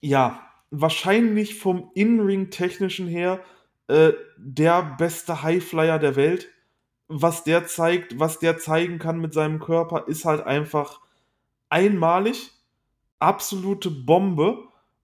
ja, 0.00 0.46
wahrscheinlich 0.70 1.58
vom 1.58 1.90
In-Ring-Technischen 1.94 3.06
her 3.06 3.40
äh, 3.88 4.12
der 4.36 4.96
beste 4.98 5.42
Highflyer 5.42 5.98
der 5.98 6.16
Welt. 6.16 6.48
Was 7.08 7.44
der 7.44 7.66
zeigt, 7.66 8.18
was 8.18 8.38
der 8.38 8.58
zeigen 8.58 8.98
kann 8.98 9.20
mit 9.20 9.34
seinem 9.34 9.60
Körper, 9.60 10.08
ist 10.08 10.24
halt 10.24 10.42
einfach 10.46 11.00
einmalig. 11.68 12.52
Absolute 13.18 13.90
Bombe. 13.90 14.58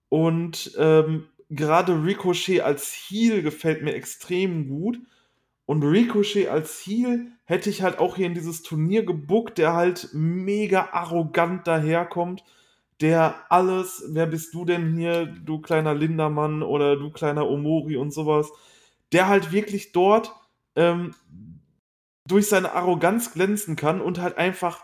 Und 0.09 0.75
ähm, 0.77 1.27
gerade 1.49 2.03
Ricochet 2.03 2.61
als 2.61 2.91
Heal 2.91 3.41
gefällt 3.41 3.83
mir 3.83 3.93
extrem 3.93 4.67
gut. 4.67 4.99
Und 5.65 5.83
Ricochet 5.83 6.49
als 6.49 6.85
Heal 6.85 7.27
hätte 7.45 7.69
ich 7.69 7.81
halt 7.81 7.99
auch 7.99 8.15
hier 8.15 8.25
in 8.25 8.33
dieses 8.33 8.63
Turnier 8.63 9.03
gebuckt, 9.05 9.57
der 9.57 9.73
halt 9.73 10.09
mega 10.13 10.89
arrogant 10.91 11.67
daherkommt, 11.67 12.43
der 12.99 13.35
alles, 13.49 14.03
wer 14.09 14.25
bist 14.25 14.53
du 14.53 14.65
denn 14.65 14.95
hier, 14.95 15.25
du 15.25 15.59
kleiner 15.59 15.93
Lindermann 15.93 16.61
oder 16.63 16.97
du 16.97 17.09
kleiner 17.09 17.49
Omori 17.49 17.95
und 17.97 18.11
sowas, 18.11 18.51
der 19.11 19.27
halt 19.27 19.51
wirklich 19.51 19.91
dort 19.91 20.33
ähm, 20.75 21.15
durch 22.27 22.47
seine 22.47 22.73
Arroganz 22.73 23.33
glänzen 23.33 23.75
kann 23.75 24.01
und 24.01 24.19
halt 24.19 24.37
einfach 24.37 24.83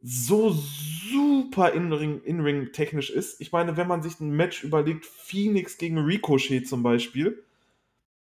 so 0.00 0.50
super 0.50 1.72
in-Ring 1.72 2.20
in 2.22 2.72
technisch 2.72 3.10
ist. 3.10 3.40
Ich 3.40 3.52
meine, 3.52 3.76
wenn 3.76 3.86
man 3.86 4.02
sich 4.02 4.18
ein 4.20 4.30
Match 4.30 4.64
überlegt, 4.64 5.06
Phoenix 5.06 5.78
gegen 5.78 5.98
Ricochet 5.98 6.66
zum 6.66 6.82
Beispiel, 6.82 7.44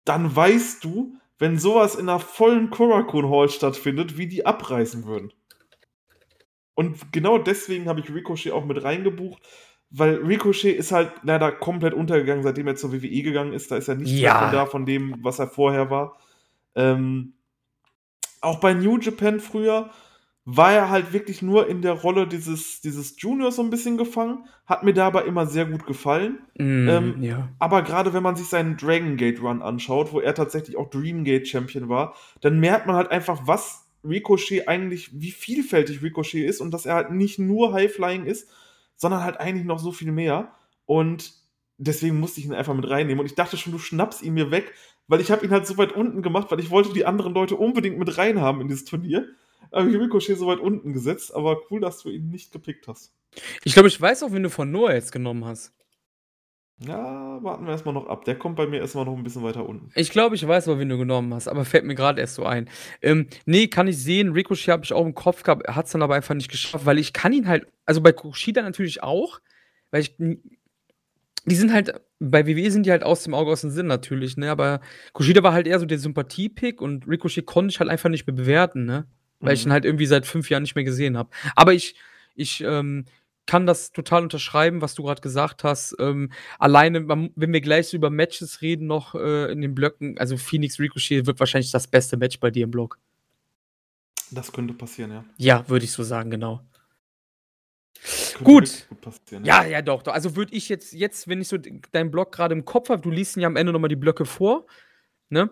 dann 0.04 0.34
weißt 0.34 0.82
du, 0.82 1.16
wenn 1.38 1.58
sowas 1.58 1.94
in 1.94 2.08
einer 2.08 2.18
vollen 2.18 2.70
Korakuen 2.70 3.30
Hall 3.30 3.48
stattfindet, 3.48 4.18
wie 4.18 4.26
die 4.26 4.44
abreißen 4.44 5.04
würden. 5.04 5.32
Und 6.74 7.12
genau 7.12 7.38
deswegen 7.38 7.88
habe 7.88 8.00
ich 8.00 8.12
Ricochet 8.12 8.52
auch 8.52 8.64
mit 8.64 8.82
reingebucht, 8.82 9.42
weil 9.90 10.16
Ricochet 10.16 10.76
ist 10.76 10.92
halt 10.92 11.12
leider 11.22 11.50
komplett 11.52 11.94
untergegangen, 11.94 12.42
seitdem 12.42 12.66
er 12.66 12.76
zur 12.76 12.92
WWE 12.92 13.22
gegangen 13.22 13.52
ist. 13.52 13.70
Da 13.70 13.76
ist 13.76 13.88
er 13.88 13.94
nicht 13.94 14.12
ja. 14.12 14.32
mehr 14.32 14.40
von 14.40 14.52
da, 14.52 14.66
von 14.66 14.86
dem, 14.86 15.16
was 15.22 15.38
er 15.38 15.48
vorher 15.48 15.90
war. 15.90 16.18
Ähm, 16.74 17.34
auch 18.40 18.60
bei 18.60 18.74
New 18.74 18.98
Japan 18.98 19.40
früher 19.40 19.90
war 20.50 20.72
er 20.72 20.88
halt 20.88 21.12
wirklich 21.12 21.42
nur 21.42 21.68
in 21.68 21.82
der 21.82 21.92
Rolle 21.92 22.26
dieses, 22.26 22.80
dieses 22.80 23.20
Juniors 23.20 23.56
so 23.56 23.62
ein 23.62 23.68
bisschen 23.68 23.98
gefangen. 23.98 24.46
Hat 24.64 24.82
mir 24.82 24.94
dabei 24.94 25.24
immer 25.24 25.46
sehr 25.46 25.66
gut 25.66 25.84
gefallen. 25.86 26.38
Mm, 26.56 26.88
ähm, 26.88 27.22
ja. 27.22 27.48
Aber 27.58 27.82
gerade 27.82 28.14
wenn 28.14 28.22
man 28.22 28.36
sich 28.36 28.46
seinen 28.46 28.78
Dragon 28.78 29.18
Gate 29.18 29.42
Run 29.42 29.60
anschaut, 29.60 30.12
wo 30.12 30.20
er 30.20 30.34
tatsächlich 30.34 30.78
auch 30.78 30.88
Dream 30.88 31.24
Gate 31.24 31.46
Champion 31.46 31.90
war, 31.90 32.14
dann 32.40 32.60
merkt 32.60 32.86
man 32.86 32.96
halt 32.96 33.10
einfach, 33.10 33.42
was 33.46 33.88
Ricochet 34.02 34.68
eigentlich, 34.68 35.10
wie 35.12 35.32
vielfältig 35.32 36.02
Ricochet 36.02 36.48
ist 36.48 36.62
und 36.62 36.72
dass 36.72 36.86
er 36.86 36.94
halt 36.94 37.10
nicht 37.10 37.38
nur 37.38 37.74
High 37.74 37.92
Flying 37.92 38.24
ist, 38.24 38.48
sondern 38.98 39.24
halt 39.24 39.40
eigentlich 39.40 39.64
noch 39.64 39.78
so 39.78 39.92
viel 39.92 40.12
mehr. 40.12 40.52
Und 40.84 41.32
deswegen 41.78 42.20
musste 42.20 42.40
ich 42.40 42.46
ihn 42.46 42.52
einfach 42.52 42.74
mit 42.74 42.90
reinnehmen. 42.90 43.20
Und 43.20 43.26
ich 43.26 43.34
dachte 43.34 43.56
schon, 43.56 43.72
du 43.72 43.78
schnappst 43.78 44.22
ihn 44.22 44.34
mir 44.34 44.50
weg, 44.50 44.74
weil 45.06 45.20
ich 45.20 45.30
habe 45.30 45.46
ihn 45.46 45.52
halt 45.52 45.66
so 45.66 45.78
weit 45.78 45.92
unten 45.92 46.20
gemacht, 46.20 46.50
weil 46.50 46.60
ich 46.60 46.70
wollte 46.70 46.92
die 46.92 47.06
anderen 47.06 47.32
Leute 47.32 47.56
unbedingt 47.56 47.98
mit 47.98 48.18
reinhaben 48.18 48.60
in 48.60 48.68
dieses 48.68 48.84
Turnier. 48.84 49.26
Habe 49.72 49.90
ich 49.90 49.96
Ricochet 49.96 50.36
so 50.36 50.46
weit 50.46 50.60
unten 50.60 50.92
gesetzt, 50.92 51.34
aber 51.34 51.60
cool, 51.70 51.80
dass 51.80 52.02
du 52.02 52.10
ihn 52.10 52.28
nicht 52.28 52.52
gepickt 52.52 52.88
hast. 52.88 53.14
Ich 53.64 53.74
glaube, 53.74 53.88
ich 53.88 54.00
weiß 54.00 54.22
auch, 54.22 54.32
wen 54.32 54.42
du 54.42 54.50
von 54.50 54.70
Noah 54.70 54.94
jetzt 54.94 55.12
genommen 55.12 55.44
hast. 55.44 55.72
Ja, 56.80 57.42
warten 57.42 57.64
wir 57.64 57.72
erstmal 57.72 57.94
noch 57.94 58.06
ab. 58.06 58.24
Der 58.24 58.36
kommt 58.36 58.54
bei 58.56 58.66
mir 58.66 58.78
erstmal 58.78 59.04
noch 59.04 59.16
ein 59.16 59.24
bisschen 59.24 59.42
weiter 59.42 59.68
unten. 59.68 59.90
Ich 59.96 60.10
glaube, 60.10 60.36
ich 60.36 60.46
weiß 60.46 60.68
aber, 60.68 60.78
wen 60.78 60.88
du 60.88 60.96
genommen 60.96 61.34
hast, 61.34 61.48
aber 61.48 61.64
fällt 61.64 61.84
mir 61.84 61.96
gerade 61.96 62.20
erst 62.20 62.36
so 62.36 62.44
ein. 62.44 62.68
Ähm, 63.02 63.26
nee, 63.46 63.66
kann 63.66 63.88
ich 63.88 63.98
sehen. 63.98 64.32
Ricochet 64.32 64.68
habe 64.68 64.84
ich 64.84 64.92
auch 64.92 65.04
im 65.04 65.14
Kopf 65.14 65.42
gehabt, 65.42 65.66
hat 65.68 65.86
es 65.86 65.92
dann 65.92 66.02
aber 66.02 66.14
einfach 66.14 66.34
nicht 66.36 66.50
geschafft, 66.50 66.86
weil 66.86 66.98
ich 66.98 67.12
kann 67.12 67.32
ihn 67.32 67.48
halt, 67.48 67.66
also 67.84 68.00
bei 68.00 68.12
Kushida 68.12 68.62
natürlich 68.62 69.02
auch, 69.02 69.40
weil 69.90 70.02
ich, 70.02 70.14
die 70.18 71.54
sind 71.54 71.72
halt 71.72 72.00
bei 72.20 72.46
WWE 72.46 72.70
sind 72.70 72.84
die 72.86 72.90
halt 72.90 73.04
aus 73.04 73.22
dem 73.22 73.34
Auge, 73.34 73.50
aus 73.52 73.60
dem 73.62 73.70
Sinn 73.70 73.86
natürlich, 73.86 74.36
ne? 74.36 74.50
Aber 74.50 74.80
Kushida 75.12 75.42
war 75.42 75.52
halt 75.52 75.66
eher 75.66 75.78
so 75.80 75.86
der 75.86 75.98
Sympathie-Pick 75.98 76.80
und 76.80 77.06
Ricochet 77.08 77.46
konnte 77.46 77.72
ich 77.72 77.80
halt 77.80 77.90
einfach 77.90 78.08
nicht 78.08 78.26
mehr 78.26 78.34
bewerten, 78.36 78.84
ne? 78.84 79.06
Weil 79.40 79.54
ich 79.54 79.64
ihn 79.64 79.68
Mhm. 79.68 79.72
halt 79.72 79.84
irgendwie 79.84 80.06
seit 80.06 80.26
5 80.26 80.50
Jahren 80.50 80.62
nicht 80.62 80.74
mehr 80.74 80.84
gesehen 80.84 81.16
habe. 81.16 81.30
Aber 81.56 81.72
ich 81.74 81.96
ich, 82.40 82.62
ähm, 82.64 83.04
kann 83.48 83.66
das 83.66 83.92
total 83.92 84.24
unterschreiben, 84.24 84.82
was 84.82 84.94
du 84.94 85.04
grad 85.04 85.22
gesagt 85.22 85.64
hast. 85.64 85.96
Ähm, 85.98 86.30
alleine, 86.58 87.08
wenn 87.08 87.52
wir 87.52 87.60
gleich 87.62 87.88
so 87.88 87.96
über 87.96 88.10
Matches 88.10 88.60
reden 88.60 88.86
noch, 88.86 89.14
äh, 89.14 89.50
in 89.50 89.62
den 89.62 89.74
Blöcken 89.74 90.18
also 90.18 90.36
Phoenix 90.36 90.78
Ricochet 90.78 91.26
wird 91.26 91.40
wahrscheinlich 91.40 91.70
das 91.70 91.88
beste 91.88 92.18
Match 92.18 92.38
bei 92.40 92.50
dir 92.50 92.64
im 92.64 92.70
Block. 92.70 92.98
Das 94.30 94.52
könnte 94.52 94.74
passieren, 94.74 95.10
ja. 95.10 95.24
Ja, 95.38 95.68
würde 95.68 95.86
ich 95.86 95.92
so 95.92 96.02
sagen, 96.02 96.30
genau. 96.30 96.60
Gut. 98.44 98.86
gut 99.02 99.44
Ja, 99.44 99.64
ja, 99.64 99.80
doch, 99.80 100.02
doch. 100.02 100.12
Also 100.12 100.36
würde 100.36 100.54
ich 100.54 100.68
jetzt 100.68 100.92
jetzt, 100.92 101.26
wenn 101.26 101.40
ich 101.40 101.48
so 101.48 101.56
deinen 101.56 102.10
Block 102.10 102.32
grade 102.32 102.54
im 102.54 102.66
Kopf 102.66 102.90
habe 102.90 103.00
du 103.00 103.10
liest 103.10 103.36
ihn 103.36 103.40
ja 103.40 103.48
am 103.48 103.56
Ende 103.56 103.72
noch 103.72 103.80
mal 103.80 103.88
die 103.88 103.96
Blöcke 103.96 104.26
vor, 104.26 104.66
ne? 105.30 105.48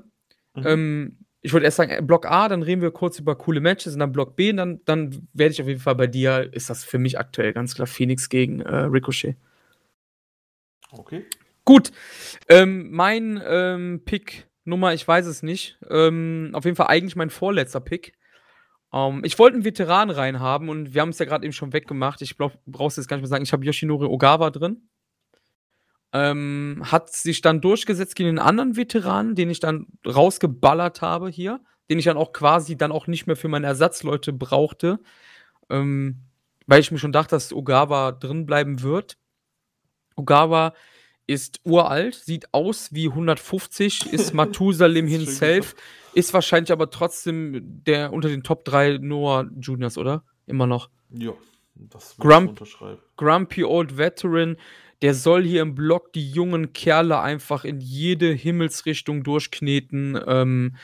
Mhm. 0.55 0.67
Ähm, 0.67 1.19
ich 1.47 1.53
wollte 1.53 1.65
erst 1.65 1.77
sagen, 1.77 1.93
äh, 1.93 2.03
Block 2.03 2.27
A, 2.27 2.49
dann 2.49 2.63
reden 2.63 2.83
wir 2.83 2.91
kurz 2.91 3.21
über 3.21 3.37
coole 3.37 3.61
Matches 3.61 3.95
und 3.95 4.01
dann 4.01 4.11
Block 4.11 4.35
B 4.35 4.51
und 4.51 4.57
dann 4.57 4.81
dann 4.85 5.29
werde 5.33 5.53
ich 5.53 5.63
auf 5.63 5.69
jeden 5.69 5.81
Fall 5.81 5.95
bei 5.95 6.09
dir 6.09 6.53
ist 6.53 6.69
das 6.69 6.83
für 6.85 6.99
mich 6.99 7.19
aktuell 7.21 7.53
ganz 7.53 7.75
klar 7.77 7.87
Phoenix 7.87 8.29
gegen, 8.29 8.61
äh, 8.61 8.77
Ricochet. 8.77 9.37
Okay. 10.91 11.25
Gut, 11.65 11.93
ähm, 12.49 12.91
mein, 12.91 13.41
ähm, 13.47 14.03
Pick 14.05 14.49
Nummer, 14.65 14.93
ich 14.93 15.07
weiß 15.07 15.27
es 15.27 15.45
nicht. 15.45 15.79
Ähm, 15.89 16.51
auf 16.53 16.65
jeden 16.65 16.77
Fall 16.77 16.89
eigentlich 16.89 17.15
mein 17.15 17.31
vorletzter 17.31 17.81
Pick. 17.81 18.15
Ähm, 18.93 19.23
ich 19.25 19.39
wollte 19.39 19.59
'n 19.59 19.65
Veteran 19.65 20.11
reinhaben 20.11 20.69
und 20.69 20.95
wir 20.95 21.03
haben's 21.03 21.21
ja 21.21 21.27
grad 21.27 21.45
eben 21.45 21.53
schon 21.53 21.73
weggemacht. 21.73 22.23
Ich 22.23 22.37
brauchst 22.37 22.97
du 22.97 23.01
jetzt 23.01 23.09
gar 23.09 23.17
nicht 23.17 23.23
mehr 23.23 23.29
sagen. 23.29 23.45
Ich 23.45 23.53
habe 23.53 23.65
Yoshinori 23.65 24.07
Ogawa 24.07 24.51
drin. 24.51 24.89
Ähm, 26.19 26.83
hat 26.83 27.13
sich 27.13 27.43
dann 27.43 27.61
durchgesetzt 27.61 28.17
gegen 28.17 28.31
'nen 28.31 28.39
anderen 28.39 28.77
Veteranen, 28.77 29.35
den 29.35 29.51
ich 29.51 29.61
dann 29.61 29.87
rausgeballert 30.07 31.03
habe 31.03 31.29
hier, 31.29 31.61
den 31.91 31.99
ich 31.99 32.07
dann 32.07 32.17
auch 32.17 32.33
quasi 32.33 32.75
dann 32.75 32.91
auch 32.91 33.07
nicht 33.07 33.27
mehr 33.27 33.37
für 33.37 33.49
meine 33.49 33.67
Ersatzleute 33.67 34.33
brauchte, 34.33 34.99
ähm, 35.69 36.23
weil 36.67 36.81
ich 36.81 36.91
mir 36.91 36.99
schon 36.99 37.13
dachte, 37.13 37.37
dass 37.37 37.53
Ogawa 37.53 38.13
drin 38.13 38.47
bleiben 38.47 38.81
wird. 38.81 39.19
Ogawa 40.17 40.73
ist 41.27 41.61
uralt, 41.65 42.15
sieht 42.15 42.55
aus 42.55 42.95
wie 42.95 43.09
150, 43.09 44.13
ist 44.13 44.33
schön 44.55 45.07
himself, 45.07 45.75
ist 46.15 46.33
wahrscheinlich 46.33 46.73
aber 46.73 46.89
trotzdem 46.89 47.83
der 47.85 48.13
unter 48.15 48.29
den 48.29 48.43
Top 48.43 48.65
3 48.65 48.99
Noah 49.03 49.51
Juniors, 49.61 49.99
oder? 49.99 50.25
Immer 50.47 50.67
noch. 50.67 50.89
Ja, 51.11 51.33
das 51.75 52.17
Grump 52.17 52.51
unterschreiben. 52.51 53.03
Grumpy 53.17 53.65
Old 53.65 53.99
Veteran, 53.99 54.57
der 55.03 55.15
soll 55.15 55.45
hier 55.45 55.63
im 55.63 55.75
Block 55.75 56.13
die 56.15 56.31
jungen 56.31 56.73
Kerle 56.73 57.21
einfach 57.21 57.65
in 57.65 57.81
jede 57.81 58.33
Himmelsrichtung 58.33 59.23
durchkneten, 59.25 60.19
ähm, 60.27 60.77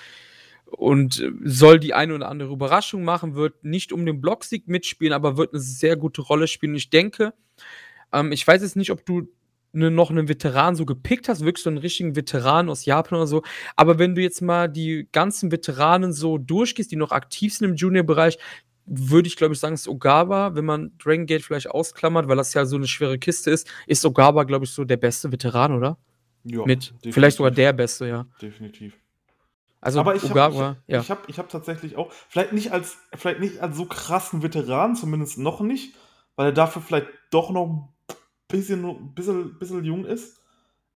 und, 0.72 1.22
soll 1.44 1.80
die 1.80 1.94
eine 1.94 2.14
oder 2.16 2.28
andere 2.30 2.52
Überraschung 2.52 3.04
machen, 3.04 3.34
wird 3.36 3.64
nicht 3.64 3.92
um 3.92 4.06
den 4.06 4.20
Blocksieg 4.22 4.68
mitspielen, 4.68 5.12
aber 5.14 5.36
wird 5.38 5.52
'ne 5.54 5.60
sehr 5.60 5.96
gute 5.96 6.22
Rolle 6.22 6.48
spielen. 6.48 6.74
Ich 6.76 6.90
denke 6.90 7.34
ähm, 8.14 8.32
ich 8.32 8.46
weiß 8.46 8.62
jetzt 8.62 8.76
nicht, 8.76 8.90
ob 8.92 9.06
du, 9.06 9.28
ne, 9.72 9.90
noch 9.92 10.10
'nen 10.12 10.28
Veteran 10.28 10.76
so 10.76 10.86
gepickt 10.86 11.28
hast, 11.28 11.44
wirklich 11.44 11.64
so 11.64 11.70
'n 11.70 11.78
richtigen 11.78 12.16
Veteran 12.16 12.70
aus 12.70 12.86
Japan 12.86 13.18
oder 13.18 13.26
so. 13.28 13.42
Aber 13.76 13.98
wenn 14.00 14.14
du 14.16 14.22
jetzt 14.22 14.42
mal 14.42 14.68
die 14.68 15.08
ganzen 15.12 15.52
Veteranen 15.52 16.12
so 16.14 16.38
durchgehst, 16.38 16.92
die 16.92 16.96
noch 16.96 17.12
aktiv 17.12 17.54
sind 17.54 17.70
im 17.70 17.76
Junior-Bereich, 17.76 18.38
würde 18.86 19.28
ich, 19.28 19.36
glaube 19.36 19.54
ich, 19.54 19.60
sagen, 19.60 19.74
ist 19.74 19.88
Ogawa, 19.88 20.54
wenn 20.54 20.64
man 20.64 20.92
Dragon 20.98 21.26
Gate 21.26 21.42
vielleicht 21.42 21.70
ausklammert, 21.70 22.28
weil 22.28 22.36
das 22.36 22.54
ja 22.54 22.64
so 22.66 22.76
'ne 22.78 22.86
schwere 22.86 23.18
Kiste 23.18 23.50
ist, 23.50 23.68
ist 23.86 24.04
Ogawa, 24.04 24.44
glaube 24.44 24.64
ich, 24.64 24.72
so 24.72 24.84
der 24.84 24.96
beste 24.96 25.30
Veteran, 25.32 25.72
oder? 25.74 25.98
Ja, 26.44 26.64
Mit 26.66 26.92
vielleicht 27.04 27.36
sogar 27.36 27.50
definitiv. 27.52 27.56
der 27.64 27.72
Beste, 27.72 28.06
ja. 28.08 28.26
Definitiv. 28.40 28.98
Also 29.80 30.00
Aber 30.00 30.14
ich 30.16 30.28
habe 30.30 30.52
ich 30.52 30.58
ja. 30.94 31.00
ich 31.00 31.10
habe 31.10 31.22
ich 31.28 31.38
habe 31.38 31.48
tatsächlich 31.48 31.96
auch 31.96 32.12
vielleicht 32.28 32.52
nicht 32.52 32.72
als 32.72 32.98
vielleicht 33.14 33.40
nicht 33.40 33.60
als 33.60 33.76
so 33.76 33.86
krassen 33.86 34.42
Veteran, 34.42 34.94
zumindest 34.96 35.38
noch 35.38 35.60
nicht, 35.60 35.94
weil 36.36 36.46
er 36.46 36.52
dafür 36.52 36.82
vielleicht 36.82 37.08
doch 37.30 37.50
noch 37.50 37.66
'n 37.66 37.88
bisschen 38.48 39.14
bisschen 39.14 39.58
bisschen 39.58 39.84
jung 39.84 40.04
ist. 40.04 40.38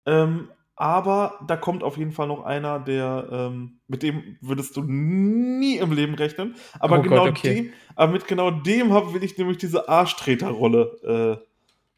Ähm, 0.05 0.49
aber 0.75 1.39
da 1.47 1.55
kommt 1.55 1.83
auf 1.83 1.97
jeden 1.97 2.11
Fall 2.11 2.27
noch 2.27 2.43
einer, 2.43 2.79
der, 2.79 3.27
ähm 3.31 3.79
mit 3.87 4.03
dem 4.03 4.37
würdest 4.41 4.75
du 4.75 4.81
nie 4.81 5.77
im 5.77 5.91
Leben 5.91 6.15
rechnen. 6.15 6.55
Aber 6.79 6.95
Oh 6.95 7.01
Gott, 7.01 7.09
genau 7.09 7.27
okay. 7.27 7.53
dem 7.53 7.73
aber 7.95 8.11
mit 8.11 8.27
genau 8.27 8.51
dem 8.51 8.91
habe 8.91 9.13
will 9.13 9.23
ich 9.23 9.37
nämlich 9.37 9.57
diese 9.57 9.87
Arschtreter-Rolle, 9.87 11.41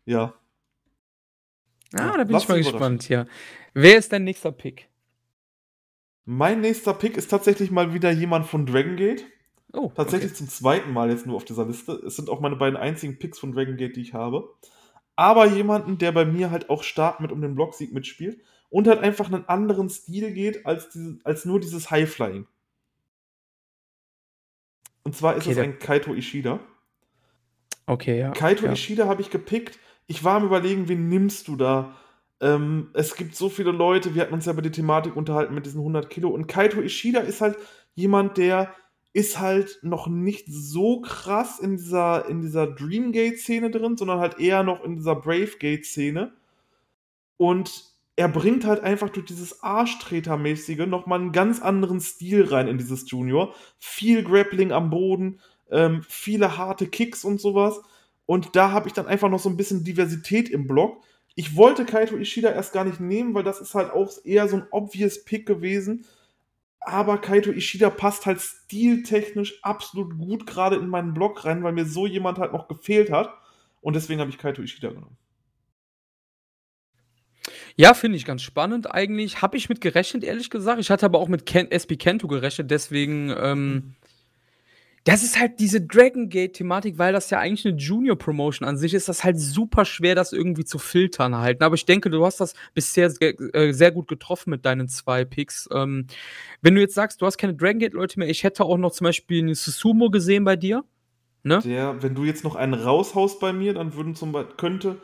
äh, 0.06 0.12
ja. 0.12 0.34
Ah, 1.94 2.18
da 2.18 2.24
bin 2.24 2.34
lass 2.34 2.44
ich 2.44 2.50
mal 2.50 2.58
gespannt, 2.58 3.10
ja. 3.10 3.26
Wer 3.74 3.98
ist 3.98 4.12
dein 4.12 4.26
nächster 4.26 4.52
Pick? 4.52 4.90
Mein 6.26 6.60
nächster 6.60 6.94
Pick 6.94 7.16
ist 7.16 7.30
tatsächlich 7.30 7.72
mal 7.72 7.94
wieder 7.94 8.12
jemand 8.12 8.46
von 8.48 8.66
Dragon 8.66 8.98
Gate. 8.98 9.26
Oh, 9.74 9.92
Tatsächlich 9.96 10.32
okay. 10.32 10.40
zum 10.40 10.50
2. 10.50 10.82
Mal 10.88 11.10
jetzt 11.10 11.26
nur 11.26 11.36
auf 11.36 11.46
dieser 11.46 11.66
Liste. 11.66 11.94
Es 12.06 12.16
sind 12.16 12.30
auch 12.30 12.42
meine 12.42 12.56
beiden 12.58 12.78
einzigen 12.78 13.18
Picks 13.18 13.40
von 13.40 13.54
Dragon 13.54 13.78
Gate, 13.78 13.96
die 13.96 14.02
ich 14.02 14.14
habe. 14.14 14.50
Aber 15.16 15.46
jemanden, 15.48 15.98
der 15.98 16.12
bei 16.12 16.26
mir 16.26 16.52
halt 16.52 16.70
auch 16.70 16.84
stark 16.84 17.20
mit 17.22 17.32
um 17.32 17.42
den 17.42 17.56
Blocksieg 17.56 17.94
mitspielt 17.94 18.42
und 18.70 18.88
halt 18.88 19.00
einfach 19.00 19.30
'nen 19.30 19.48
anderen 19.50 19.90
Stil 19.90 20.32
geht 20.34 20.66
als 20.66 20.90
diese 20.90 21.20
als 21.24 21.46
nur 21.46 21.60
dieses 21.60 21.92
High-Flying. 21.92 22.48
Und 25.04 25.16
zwar 25.16 25.36
ist 25.38 25.48
Okay, 25.48 25.52
es 25.52 25.58
ein 25.58 25.80
Kaito 25.80 26.14
Ishida. 26.14 26.60
Okay, 27.88 28.20
ja, 28.20 28.32
Kaito 28.34 28.66
ja. 28.66 28.72
Ishida 28.72 29.08
habe 29.08 29.22
ich 29.22 29.30
gepickt. 29.30 29.80
Ich 30.08 30.24
war 30.24 30.36
am 30.36 30.46
Überlegen, 30.46 30.88
wen 30.88 31.10
nimmst 31.10 31.48
du 31.48 31.56
da? 31.56 31.96
Ähm, 32.40 32.90
es 32.94 33.16
gibt 33.16 33.36
so 33.36 33.50
viele 33.50 33.72
Leute, 33.72 34.14
wir 34.16 34.22
hatten 34.22 34.34
uns 34.34 34.46
ja 34.46 34.54
über 34.54 34.62
die 34.62 34.72
Thematik 34.72 35.16
unterhalten 35.16 35.54
mit 35.56 35.66
diesen 35.66 35.82
100 35.82 36.10
Kilo. 36.10 36.30
Und 36.30 36.48
Kaito 36.48 36.82
Ishida 36.82 37.20
ist 37.22 37.42
halt 37.42 37.58
jemand, 37.96 38.38
der 38.38 38.74
ist 39.14 39.40
halt 39.40 39.80
noch 39.82 40.08
nicht 40.08 40.46
so 40.50 41.02
krass 41.02 41.60
in 41.60 41.78
dieser 41.78 42.28
in 42.30 42.42
dieser 42.42 42.68
Dream 42.68 43.12
Gate-Szene 43.12 43.72
drin, 43.72 43.98
sondern 43.98 44.20
halt 44.20 44.40
eher 44.40 44.64
noch 44.64 44.84
in 44.84 44.96
dieser 44.96 45.16
Brave 45.16 45.58
Gate-Szene. 45.60 46.34
Und 47.38 47.87
er 48.18 48.30
bringt 48.30 48.66
halt 48.66 48.82
einfach 48.84 49.10
durch 49.12 49.28
dieses 49.28 49.64
Arschtreter-mäßige 49.64 50.88
noch 50.88 51.08
mal 51.08 51.20
'n 51.22 51.34
ganz 51.34 51.62
anderen 51.62 52.02
Stil 52.02 52.46
rein 52.46 52.68
in 52.70 52.78
dieses 52.80 53.10
Junior. 53.12 53.56
Viel 53.80 54.24
Grappling 54.24 54.74
am 54.74 54.90
Boden, 54.92 55.40
ähm, 55.72 56.04
viele 56.10 56.58
harte 56.58 56.88
Kicks 56.88 57.26
und 57.26 57.42
so 57.42 57.56
was. 57.56 57.82
Und 58.28 58.56
da 58.58 58.72
habe 58.72 58.88
ich 58.90 58.94
dann 58.96 59.08
einfach 59.08 59.30
noch 59.30 59.40
so 59.40 59.50
'n 59.50 59.58
bisschen 59.58 59.84
Diversität 59.86 60.50
im 60.50 60.68
Block. 60.68 61.04
Ich 61.36 61.56
wollte 61.58 61.86
Kaito 61.86 62.18
Ishida 62.18 62.52
erst 62.52 62.74
gar 62.74 62.86
nicht 62.86 63.00
nehmen, 63.02 63.34
weil 63.36 63.44
das 63.44 63.62
ist 63.62 63.76
halt 63.76 63.92
auch 63.92 64.12
eher 64.26 64.48
so 64.50 64.58
'n 64.58 64.68
obvious 64.72 65.24
Pick 65.26 65.46
gewesen. 65.48 66.06
Aber 66.82 67.20
Kaito 67.20 67.52
Ishida 67.52 67.90
passt 67.92 68.26
halt 68.28 68.42
stiltechnisch 68.42 69.60
absolut 69.64 70.18
gut 70.20 70.48
grade 70.48 70.78
in 70.78 70.88
meinen 70.90 71.14
Block 71.16 71.46
rein, 71.46 71.64
weil 71.64 71.74
mir 71.74 71.86
so 71.86 72.08
jemand 72.08 72.40
halt 72.40 72.54
noch 72.54 72.68
gefehlt 72.70 73.12
hat. 73.12 73.32
Und 73.82 73.96
deswegen 73.96 74.22
habe 74.22 74.32
ich 74.32 74.38
Kaito 74.40 74.62
Ishida 74.64 74.90
genommen. 74.90 75.18
Ja, 77.80 77.94
finde 77.94 78.18
ich 78.18 78.26
ganz 78.26 78.42
spannend 78.42 78.92
eigentlich. 78.92 79.44
Habe 79.44 79.56
ich 79.56 79.70
mit 79.70 79.82
gerechnet, 79.82 80.24
ehrlich 80.24 80.50
gesagt. 80.50 80.80
Ich 80.80 80.90
hatte 80.90 81.06
aber 81.06 81.20
auch 81.20 81.28
mit 81.28 81.46
Ken 81.46 81.70
SB 81.70 81.96
Kento 81.98 82.28
gerechnet, 82.28 82.72
deswegen, 82.72 83.32
ähm 83.40 83.94
das 85.06 85.24
ist 85.24 85.40
halt 85.40 85.60
diese 85.62 85.80
Dragon 85.80 86.28
Gate-Thematik, 86.28 86.98
weil 86.98 87.14
das 87.14 87.30
ja 87.30 87.40
eigentlich 87.40 87.64
'ne 87.64 87.72
Junior-Promotion 87.80 88.68
an 88.68 88.76
sich 88.78 88.94
ist, 88.94 89.08
das 89.08 89.24
halt 89.24 89.40
super 89.40 89.86
schwer, 89.86 90.16
das 90.16 90.34
irgendwie 90.34 90.66
zu 90.66 90.80
filtern 90.80 91.38
halt? 91.38 91.62
Aber 91.62 91.76
ich 91.76 91.86
denke, 91.86 92.10
du 92.10 92.26
hast 92.26 92.42
das 92.42 92.56
bisher 92.74 93.10
äh, 93.22 93.72
sehr 93.72 93.92
gut 93.92 94.10
getroffen 94.10 94.50
mit 94.50 94.66
deinen 94.66 94.90
2 94.90 95.24
Picks. 95.24 95.70
Ähm, 95.74 96.08
wenn 96.62 96.76
du 96.76 96.82
jetzt 96.82 96.96
sagst, 96.96 97.22
du 97.22 97.26
hast 97.26 97.38
keine 97.38 97.54
Dragon 97.56 97.80
Gate-Leute 97.80 98.20
mehr, 98.20 98.28
ich 98.30 98.44
hätte 98.44 98.66
auch 98.66 98.78
noch 98.78 98.92
zum 98.92 99.06
Beispiel 99.06 99.44
'ne 99.44 99.56
Susumu 99.56 100.10
gesehen 100.10 100.44
bei 100.44 100.58
dir, 100.58 100.84
ne? 101.44 101.62
Der 101.66 102.04
wenn 102.04 102.16
du 102.16 102.26
jetzt 102.26 102.44
noch 102.44 102.56
einen 102.56 102.74
raushaust 102.76 103.40
bei 103.40 103.54
mir, 103.54 103.74
dann 103.76 103.96
würden 103.96 104.16
zum 104.16 104.32
Bei 104.34 104.44
könnte 104.46 104.98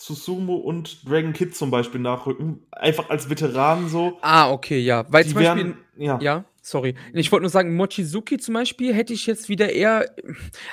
Susumu 0.00 0.54
und 0.54 1.06
Dragon 1.06 1.34
Kid 1.34 1.54
zum 1.54 1.70
Beispiel 1.70 2.00
nachrücken, 2.00 2.60
einfach 2.72 3.10
als 3.10 3.28
Veteranen 3.28 3.90
so. 3.90 4.16
Ah, 4.22 4.50
okay, 4.50 4.78
ja. 4.78 5.04
Weil 5.10 5.24
Die 5.24 5.30
zum 5.30 5.42
Beispiel 5.42 5.64
wären 5.64 5.76
ja. 5.98 6.18
ja, 6.22 6.44
sorry. 6.62 6.94
Ich 7.12 7.30
wollte 7.30 7.42
nur 7.42 7.50
sagen, 7.50 7.76
Mochizuki 7.76 8.38
zum 8.38 8.54
Beispiel 8.54 8.94
hätte 8.94 9.12
ich 9.12 9.26
jetzt 9.26 9.50
wieder 9.50 9.70
eher 9.70 10.06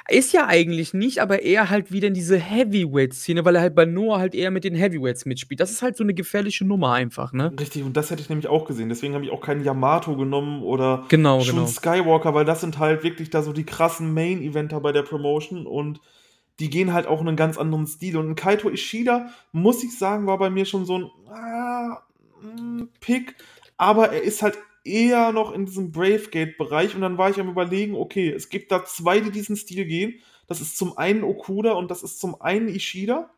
ist 0.08 0.32
ja 0.32 0.48
eigentlich 0.48 0.94
nicht, 0.94 1.20
aber 1.20 1.42
eher 1.42 1.70
halt 1.70 1.92
wieder 1.92 2.08
in 2.08 2.14
diese 2.14 2.38
Heavyweight-Szene, 2.38 3.44
weil 3.44 3.56
er 3.56 3.62
halt 3.64 3.76
bei 3.76 3.84
Noah 3.84 4.20
halt 4.20 4.34
eher 4.34 4.50
mit 4.50 4.64
den 4.64 4.76
Heavyweights 4.76 5.26
mitspielt. 5.26 5.60
Das 5.60 5.72
ist 5.72 5.82
halt 5.82 5.98
so 5.98 6.06
'ne 6.06 6.14
gefährliche 6.14 6.64
Nummer 6.64 6.94
einfach, 6.94 7.34
ne? 7.34 7.52
Richtig, 7.60 7.84
und 7.84 7.98
das 7.98 8.10
hätte 8.10 8.22
ich 8.22 8.30
nämlich 8.30 8.48
auch 8.48 8.64
gesehen. 8.64 8.88
Deswegen 8.88 9.14
habe 9.14 9.26
ich 9.26 9.32
auch 9.32 9.42
keinen 9.42 9.62
Yamato 9.66 10.16
genommen 10.16 10.64
oder 10.64 11.04
Genau, 11.10 11.42
Shun 11.42 11.56
genau. 11.56 11.68
Skywalker, 11.68 12.34
weil 12.34 12.46
das 12.46 12.62
sind 12.62 12.80
halt 12.80 13.04
wirklich 13.04 13.30
da 13.30 13.42
so 13.42 13.52
die 13.52 13.66
krassen 13.66 14.14
Main-Eventer 14.14 14.80
bei 14.80 14.94
der 14.94 15.02
Promotion 15.04 15.68
und 15.68 16.00
die 16.60 16.70
gehen 16.70 16.94
halt 16.94 17.08
auch 17.08 17.20
in 17.22 17.26
'nen 17.28 17.36
ganz 17.36 17.58
anderen 17.58 17.88
Stil. 17.88 18.18
Und 18.18 18.28
'n 18.30 18.36
Kaito 18.36 18.70
Ishida, 18.70 19.30
muss 19.52 19.84
ich 19.84 19.98
sagen, 19.98 20.28
war 20.28 20.38
bei 20.38 20.50
mir 20.50 20.66
schon 20.66 20.86
so 20.86 20.96
'n, 20.98 21.12
ah, 21.30 22.02
hm, 22.42 22.90
Pick, 23.00 23.36
aber 23.78 24.12
er 24.12 24.24
ist 24.24 24.42
halt 24.42 24.58
eher 24.84 25.32
noch 25.34 25.52
in 25.54 25.66
diesem 25.66 25.92
Brave 25.92 26.30
Gate-Bereich 26.32 26.96
und 26.96 27.02
dann 27.02 27.18
war 27.18 27.30
ich 27.30 27.40
am 27.40 27.50
Überlegen, 27.50 27.96
okay, 27.96 28.30
es 28.32 28.50
gibt 28.50 28.72
da 28.72 28.86
2, 28.86 29.20
die 29.20 29.32
diesen 29.32 29.58
Stil 29.58 29.86
gehen. 29.86 30.16
Das 30.48 30.62
ist 30.62 30.78
zum 30.78 30.98
einen 30.98 31.24
Okuda 31.24 31.74
und 31.74 31.92
das 31.92 32.04
ist 32.04 32.20
zum 32.22 32.42
einen 32.42 32.70
Ishida. 32.70 33.30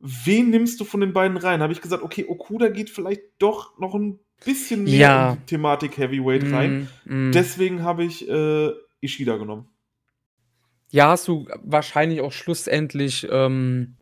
wen 0.00 0.50
nimmst 0.50 0.80
du 0.80 0.84
von 0.84 1.00
den 1.00 1.12
beiden 1.12 1.36
rein? 1.36 1.62
Habe 1.62 1.72
ich 1.72 1.80
gesagt, 1.80 2.02
okay, 2.02 2.26
Okuda 2.28 2.68
geht 2.68 2.90
vielleicht 2.90 3.22
doch 3.38 3.78
noch 3.78 3.94
ein 3.94 4.18
bisschen 4.44 4.90
mehr 4.90 4.92
Ja. 4.98 5.32
in 5.32 5.38
die 5.40 5.46
Thematik 5.46 5.96
Heavyweight 5.98 6.50
rein. 6.52 6.88
Mm, 7.04 7.28
mm. 7.28 7.32
Deswegen 7.32 7.82
habe 7.82 8.04
ich 8.04 8.28
äh, 8.28 8.72
Ishida 9.00 9.36
genommen. 9.36 9.71
Ja, 10.92 11.08
hast 11.08 11.26
du 11.26 11.48
wahrscheinlich 11.64 12.20
auch 12.20 12.32
schlussendlich 12.32 13.26
ähm, 13.30 13.96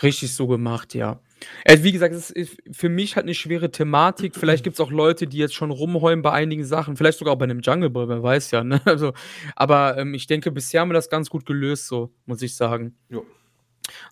richtig 0.00 0.32
so 0.32 0.46
gemacht, 0.46 0.94
ja. 0.94 1.20
Also, 1.64 1.82
wie 1.82 1.90
gesagt, 1.90 2.14
es 2.14 2.30
ist 2.30 2.56
für 2.70 2.88
mich 2.88 3.16
halt 3.16 3.24
eine 3.24 3.34
schwere 3.34 3.72
Thematik. 3.72 4.36
Vielleicht 4.36 4.62
gibt 4.62 4.74
es 4.74 4.80
auch 4.80 4.92
Leute, 4.92 5.26
die 5.26 5.38
jetzt 5.38 5.54
schon 5.54 5.72
rumheulen 5.72 6.22
bei 6.22 6.30
einigen 6.30 6.64
Sachen, 6.64 6.96
vielleicht 6.96 7.18
sogar 7.18 7.34
auch 7.34 7.38
bei 7.38 7.46
einem 7.46 7.58
Jungle 7.60 7.90
Boy, 7.90 8.08
wer 8.08 8.22
weiß 8.22 8.52
ja, 8.52 8.62
ne? 8.62 8.80
Also, 8.86 9.12
aber 9.56 9.98
ähm, 9.98 10.14
ich 10.14 10.28
denke, 10.28 10.52
bisher 10.52 10.82
haben 10.82 10.90
wir 10.90 10.94
das 10.94 11.10
ganz 11.10 11.28
gut 11.30 11.46
gelöst, 11.46 11.88
so, 11.88 12.14
muss 12.26 12.40
ich 12.42 12.54
sagen. 12.54 12.96
Jo. 13.08 13.26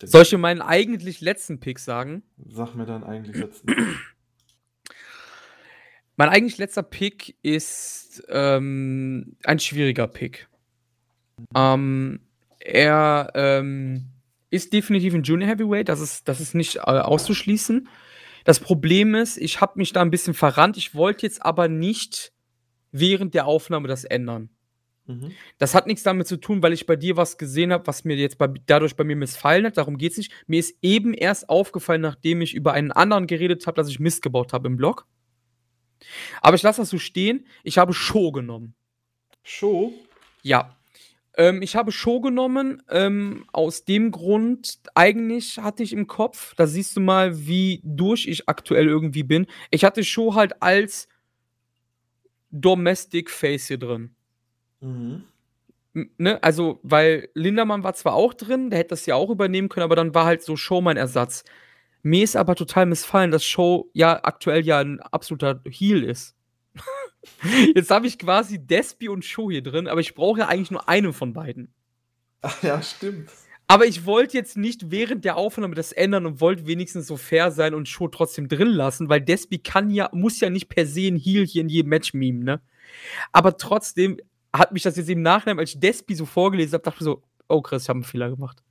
Soll 0.02 0.22
ich 0.22 0.30
dir 0.30 0.38
meinen 0.38 0.60
eigentlich 0.60 1.20
letzten 1.20 1.60
Pick 1.60 1.78
sagen? 1.78 2.24
Sag 2.48 2.74
mir 2.74 2.84
dann 2.84 3.04
eigentlich 3.04 3.36
letzten. 3.36 3.76
Mein 6.16 6.30
eigentlich 6.30 6.58
letzter 6.58 6.82
Pick 6.82 7.36
ist 7.42 8.24
ähm, 8.28 9.36
ein 9.44 9.60
schwieriger 9.60 10.08
Pick. 10.08 10.48
Ähm, 11.54 12.20
er 12.58 13.32
ähm, 13.34 14.06
ist 14.50 14.72
definitiv 14.72 15.14
ein 15.14 15.22
Junior 15.22 15.48
Heavyweight, 15.48 15.88
das 15.88 16.00
ist, 16.00 16.28
das 16.28 16.40
ist 16.40 16.54
nicht 16.54 16.76
äh, 16.76 16.80
auszuschließen. 16.80 17.88
Das 18.44 18.60
Problem 18.60 19.14
ist, 19.14 19.36
ich 19.38 19.60
habe 19.60 19.74
mich 19.76 19.92
da 19.92 20.02
ein 20.02 20.10
bisschen 20.10 20.34
verrannt. 20.34 20.76
Ich 20.76 20.94
wollte 20.94 21.26
jetzt 21.26 21.44
aber 21.44 21.68
nicht 21.68 22.32
während 22.90 23.34
der 23.34 23.46
Aufnahme 23.46 23.88
das 23.88 24.04
ändern. 24.04 24.50
Mhm. 25.06 25.32
Das 25.58 25.74
hat 25.74 25.86
nichts 25.86 26.02
damit 26.02 26.26
zu 26.26 26.36
tun, 26.36 26.62
weil 26.62 26.72
ich 26.72 26.86
bei 26.86 26.96
dir 26.96 27.16
was 27.16 27.38
gesehen 27.38 27.72
habe, 27.72 27.86
was 27.86 28.04
mir 28.04 28.16
jetzt 28.16 28.38
bei, 28.38 28.48
dadurch 28.66 28.96
bei 28.96 29.04
mir 29.04 29.16
missfallen 29.16 29.66
hat. 29.66 29.76
Darum 29.76 29.96
geht 29.96 30.12
es 30.12 30.18
nicht. 30.18 30.32
Mir 30.46 30.60
ist 30.60 30.76
eben 30.82 31.14
erst 31.14 31.48
aufgefallen, 31.48 32.00
nachdem 32.00 32.40
ich 32.40 32.54
über 32.54 32.72
einen 32.72 32.92
anderen 32.92 33.26
geredet 33.26 33.66
habe, 33.66 33.76
dass 33.76 33.88
ich 33.88 34.00
Mist 34.00 34.22
gebaut 34.22 34.52
habe 34.52 34.68
im 34.68 34.76
Blog. 34.76 35.06
Aber 36.40 36.56
ich 36.56 36.62
lasse 36.62 36.82
das 36.82 36.90
so 36.90 36.98
stehen. 36.98 37.46
Ich 37.62 37.78
habe 37.78 37.92
Show 37.92 38.32
genommen. 38.32 38.74
Show? 39.42 39.92
Ja. 40.42 40.76
Ähm, 41.34 41.62
ich 41.62 41.76
habe 41.76 41.92
Show 41.92 42.20
genommen, 42.20 42.82
ähm, 42.90 43.44
aus 43.52 43.84
dem 43.84 44.10
Grund, 44.10 44.80
eigentlich 44.94 45.58
hatte 45.58 45.82
ich 45.82 45.92
im 45.92 46.06
Kopf, 46.06 46.54
da 46.56 46.66
siehst 46.66 46.96
du 46.96 47.00
mal, 47.00 47.46
wie 47.46 47.80
durch 47.84 48.26
ich 48.26 48.48
aktuell 48.48 48.86
irgendwie 48.86 49.22
bin. 49.22 49.46
Ich 49.70 49.84
hatte 49.84 50.04
Show 50.04 50.34
halt 50.34 50.62
als 50.62 51.08
Domestic 52.50 53.30
Face 53.30 53.68
hier 53.68 53.78
drin. 53.78 54.14
Mhm. 54.80 55.24
Ne? 56.18 56.42
Also, 56.42 56.80
weil 56.82 57.28
Lindermann 57.34 57.84
war 57.84 57.94
zwar 57.94 58.14
auch 58.14 58.34
drin, 58.34 58.70
der 58.70 58.78
hätte 58.78 58.90
das 58.90 59.06
ja 59.06 59.14
auch 59.14 59.30
übernehmen 59.30 59.68
können, 59.68 59.84
aber 59.84 59.96
dann 59.96 60.14
war 60.14 60.26
halt 60.26 60.42
so 60.42 60.56
Show 60.56 60.80
mein 60.80 60.96
Ersatz. 60.96 61.44
Mir 62.02 62.24
ist 62.24 62.36
aber 62.36 62.56
total 62.56 62.86
missfallen, 62.86 63.30
dass 63.30 63.44
Show 63.44 63.90
ja 63.92 64.20
aktuell 64.22 64.64
ja 64.66 64.80
ein 64.80 65.00
absoluter 65.00 65.62
Heal 65.68 66.02
ist. 66.02 66.34
Jetzt 67.74 67.90
habe 67.90 68.06
ich 68.06 68.18
quasi 68.18 68.58
Despi 68.58 69.08
und 69.08 69.24
Show 69.24 69.50
hier 69.50 69.62
drin, 69.62 69.86
aber 69.86 70.00
ich 70.00 70.14
brauche 70.14 70.40
ja 70.40 70.48
eigentlich 70.48 70.70
nur 70.70 70.88
einen 70.88 71.12
von 71.12 71.32
beiden. 71.32 71.72
Ach 72.40 72.62
ja, 72.62 72.82
stimmt. 72.82 73.30
Aber 73.68 73.86
ich 73.86 74.04
wollte 74.04 74.36
jetzt 74.36 74.56
nicht 74.56 74.90
während 74.90 75.24
der 75.24 75.36
Aufnahme 75.36 75.74
das 75.74 75.92
ändern 75.92 76.26
und 76.26 76.40
wollte 76.40 76.66
wenigstens 76.66 77.06
so 77.06 77.16
fair 77.16 77.50
sein 77.50 77.74
und 77.74 77.88
Show 77.88 78.08
trotzdem 78.08 78.48
drin 78.48 78.68
lassen, 78.68 79.08
weil 79.08 79.20
Despi 79.20 79.58
kann 79.58 79.90
ja, 79.90 80.10
muss 80.12 80.40
ja 80.40 80.50
nicht 80.50 80.68
per 80.68 80.86
se 80.86 81.06
ein 81.06 81.16
Heal 81.16 81.46
hier 81.46 81.62
in 81.62 81.68
jedem 81.68 81.88
Match 81.88 82.12
meme, 82.12 82.44
ne? 82.44 82.60
Aber 83.30 83.56
trotzdem 83.56 84.18
hat 84.52 84.72
mich 84.72 84.82
das 84.82 84.96
jetzt 84.96 85.08
im 85.08 85.22
Nachhinein, 85.22 85.58
als 85.58 85.70
ich 85.70 85.80
Despi 85.80 86.14
so 86.14 86.26
vorgelesen 86.26 86.74
habe, 86.74 86.82
dachte 86.82 86.98
ich 87.00 87.04
so, 87.04 87.22
oh 87.48 87.62
Chris, 87.62 87.84
ich 87.84 87.88
habe 87.88 87.98
einen 87.98 88.04
Fehler 88.04 88.30
gemacht. 88.30 88.62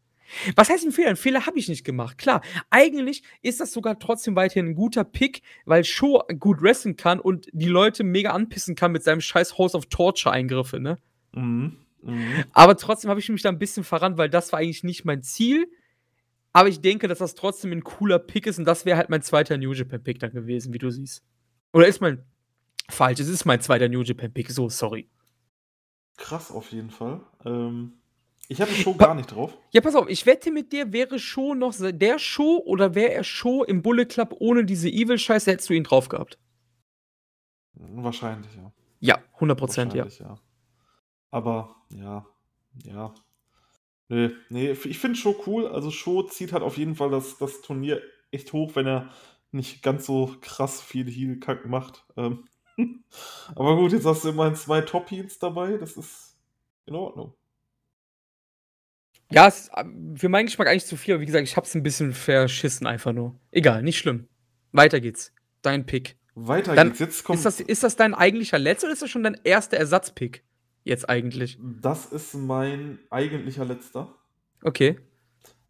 Was 0.55 0.69
heißt 0.69 0.85
ein 0.85 0.91
Fehler? 0.91 1.09
Ein 1.09 1.15
Fehler 1.15 1.45
habe 1.45 1.59
ich 1.59 1.67
nicht 1.67 1.83
gemacht. 1.83 2.17
Klar, 2.17 2.41
eigentlich 2.69 3.23
ist 3.41 3.59
das 3.59 3.73
sogar 3.73 3.99
trotzdem 3.99 4.35
weiterhin 4.35 4.67
ein 4.67 4.75
guter 4.75 5.03
Pick, 5.03 5.41
weil 5.65 5.83
Show 5.83 6.23
gut 6.39 6.61
wrestlen 6.61 6.95
kann 6.95 7.19
und 7.19 7.47
die 7.51 7.67
Leute 7.67 8.03
mega 8.03 8.31
anpissen 8.31 8.75
kann 8.75 8.91
mit 8.91 9.03
seinem 9.03 9.21
scheiß 9.21 9.57
House 9.57 9.75
of 9.75 9.87
Torture-Eingriffe, 9.87 10.79
ne? 10.79 10.97
Mhm. 11.33 11.77
Mhm. 12.03 12.43
Aber 12.53 12.77
trotzdem 12.77 13.09
habe 13.09 13.19
ich 13.19 13.29
mich 13.29 13.41
da 13.41 13.49
ein 13.49 13.59
bisschen 13.59 13.83
verrannt, 13.83 14.17
weil 14.17 14.29
das 14.29 14.51
war 14.51 14.59
eigentlich 14.59 14.83
nicht 14.83 15.05
mein 15.05 15.23
Ziel. 15.23 15.67
Aber 16.53 16.67
ich 16.67 16.81
denke, 16.81 17.07
dass 17.07 17.19
das 17.19 17.35
trotzdem 17.35 17.71
ein 17.71 17.83
cooler 17.83 18.19
Pick 18.19 18.45
ist 18.47 18.59
und 18.59 18.65
das 18.65 18.85
wäre 18.85 18.97
halt 18.97 19.09
mein 19.09 19.21
zweiter 19.21 19.57
New 19.57 19.71
Japan 19.71 20.03
Pick 20.03 20.19
dann 20.19 20.31
gewesen, 20.31 20.73
wie 20.73 20.79
du 20.79 20.89
siehst. 20.89 21.23
Oder 21.73 21.87
ist 21.87 22.01
mein. 22.01 22.23
Falsch, 22.89 23.21
es 23.21 23.29
ist 23.29 23.45
mein 23.45 23.61
zweiter 23.61 23.87
New 23.87 24.01
Japan 24.01 24.33
Pick, 24.33 24.51
so, 24.51 24.67
sorry. 24.67 25.07
Krass 26.17 26.51
auf 26.51 26.71
jeden 26.73 26.89
Fall. 26.89 27.21
Ähm, 27.45 27.93
ich 28.51 28.59
habe 28.59 28.71
Show 28.71 28.93
Pa- 28.93 29.05
gar 29.07 29.15
nicht 29.15 29.31
drauf. 29.31 29.57
Ja, 29.71 29.79
pass 29.79 29.95
auf, 29.95 30.09
ich 30.09 30.25
wette 30.25 30.51
mit 30.51 30.73
dir, 30.73 30.91
wäre 30.91 31.19
Show 31.19 31.55
noch 31.55 31.73
der 31.79 32.19
Show 32.19 32.61
oder 32.65 32.95
wäre 32.95 33.13
er 33.13 33.23
Show 33.23 33.63
im 33.63 33.81
Bullet 33.81 34.05
Club 34.05 34.35
ohne 34.39 34.65
diese 34.65 34.89
Evil-Scheiße, 34.89 35.51
hättest 35.51 35.69
du 35.69 35.73
ihn 35.73 35.85
drauf 35.85 36.09
gehabt. 36.09 36.37
Wahrscheinlich, 37.73 38.53
ja. 38.55 38.73
Ja, 38.99 39.19
100 39.35 39.57
Prozent, 39.57 39.93
ja. 39.93 40.05
Ja. 40.05 40.37
Aber, 41.31 41.75
ja, 41.89 42.25
ja. 42.83 43.13
Nee, 44.09 44.31
nee, 44.49 44.71
ich 44.71 44.99
finde 44.99 45.17
Show 45.17 45.41
cool. 45.47 45.67
Also 45.67 45.89
Show 45.89 46.23
zieht 46.23 46.51
halt 46.51 46.63
auf 46.63 46.77
jeden 46.77 46.95
Fall 46.95 47.09
das, 47.09 47.37
das 47.37 47.61
Turnier 47.61 48.01
echt 48.31 48.51
hoch, 48.51 48.75
wenn 48.75 48.85
er 48.85 49.09
nicht 49.51 49.81
ganz 49.81 50.05
so 50.05 50.35
krass 50.41 50.81
viel 50.81 51.09
Heal-Kack 51.09 51.65
macht. 51.67 52.05
Ähm, 52.17 52.43
aber 53.55 53.77
gut, 53.77 53.93
jetzt 53.93 54.05
hast 54.05 54.25
du 54.25 54.29
immerhin 54.29 54.55
zwei 54.55 54.81
Top-Heals 54.81 55.39
dabei. 55.39 55.77
Das 55.77 55.95
ist 55.95 56.37
in 56.85 56.95
Ordnung. 56.95 57.33
Ja, 59.31 59.47
es 59.47 59.61
ist 59.61 59.71
äh, 59.75 59.83
für 60.15 60.29
meinen 60.29 60.45
Geschmack 60.45 60.67
eigentlich 60.67 60.85
zu 60.85 60.97
viel, 60.97 61.13
aber 61.15 61.21
wie 61.21 61.25
gesagt, 61.25 61.47
ich 61.47 61.57
hab's 61.57 61.73
ein 61.75 61.83
bisschen 61.83 62.13
verschissen 62.13 62.85
einfach 62.87 63.13
nur. 63.13 63.39
Egal, 63.51 63.81
nicht 63.83 63.97
schlimm. 63.97 64.27
Weiter 64.71 64.99
geht's. 64.99 65.33
Dein 65.61 65.85
Pick. 65.85 66.17
Weiter 66.35 66.75
Dann 66.75 66.89
geht's. 66.89 66.99
Jetzt 66.99 67.23
kommt. 67.23 67.37
Ist 67.37 67.45
das, 67.45 67.59
ist 67.59 67.83
das 67.83 67.95
dein 67.95 68.13
eigentlicher 68.13 68.57
letzter 68.59 68.87
oder 68.87 68.93
ist 68.93 69.01
das 69.01 69.09
schon 69.09 69.23
dein 69.23 69.37
erster 69.43 69.77
Ersatzpick? 69.77 70.43
Jetzt 70.83 71.07
eigentlich. 71.09 71.59
das 71.81 72.07
ist 72.07 72.33
mein 72.33 72.97
eigentlicher 73.11 73.65
letzter. 73.65 74.15
Okay. 74.63 74.97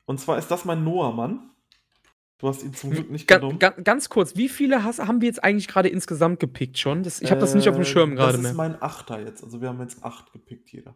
Und 0.05 0.19
zwar 0.19 0.37
ist 0.37 0.49
das 0.49 0.63
mein 0.65 0.83
Noah-Mann. 0.83 1.49
Du 2.37 2.47
hast 2.47 2.63
ihn 2.63 2.73
zum 2.73 2.91
Glück 2.91 3.11
nicht 3.11 3.27
Ga 3.27 3.37
genommen. 3.37 3.59
ga 3.59 3.69
ganz 3.69 4.09
kurz, 4.09 4.35
wie 4.35 4.49
viele 4.49 4.83
hast, 4.83 4.99
haben 4.99 5.21
wir 5.21 5.27
jetzt 5.27 5.43
eigentlich 5.43 5.67
gerade 5.67 5.89
insgesamt 5.89 6.39
gepickt 6.39 6.79
schon? 6.79 7.03
Das, 7.03 7.21
ich 7.21 7.29
habe 7.29 7.39
das 7.41 7.53
nicht 7.53 7.67
auf 7.69 7.75
dem 7.75 7.83
Äh, 7.83 7.85
Schirm 7.85 8.15
gerade 8.15 8.33
Das 8.33 8.41
mehr. 8.41 8.51
ist 8.51 8.57
mein 8.57 8.81
Achter 8.81 9.19
jetzt. 9.19 9.43
Also 9.43 9.61
wir 9.61 9.67
haben 9.69 9.79
jetzt 9.81 10.03
acht 10.03 10.31
gepickt 10.31 10.69
jeder. 10.71 10.95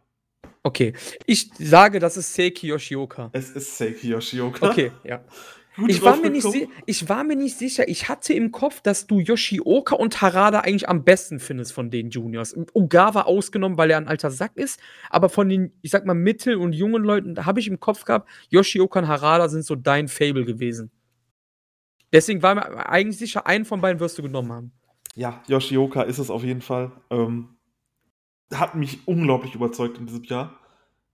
Okay. 0.66 0.94
Ich 1.26 1.52
sage, 1.60 2.00
das 2.00 2.16
ist 2.16 2.34
Seiki 2.34 2.66
Yoshioka. 2.66 3.30
Es 3.32 3.50
ist 3.50 3.78
Seiki 3.78 4.08
Yoshioka. 4.08 4.68
Okay, 4.68 4.90
ja. 5.04 5.22
Gut 5.76 5.90
Ich 5.90 6.02
war, 6.02 6.16
mir 6.16 6.28
nicht 6.28 6.44
ich 6.86 7.08
war 7.08 7.22
mir 7.22 7.36
nicht 7.36 7.56
sicher. 7.56 7.86
Ich 7.86 8.08
hatte 8.08 8.32
im 8.32 8.50
Kopf, 8.50 8.80
dass 8.80 9.06
du 9.06 9.20
Yoshioka 9.20 9.94
und 9.94 10.20
Harada 10.22 10.60
eigentlich 10.60 10.88
am 10.88 11.04
besten 11.04 11.38
findest 11.38 11.72
von 11.72 11.90
den 11.90 12.10
Juniors. 12.10 12.56
Ogawa 12.72 13.22
ausgenommen, 13.22 13.78
weil 13.78 13.92
er 13.92 13.98
ein 13.98 14.08
alter 14.08 14.32
Sack 14.32 14.56
ist. 14.56 14.80
Aber 15.08 15.28
von 15.28 15.48
den, 15.48 15.72
ich 15.82 15.92
sag 15.92 16.04
mal, 16.04 16.14
mittel- 16.14 16.56
und 16.56 16.72
jungen 16.72 17.04
Leuten, 17.04 17.36
da 17.36 17.46
habe 17.46 17.60
ich 17.60 17.68
im 17.68 17.78
Kopf 17.78 18.04
gehabt, 18.04 18.28
Yoshioka 18.48 18.98
und 18.98 19.06
Harada 19.06 19.48
sind 19.48 19.64
so 19.64 19.76
dein 19.76 20.08
Fable 20.08 20.44
gewesen. 20.44 20.90
Deswegen 22.12 22.42
war 22.42 22.56
mir 22.56 22.88
eigentlich 22.88 23.18
sicher, 23.18 23.46
einen 23.46 23.66
von 23.66 23.80
beiden 23.80 24.00
wirst 24.00 24.18
du 24.18 24.22
genommen 24.22 24.50
haben. 24.50 24.72
Ja, 25.14 25.44
Yoshioka 25.46 26.02
ist 26.02 26.18
es 26.18 26.28
auf 26.28 26.42
jeden 26.42 26.60
Fall. 26.60 26.90
Ähm, 27.10 27.55
hat 28.52 28.74
mich 28.74 29.06
unglaublich 29.06 29.54
überzeugt 29.54 29.98
in 29.98 30.06
diesem 30.06 30.24
Jahr. 30.24 30.58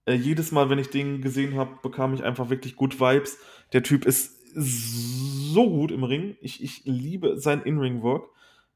Äh, 0.05 0.15
jedes 0.15 0.53
Mal, 0.53 0.71
wenn 0.71 0.79
ich 0.79 0.91
den 0.91 1.21
gesehen 1.21 1.57
habe, 1.57 1.79
bekam 1.83 2.15
ich 2.15 2.23
einfach 2.23 2.51
wirklich 2.51 2.77
gut 2.77 3.01
Vibes. 3.01 3.39
Der 3.73 3.83
Typ 3.83 4.05
ist 4.05 4.39
so 4.55 5.69
gut 5.71 5.91
im 5.91 6.05
Ring. 6.05 6.37
Ich, 6.41 6.63
ich 6.63 6.83
liebe 6.85 7.39
sein 7.39 7.63
In-Ring-Work. 7.63 8.29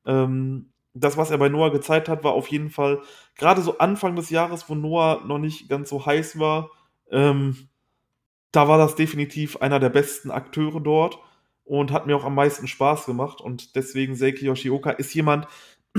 Ähm, 0.07 0.71
das, 0.95 1.17
was 1.17 1.31
er 1.31 1.39
bei 1.39 1.49
Noah 1.49 1.71
gezeigt 1.71 2.09
hat, 2.09 2.25
war 2.25 2.33
auf 2.33 2.49
jeden 2.49 2.71
Fall 2.71 3.03
gerade 3.37 3.61
so 3.61 3.79
Anfang 3.79 4.17
des 4.17 4.31
Jahres, 4.31 4.69
wo 4.69 4.75
Noah 4.75 5.23
noch 5.27 5.39
nicht 5.39 5.69
ganz 5.69 5.91
so 5.91 6.07
heiß 6.07 6.39
war. 6.39 6.71
Ähm, 7.11 7.69
da 8.53 8.69
war 8.69 8.79
das 8.79 8.95
definitiv 8.95 9.59
einer 9.59 9.79
der 9.79 9.91
besten 9.91 10.31
Akteure 10.31 10.81
dort 10.81 11.19
und 11.65 11.93
hat 11.93 12.07
mir 12.07 12.17
auch 12.17 12.25
am 12.25 12.35
meisten 12.35 12.67
Spaß 12.67 13.05
gemacht. 13.05 13.43
Und 13.43 13.77
deswegen 13.77 14.17
Seiki 14.17 14.47
Yoshioka 14.47 14.91
ist 14.91 15.13
jemand, 15.13 15.47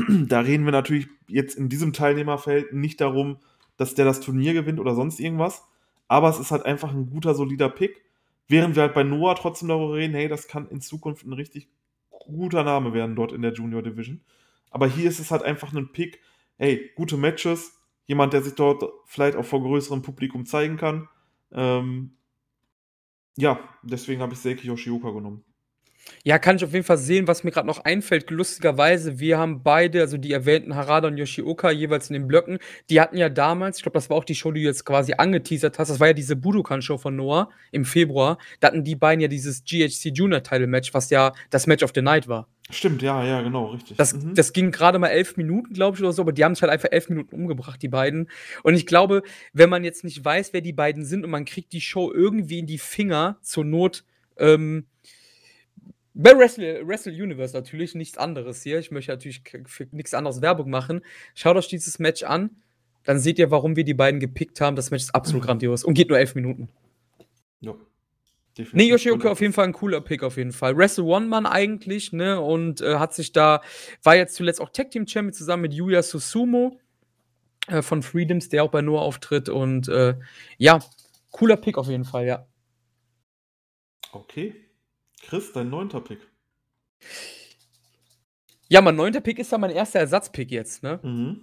da 0.27 0.39
reden 0.41 0.65
wir 0.65 0.71
natürlich 0.71 1.07
jetzt 1.27 1.55
in 1.55 1.69
diesem 1.69 1.93
Teilnehmerfeld 1.93 2.73
nicht 2.73 3.01
darum, 3.01 3.37
dass 3.77 3.95
der 3.95 4.05
das 4.05 4.19
Turnier 4.19 4.53
gewinnt 4.53 4.79
oder 4.79 4.95
sonst 4.95 5.19
irgendwas. 5.19 5.63
Aber 6.07 6.29
es 6.29 6.39
ist 6.39 6.51
halt 6.51 6.65
einfach 6.65 6.93
ein 6.93 7.09
guter, 7.09 7.35
solider 7.35 7.69
Pick. 7.69 8.01
Während 8.47 8.75
wir 8.75 8.83
halt 8.83 8.93
bei 8.93 9.03
Noah 9.03 9.35
trotzdem 9.35 9.67
darüber 9.67 9.95
reden, 9.95 10.13
hey, 10.13 10.27
das 10.27 10.47
kann 10.47 10.69
in 10.69 10.81
Zukunft 10.81 11.25
ein 11.25 11.33
richtig 11.33 11.67
guter 12.09 12.63
Name 12.63 12.93
werden 12.93 13.15
dort 13.15 13.31
in 13.31 13.41
der 13.41 13.53
Junior 13.53 13.81
Division. 13.81 14.21
Aber 14.69 14.87
hier 14.87 15.09
ist 15.09 15.19
es 15.19 15.31
halt 15.31 15.43
einfach 15.43 15.73
ein 15.73 15.91
Pick, 15.91 16.21
hey, 16.57 16.91
gute 16.95 17.17
Matches, 17.17 17.79
jemand, 18.05 18.33
der 18.33 18.41
sich 18.41 18.55
dort 18.55 18.83
vielleicht 19.05 19.35
auch 19.37 19.45
vor 19.45 19.61
größerem 19.61 20.01
Publikum 20.01 20.45
zeigen 20.45 20.77
kann. 20.77 21.07
Ähm, 21.51 22.11
ja, 23.37 23.59
deswegen 23.83 24.21
habe 24.21 24.33
ich 24.33 24.39
Seiki 24.39 24.67
Yoshioka 24.67 25.11
genommen. 25.11 25.43
Ja, 26.23 26.39
kann 26.39 26.57
ich 26.57 26.63
auf 26.63 26.73
jeden 26.73 26.85
Fall 26.85 26.97
sehen, 26.97 27.27
was 27.27 27.43
mir 27.43 27.51
gerade 27.51 27.67
noch 27.67 27.85
einfällt. 27.85 28.29
Lustigerweise, 28.29 29.19
wir 29.19 29.37
haben 29.37 29.63
beide, 29.63 30.01
also 30.01 30.17
die 30.17 30.31
erwähnten 30.31 30.75
Harada 30.75 31.07
und 31.07 31.17
Yoshioka, 31.17 31.71
jeweils 31.71 32.09
in 32.09 32.13
den 32.13 32.27
Blöcken, 32.27 32.59
die 32.89 32.99
hatten 32.99 33.17
ja 33.17 33.29
damals, 33.29 33.77
ich 33.77 33.83
glaube, 33.83 33.95
das 33.95 34.09
war 34.09 34.17
auch 34.17 34.23
die 34.23 34.35
Show, 34.35 34.51
die 34.51 34.61
du 34.61 34.67
jetzt 34.67 34.85
quasi 34.85 35.13
angeteasert 35.17 35.79
hast, 35.79 35.89
das 35.89 35.99
war 35.99 36.07
ja 36.07 36.13
diese 36.13 36.35
Budokan-Show 36.35 36.97
von 36.97 37.15
Noah 37.15 37.49
im 37.71 37.85
Februar. 37.85 38.37
Da 38.59 38.67
hatten 38.67 38.83
die 38.83 38.95
beiden 38.95 39.21
ja 39.21 39.27
dieses 39.27 39.63
GHC 39.63 40.11
Junior-Title-Match, 40.13 40.93
was 40.93 41.09
ja 41.09 41.33
das 41.49 41.67
Match 41.67 41.83
of 41.83 41.91
the 41.95 42.01
Night 42.01 42.27
war. 42.27 42.47
Stimmt, 42.69 43.01
ja, 43.01 43.23
ja, 43.23 43.41
genau, 43.41 43.67
richtig. 43.67 43.95
Das, 43.95 44.13
mhm. 44.13 44.35
das 44.35 44.51
ging 44.51 44.71
gerade 44.71 44.99
mal 44.99 45.07
elf 45.07 45.37
Minuten, 45.37 45.73
glaube 45.73 45.95
ich, 45.95 46.03
oder 46.03 46.11
so, 46.11 46.21
aber 46.21 46.33
die 46.33 46.43
haben 46.43 46.53
sich 46.53 46.61
halt 46.61 46.71
einfach 46.71 46.89
elf 46.91 47.07
Minuten 47.07 47.33
umgebracht, 47.33 47.81
die 47.81 47.87
beiden. 47.87 48.29
Und 48.63 48.75
ich 48.75 48.85
glaube, 48.85 49.23
wenn 49.53 49.69
man 49.69 49.85
jetzt 49.85 50.03
nicht 50.03 50.23
weiß, 50.23 50.51
wer 50.51 50.59
die 50.59 50.73
beiden 50.73 51.05
sind 51.05 51.23
und 51.23 51.29
man 51.29 51.45
kriegt 51.45 51.71
die 51.71 51.79
Show 51.79 52.11
irgendwie 52.11 52.59
in 52.59 52.65
die 52.65 52.77
Finger, 52.77 53.37
zur 53.41 53.63
Not, 53.63 54.03
ähm, 54.37 54.85
bei 56.17 56.37
Wrestle, 56.37 56.87
Wrestle 56.87 57.13
Universe 57.13 57.55
natürlich 57.55 57.95
nichts 57.95 58.17
anderes 58.17 58.63
hier. 58.63 58.79
Ich 58.79 58.91
möchte 58.91 59.11
natürlich 59.11 59.43
für 59.65 59.87
nichts 59.91 60.13
anderes 60.13 60.41
Werbung 60.41 60.69
machen. 60.69 61.01
Schaut 61.35 61.55
euch 61.55 61.67
dieses 61.67 61.99
Match 61.99 62.23
an, 62.23 62.49
dann 63.03 63.19
seht 63.19 63.39
ihr, 63.39 63.51
warum 63.51 63.75
wir 63.75 63.83
die 63.83 63.93
beiden 63.93 64.19
gepickt 64.19 64.59
haben. 64.59 64.75
Das 64.75 64.91
Match 64.91 65.03
ist 65.03 65.15
absolut 65.15 65.43
grandios 65.43 65.83
und 65.83 65.93
geht 65.93 66.09
nur 66.09 66.17
elf 66.17 66.35
Minuten. 66.35 66.69
Ja. 67.61 67.73
Definitiv 68.57 68.73
nee, 68.73 68.89
Yoshioka 68.89 69.29
auf 69.29 69.39
jeden 69.39 69.53
Fall 69.53 69.65
ein 69.65 69.73
cooler 69.73 70.01
Pick 70.01 70.23
auf 70.23 70.37
jeden 70.37 70.51
Fall. 70.51 70.75
Wrestle 70.75 71.03
One 71.03 71.27
Mann 71.27 71.45
eigentlich, 71.45 72.11
ne? 72.11 72.41
Und 72.41 72.81
äh, 72.81 72.95
hat 72.95 73.13
sich 73.13 73.31
da, 73.31 73.61
war 74.01 74.15
jetzt 74.15 74.35
zuletzt 74.35 74.59
auch 74.59 74.69
Tag 74.69 74.89
Team 74.89 75.07
Champion 75.07 75.33
zusammen 75.33 75.61
mit 75.61 75.73
Yuya 75.73 76.01
Susumo 76.01 76.79
äh, 77.67 77.83
von 77.83 78.01
Freedoms, 78.01 78.49
der 78.49 78.63
auch 78.63 78.71
bei 78.71 78.81
Noah 78.81 79.03
auftritt. 79.03 79.47
Und 79.47 79.87
äh, 79.89 80.15
ja, 80.57 80.79
cooler 81.29 81.57
Pick 81.57 81.77
auf 81.77 81.87
jeden 81.87 82.05
Fall, 82.05 82.25
ja. 82.25 82.47
Okay. 84.11 84.55
Chris, 85.23 85.51
dein 85.53 85.69
neunter 85.69 86.01
Pick. 86.01 86.19
Ja, 88.69 88.81
mein 88.81 88.95
neunter 88.95 89.21
Pick 89.21 89.39
ist 89.39 89.51
ja 89.51 89.57
mein 89.57 89.71
erster 89.71 89.99
Ersatzpick 89.99 90.51
jetzt, 90.51 90.83
ne? 90.83 90.99
Mhm. 91.03 91.41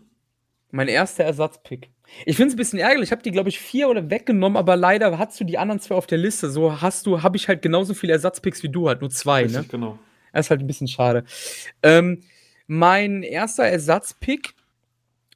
Mein 0.71 0.89
erster 0.89 1.25
Ersatzpick. 1.25 1.91
Ich 2.27 2.37
finde 2.37 2.49
es 2.49 2.55
ein 2.55 2.59
bisschen 2.59 2.79
ärgerlich. 2.79 3.09
Ich 3.09 3.13
habe 3.13 3.23
die, 3.23 3.31
glaube 3.31 3.49
ich, 3.49 3.59
vier 3.59 3.89
oder 3.89 4.11
weggenommen, 4.11 4.57
aber 4.57 4.77
leider 4.77 5.19
hast 5.19 5.39
du 5.41 5.45
die 5.45 5.57
anderen 5.57 5.81
zwei 5.81 5.95
auf 5.95 6.07
der 6.07 6.19
Liste. 6.19 6.51
So 6.51 6.81
hast 6.83 7.07
du, 7.07 7.23
habe 7.23 7.37
ich 7.37 7.49
halt 7.49 7.63
genauso 7.63 7.95
viele 7.95 8.13
Ersatzpicks 8.13 8.63
wie 8.63 8.69
du, 8.69 8.89
halt 8.89 9.01
nur 9.01 9.11
zwei, 9.11 9.45
Richtig, 9.45 9.63
ne? 9.63 9.69
genau. 9.71 9.99
Das 10.33 10.47
ist 10.47 10.51
halt 10.51 10.61
ein 10.61 10.67
bisschen 10.67 10.89
schade. 10.89 11.25
Ähm, 11.83 12.23
mein 12.67 13.23
erster 13.23 13.65
Ersatzpick, 13.65 14.55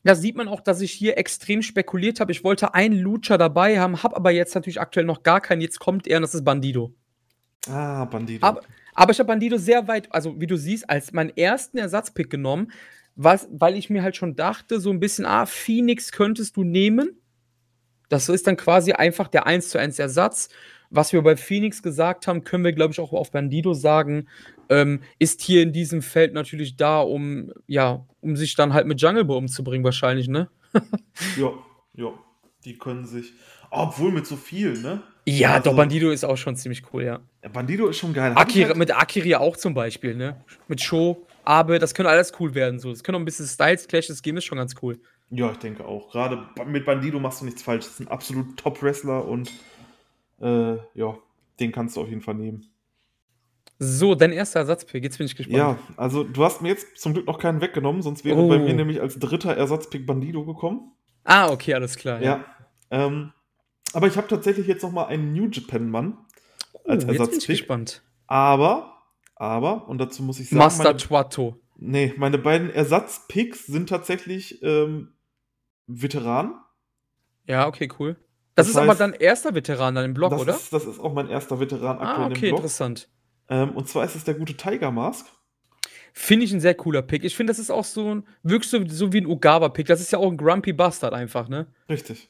da 0.03 0.15
sieht 0.15 0.37
man 0.37 0.49
auch, 0.49 0.61
dass 0.61 0.81
ich 0.81 0.93
hier 0.93 1.17
extrem 1.19 1.63
spekuliert 1.63 2.21
habe. 2.21 2.33
Ich 2.33 2.43
wollte 2.43 2.75
einen 2.75 2.99
Lucha 2.99 3.39
dabei 3.39 3.79
haben, 3.79 4.03
habe 4.03 4.17
aber 4.17 4.31
jetzt 4.31 4.55
natürlich 4.55 4.81
aktuell 4.81 5.07
noch 5.07 5.23
gar 5.23 5.41
keinen. 5.41 5.61
Jetzt 5.61 5.79
kommt 5.79 6.07
er 6.07 6.19
und 6.19 6.23
das 6.23 6.35
ist 6.35 6.45
Bandido. 6.45 6.93
Ah, 7.67 8.05
Bandido. 8.05 8.47
Aber, 8.47 8.61
aber 8.95 9.13
ich 9.13 9.19
habe 9.19 9.29
Bandido 9.29 9.57
sehr 9.57 9.89
weit, 9.89 10.13
also 10.13 10.41
wie 10.41 10.47
du 10.47 10.57
siehst, 10.57 10.89
als 10.89 11.13
meinen 11.13 11.37
ersten 11.37 11.79
Ersatzpick 11.79 12.31
genommen, 12.31 12.73
was, 13.17 13.49
weil 13.51 13.77
ich 13.77 13.91
mir 13.91 14.03
halt 14.03 14.17
schon 14.17 14.37
dachte, 14.37 14.81
so 14.81 14.91
ein 14.91 15.01
bisschen, 15.01 15.27
ah, 15.27 15.47
Phoenix 15.47 16.13
könntest 16.13 16.57
du 16.57 16.65
nehmen. 16.65 17.21
Das 18.09 18.29
ist 18.29 18.47
dann 18.47 18.57
quasi 18.57 18.93
einfach 18.93 19.29
der 19.29 19.47
1 19.47 19.71
zu 19.71 19.79
1 19.79 19.99
Ersatz. 19.99 20.49
Was 20.91 21.13
wir 21.13 21.21
bei 21.23 21.37
Phoenix 21.37 21.83
gesagt 21.83 22.27
haben, 22.27 22.45
können 22.45 22.65
wir, 22.65 22.73
glaube 22.73 22.93
ich, 22.93 23.01
auch 23.01 23.13
auf 23.13 23.31
Bandido 23.33 23.75
sagen, 23.75 24.29
ähm, 24.71 25.01
ist 25.19 25.43
hier 25.43 25.63
in 25.63 25.73
diesem 25.73 26.01
Feld 26.01 26.33
natürlich 26.33 26.77
da, 26.77 27.01
um, 27.01 27.53
ja, 27.67 28.07
um 28.21 28.37
sich 28.37 28.55
dann 28.55 28.73
halt 28.73 28.87
mit 28.87 29.01
Jungle 29.01 29.25
Boy 29.25 29.37
umzubringen, 29.37 29.85
wahrscheinlich, 29.85 30.29
ne? 30.29 30.49
ja, 31.37 31.53
ja. 31.95 32.13
Die 32.65 32.77
können 32.77 33.07
sich. 33.07 33.35
Obwohl 33.71 34.13
mit 34.13 34.27
so 34.27 34.37
viel, 34.37 34.81
ne? 34.81 35.03
Ja, 35.27 35.55
also, 35.55 35.71
doch, 35.71 35.77
Bandido 35.77 36.11
ist 36.11 36.25
auch 36.25 36.37
schon 36.37 36.57
ziemlich 36.57 36.83
cool, 36.93 37.05
ja. 37.05 37.21
Bandido 37.53 37.89
ist 37.89 37.99
schon 37.99 38.15
geil. 38.15 38.33
Akira, 38.35 38.69
halt 38.69 38.79
mit 38.79 38.97
Akiri 38.97 39.35
auch 39.35 39.57
zum 39.57 39.75
Beispiel, 39.75 40.15
ne? 40.15 40.43
Mit 40.69 40.81
Show, 40.81 41.27
Abe, 41.45 41.79
das 41.79 41.95
könnte 41.95 42.11
alles 42.11 42.33
cool 42.41 42.55
werden. 42.55 42.79
So. 42.79 42.91
Das 42.91 43.03
könnte 43.03 43.17
auch 43.17 43.23
ein 43.23 43.25
bisschen 43.25 43.47
Styles-Clashes 43.47 44.23
geben, 44.23 44.39
ist 44.39 44.45
schon 44.45 44.59
ganz 44.59 44.75
cool. 44.83 44.99
Ja, 45.31 45.51
ich 45.51 45.59
denke 45.59 45.85
auch. 45.85 46.11
Gerade 46.11 46.47
mit 46.67 46.87
Bandido 46.87 47.19
machst 47.21 47.41
du 47.41 47.45
nichts 47.45 47.63
falsch. 47.63 47.85
Das 47.85 47.95
ist 47.95 48.01
ein 48.01 48.09
absolut 48.09 48.57
Top-Wrestler 48.57 49.27
und 49.27 49.51
äh, 50.41 50.77
ja, 50.95 51.19
den 51.61 51.73
kannst 51.73 51.97
du 51.97 52.03
auf 52.03 52.09
jeden 52.09 52.23
Fall 52.23 52.35
nehmen. 52.35 52.67
So, 53.79 54.15
dein 54.15 54.33
erster 54.33 54.61
Ersatzpick, 54.61 55.05
jetzt 55.05 55.19
bin 55.19 55.27
ich 55.27 55.37
gespannt. 55.37 55.57
Ja, 55.57 55.79
also 55.97 56.25
du 56.25 56.45
hast 56.45 56.63
mir 56.63 56.69
jetzt 56.69 56.99
zum 56.99 57.13
Glück 57.13 57.27
noch 57.27 57.39
keinen 57.39 57.61
weggenommen, 57.61 58.03
sonst 58.03 58.25
wäre 58.25 58.37
oh. 58.39 58.49
bei 58.49 58.59
mir 58.59 58.75
nämlich 58.75 59.01
als 59.01 59.19
dritter 59.19 59.57
Ersatzpick 59.57 60.05
Bandido 60.05 60.45
gekommen. 60.45 60.93
Ah, 61.25 61.51
okay, 61.51 61.75
alles 61.75 61.97
klar. 61.97 62.21
Ja. 62.21 62.45
ja 62.91 63.07
ähm, 63.07 63.33
aber 63.93 64.07
ich 64.07 64.17
habe 64.17 64.29
tatsächlich 64.29 64.67
jetzt 64.67 64.83
noch 64.83 64.93
mal 64.93 65.07
einen 65.07 65.33
New 65.33 65.49
Japan-Mann 65.49 66.19
als 66.85 67.05
oh, 67.05 67.09
Ersatzpick. 67.09 67.19
Jetzt 67.19 67.47
bin 67.47 67.55
ich 67.55 67.61
gespannt. 67.61 68.03
Aber, 68.27 69.03
aber, 69.37 69.89
und 69.89 69.99
dazu 69.99 70.23
muss 70.23 70.41
ich 70.41 70.49
sagen. 70.49 70.59
Master 70.59 70.97
Tuato. 70.97 71.61
Nee, 71.77 72.13
meine 72.17 72.39
beiden 72.39 72.71
Ersatzpicks 72.71 73.67
sind 73.67 73.89
tatsächlich 73.89 74.63
ähm, 74.63 75.15
Veteranen. 75.87 76.55
Ja, 77.47 77.67
okay, 77.67 77.89
cool. 77.99 78.17
Das, 78.55 78.67
das 78.67 78.69
ist 78.71 78.77
heißt, 78.77 78.91
aber 78.91 78.99
dann 78.99 79.13
erster 79.13 79.55
Veteran 79.55 79.95
dann 79.95 80.05
im 80.05 80.15
Blog, 80.15 80.31
das 80.31 80.41
oder? 80.41 80.55
Ist, 80.55 80.73
das 80.73 80.85
ist 80.85 80.99
auch 80.99 81.15
mein 81.15 81.29
erster 81.29 81.61
Veteran 81.61 81.99
aktuell 81.99 82.25
ah, 82.25 82.27
okay, 82.27 82.35
im 82.35 82.41
Blog. 82.41 82.59
interessant. 82.59 83.09
Ähm, 83.49 83.71
und 83.71 83.89
zwar 83.89 84.05
ist 84.05 84.17
es 84.17 84.25
der 84.25 84.35
gute 84.35 84.55
Tiger 84.55 84.91
Mask. 84.91 85.27
Finde 86.13 86.45
ich 86.45 86.53
ein 86.53 86.61
sehr 86.61 86.75
cooler 86.75 87.03
Pick. 87.03 87.23
Ich 87.23 87.37
finde, 87.37 87.53
das 87.53 87.61
ist 87.61 87.71
auch 87.71 87.85
so 87.85 88.17
ein, 88.17 88.27
wirklich 88.43 88.69
so, 88.69 88.85
so 88.89 89.13
wie 89.13 89.21
ein 89.21 89.27
Ugawa-Pick. 89.27 89.87
Das 89.87 90.01
ist 90.01 90.11
ja 90.11 90.19
auch 90.19 90.29
ein 90.29 90.37
Grumpy 90.37 90.73
Bastard 90.73 91.15
einfach, 91.15 91.49
ne? 91.49 91.69
Richtig. 91.89 92.29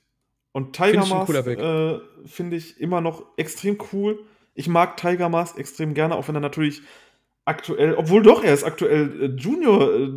Und 0.58 0.72
Tiger 0.72 1.06
Mask 1.06 1.32
äh, 1.46 2.00
finde 2.26 2.56
ich 2.56 2.80
immer 2.80 3.00
noch 3.00 3.24
extrem 3.36 3.78
cool. 3.92 4.24
Ich 4.54 4.66
mag 4.66 4.96
Tiger 4.96 5.28
Mask 5.28 5.56
extrem 5.56 5.94
gerne, 5.94 6.16
auch 6.16 6.26
wenn 6.26 6.34
er 6.34 6.40
natürlich 6.40 6.82
aktuell, 7.44 7.94
obwohl 7.94 8.24
doch, 8.24 8.42
er 8.42 8.52
ist 8.52 8.64
aktuell 8.64 9.22
äh, 9.22 9.26
Junior 9.40 9.94
äh, 9.94 10.10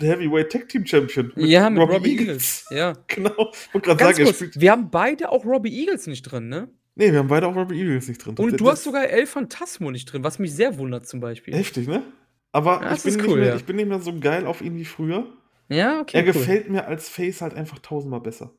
Heavyweight 0.00 0.52
Tag 0.52 0.68
Team 0.68 0.86
Champion. 0.86 1.32
Mit 1.34 1.46
ja, 1.46 1.68
mit 1.68 1.82
Robbie, 1.82 1.94
Robbie 1.94 2.10
Eagles. 2.10 2.66
Eagles. 2.66 2.66
Ja. 2.70 2.92
Genau. 3.08 3.52
Und 3.72 3.82
gerade 3.82 3.98
sagen, 3.98 4.22
kurz, 4.22 4.44
wir 4.54 4.70
haben 4.70 4.92
beide 4.92 5.32
auch 5.32 5.44
Robbie 5.44 5.76
Eagles 5.76 6.06
nicht 6.06 6.22
drin, 6.22 6.48
ne? 6.48 6.68
Nee, 6.94 7.10
wir 7.10 7.18
haben 7.18 7.28
beide 7.28 7.48
auch 7.48 7.56
Robbie 7.56 7.80
Eagles 7.80 8.06
nicht 8.06 8.24
drin. 8.24 8.36
Und 8.38 8.52
das, 8.52 8.58
du 8.58 8.70
hast 8.70 8.84
sogar 8.84 9.08
El 9.08 9.26
Phantasmo 9.26 9.90
nicht 9.90 10.06
drin, 10.06 10.22
was 10.22 10.38
mich 10.38 10.54
sehr 10.54 10.78
wundert 10.78 11.08
zum 11.08 11.18
Beispiel. 11.18 11.52
Heftig, 11.52 11.88
ne? 11.88 12.04
Aber 12.52 12.80
ja, 12.80 12.94
ich, 12.94 13.02
bin 13.02 13.20
cool, 13.26 13.40
mehr, 13.40 13.48
ja. 13.48 13.56
ich 13.56 13.64
bin 13.64 13.74
nicht 13.74 13.88
mehr 13.88 13.98
so 13.98 14.16
geil 14.20 14.46
auf 14.46 14.60
ihn 14.60 14.76
wie 14.76 14.84
früher. 14.84 15.26
Ja, 15.68 16.00
okay. 16.00 16.16
Er 16.16 16.22
cool. 16.22 16.32
gefällt 16.32 16.70
mir 16.70 16.86
als 16.86 17.08
Face 17.08 17.40
halt 17.40 17.54
einfach 17.54 17.80
tausendmal 17.80 18.20
besser. 18.20 18.54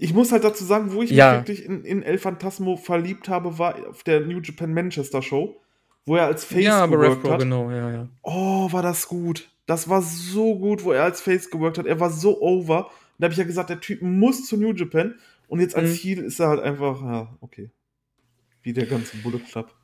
Ich 0.00 0.14
muss 0.14 0.30
halt 0.30 0.44
dazu 0.44 0.64
sagen, 0.64 0.92
wo 0.92 1.02
ich 1.02 1.10
ja. 1.10 1.32
mich 1.32 1.40
wirklich 1.40 1.64
in, 1.64 1.84
in 1.84 2.02
El 2.02 2.18
Phantasmo 2.18 2.76
verliebt 2.76 3.28
habe, 3.28 3.58
war 3.58 3.74
auf 3.88 4.04
der 4.04 4.20
New 4.20 4.40
Japan 4.40 4.72
Manchester 4.72 5.22
Show, 5.22 5.60
wo 6.06 6.16
er 6.16 6.26
als 6.26 6.44
Face 6.44 6.64
ja, 6.64 6.86
geworkt 6.86 7.28
hat. 7.28 7.40
Genau, 7.40 7.70
ja, 7.70 7.90
ja. 7.90 8.08
Oh, 8.22 8.72
war 8.72 8.82
das 8.82 9.08
gut. 9.08 9.50
Das 9.66 9.88
war 9.88 10.00
so 10.00 10.56
gut, 10.56 10.84
wo 10.84 10.92
er 10.92 11.02
als 11.02 11.20
Face 11.20 11.50
geworkt 11.50 11.78
hat. 11.78 11.86
Er 11.86 11.98
war 11.98 12.10
so 12.10 12.40
over. 12.40 12.86
Und 12.86 12.92
da 13.18 13.24
habe 13.24 13.32
ich 13.32 13.38
ja 13.38 13.44
gesagt, 13.44 13.70
der 13.70 13.80
Typ 13.80 14.00
muss 14.00 14.46
zu 14.46 14.56
New 14.56 14.72
Japan. 14.72 15.16
Und 15.48 15.60
jetzt 15.60 15.74
als 15.74 15.90
mhm. 15.90 15.96
Heel 15.96 16.18
ist 16.22 16.38
er 16.38 16.48
halt 16.48 16.60
einfach, 16.60 17.02
ja, 17.02 17.36
okay. 17.40 17.70
Wie 18.62 18.72
der 18.72 18.86
ganze 18.86 19.16
Bullet 19.16 19.40
Club. 19.50 19.74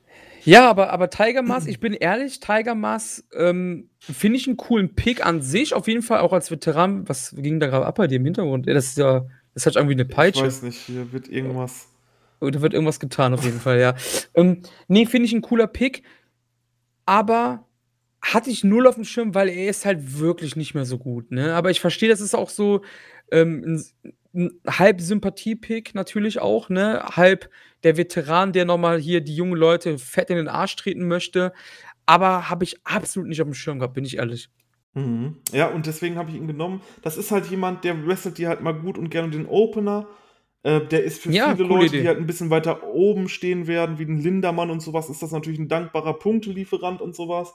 Ja, 0.45 0.69
aber, 0.69 0.91
aber 0.91 1.09
Tiger 1.09 1.41
Mask, 1.41 1.67
ich 1.67 1.79
bin 1.79 1.93
ehrlich, 1.93 2.39
Tiger 2.39 2.75
Mask 2.75 3.23
ähm, 3.35 3.89
finde 3.99 4.37
ich 4.37 4.47
einen 4.47 4.57
coolen 4.57 4.95
Pick 4.95 5.25
an 5.25 5.41
sich, 5.41 5.73
auf 5.73 5.87
jeden 5.87 6.03
Fall 6.03 6.19
auch 6.19 6.33
als 6.33 6.51
Veteran. 6.51 7.09
Was 7.09 7.35
ging 7.35 7.59
da 7.59 7.67
gerade 7.67 7.85
ab 7.85 7.95
bei 7.95 8.07
dir 8.07 8.17
im 8.17 8.25
Hintergrund? 8.25 8.67
Das 8.67 8.85
ist 8.85 8.97
ja 8.97 9.25
das 9.55 9.65
hat 9.65 9.75
irgendwie 9.77 9.95
eine 9.95 10.05
Peitsche. 10.05 10.41
Ich 10.41 10.45
weiß 10.45 10.61
nicht, 10.61 10.77
hier 10.77 11.11
wird 11.11 11.27
irgendwas. 11.27 11.87
Da 12.41 12.61
wird 12.61 12.73
irgendwas 12.73 12.99
getan, 12.99 13.33
auf 13.33 13.43
jeden 13.43 13.59
Fall, 13.59 13.79
ja. 13.79 13.95
Ähm, 14.35 14.61
nee, 14.87 15.05
finde 15.07 15.25
ich 15.25 15.33
ein 15.33 15.41
cooler 15.41 15.65
Pick. 15.65 16.03
Aber 17.05 17.65
hatte 18.21 18.49
ich 18.49 18.63
null 18.63 18.85
auf 18.87 18.95
dem 18.95 19.05
Schirm, 19.05 19.33
weil 19.33 19.49
er 19.49 19.69
ist 19.69 19.85
halt 19.85 20.19
wirklich 20.19 20.55
nicht 20.55 20.75
mehr 20.75 20.85
so 20.85 20.97
gut. 20.97 21.31
Ne? 21.31 21.55
Aber 21.55 21.71
ich 21.71 21.79
verstehe, 21.79 22.09
das 22.09 22.21
ist 22.21 22.35
auch 22.35 22.49
so 22.49 22.81
ähm, 23.31 23.63
ein, 23.63 24.11
ein 24.33 24.51
halb 24.67 24.99
Sympathie-Pick 24.99 25.95
natürlich 25.95 26.39
auch, 26.39 26.69
ne? 26.69 27.01
Halb 27.15 27.49
der 27.83 27.97
Veteran, 27.97 28.51
der 28.51 28.65
nochmal 28.65 28.99
hier 28.99 29.21
die 29.21 29.35
jungen 29.35 29.55
Leute 29.55 29.97
fett 29.97 30.29
in 30.29 30.37
den 30.37 30.47
Arsch 30.47 30.75
treten 30.75 31.07
möchte. 31.07 31.53
Aber 32.05 32.49
habe 32.49 32.63
ich 32.63 32.85
absolut 32.85 33.29
nicht 33.29 33.41
auf 33.41 33.47
dem 33.47 33.53
Schirm 33.53 33.79
gehabt, 33.79 33.93
bin 33.93 34.05
ich 34.05 34.17
ehrlich. 34.17 34.49
Mhm. 34.95 35.35
Ja, 35.51 35.67
und 35.67 35.85
deswegen 35.85 36.17
habe 36.17 36.31
ich 36.31 36.37
ihn 36.37 36.47
genommen. 36.47 36.81
Das 37.01 37.17
ist 37.17 37.31
halt 37.31 37.45
jemand, 37.47 37.83
der 37.83 38.07
wrestelt 38.07 38.37
dir 38.37 38.47
halt 38.49 38.61
mal 38.61 38.73
gut 38.73 38.97
und 38.97 39.09
gerne 39.09 39.29
den 39.29 39.45
Opener. 39.45 40.07
Äh, 40.63 40.81
der 40.87 41.03
ist 41.03 41.21
für 41.21 41.31
ja, 41.31 41.55
viele 41.55 41.67
Leute, 41.67 41.85
Idee. 41.87 42.01
die 42.01 42.07
halt 42.07 42.17
ein 42.17 42.25
bisschen 42.25 42.49
weiter 42.49 42.83
oben 42.85 43.29
stehen 43.29 43.67
werden, 43.67 43.99
wie 43.99 44.05
ein 44.05 44.17
Lindermann 44.17 44.71
und 44.71 44.81
sowas, 44.81 45.09
ist 45.09 45.21
das 45.21 45.31
natürlich 45.31 45.59
ein 45.59 45.67
dankbarer 45.67 46.13
Punktelieferant 46.13 47.01
und 47.01 47.15
sowas, 47.15 47.53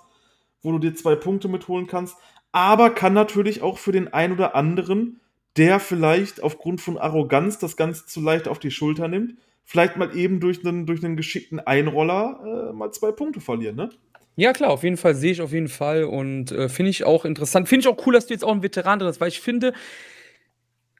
wo 0.63 0.71
du 0.71 0.79
dir 0.79 0.95
zwei 0.95 1.17
Punkte 1.17 1.49
mitholen 1.49 1.87
kannst. 1.87 2.17
Aber 2.53 2.91
kann 2.91 3.15
natürlich 3.15 3.63
auch 3.63 3.79
für 3.79 3.93
den 3.93 4.13
einen 4.13 4.35
oder 4.35 4.55
anderen, 4.55 5.21
der 5.57 5.81
vielleicht 5.81 6.43
aufgrund 6.43 6.81
von 6.81 6.99
Arroganz 6.99 7.59
das 7.59 7.77
Ganze 7.77 8.07
zu 8.07 8.21
leicht 8.21 8.49
auf 8.49 8.59
die 8.59 8.71
Schulter 8.71 9.09
nimmt, 9.09 9.35
vielleicht 9.65 9.97
mal 9.97 10.17
eben 10.17 10.41
durch 10.41 10.65
einen, 10.67 10.87
durch 10.87 11.03
einen 11.03 11.17
geschickten 11.17 11.59
Einroller 11.59 12.71
äh, 12.71 12.73
mal 12.73 12.93
zwei 12.93 13.13
Punkte 13.13 13.41
verlieren, 13.41 13.77
ne? 13.77 13.91
Ja, 14.37 14.53
klar, 14.53 14.71
auf 14.71 14.85
jeden 14.85 14.97
Fall 14.97 15.15
sehe 15.15 15.33
ich 15.33 15.43
auf 15.43 15.53
jeden 15.53 15.69
Fall 15.69 16.05
und 16.05 16.53
äh, 16.53 16.69
finde 16.69 16.91
ich 16.91 17.05
auch 17.05 17.25
interessant. 17.25 17.69
Finde 17.69 17.87
ich 17.87 17.89
auch 17.89 18.07
cool, 18.07 18.15
dass 18.15 18.27
du 18.27 18.35
jetzt 18.35 18.45
auch 18.45 18.53
ein 18.53 18.63
Veteran 18.63 18.99
drin 18.99 19.09
hast, 19.09 19.21
weil 19.21 19.29
ich 19.29 19.41
finde, 19.41 19.73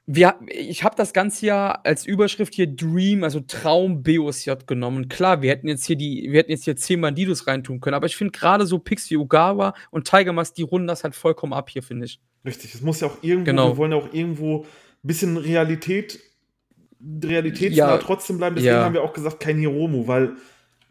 Wir 0.07 0.35
ich 0.47 0.83
habe 0.83 0.95
das 0.95 1.13
Ganze 1.13 1.45
ja 1.45 1.71
als 1.83 2.05
Überschrift 2.05 2.53
hier 2.55 2.67
Dream, 2.67 3.23
also 3.23 3.39
Traum 3.39 4.03
BOSJ 4.03 4.51
genommen. 4.65 5.07
Klar, 5.09 5.41
wir 5.41 5.49
hätten 5.51 5.67
jetzt 5.67 5.85
hier 5.85 5.95
die 5.95 6.27
wir 6.29 6.39
hätten 6.39 6.51
jetzt 6.51 6.65
hier 6.65 6.75
10 6.75 6.99
Bandidos 6.99 7.47
reintun 7.47 7.79
können, 7.79 7.93
aber 7.93 8.07
ich 8.07 8.15
finde 8.17 8.31
grade 8.31 8.65
so 8.65 8.79
Picks 8.79 9.09
wie 9.09 9.17
Ogawa 9.17 9.73
und 9.91 10.09
Tiger 10.09 10.33
Mask, 10.33 10.55
die 10.55 10.63
runden 10.63 10.87
das 10.87 11.03
halt 11.03 11.15
vollkommen 11.15 11.53
ab 11.53 11.69
hier, 11.69 11.83
finde 11.83 12.05
ich. 12.05 12.19
Richtig, 12.43 12.73
es 12.73 12.81
muss 12.81 12.99
ja 12.99 13.07
auch 13.07 13.17
irgendwo 13.21 13.45
Genau. 13.51 13.69
wir 13.69 13.77
wollen 13.77 13.91
ja 13.91 13.97
auch 13.99 14.11
irgendwo 14.11 14.65
bisschen 15.03 15.37
Realität 15.37 16.19
realitätsnah 17.23 17.75
Ja, 17.75 17.97
trotzdem 17.97 18.37
bleiben. 18.37 18.55
Deswegen 18.55 18.75
ja. 18.75 18.83
haben 18.83 18.93
wir 18.93 19.03
auch 19.03 19.13
gesagt, 19.13 19.39
kein 19.39 19.57
Hiromu, 19.57 20.07
weil 20.07 20.33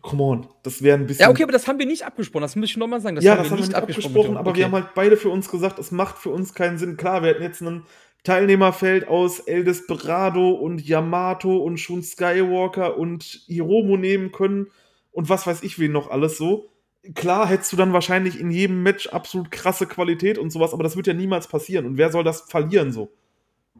come 0.02 0.22
on, 0.22 0.46
das 0.62 0.82
wäre 0.82 0.96
'n 0.98 1.06
bisschen 1.06 1.22
Ja, 1.24 1.30
okay, 1.30 1.42
aber 1.42 1.52
das 1.52 1.66
haben 1.68 1.78
wir 1.78 1.86
nicht 1.86 2.04
abgesprochen. 2.04 2.42
Das 2.42 2.56
muss 2.56 2.70
ich 2.70 2.76
noch 2.76 2.86
mal 2.86 3.00
sagen. 3.00 3.16
Das 3.16 3.24
Ja, 3.24 3.32
haben 3.32 3.38
das 3.38 3.46
wir 3.46 3.50
haben 3.52 3.58
wir 3.60 3.66
nicht 3.66 3.74
abgesprochen 3.76 4.36
aber 4.36 4.46
wir 4.46 4.50
Okay. 4.52 4.64
haben 4.64 4.72
halt 4.74 4.94
beide 4.94 5.16
für 5.16 5.28
uns 5.30 5.50
gesagt, 5.50 5.78
es 5.78 5.90
macht 5.90 6.18
für 6.18 6.30
uns 6.30 6.54
keinen 6.54 6.78
Sinn. 6.78 6.96
Klar, 6.96 7.22
wir 7.22 7.30
hätten 7.30 7.42
jetzt 7.42 7.62
'nen 7.62 7.84
Teilnehmerfeld 8.24 9.08
aus 9.08 9.40
El 9.40 9.64
Desperado 9.64 10.50
und 10.50 10.80
Yamato 10.86 11.56
und 11.58 11.78
Shun 11.78 12.02
Skywalker 12.02 12.98
und 12.98 13.24
Hiromu 13.46 13.96
nehmen 13.96 14.30
können 14.32 14.66
und 15.12 15.28
was 15.28 15.46
weiß 15.46 15.62
ich 15.62 15.78
wen 15.78 15.92
noch 15.92 16.10
alles 16.10 16.36
so. 16.36 16.70
Klar 17.14 17.46
hättest 17.48 17.72
du 17.72 17.76
dann 17.76 17.94
wahrscheinlich 17.94 18.38
in 18.38 18.50
jedem 18.50 18.82
Match 18.82 19.06
absolut 19.08 19.50
krasse 19.50 19.86
Qualität 19.86 20.36
und 20.38 20.50
so 20.50 20.60
was, 20.60 20.74
aber 20.74 20.82
das 20.82 20.96
wird 20.96 21.06
ja 21.06 21.14
niemals 21.14 21.48
passieren. 21.48 21.86
Und 21.86 21.96
wer 21.96 22.10
soll 22.12 22.24
das 22.24 22.42
verlieren 22.42 22.92
so? 22.92 23.10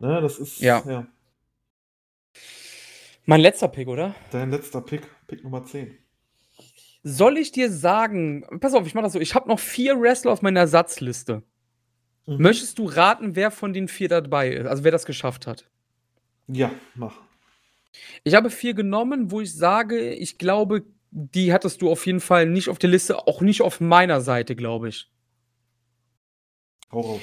Ne, 0.01 0.21
das 0.23 0.39
ist 0.39 0.61
Ja. 0.61 0.83
ja. 0.89 1.07
Mein 3.27 3.41
letzter 3.41 3.69
Pick, 3.69 3.89
oder? 3.89 4.15
Dein 4.31 4.51
letzter 4.51 4.81
Pick, 4.81 5.03
Pick 5.27 5.45
Nummer 5.45 5.65
10. 5.65 6.00
Soll 7.03 7.39
ich 7.39 7.53
dir 7.53 7.71
sagen 7.71 8.45
pass 8.61 8.75
auf, 8.75 8.87
ich 8.87 8.95
mache 8.95 9.05
das 9.05 9.15
so, 9.15 9.21
ich 9.21 9.35
habe 9.35 9.49
noch 9.49 9.59
4 9.59 10.01
Wrestler 10.01 10.33
auf 10.33 10.43
meiner 10.43 10.61
Ersatzliste. 10.61 11.43
Mhm. 12.27 12.43
Möchtest 12.43 12.79
du 12.79 12.85
raten, 12.87 13.37
wer 13.37 13.51
von 13.51 13.73
den 13.73 13.89
4 13.89 14.09
dabei 14.09 14.51
ist? 14.51 14.67
Also, 14.67 14.85
wer 14.85 14.93
das 14.93 15.07
geschafft 15.07 15.47
hat? 15.47 15.65
Ja, 16.47 16.71
mach. 16.95 17.17
Ich 18.25 18.35
habe 18.35 18.51
4 18.51 18.75
genommen, 18.75 19.31
wo 19.31 19.41
ich 19.41 19.55
sage, 19.55 20.13
ich 20.15 20.39
glaube, 20.39 20.85
die 21.11 21.53
hattest 21.53 21.83
du 21.83 21.91
auf 21.91 22.07
jeden 22.07 22.21
Fall 22.21 22.47
nicht 22.47 22.69
auf 22.69 22.79
der 22.79 22.91
Liste, 22.91 23.27
auch 23.27 23.41
nicht 23.41 23.63
auf 23.63 23.81
meiner 23.81 24.21
Seite, 24.21 24.55
glaube 24.55 24.89
ich. 24.89 25.11
Hau 26.93 27.01
raus. 27.01 27.23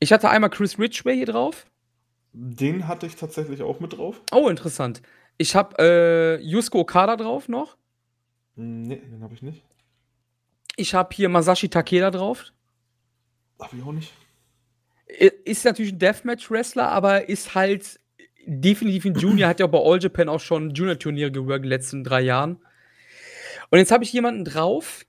Ich 0.00 0.12
hatte 0.12 0.30
einmal 0.30 0.50
Chris 0.50 0.78
Ridgway 0.78 1.16
hier 1.16 1.26
drauf. 1.26 1.66
Den 2.32 2.88
hatte 2.88 3.06
ich 3.06 3.16
tatsächlich 3.16 3.62
auch 3.62 3.80
mit 3.80 3.96
drauf. 3.96 4.20
Oh, 4.32 4.48
interessant. 4.48 5.02
Ich 5.36 5.54
habe, 5.54 5.76
äh, 5.78 6.42
Yusuke 6.42 6.78
Okada 6.78 7.16
drauf 7.16 7.48
noch. 7.48 7.76
Ne, 8.60 8.96
den 8.98 9.22
habe 9.22 9.32
ich 9.32 9.40
nicht. 9.40 9.64
Ich 10.76 10.94
habe 10.94 11.14
hier 11.14 11.28
Masashi 11.30 11.70
Takeda 11.70 12.10
drauf. 12.10 12.52
Habe 13.58 13.76
ich 13.76 13.82
auch 13.82 13.92
nicht. 13.92 14.12
Ist 15.44 15.64
natürlich 15.64 15.92
'n 15.92 15.98
Deathmatch-Wrestler, 15.98 16.88
aber 16.88 17.28
ist 17.28 17.54
halt 17.54 17.98
definitiv 18.46 19.06
'n 19.06 19.14
Junior, 19.14 19.48
hat 19.48 19.60
ja 19.60 19.66
bei 19.66 19.78
All 19.78 19.98
Japan 20.00 20.28
auch 20.28 20.40
schon 20.40 20.70
Junior-Turniere 20.74 21.32
geworkt 21.32 21.58
in 21.58 21.62
den 21.62 21.70
letzten 21.70 22.04
3 22.04 22.20
Jahren. 22.20 22.58
Und 23.70 23.78
jetzt 23.78 23.92
habe 23.92 24.04
ich 24.04 24.12
jemanden 24.12 24.44
drauf, 24.44 25.04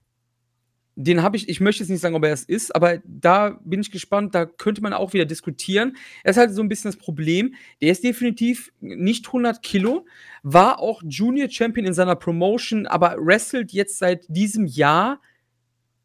den 0.95 1.23
habe 1.23 1.37
ich 1.37 1.49
ich 1.49 1.61
möchte 1.61 1.83
jetzt 1.83 1.89
nicht 1.89 2.01
sagen, 2.01 2.15
ob 2.15 2.25
er 2.25 2.33
es 2.33 2.43
ist, 2.43 2.75
aber 2.75 2.99
da 3.05 3.59
bin 3.65 3.81
ich 3.81 3.91
gespannt, 3.91 4.35
da 4.35 4.45
könnte 4.45 4.81
man 4.81 4.93
auch 4.93 5.13
wieder 5.13 5.25
diskutieren. 5.25 5.95
Das 6.23 6.35
ist 6.35 6.39
halt 6.39 6.53
so 6.53 6.61
'n 6.61 6.69
bisschen 6.69 6.91
das 6.91 6.97
Problem. 6.99 7.55
Der 7.81 7.91
ist 7.91 8.03
definitiv 8.03 8.71
nicht 8.81 9.31
100 9.33 9.63
Kilo, 9.63 10.05
war 10.43 10.79
auch 10.79 11.01
Junior 11.05 11.49
Champion 11.49 11.85
in 11.87 11.93
seiner 11.93 12.15
Promotion, 12.15 12.87
aber 12.87 13.15
wrestelt 13.19 13.71
jetzt 13.73 13.99
seit 13.99 14.25
diesem 14.29 14.65
Jahr 14.67 15.21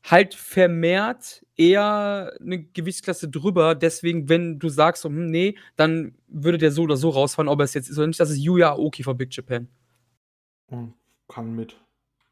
halt 0.04 0.34
vermehrt 0.34 1.44
eher 1.56 2.34
'ne 2.40 2.64
Gewichtsklasse 2.64 3.28
drüber. 3.30 3.74
Deswegen, 3.76 4.28
wenn 4.30 4.58
du 4.60 4.68
sagst 4.70 5.02
so: 5.02 5.10
„Hm, 5.10 5.26
ne“, 5.30 5.54
dann 5.76 6.14
würde 6.28 6.58
der 6.58 6.72
so 6.72 6.82
oder 6.84 6.96
so 6.98 7.10
rausfallen, 7.10 7.48
ob 7.50 7.60
er's 7.60 7.74
jetzt 7.74 7.90
ist 7.90 7.98
oder 7.98 8.08
nicht. 8.08 8.20
Das 8.20 8.30
ist 8.30 8.38
Yuya 8.38 8.72
Aoki 8.72 9.02
von 9.04 9.16
Big 9.18 9.34
Japan. 9.36 9.68
Hm, 10.70 10.94
kann 11.28 11.54
mit. 11.54 11.85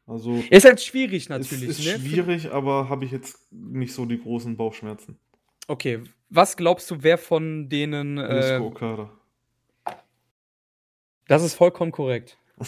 Also 0.07 0.43
Ist 0.51 0.65
halt 0.65 0.81
schwierig 0.81 1.29
natürlich, 1.29 1.69
ist 1.69 1.79
ne? 1.79 1.99
schwierig, 1.99 2.51
aber 2.51 2.89
habe 2.89 3.05
ich 3.05 3.11
jetzt 3.11 3.51
nicht 3.51 3.93
so 3.93 4.05
die 4.05 4.19
großen 4.21 4.55
Bauchschmerzen. 4.55 5.17
Okay, 5.67 6.01
was 6.29 6.57
glaubst 6.57 6.91
du, 6.91 6.97
wer 7.01 7.17
von 7.17 7.69
denen, 7.69 8.17
äh 8.19 8.59
Okada. 8.61 9.09
Das 11.27 11.43
ist 11.43 11.55
vollkommen 11.55 11.91
korrekt. 11.91 12.37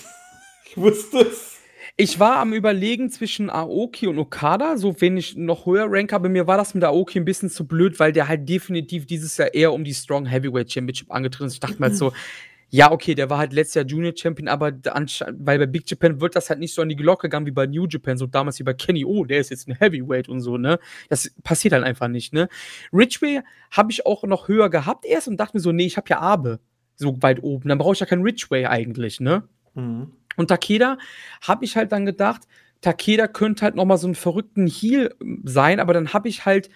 Ich 0.69 0.75
wusste 0.75 1.19
es. 1.19 1.61
Ich 1.95 2.19
war 2.19 2.35
am 2.39 2.51
Überlegen 2.51 3.09
zwischen 3.09 3.49
Aoki 3.49 4.05
und 4.07 4.19
Okada, 4.19 4.75
so 4.75 4.99
wen 4.99 5.15
ich 5.15 5.37
noch 5.37 5.65
höher 5.65 5.85
ranke, 5.87 6.13
aber 6.13 6.27
mir 6.27 6.45
war 6.45 6.57
das 6.57 6.73
mit 6.73 6.83
Aoki 6.83 7.17
'n 7.19 7.23
bisschen 7.23 7.49
zu 7.49 7.65
blöd, 7.65 7.97
weil 8.01 8.11
der 8.11 8.27
halt 8.27 8.49
definitiv 8.49 9.05
dieses 9.05 9.37
Jahr 9.37 9.53
eher 9.53 9.71
um 9.71 9.85
die 9.85 9.93
Strong 9.93 10.25
Heavyweight 10.25 10.69
Championship 10.69 11.09
angetreten 11.09 11.45
ist. 11.47 11.53
Ich 11.53 11.59
dachte 11.61 11.79
mir 11.79 11.85
halt 11.87 11.95
so: 11.95 12.11
„Ja, 12.71 12.91
okay, 12.91 13.15
der 13.15 13.29
war 13.29 13.37
halt 13.37 13.53
letztes 13.53 13.75
Jahr 13.75 13.85
Junior 13.85 14.11
Champion, 14.15 14.49
aber 14.49 14.71
d 14.73 14.89
anschei 14.89 15.31
weil 15.37 15.57
bei 15.57 15.65
Big 15.67 15.89
Japan 15.89 16.19
wird 16.19 16.35
das 16.35 16.49
halt 16.49 16.59
nicht 16.59 16.73
so 16.73 16.81
an 16.81 16.89
die 16.89 16.97
Glocke 16.97 17.27
gegangen 17.29 17.45
wie 17.45 17.51
bei 17.51 17.65
New 17.65 17.85
Japan, 17.87 18.17
so 18.17 18.27
damals 18.27 18.59
wie 18.59 18.63
bei 18.63 18.73
Kenny: 18.73 19.05
„Oh, 19.05 19.23
der 19.23 19.39
ist 19.39 19.49
jetzt 19.51 19.69
'n 19.69 19.75
Heavyweight“ 19.79 20.27
und 20.27 20.41
so, 20.41 20.57
ne? 20.57 20.77
Das 21.09 21.31
passiert 21.43 21.73
halt 21.73 21.85
einfach 21.85 22.09
nicht, 22.09 22.33
ne? 22.33 22.49
Ridgway 22.91 23.41
habe 23.71 23.91
ich 23.91 24.05
auch 24.05 24.23
noch 24.23 24.49
höher 24.49 24.69
gehabt 24.69 25.05
erst 25.05 25.29
und 25.29 25.37
dachte 25.39 25.55
mir 25.55 25.61
so: 25.61 25.71
„Ne, 25.71 25.85
ich 25.85 25.95
habe 25.95 26.07
ja 26.09 26.19
Abe 26.19 26.59
so 26.97 27.15
weit 27.21 27.41
oben, 27.41 27.69
dann 27.69 27.77
brauche 27.77 27.93
ich 27.93 27.99
ja 28.01 28.05
keinen 28.05 28.23
Ridgway 28.23 28.65
eigentlich“, 28.65 29.21
ne? 29.21 29.43
Mhm. 29.75 30.11
Und 30.35 30.47
Takeda 30.49 30.97
habe 31.41 31.63
ich 31.63 31.77
halt 31.77 31.93
dann 31.93 32.05
gedacht, 32.05 32.41
Takeda 32.81 33.27
könnte 33.27 33.63
halt 33.63 33.75
noch 33.75 33.85
mal 33.85 33.97
so 33.97 34.07
'n 34.09 34.15
verrückten 34.15 34.67
Heel 34.67 35.15
sein, 35.45 35.79
aber 35.79 35.93
dann 35.93 36.11
habe 36.13 36.27
ich 36.27 36.45
halt, 36.45 36.69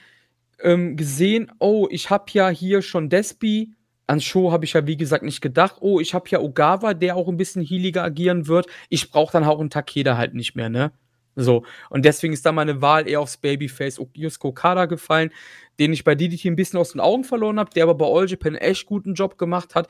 ähm, 0.63 0.95
gesehen: 0.97 1.51
„Oh, 1.59 1.87
ich 1.91 2.09
habe 2.11 2.25
ja 2.33 2.49
hier 2.49 2.81
schon 2.81 3.09
Despy.“ 3.09 3.73
An 4.11 4.19
Sho 4.21 4.51
habe 4.51 4.65
ich 4.65 4.73
ja, 4.73 4.85
wie 4.87 4.97
gesagt, 4.97 5.23
nicht 5.23 5.41
gedacht. 5.41 5.77
„Oh, 5.81 5.99
ich 6.01 6.13
habe 6.13 6.27
ja 6.29 6.39
Ogawa, 6.41 6.93
der 6.93 7.15
auch 7.15 7.27
'n 7.29 7.37
bisschen 7.37 7.63
heeliger 7.65 8.03
agieren 8.03 8.47
wird. 8.47 8.67
Ich 8.89 9.09
brauche 9.11 9.31
dann 9.31 9.43
auch 9.45 9.59
'n 9.61 9.69
Takeda 9.69 10.17
halt 10.17 10.33
nicht 10.33 10.55
mehr“, 10.55 10.69
ne? 10.69 10.91
So, 11.37 11.63
und 11.89 12.03
deswegen 12.03 12.33
ist 12.33 12.45
dann 12.45 12.55
meine 12.55 12.81
Wahl 12.81 13.07
eher 13.07 13.21
aufs 13.21 13.37
Babyface 13.37 13.99
Yusuke 14.15 14.47
Okada 14.49 14.85
gefallen, 14.85 15.31
den 15.79 15.93
ich 15.93 16.03
bei 16.03 16.15
DDT 16.15 16.45
'n 16.49 16.55
bisschen 16.57 16.77
aus 16.79 16.91
den 16.91 16.99
Augen 17.01 17.23
verloren 17.23 17.57
habe, 17.59 17.71
der 17.73 17.83
aber 17.83 17.95
bei 17.95 18.05
All 18.05 18.29
Japan 18.29 18.55
echt 18.55 18.85
guten 18.85 19.13
Job 19.13 19.37
gemacht 19.37 19.75
hat. 19.75 19.87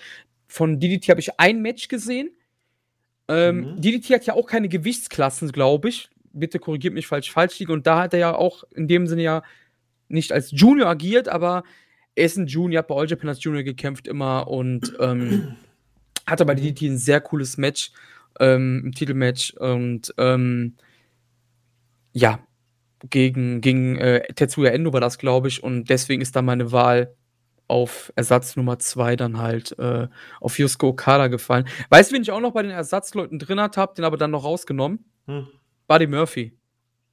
Von 0.47 0.79
DDT 0.79 1.09
habe 1.09 1.19
ich 1.21 1.39
ein 1.39 1.61
Match 1.63 1.87
gesehen. 1.87 2.29
Ähm, 3.29 3.57
Mhm. 3.75 3.81
DDT 3.81 4.15
hat 4.15 4.25
ja 4.25 4.35
auch 4.35 4.47
keine 4.47 4.69
Gewichtsklassen, 4.69 5.51
glaube 5.51 5.89
ich. 5.89 6.09
Bitte 6.33 6.59
korrigiert 6.59 6.93
mich, 6.95 7.07
falls 7.07 7.25
ich 7.27 7.31
falsch 7.33 7.59
liege. 7.59 7.73
Und 7.73 7.87
da 7.87 8.01
hat 8.03 8.13
er 8.13 8.19
ja 8.19 8.35
auch 8.35 8.63
in 8.75 8.87
dem 8.87 9.07
Sinne 9.07 9.23
ja 9.23 9.43
nicht 10.09 10.31
als 10.33 10.51
Junior 10.51 10.89
agiert, 10.89 11.29
aber 11.29 11.63
er 12.15 12.25
ist 12.25 12.37
'n 12.37 12.47
Junior, 12.47 12.79
hat 12.79 12.87
bei 12.89 12.95
All 12.95 13.07
Japan 13.09 13.29
als 13.29 13.43
Junior 13.43 13.63
gekämpft 13.63 14.07
immer 14.07 14.47
und, 14.47 14.93
ähm, 14.99 15.55
hatte 16.27 16.45
bei. 16.45 16.55
DDT 16.55 16.83
'n 16.87 16.97
sehr 16.97 17.21
cooles 17.21 17.57
Match, 17.57 17.91
ähm, 18.39 18.83
'n 18.87 18.91
Titelmatch 18.93 19.53
und, 19.55 20.13
ähm 20.19 20.75
ja, 22.15 22.39
gegen 23.09 23.61
gegen, 23.61 23.97
äh, 23.97 24.21
Tetsuya 24.35 24.71
Endo 24.71 24.93
war 24.93 25.01
das, 25.01 25.17
glaube 25.19 25.47
ich, 25.49 25.63
und 25.63 25.89
deswegen 25.89 26.21
ist 26.21 26.35
da 26.35 26.41
meine 26.43 26.71
Wahl 26.71 27.15
auf 27.67 28.13
Ersatz 28.15 28.55
Nummer 28.57 28.79
2 28.79 29.15
dann 29.17 29.37
halt, 29.39 29.77
äh, 29.79 30.07
auf 30.41 30.59
Yusuke 30.59 30.87
Okada 30.87 31.27
gefallen. 31.27 31.67
Weißt 31.89 32.11
du, 32.11 32.15
wen 32.15 32.23
ich 32.23 32.31
auch 32.31 32.41
noch 32.41 32.53
bei 32.53 32.63
den 32.63 32.71
Ersatzleuten 32.71 33.39
drin 33.39 33.61
hatte, 33.61 33.81
habe 33.81 33.95
den 33.95 34.05
aber 34.05 34.17
dann 34.17 34.31
noch 34.31 34.45
rausgenommen? 34.45 35.05
Hm. 35.27 35.47
Buddy 35.87 36.07
Murphy 36.07 36.53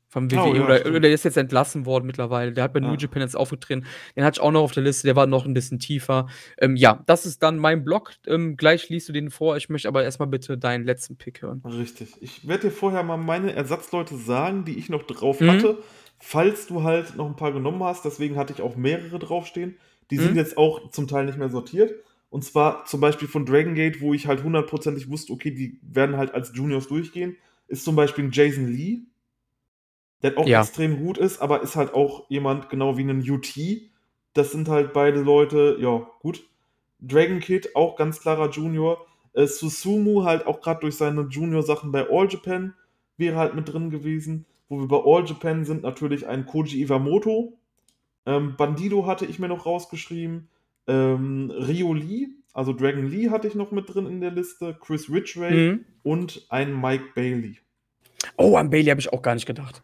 vom 0.08 0.30
WWE 0.30 0.38
Oh 0.40 0.54
ja, 0.54 0.64
oder 0.64 0.86
oder 0.86 1.00
der 1.00 1.12
ist 1.12 1.24
jetzt 1.24 1.36
entlassen 1.36 1.86
worden 1.86 2.06
mittlerweile. 2.06 2.52
Der 2.52 2.64
hat 2.64 2.72
bei 2.72 2.80
New 2.80 2.92
Ja. 2.92 2.98
Japan 2.98 3.22
jetzt 3.22 3.36
aufgetreten. 3.36 3.84
Den 4.16 4.24
hatte 4.24 4.38
ich 4.38 4.42
auch 4.42 4.50
noch 4.52 4.62
auf 4.62 4.72
der 4.72 4.82
Liste, 4.82 5.06
der 5.06 5.16
war 5.16 5.26
noch 5.26 5.44
'n 5.46 5.54
bisschen 5.54 5.78
tiefer. 5.78 6.26
Ähm, 6.58 6.76
ja, 6.76 7.02
das 7.06 7.26
ist 7.26 7.42
dann 7.42 7.58
mein 7.58 7.84
Block. 7.84 8.12
Ähm, 8.26 8.56
gleich 8.56 8.88
liest 8.88 9.08
du 9.08 9.12
den 9.12 9.30
vor. 9.30 9.56
Ich 9.56 9.68
möchte 9.68 9.88
aber 9.88 10.04
erst 10.04 10.18
mal 10.20 10.26
bitte 10.26 10.56
deinen 10.58 10.84
letzten 10.84 11.16
Pick 11.16 11.42
hören. 11.42 11.62
Richtig. 11.64 12.16
Ich 12.20 12.46
werde 12.46 12.68
dir 12.68 12.70
vorher 12.70 13.02
mal 13.02 13.16
meine 13.16 13.52
Ersatzleute 13.52 14.16
sagen, 14.16 14.64
die 14.64 14.78
ich 14.78 14.88
noch 14.88 15.02
drauf 15.02 15.40
Mhm. 15.40 15.50
hatte, 15.50 15.78
falls 16.18 16.66
du 16.66 16.82
halt 16.84 17.16
noch 17.16 17.26
'n 17.28 17.36
paar 17.36 17.52
genommen 17.52 17.82
hast. 17.82 18.04
Deswegen 18.04 18.36
hatte 18.36 18.52
ich 18.52 18.62
auch 18.62 18.76
mehrere 18.76 19.18
draufstehen. 19.18 19.76
Die 20.10 20.16
sind 20.18 20.32
Mhm. 20.32 20.38
jetzt 20.38 20.56
auch 20.56 20.90
zum 20.90 21.06
Teil 21.08 21.26
nicht 21.26 21.38
mehr 21.38 21.50
sortiert. 21.50 21.92
Und 22.30 22.44
zwar 22.44 22.84
zum 22.84 23.00
Beispiel 23.00 23.28
von 23.28 23.44
Dragon 23.46 23.74
Gate, 23.74 24.00
wo 24.00 24.12
ich 24.14 24.26
halt 24.26 24.42
hundertprozentig 24.42 25.10
wusste, 25.10 25.32
okay, 25.32 25.50
die 25.50 25.78
werden 25.82 26.16
halt 26.16 26.32
als 26.34 26.52
Juniors 26.54 26.86
durchgehen, 26.88 27.36
ist 27.68 27.84
zum 27.84 27.96
Beispiel 27.96 28.28
Jason 28.32 28.68
Lee. 28.68 29.00
Der 30.22 30.36
auch 30.36 30.46
Ja. 30.46 30.60
extrem 30.60 30.98
gut 30.98 31.16
ist, 31.18 31.40
aber 31.40 31.62
ist 31.62 31.76
halt 31.76 31.94
auch 31.94 32.28
jemand 32.28 32.70
genau 32.70 32.96
wie 32.98 33.04
'nen 33.04 33.22
UT. 33.28 33.90
Das 34.34 34.50
sind 34.52 34.68
halt 34.68 34.92
beide 34.92 35.20
Leute, 35.20 35.76
ja, 35.80 36.06
gut. 36.20 36.44
Dragon 37.00 37.38
Kid, 37.40 37.76
auch 37.76 37.96
ganz 37.96 38.20
klarer 38.20 38.50
Junior. 38.50 39.06
Äh, 39.34 39.46
Susumu 39.46 40.24
halt 40.24 40.46
auch 40.46 40.60
grad 40.60 40.82
durch 40.82 40.96
seine 40.96 41.22
Junior-Sachen 41.30 41.92
bei 41.92 42.08
All 42.10 42.28
Japan 42.28 42.74
wäre 43.16 43.36
halt 43.36 43.54
mit 43.54 43.72
drin 43.72 43.90
gewesen. 43.90 44.44
Wo 44.68 44.80
wir 44.80 44.88
bei 44.88 45.00
All 45.04 45.24
Japan 45.24 45.64
sind, 45.64 45.82
natürlich 45.82 46.26
ein 46.26 46.44
Koji 46.46 46.82
Iwamoto. 46.82 47.56
Ähm, 48.26 48.54
Bandido 48.56 49.06
hatte 49.06 49.24
ich 49.26 49.38
mir 49.38 49.48
noch 49.48 49.64
rausgeschrieben. 49.66 50.48
Ähm, 50.88 51.50
Ryo 51.54 51.94
Lee, 51.94 52.28
also 52.52 52.72
Dragon 52.72 53.06
Lee 53.06 53.30
hatte 53.30 53.46
ich 53.46 53.54
noch 53.54 53.70
mit 53.70 53.92
drin 53.94 54.06
in 54.06 54.20
der 54.20 54.30
Liste. 54.32 54.76
Chris 54.80 55.08
Ridgway 55.08 55.52
Mhm. 55.72 55.84
und 56.02 56.46
ein 56.48 56.78
Mike 56.80 57.10
Bailey. 57.14 57.58
Oh, 58.36 58.56
an 58.56 58.70
Bailey 58.70 58.86
habe 58.86 59.00
ich 59.00 59.12
auch 59.12 59.22
gar 59.22 59.34
nicht 59.34 59.46
gedacht. 59.46 59.82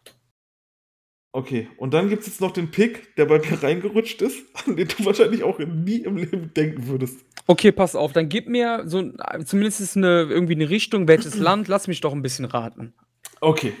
Okay, 1.35 1.67
und 1.75 1.93
dann 1.93 2.07
gibt 2.07 2.21
es 2.21 2.27
jetzt 2.29 2.39
noch 2.39 2.51
den 2.51 2.71
Pick, 2.71 3.13
der 3.17 3.25
bei 3.25 3.39
mir 3.39 3.61
reingerutscht 3.61 4.21
ist, 4.21 4.45
an 4.65 4.77
den 4.77 4.87
du 4.87 5.03
wahrscheinlich 5.03 5.43
auch 5.43 5.59
nie 5.59 5.97
im 5.97 6.15
Leben 6.15 6.53
denken 6.53 6.87
würdest. 6.87 7.25
Okay, 7.45 7.73
pass 7.73 7.93
auf, 7.93 8.13
dann 8.13 8.29
gib 8.29 8.47
mir 8.47 8.83
so 8.85 9.11
zumindest 9.43 9.97
eine, 9.97 10.21
irgendwie 10.29 10.55
eine 10.55 10.69
Richtung, 10.69 11.09
welches 11.09 11.35
Land, 11.37 11.67
lass 11.67 11.89
mich 11.89 11.99
doch 11.99 12.13
ein 12.13 12.21
bisschen 12.21 12.45
raten. 12.45 12.93
Okay. 13.41 13.73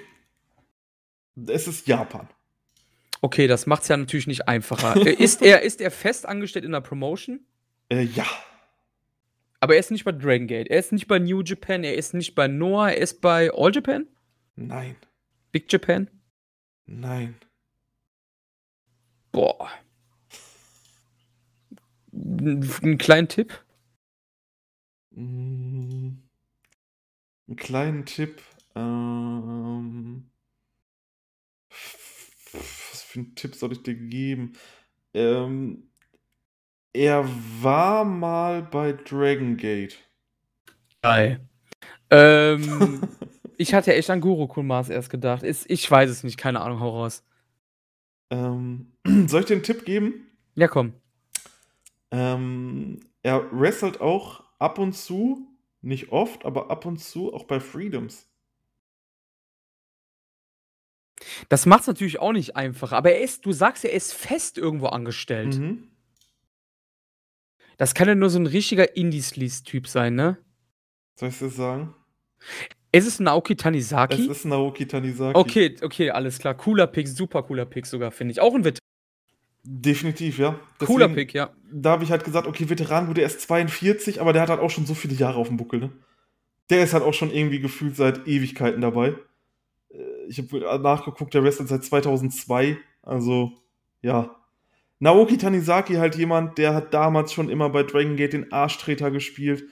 Es 1.47 1.65
ist 1.65 1.87
Japan. 1.87 2.27
Okay, 3.21 3.47
das 3.47 3.67
macht 3.67 3.83
es 3.83 3.87
ja 3.87 3.95
natürlich 3.95 4.27
nicht 4.27 4.49
einfacher. 4.49 4.97
Äh, 4.97 5.13
ist, 5.13 5.41
er, 5.41 5.61
ist 5.61 5.79
er 5.79 5.91
fest 5.91 6.27
angestellt 6.27 6.65
in 6.65 6.73
der 6.73 6.81
Promotion? 6.81 7.39
Äh, 7.87 8.01
ja. 8.01 8.25
Aber 9.61 9.75
er 9.75 9.79
ist 9.79 9.91
nicht 9.91 10.03
bei 10.03 10.11
Dragon 10.11 10.47
Gate, 10.47 10.67
er 10.67 10.79
ist 10.79 10.91
nicht 10.91 11.07
bei 11.07 11.19
New 11.19 11.41
Japan, 11.41 11.85
er 11.85 11.95
ist 11.95 12.13
nicht 12.13 12.35
bei 12.35 12.49
Noah, 12.49 12.89
er 12.89 12.97
ist 12.97 13.21
bei 13.21 13.49
All 13.53 13.73
Japan? 13.73 14.07
Nein. 14.57 14.97
Big 15.53 15.71
Japan? 15.71 16.09
Nein. 16.85 17.35
Boah. 19.31 19.69
Einen 22.13 22.97
kleinen 22.97 23.27
Tipp? 23.27 23.63
Mm, 25.11 26.17
einen 27.47 27.57
kleinen 27.57 28.05
Tipp. 28.05 28.41
Ähm, 28.75 30.29
was 31.71 33.01
für 33.01 33.19
einen 33.19 33.35
Tipp 33.35 33.55
soll 33.55 33.73
ich 33.73 33.83
dir 33.83 33.95
geben? 33.95 34.53
Ähm, 35.13 35.89
er 36.93 37.25
war 37.61 38.05
mal 38.05 38.61
bei 38.63 38.93
Dragon 38.93 39.57
Gate. 39.57 39.97
Geil. 41.01 41.47
Ähm, 42.09 43.01
ich 43.57 43.73
hatte 43.73 43.93
echt 43.93 44.09
an 44.09 44.21
Guru 44.21 44.47
Kunmas 44.47 44.89
erst 44.89 45.09
gedacht. 45.09 45.43
Ist, 45.43 45.69
ich 45.69 45.89
weiß 45.89 46.09
es 46.09 46.23
nicht, 46.23 46.37
keine 46.37 46.61
Ahnung, 46.61 46.79
hau 46.79 46.89
raus. 46.89 47.23
Ähm, 48.29 48.93
soll 49.27 49.41
ich 49.41 49.47
dir 49.47 49.55
einen 49.55 49.63
Tipp 49.63 49.85
geben? 49.85 50.27
Ja, 50.55 50.67
komm. 50.67 50.93
Ähm, 52.11 52.99
er 53.23 53.51
wrestelt 53.51 54.01
auch 54.01 54.43
ab 54.59 54.79
und 54.79 54.93
zu, 54.93 55.47
nicht 55.81 56.11
oft, 56.11 56.45
aber 56.45 56.69
ab 56.69 56.85
und 56.85 56.97
zu 56.97 57.33
auch 57.33 57.45
bei 57.45 57.59
Freedoms. 57.59 58.29
Das 61.49 61.65
macht 61.65 61.81
es 61.81 61.87
natürlich 61.87 62.19
auch 62.19 62.31
nicht 62.31 62.55
einfacher, 62.55 62.97
aber 62.97 63.11
er 63.11 63.21
ist, 63.21 63.45
du 63.45 63.51
sagst 63.51 63.83
ja, 63.83 63.89
er 63.89 63.95
ist 63.95 64.13
fest 64.13 64.57
irgendwo 64.57 64.87
angestellt. 64.87 65.57
Mhm. 65.57 65.89
Das 67.77 67.93
kann 67.93 68.07
ja 68.07 68.15
nur 68.15 68.29
so 68.29 68.39
ein 68.39 68.47
richtiger 68.47 68.95
Indies-Typ 68.95 69.87
sein, 69.87 70.15
ne? 70.15 70.37
Soll 71.15 71.29
ich 71.29 71.39
das 71.39 71.55
sagen? 71.55 71.93
Ist 72.95 73.07
es 73.07 73.19
Naoki 73.19 73.57
Tanizaki? 73.57 74.21
Es 74.21 74.37
ist 74.37 74.45
Naoki 74.45 74.87
Tanizaki. 74.87 75.37
Okay, 75.37 75.75
okay, 75.81 76.11
alles 76.11 76.39
klar. 76.39 76.53
Cooler 76.53 76.87
Pick, 76.87 77.09
super 77.09 77.43
cooler 77.43 77.65
Pick 77.65 77.85
sogar, 77.85 78.09
finde 78.09 78.31
ich. 78.31 78.39
Auch 78.39 78.55
ein 78.55 78.63
Veteran. 78.63 78.79
Definitiv, 79.63 80.37
ja. 80.37 80.57
Deswegen, 80.79 80.93
cooler 80.93 81.09
Pick, 81.09 81.33
ja. 81.33 81.49
Da 81.69 81.91
habe 81.91 82.05
ich 82.05 82.11
halt 82.11 82.23
gesagt, 82.23 82.47
okay, 82.47 82.69
Veteran 82.69 83.09
wurde 83.09 83.19
erst 83.19 83.41
42, 83.41 84.21
aber 84.21 84.31
der 84.31 84.43
hat 84.43 84.49
halt 84.49 84.61
auch 84.61 84.69
schon 84.69 84.85
so 84.85 84.93
viele 84.93 85.13
Jahre 85.13 85.37
auf 85.37 85.49
dem 85.49 85.57
Buckel, 85.57 85.81
ne? 85.81 85.91
Der 86.69 86.83
ist 86.83 86.93
halt 86.93 87.03
auch 87.03 87.13
schon 87.13 87.31
irgendwie 87.31 87.59
gefühlt 87.59 87.97
seit 87.97 88.27
Ewigkeiten 88.27 88.79
dabei. 88.79 89.15
Äh, 89.89 89.97
ich 90.29 90.37
habe 90.37 90.79
nachgeguckt, 90.81 91.33
der 91.33 91.43
wrestelt 91.43 91.67
seit 91.67 91.83
2002. 91.83 92.77
Also, 93.01 93.51
ja. 94.01 94.33
Naoki 94.99 95.37
Tanizaki 95.37 95.95
halt 95.95 96.15
jemand, 96.15 96.57
der 96.57 96.73
hat 96.73 96.93
damals 96.93 97.33
schon 97.33 97.49
immer 97.49 97.69
bei 97.69 97.83
Dragon 97.83 98.15
Gate 98.15 98.31
den 98.31 98.53
Arschtreter 98.53 99.11
gespielt 99.11 99.65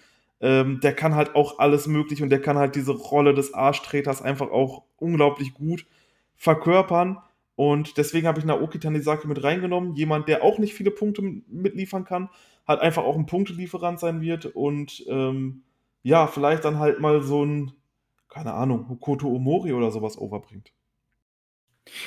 ähm, 0.44 0.82
der 0.82 0.94
kann 0.94 1.16
halt 1.16 1.36
auch 1.36 1.60
alles 1.60 1.88
möglich 1.88 2.22
und 2.22 2.30
der 2.30 2.42
kann 2.42 2.58
halt 2.58 2.76
diese 2.76 2.92
Rolle 2.92 3.34
des 3.34 3.54
Arschtreters 3.54 4.22
einfach 4.22 4.52
auch 4.52 4.84
unglaublich 4.98 5.54
gut 5.54 5.86
verkörpern. 6.36 7.18
Und 7.56 7.98
deswegen 7.98 8.28
habe 8.28 8.40
ich 8.40 8.46
Naoki 8.46 8.78
Tanizaki 8.78 9.26
mit 9.28 9.42
reingenommen. 9.42 9.96
Jemand, 9.96 10.28
der 10.28 10.44
auch 10.44 10.58
nicht 10.60 10.74
viele 10.74 10.92
Punkte 10.92 11.22
mitliefern 11.48 12.04
kann, 12.04 12.30
halt 12.68 12.82
einfach 12.82 13.04
auch 13.04 13.16
ein 13.16 13.26
Punktelieferant 13.26 14.02
sein 14.02 14.20
wird 14.20 14.46
und 14.46 15.06
ähm, 15.08 15.64
ja, 16.02 16.28
vielleicht 16.28 16.66
dann 16.66 16.78
halt 16.78 17.00
mal 17.00 17.22
so 17.22 17.46
ein, 17.46 17.72
keine 18.28 18.54
Ahnung, 18.54 18.90
Hokoto 18.90 19.30
Omori 19.30 19.72
oder 19.72 19.92
sowas 19.92 20.18
overbringt. 20.18 20.74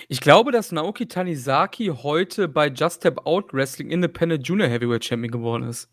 Ich 0.09 0.21
glaube, 0.21 0.53
dass 0.53 0.73
Naoki 0.73 1.09
Tanizaki 1.09 1.87
heute 2.03 2.49
bei 2.49 2.69
Just 2.69 3.03
Tap 3.03 3.27
Out 3.27 3.55
Wrestling 3.55 3.91
Independent 3.91 4.47
Junior 4.47 4.69
Heavyweight 4.69 5.07
Champion 5.07 5.31
geworden 5.31 5.63
ist. 5.63 5.89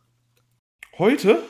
Heute? 0.98 1.42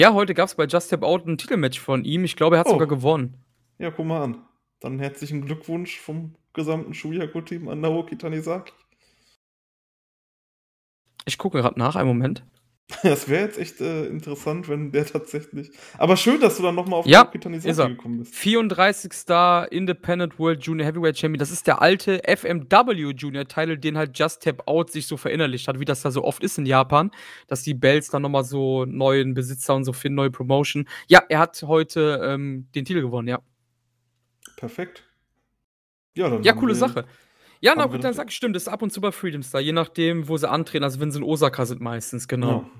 Ja, 0.00 0.14
heute 0.14 0.32
gab 0.32 0.48
es 0.48 0.54
bei 0.54 0.64
Just 0.64 0.88
Tap 0.88 1.02
Out 1.02 1.26
ein 1.26 1.36
Titelmatch 1.36 1.78
von 1.78 2.06
ihm. 2.06 2.24
Ich 2.24 2.34
glaube, 2.34 2.56
er 2.56 2.60
hat 2.60 2.68
oh. 2.68 2.70
sogar 2.70 2.88
gewonnen. 2.88 3.34
Ja, 3.76 3.90
guck 3.90 4.06
mal 4.06 4.22
an. 4.22 4.42
Dann 4.80 4.98
herzlichen 4.98 5.44
Glückwunsch 5.44 6.00
vom 6.00 6.36
gesamten 6.54 6.94
Shuyaku-Team 6.94 7.68
an 7.68 7.82
Naoki 7.82 8.16
Tanizaki. 8.16 8.72
Ich 11.26 11.36
gucke 11.36 11.60
gerade 11.60 11.78
nach, 11.78 11.96
einen 11.96 12.08
Moment. 12.08 12.46
Das 13.02 13.28
wäre 13.28 13.44
jetzt 13.44 13.58
echt 13.58 13.80
äh, 13.80 14.06
interessant, 14.06 14.68
wenn 14.68 14.92
der 14.92 15.06
tatsächlich. 15.06 15.70
Aber 15.98 16.16
schön, 16.16 16.40
dass 16.40 16.56
du 16.56 16.62
dann 16.62 16.74
nochmal 16.74 17.00
auf 17.00 17.06
ja, 17.06 17.22
Naoki 17.22 17.38
Tanizaki 17.38 17.90
gekommen 17.90 18.18
bist. 18.18 18.34
34. 18.34 19.12
Independent 19.70 20.38
World 20.38 20.64
Junior 20.64 20.86
Heavyweight 20.86 21.18
Champion. 21.18 21.38
Das 21.38 21.50
ist 21.50 21.66
der 21.66 21.80
alte 21.82 22.22
FMW 22.24 23.12
Junior 23.16 23.46
Title, 23.46 23.78
den 23.78 23.96
halt 23.96 24.18
Just 24.18 24.42
Tap 24.42 24.66
Out 24.66 24.90
sich 24.90 25.06
so 25.06 25.16
verinnerlicht 25.16 25.68
hat, 25.68 25.78
wie 25.78 25.84
das 25.84 26.02
da 26.02 26.10
so 26.10 26.24
oft 26.24 26.42
ist 26.42 26.58
in 26.58 26.66
Japan, 26.66 27.10
dass 27.46 27.62
die 27.62 27.74
Bells 27.74 28.10
dann 28.10 28.22
nochmal 28.22 28.44
so 28.44 28.84
neuen 28.84 29.34
Besitzer 29.34 29.74
und 29.74 29.84
so 29.84 29.92
finden, 29.92 30.16
neue 30.16 30.30
Promotion. 30.30 30.88
Ja, 31.08 31.22
er 31.28 31.38
hat 31.38 31.62
heute 31.62 32.20
ähm, 32.24 32.68
den 32.74 32.84
Titel 32.84 33.02
gewonnen, 33.02 33.28
ja. 33.28 33.40
Perfekt. 34.56 35.04
Ja, 36.14 36.28
dann 36.28 36.42
ja 36.42 36.52
coole 36.52 36.74
Sache. 36.74 37.04
Ja, 37.60 37.74
na 37.76 37.86
gut, 37.86 38.02
dann 38.02 38.14
sag 38.14 38.28
ich, 38.28 38.36
stimmt, 38.36 38.56
das 38.56 38.62
ist 38.62 38.68
ab 38.68 38.80
und 38.82 38.90
zu 38.90 39.00
bei 39.00 39.12
Freedom 39.12 39.42
Star, 39.42 39.60
je 39.60 39.72
nachdem, 39.72 40.28
wo 40.28 40.36
sie 40.36 40.48
antreten. 40.48 40.82
Also, 40.82 40.98
wenn 40.98 41.10
sie 41.10 41.18
in 41.18 41.24
Osaka 41.24 41.66
sind, 41.66 41.80
meistens, 41.80 42.26
genau. 42.26 42.50
Ja. 42.50 42.70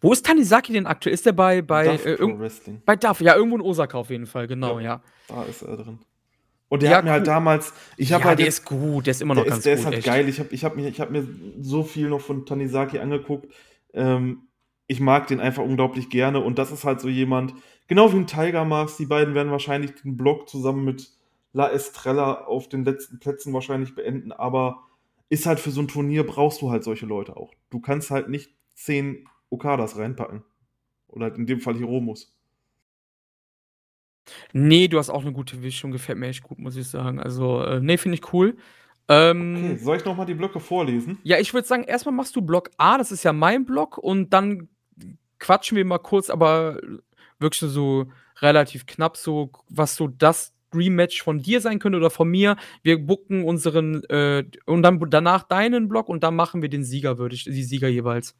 Wo 0.00 0.12
ist 0.12 0.26
Tanizaki 0.26 0.72
denn 0.72 0.86
aktuell? 0.86 1.14
Ist 1.14 1.26
der 1.26 1.32
bei 1.32 1.62
bei 1.62 1.84
Duff 1.84 2.06
äh, 2.06 2.16
Pro 2.16 2.38
Wrestling. 2.38 2.82
Bei 2.84 2.96
Duff, 2.96 3.20
ja, 3.20 3.36
irgendwo 3.36 3.56
in 3.56 3.62
Osaka 3.62 3.98
auf 3.98 4.10
jeden 4.10 4.26
Fall, 4.26 4.46
genau, 4.46 4.78
ja. 4.80 4.84
ja. 4.84 5.02
Da 5.28 5.42
ist 5.44 5.62
er 5.62 5.76
drin. 5.76 5.98
Und 6.68 6.82
der 6.82 6.90
ja, 6.92 6.96
hat 6.98 7.04
mir 7.04 7.10
halt 7.10 7.26
damals, 7.26 7.74
ich 7.96 8.12
habe 8.12 8.22
ja, 8.22 8.28
halt 8.28 8.38
der 8.38 8.46
ist 8.46 8.64
gut, 8.64 9.06
der 9.06 9.10
ist 9.10 9.22
immer 9.22 9.34
noch 9.34 9.42
der 9.42 9.50
ganz 9.50 9.66
ist, 9.66 9.66
der 9.66 9.74
gut. 9.76 9.84
Der 9.92 9.98
ist 9.98 10.06
halt 10.06 10.18
echt. 10.18 10.26
geil. 10.26 10.28
Ich 10.28 10.38
habe 10.38 10.54
ich 10.54 10.64
hab 10.64 10.76
mir, 10.76 10.90
hab 10.90 11.10
mir 11.10 11.26
so 11.60 11.82
viel 11.82 12.08
noch 12.08 12.20
von 12.20 12.46
Tanizaki 12.46 13.00
angeguckt. 13.00 13.52
Ähm, 13.92 14.48
ich 14.86 15.00
mag 15.00 15.26
den 15.26 15.40
einfach 15.40 15.64
unglaublich 15.64 16.10
gerne 16.10 16.40
und 16.40 16.58
das 16.58 16.70
ist 16.70 16.84
halt 16.84 17.00
so 17.00 17.08
jemand, 17.08 17.54
genau 17.88 18.12
wie 18.12 18.18
ein 18.18 18.26
Tiger 18.26 18.64
Mask. 18.64 18.96
Die 18.98 19.06
beiden 19.06 19.34
werden 19.34 19.50
wahrscheinlich 19.50 19.94
den 20.02 20.16
Blog 20.16 20.48
zusammen 20.48 20.84
mit 20.84 21.10
La 21.52 21.70
Estrella 21.70 22.44
auf 22.44 22.68
den 22.68 22.84
letzten 22.84 23.18
Plätzen 23.18 23.52
wahrscheinlich 23.52 23.94
beenden, 23.94 24.32
aber 24.32 24.86
ist 25.28 25.46
halt 25.46 25.60
für 25.60 25.70
so 25.70 25.80
ein 25.80 25.88
Turnier 25.88 26.24
brauchst 26.24 26.62
du 26.62 26.70
halt 26.70 26.84
solche 26.84 27.06
Leute 27.06 27.36
auch. 27.36 27.52
Du 27.70 27.80
kannst 27.80 28.10
halt 28.10 28.28
nicht 28.28 28.54
zehn 28.74 29.28
Okadas 29.48 29.96
reinpacken. 29.96 30.44
Oder 31.08 31.24
halt 31.26 31.38
in 31.38 31.46
dem 31.46 31.60
Fall 31.60 31.76
Hiromus. 31.76 32.36
Nee, 34.52 34.88
du 34.88 34.98
hast 34.98 35.10
auch 35.10 35.22
eine 35.22 35.32
gute 35.32 35.62
Wischung, 35.62 35.90
gefällt 35.90 36.18
mir 36.18 36.28
echt 36.28 36.42
gut, 36.42 36.58
muss 36.58 36.76
ich 36.76 36.88
sagen. 36.88 37.18
Also, 37.18 37.62
äh, 37.62 37.80
nee, 37.80 37.96
finde 37.96 38.16
ich 38.16 38.32
cool. 38.32 38.56
Ähm, 39.08 39.56
okay, 39.56 39.76
soll 39.76 39.96
ich 39.96 40.04
nochmal 40.04 40.26
die 40.26 40.34
Blöcke 40.34 40.60
vorlesen? 40.60 41.18
Ja, 41.24 41.38
ich 41.38 41.52
würde 41.52 41.66
sagen, 41.66 41.82
erstmal 41.82 42.14
machst 42.14 42.36
du 42.36 42.42
Block 42.42 42.70
A, 42.76 42.96
das 42.96 43.10
ist 43.10 43.24
ja 43.24 43.32
mein 43.32 43.64
Block, 43.64 43.98
und 43.98 44.30
dann 44.30 44.68
quatschen 45.40 45.76
wir 45.76 45.84
mal 45.84 45.98
kurz, 45.98 46.30
aber 46.30 46.78
wirklich 47.40 47.58
so 47.58 48.06
relativ 48.40 48.86
knapp, 48.86 49.16
so 49.16 49.50
was 49.68 49.96
so 49.96 50.06
das 50.06 50.52
Rematch 50.74 51.22
von 51.22 51.40
dir 51.40 51.60
sein 51.60 51.78
könnte 51.78 51.98
oder 51.98 52.10
von 52.10 52.28
mir. 52.28 52.56
Wir 52.82 52.98
bucken 52.98 53.44
unseren 53.44 54.04
äh, 54.04 54.44
und 54.66 54.82
dann 54.82 55.00
danach 55.10 55.44
deinen 55.44 55.88
Block 55.88 56.08
und 56.08 56.22
dann 56.22 56.36
machen 56.36 56.62
wir 56.62 56.68
den 56.68 56.84
Sieger, 56.84 57.18
würde 57.18 57.34
ich, 57.34 57.44
die 57.44 57.62
Sieger 57.62 57.88
jeweils. 57.88 58.36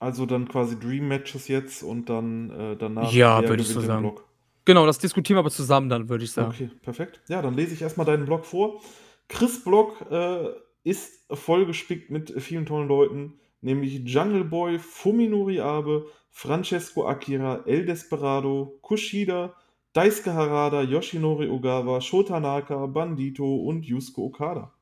Also 0.00 0.24
dann 0.24 0.48
quasi 0.48 0.78
Dream 0.78 1.08
Matches 1.08 1.48
jetzt 1.48 1.82
und 1.82 2.08
dann 2.08 2.50
äh, 2.50 2.76
danach. 2.76 3.12
Ja, 3.12 3.46
würde 3.46 3.62
ich 3.62 3.68
so 3.68 3.80
sagen. 3.80 4.02
Block. 4.02 4.26
Genau, 4.64 4.86
das 4.86 4.98
diskutieren 4.98 5.36
wir 5.36 5.40
aber 5.40 5.50
zusammen 5.50 5.88
dann, 5.88 6.08
würde 6.08 6.24
ich 6.24 6.32
sagen. 6.32 6.50
Okay, 6.50 6.70
perfekt. 6.82 7.20
Ja, 7.28 7.42
dann 7.42 7.54
lese 7.54 7.74
ich 7.74 7.82
erstmal 7.82 8.06
deinen 8.06 8.24
Blog 8.24 8.44
vor. 8.46 8.80
Chris 9.28 9.62
Block 9.62 10.06
äh, 10.10 10.48
ist 10.84 11.24
vollgespickt 11.30 12.10
mit 12.10 12.40
vielen 12.42 12.66
tollen 12.66 12.88
Leuten, 12.88 13.40
nämlich 13.60 14.00
Jungle 14.04 14.44
Boy, 14.44 14.78
Fuminori 14.78 15.60
Abe, 15.60 16.06
Francesco 16.30 17.06
Akira, 17.06 17.62
El 17.66 17.86
Desperado, 17.86 18.78
Kushida, 18.82 19.54
Daisuke 19.92 20.32
Harada, 20.32 20.82
Yoshinori 20.82 21.48
Ogawa, 21.48 22.00
Shota 22.00 22.38
Naka, 22.38 22.86
Bandito 22.86 23.56
und 23.56 23.84
Yusuke 23.84 24.20
Okada. 24.20 24.72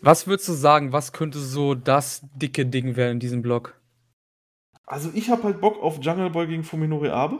Was 0.00 0.26
würdest 0.26 0.48
du 0.48 0.52
sagen, 0.52 0.92
was 0.92 1.12
könnte 1.12 1.38
so 1.38 1.76
das 1.76 2.26
dicke 2.34 2.66
Ding 2.66 2.96
werden 2.96 3.12
in 3.12 3.20
diesem 3.20 3.40
Block? 3.40 3.80
Also 4.84 5.10
ich 5.14 5.30
habe 5.30 5.44
halt 5.44 5.60
Bock 5.60 5.80
auf 5.80 6.02
Jungle 6.02 6.30
Boy 6.30 6.48
gegen 6.48 6.64
Fuminori 6.64 7.08
Abe. 7.08 7.38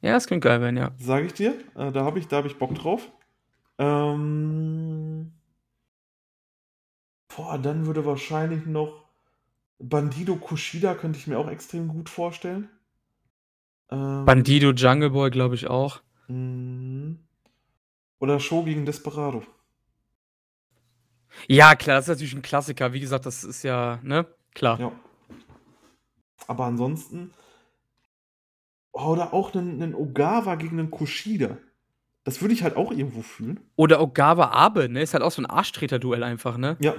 Ja, 0.00 0.14
das 0.14 0.26
könnte 0.26 0.48
geil 0.48 0.62
werden, 0.62 0.78
ja. 0.78 0.92
Sage 0.96 1.26
ich 1.26 1.34
dir. 1.34 1.52
Äh, 1.74 1.92
da 1.92 2.04
habe 2.04 2.18
ich, 2.18 2.26
hab 2.30 2.46
ich 2.46 2.58
Bock 2.58 2.74
drauf. 2.74 3.10
Ähm... 3.78 5.32
Boah, 7.36 7.58
dann 7.58 7.86
würde 7.86 8.06
wahrscheinlich 8.06 8.66
noch 8.66 9.04
Bandido 9.78 10.36
Kushida 10.36 10.94
könnte 10.94 11.18
ich 11.18 11.26
mir 11.26 11.38
auch 11.38 11.48
extrem 11.48 11.86
gut 11.86 12.08
vorstellen. 12.08 12.68
Ähm, 13.90 14.24
Bandido, 14.24 14.70
Jungle 14.72 15.10
Boy, 15.10 15.30
glaube 15.30 15.54
ich 15.54 15.66
auch. 15.68 16.00
mhm. 16.28 17.18
Oder 18.20 18.40
Show 18.40 18.64
gegen 18.64 18.84
Desperado. 18.84 19.44
Ja, 21.46 21.76
klar, 21.76 21.96
das 21.96 22.06
ist 22.06 22.08
natürlich 22.08 22.34
ein 22.34 22.42
Klassiker. 22.42 22.92
Wie 22.92 23.00
gesagt, 23.00 23.26
das 23.26 23.44
ist 23.44 23.62
ja, 23.62 24.00
ne? 24.02 24.26
Klar. 24.54 24.80
Ja. 24.80 24.92
Aber 26.48 26.64
ansonsten. 26.64 27.30
Oder 28.92 29.32
auch 29.32 29.54
einen, 29.54 29.80
einen 29.80 29.94
Ogawa 29.94 30.56
gegen 30.56 30.80
einen 30.80 30.90
Kushida. 30.90 31.58
Das 32.24 32.40
würde 32.42 32.54
ich 32.54 32.62
halt 32.62 32.76
auch 32.76 32.90
irgendwo 32.90 33.22
fühlen. 33.22 33.60
Oder 33.76 34.00
Ogawa 34.00 34.48
Abe, 34.48 34.88
ne? 34.88 35.02
Ist 35.02 35.14
halt 35.14 35.22
auch 35.22 35.30
so 35.30 35.40
ein 35.40 35.46
Arschtreter-Duell 35.46 36.24
einfach, 36.24 36.58
ne? 36.58 36.76
Ja, 36.80 36.94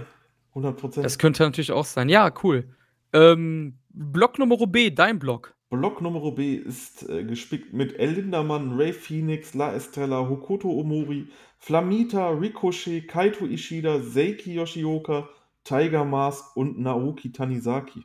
100 0.49 0.77
Prozent. 0.77 1.05
Das 1.05 1.17
könnte 1.17 1.43
natürlich 1.43 1.71
auch 1.71 1.85
sein. 1.85 2.07
Ja, 2.07 2.31
cool. 2.43 2.73
Ähm, 3.11 3.77
Block 3.89 4.39
Nummer 4.39 4.55
B, 4.67 4.89
dein 4.91 5.19
Block. 5.19 5.55
Block 5.69 6.01
Nummer 6.01 6.31
B 6.31 6.55
ist 6.55 7.07
äh, 7.07 7.23
gespickt 7.23 7.73
mit 7.73 7.97
El 7.99 8.11
Lindermann, 8.11 8.75
Ray 8.75 8.91
Phoenix, 8.91 9.53
La 9.53 9.73
Estrella, 9.73 10.27
Hokuto 10.27 10.69
Omori, 10.69 11.27
Flamita, 11.59 12.29
Ricochet, 12.29 13.07
Kaito 13.07 13.45
Ishida, 13.45 14.01
Seiki 14.01 14.55
Yoshioka, 14.55 15.29
Tiger 15.63 16.05
Mask 16.05 16.57
und 16.57 16.79
Naoki 16.79 17.31
Tanizaki. 17.31 18.03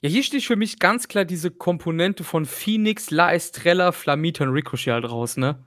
Ja, 0.00 0.08
hier 0.08 0.22
steht 0.22 0.42
für 0.42 0.56
mich 0.56 0.78
ganz 0.78 1.08
klar 1.08 1.24
diese 1.24 1.50
Komponente 1.50 2.24
von 2.24 2.44
Phoenix, 2.44 3.10
La 3.10 3.32
Estrella, 3.32 3.92
Flamita 3.92 4.44
und 4.44 4.50
Ricochet 4.50 4.92
halt 4.92 5.08
raus, 5.08 5.36
ne? 5.36 5.64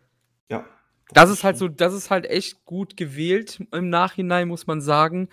Ja. 0.49 0.65
Das 1.11 1.29
ist 1.29 1.43
halt 1.43 1.57
so, 1.57 1.67
das 1.67 1.93
ist 1.93 2.09
halt 2.09 2.25
echt 2.25 2.65
gut 2.65 2.97
gewählt 2.97 3.63
im 3.71 3.89
Nachhinein, 3.89 4.47
muss 4.47 4.67
man 4.67 4.81
sagen. 4.81 5.29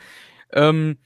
Ähm, 0.53 0.99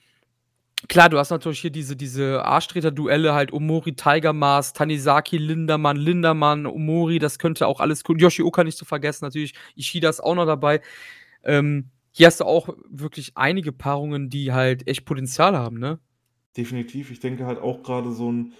klar, 0.88 1.08
du 1.08 1.18
hast 1.18 1.30
natürlich 1.30 1.60
hier 1.60 1.70
diese, 1.70 1.96
diese 1.96 2.44
Arschtreter-Duelle, 2.44 3.34
halt 3.34 3.52
Omori, 3.52 3.94
Tiger 3.94 4.32
Mask, 4.32 4.76
Tanizaki, 4.76 5.38
Lindermann, 5.38 5.96
Lindermann, 5.96 6.66
Omori, 6.66 7.18
das 7.18 7.38
könnte 7.38 7.66
auch 7.66 7.80
alles 7.80 8.02
cool. 8.08 8.20
Yoshioka 8.20 8.62
nicht 8.62 8.78
zu 8.78 8.84
vergessen, 8.84 9.24
natürlich. 9.24 9.54
Ishida 9.74 10.08
ist 10.08 10.20
auch 10.20 10.34
noch 10.34 10.46
dabei. 10.46 10.80
Ähm, 11.42 11.90
hier 12.12 12.26
hast 12.26 12.40
du 12.40 12.44
auch 12.44 12.68
wirklich 12.88 13.32
einige 13.36 13.72
Paarungen, 13.72 14.30
die 14.30 14.52
halt 14.52 14.86
echt 14.88 15.04
Potenzial 15.04 15.56
haben, 15.56 15.78
ne? 15.78 15.98
Definitiv. 16.56 17.10
Ich 17.10 17.20
denke 17.20 17.46
halt 17.46 17.58
auch 17.58 17.82
gerade 17.82 18.12
so 18.12 18.30
ein 18.30 18.52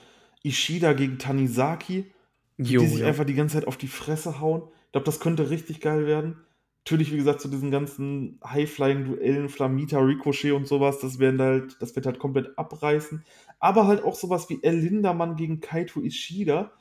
Ishida 0.42 0.92
gegen 0.92 1.18
Tanizaki, 1.18 2.12
die, 2.56 2.72
Jo, 2.72 2.80
die 2.80 2.86
sich 2.86 3.00
ja. 3.00 3.06
einfach 3.06 3.24
die 3.24 3.34
ganze 3.34 3.54
Zeit 3.54 3.66
auf 3.66 3.76
die 3.76 3.88
Fresse 3.88 4.40
hauen. 4.40 4.62
Ich 4.86 4.92
glaube, 4.92 5.04
das 5.04 5.20
könnte 5.20 5.50
richtig 5.50 5.80
geil 5.80 6.06
werden. 6.06 6.36
Natürlich, 6.88 7.12
wie 7.12 7.18
gesagt, 7.18 7.42
zu 7.42 7.48
diesen 7.48 7.70
ganzen 7.70 8.40
High-Flying-Duellen, 8.42 9.50
Flamita, 9.50 9.98
Ricochet 9.98 10.52
und 10.52 10.66
sowas, 10.66 11.00
das 11.00 11.18
werden 11.18 11.38
halt, 11.38 11.76
das 11.80 11.94
wird 11.94 12.06
halt 12.06 12.18
komplett 12.18 12.56
abreißen. 12.56 13.22
Aber 13.58 13.86
halt 13.86 14.02
auch 14.02 14.14
sowas 14.14 14.48
wie 14.48 14.62
El 14.62 14.76
Lindermann 14.76 15.36
gegen 15.36 15.60
Kaito 15.60 16.00
Ishida 16.00 16.72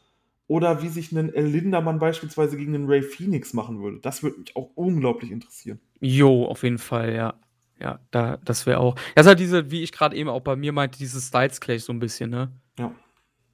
oder 0.48 0.82
wie 0.82 0.88
sich 0.88 1.12
ein 1.12 1.34
El 1.34 1.48
Lindermann 1.48 2.00
beispielsweise 2.00 2.56
gegen 2.56 2.74
einen 2.74 2.88
Ray 2.88 3.02
Phoenix 3.02 3.54
machen 3.54 3.84
würde. 3.84 4.00
Das 4.00 4.24
würde 4.24 4.40
mich 4.40 4.56
auch 4.56 4.70
unglaublich 4.76 5.30
interessieren. 5.30 5.82
Jo, 6.00 6.46
auf 6.46 6.64
jeden 6.64 6.78
Fall, 6.78 7.14
ja. 7.14 7.34
Ja, 7.78 8.00
da, 8.12 8.38
das 8.38 8.66
wäre 8.66 8.80
auch. 8.80 8.96
Das 9.14 9.26
ist 9.26 9.28
halt 9.28 9.40
diese, 9.42 9.72
wie 9.72 9.84
ich 9.84 9.92
gerade 9.92 10.16
eben 10.16 10.30
auch 10.30 10.40
bei 10.40 10.56
mir 10.56 10.72
meinte, 10.72 10.98
dieses 10.98 11.28
Styles 11.28 11.60
Clash 11.60 11.84
so 11.84 11.92
ein 11.92 12.00
bisschen, 12.00 12.30
ne? 12.30 12.50
Ja. 12.80 12.96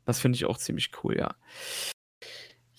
Das 0.06 0.20
finde 0.20 0.36
ich 0.36 0.46
auch 0.46 0.60
ziemlich 0.60 0.92
cool, 1.04 1.18
ja. 1.18 1.34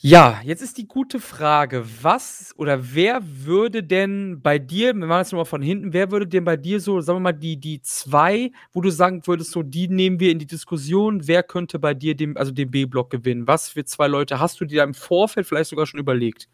Ja, 0.07 0.43
jetzt 0.45 0.61
ist 0.61 0.77
die 0.77 0.87
gute 0.87 1.19
Frage, 1.19 1.83
was 2.03 2.53
oder 2.59 2.93
wer 2.95 3.23
würde 3.25 3.83
denn 3.83 4.39
bei 4.43 4.59
dir, 4.59 4.89
wir 4.89 5.07
machen 5.07 5.21
das 5.21 5.33
nochmal 5.33 5.47
von 5.47 5.63
hinten, 5.63 5.95
wer 5.95 6.11
würde 6.11 6.27
denn 6.27 6.45
bei 6.45 6.59
dir 6.59 6.79
so, 6.79 7.01
sagen 7.01 7.17
wir 7.17 7.21
mal, 7.21 7.33
die, 7.33 7.57
die 7.57 7.81
zwei, 7.81 8.53
wo 8.75 8.83
du 8.83 8.91
sagen 8.91 9.27
würdest, 9.27 9.53
so, 9.53 9.63
die 9.63 9.89
nehmen 9.89 10.21
wir 10.21 10.31
in 10.31 10.39
die 10.39 10.47
Diskussion, 10.47 11.27
wer 11.27 11.43
könnte 11.43 11.79
bei 11.79 11.95
dir 11.95 12.15
den, 12.15 12.37
also 12.37 12.53
den 12.53 12.71
B-Block 12.71 13.09
gewinnen? 13.09 13.47
Was 13.49 13.71
für 13.71 13.87
zwei 13.87 14.07
Leute 14.07 14.39
hast 14.41 14.61
du 14.61 14.67
dir 14.67 14.77
da 14.79 14.85
im 14.85 14.93
Vorfeld 14.93 15.47
vielleicht 15.47 15.71
sogar 15.71 15.87
schon 15.87 16.01
überlegt? 16.01 16.49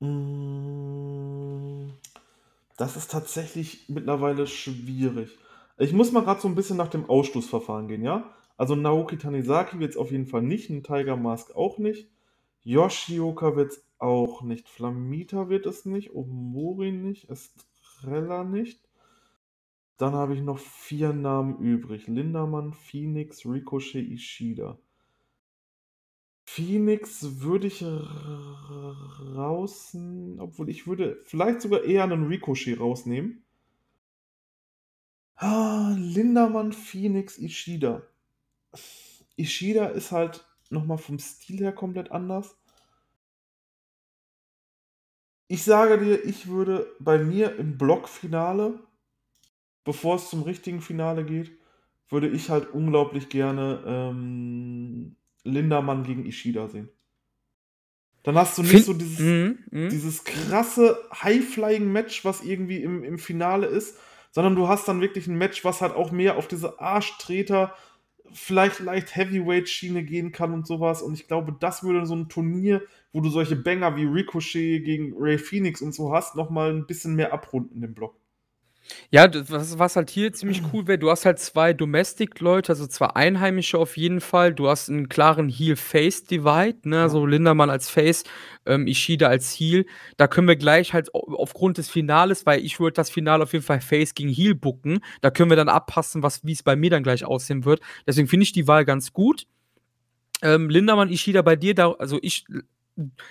Mm, 0.00 1.90
Das 2.78 2.96
ist 2.96 3.10
tatsächlich 3.10 3.88
mittlerweile 3.88 4.46
schwierig. 4.46 5.38
Ich 5.78 5.92
muss 5.92 6.12
mal 6.12 6.22
gerade 6.24 6.40
so 6.40 6.48
ein 6.48 6.54
bisschen 6.56 6.76
nach 6.76 6.88
dem 6.88 7.08
Ausschlussverfahren 7.10 7.88
gehen, 7.88 8.02
ja? 8.02 8.24
Also 8.56 8.74
Naoki 8.76 9.18
Tanizaki 9.18 9.78
wird 9.80 9.92
es 9.92 9.96
auf 9.96 10.10
jeden 10.12 10.26
Fall 10.26 10.42
nicht, 10.42 10.70
ein 10.70 10.82
Tiger 10.84 11.16
Mask 11.16 11.54
auch 11.56 11.78
nicht. 11.78 12.08
Yoshioka 12.68 13.56
wird 13.56 13.72
es 13.72 13.84
auch 13.98 14.42
nicht. 14.42 14.68
Flamita 14.68 15.48
wird 15.48 15.66
es 15.66 15.86
nicht. 15.86 16.14
Omori 16.14 16.92
nicht. 16.92 17.30
Estrella 17.30 18.44
nicht. 18.44 18.80
Dann 19.98 20.14
habe 20.14 20.34
ich 20.34 20.40
noch 20.40 20.58
vier 20.58 21.12
Namen 21.12 21.58
übrig. 21.58 22.06
Lindermann, 22.06 22.72
Phoenix, 22.72 23.44
Ricochet, 23.44 24.08
Ishida. 24.10 24.78
Phoenix 26.46 27.40
würde 27.42 27.68
ich 27.68 27.80
r- 27.82 28.96
raus, 29.36 29.96
obwohl 30.38 30.68
ich 30.68 30.88
würde 30.88 31.22
vielleicht 31.24 31.60
sogar 31.60 31.84
eher 31.84 32.02
einen 32.02 32.26
Ricochet 32.26 32.80
rausnehmen. 32.80 33.44
Ah, 35.36 35.94
Lindermann, 35.96 36.74
Phoenix, 36.74 37.38
Ishida. 37.38 38.02
Ishida 39.38 39.86
ist 39.86 40.12
halt 40.12 40.46
nochmal 40.68 40.98
vom 40.98 41.18
Stil 41.18 41.60
her 41.60 41.72
komplett 41.72 42.10
anders. 42.10 42.57
Ich 45.48 45.64
sage 45.64 45.98
dir, 45.98 46.24
ich 46.24 46.48
würde 46.48 46.86
bei 47.00 47.18
mir 47.18 47.56
im 47.56 47.78
Blockfinale, 47.78 48.78
bevor 49.84 50.16
es 50.16 50.28
zum 50.28 50.42
richtigen 50.42 50.82
Finale 50.82 51.24
geht, 51.24 51.50
würde 52.10 52.28
ich 52.28 52.50
halt 52.50 52.72
unglaublich 52.72 53.28
gerne 53.28 53.82
ähm, 53.86 55.16
Lindermann 55.44 56.04
gegen 56.04 56.26
Ishida 56.26 56.68
sehen. 56.68 56.90
Dann 58.22 58.36
hast 58.36 58.58
du 58.58 58.62
nicht 58.62 58.84
so 58.84 58.92
dieses, 58.92 59.20
Mhm, 59.20 59.58
mhm. 59.70 59.88
dieses 59.88 60.24
krasse 60.24 60.98
High-Flying-Match, 61.14 62.24
was 62.26 62.42
irgendwie 62.42 62.82
im, 62.82 63.02
im 63.02 63.18
Finale 63.18 63.66
ist, 63.66 63.96
sondern 64.32 64.54
du 64.54 64.68
hast 64.68 64.86
dann 64.86 65.00
wirklich 65.00 65.26
ein 65.28 65.38
Match, 65.38 65.64
was 65.64 65.80
halt 65.80 65.94
auch 65.94 66.12
mehr 66.12 66.36
auf 66.36 66.46
diese 66.46 66.78
Arschtreter, 66.80 67.74
vielleicht 68.32 68.80
leicht 68.80 69.16
Heavyweight-Schiene 69.16 70.04
gehen 70.04 70.32
kann 70.32 70.52
und 70.52 70.66
sowas. 70.66 71.02
Und 71.02 71.14
ich 71.14 71.26
glaube, 71.28 71.56
das 71.58 71.82
würde 71.82 72.06
so 72.06 72.14
ein 72.14 72.28
Turnier, 72.28 72.82
wo 73.12 73.20
du 73.20 73.30
solche 73.30 73.56
Banger 73.56 73.96
wie 73.96 74.04
Ricochet 74.04 74.84
gegen 74.84 75.14
Ray 75.18 75.38
Phoenix 75.38 75.82
und 75.82 75.92
so 75.92 76.12
hast, 76.12 76.36
nochmal 76.36 76.72
ein 76.72 76.86
bisschen 76.86 77.14
mehr 77.14 77.32
abrunden 77.32 77.82
im 77.82 77.94
Block. 77.94 78.14
Ja, 79.10 79.28
das, 79.28 79.50
was, 79.50 79.78
was 79.78 79.96
halt 79.96 80.10
hier 80.10 80.32
ziemlich 80.32 80.62
cool 80.72 80.86
wäre, 80.86 80.98
du 80.98 81.10
hast 81.10 81.24
halt 81.24 81.38
zwei 81.38 81.72
Domestic-Leute, 81.72 82.72
also 82.72 82.86
zwei 82.86 83.06
Einheimische 83.08 83.78
auf 83.78 83.96
jeden 83.96 84.20
Fall. 84.20 84.54
Du 84.54 84.68
hast 84.68 84.88
einen 84.88 85.08
klaren 85.08 85.48
Heel-Face-Divide, 85.48 86.88
ne? 86.88 87.02
Also 87.02 87.26
Lindermann 87.26 87.70
als 87.70 87.90
Face, 87.90 88.24
ähm, 88.66 88.86
Ishida 88.86 89.28
als 89.28 89.52
Heel. 89.52 89.86
Da 90.16 90.26
können 90.26 90.48
wir 90.48 90.56
gleich 90.56 90.92
halt 90.94 91.14
au- 91.14 91.34
aufgrund 91.36 91.78
des 91.78 91.88
Finales, 91.90 92.46
weil 92.46 92.64
ich 92.64 92.80
würde 92.80 92.94
das 92.94 93.10
Finale 93.10 93.42
auf 93.44 93.52
jeden 93.52 93.64
Fall 93.64 93.80
Face 93.80 94.14
gegen 94.14 94.30
Heel 94.30 94.54
booken. 94.54 95.00
Da 95.20 95.30
können 95.30 95.50
wir 95.50 95.56
dann 95.56 95.68
abpassen, 95.68 96.22
was 96.22 96.44
wie 96.44 96.52
es 96.52 96.62
bei 96.62 96.76
mir 96.76 96.90
dann 96.90 97.02
gleich 97.02 97.24
aussehen 97.24 97.64
wird. 97.64 97.80
Deswegen 98.06 98.28
finde 98.28 98.44
ich 98.44 98.52
die 98.52 98.68
Wahl 98.68 98.84
ganz 98.84 99.12
gut. 99.12 99.46
Ähm, 100.42 100.70
Lindermann, 100.70 101.10
Ishida 101.10 101.42
bei 101.42 101.56
dir, 101.56 101.74
da, 101.74 101.92
also 101.92 102.18
ich, 102.22 102.44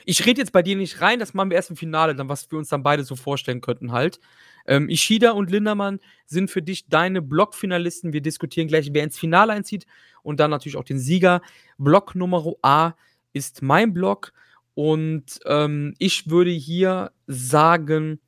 ich 0.06 0.26
rede 0.26 0.39
jetzt 0.41 0.52
bei 0.52 0.61
dir 0.61 0.76
nicht 0.76 1.02
rein, 1.02 1.19
das 1.19 1.34
machen 1.34 1.49
wir 1.49 1.57
erst 1.57 1.69
im 1.69 1.76
Finale, 1.76 2.15
dann, 2.15 2.30
was 2.30 2.49
wir 2.52 2.57
uns 2.57 2.69
dann 2.69 2.84
beide 2.84 3.03
so 3.03 3.15
vorstellen 3.15 3.61
könnten 3.61 3.91
halt. 3.91 4.19
Ähm, 4.65 4.89
Ishida 4.89 5.31
und 5.31 5.52
Lindermann 5.52 5.99
sind 6.26 6.52
für 6.52 6.61
dich 6.61 6.88
deine 6.88 7.22
Blockfinalisten. 7.22 8.14
Wir 8.14 8.22
diskutieren 8.22 8.68
gleich, 8.68 8.89
wer 8.94 9.03
ins 9.03 9.18
Finale 9.18 9.53
einzieht 9.53 9.85
und 10.23 10.39
dann 10.39 10.52
natürlich 10.52 10.77
auch 10.77 10.84
den 10.84 10.99
Sieger. 10.99 11.41
Block 11.77 12.15
Nummer 12.15 12.44
A 12.61 12.94
ist 13.34 13.61
mein 13.61 13.94
Block 13.94 14.34
und 14.73 15.39
ähm, 15.45 15.95
ich 15.98 16.30
würde 16.30 16.52
hier 16.52 17.11
sagen, 17.26 18.19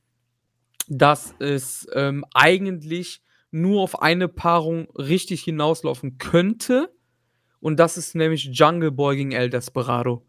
dass 0.87 1.35
es 1.39 1.87
ähm, 1.93 2.25
eigentlich 2.33 3.21
nur 3.51 3.81
auf 3.81 4.01
eine 4.01 4.27
Paarung 4.27 4.89
richtig 4.95 5.43
hinauslaufen 5.43 6.17
könnte. 6.17 6.93
Und 7.59 7.79
das 7.79 7.97
ist 7.97 8.15
nämlich 8.15 8.45
Jungle 8.45 8.91
Boy 8.91 9.17
gegen 9.17 9.31
El 9.31 9.49
Desperado. 9.49 10.25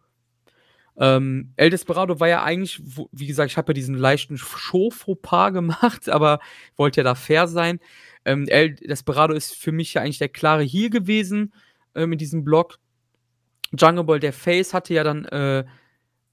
Ähm, 0.98 1.52
El 1.56 1.70
Desperado 1.70 2.20
war 2.20 2.28
ja 2.28 2.42
eigentlich, 2.42 2.82
wie 3.12 3.26
gesagt, 3.26 3.50
ich 3.50 3.56
habe 3.56 3.70
ja 3.70 3.74
diesen 3.74 3.94
leichten 3.94 4.38
Show-Fauxpas 4.38 5.50
gemacht, 5.52 6.08
aber 6.08 6.40
wollte 6.76 7.00
ja 7.00 7.04
da 7.04 7.14
fair 7.14 7.48
sein. 7.48 7.80
Ähm, 8.24 8.46
El 8.48 8.74
Desperado 8.74 9.34
ist 9.34 9.54
für 9.54 9.72
mich 9.72 9.94
ja 9.94 10.02
eigentlich 10.02 10.18
der 10.18 10.28
klare 10.28 10.62
Heel 10.62 10.90
gewesen 10.90 11.52
ähm, 11.94 12.12
in 12.12 12.18
diesem 12.18 12.44
Block. 12.44 12.78
Jungle 13.72 14.04
Boy, 14.04 14.20
der 14.20 14.32
Face, 14.32 14.74
hatte 14.74 14.94
ja 14.94 15.04
dann 15.04 15.24
äh, 15.26 15.64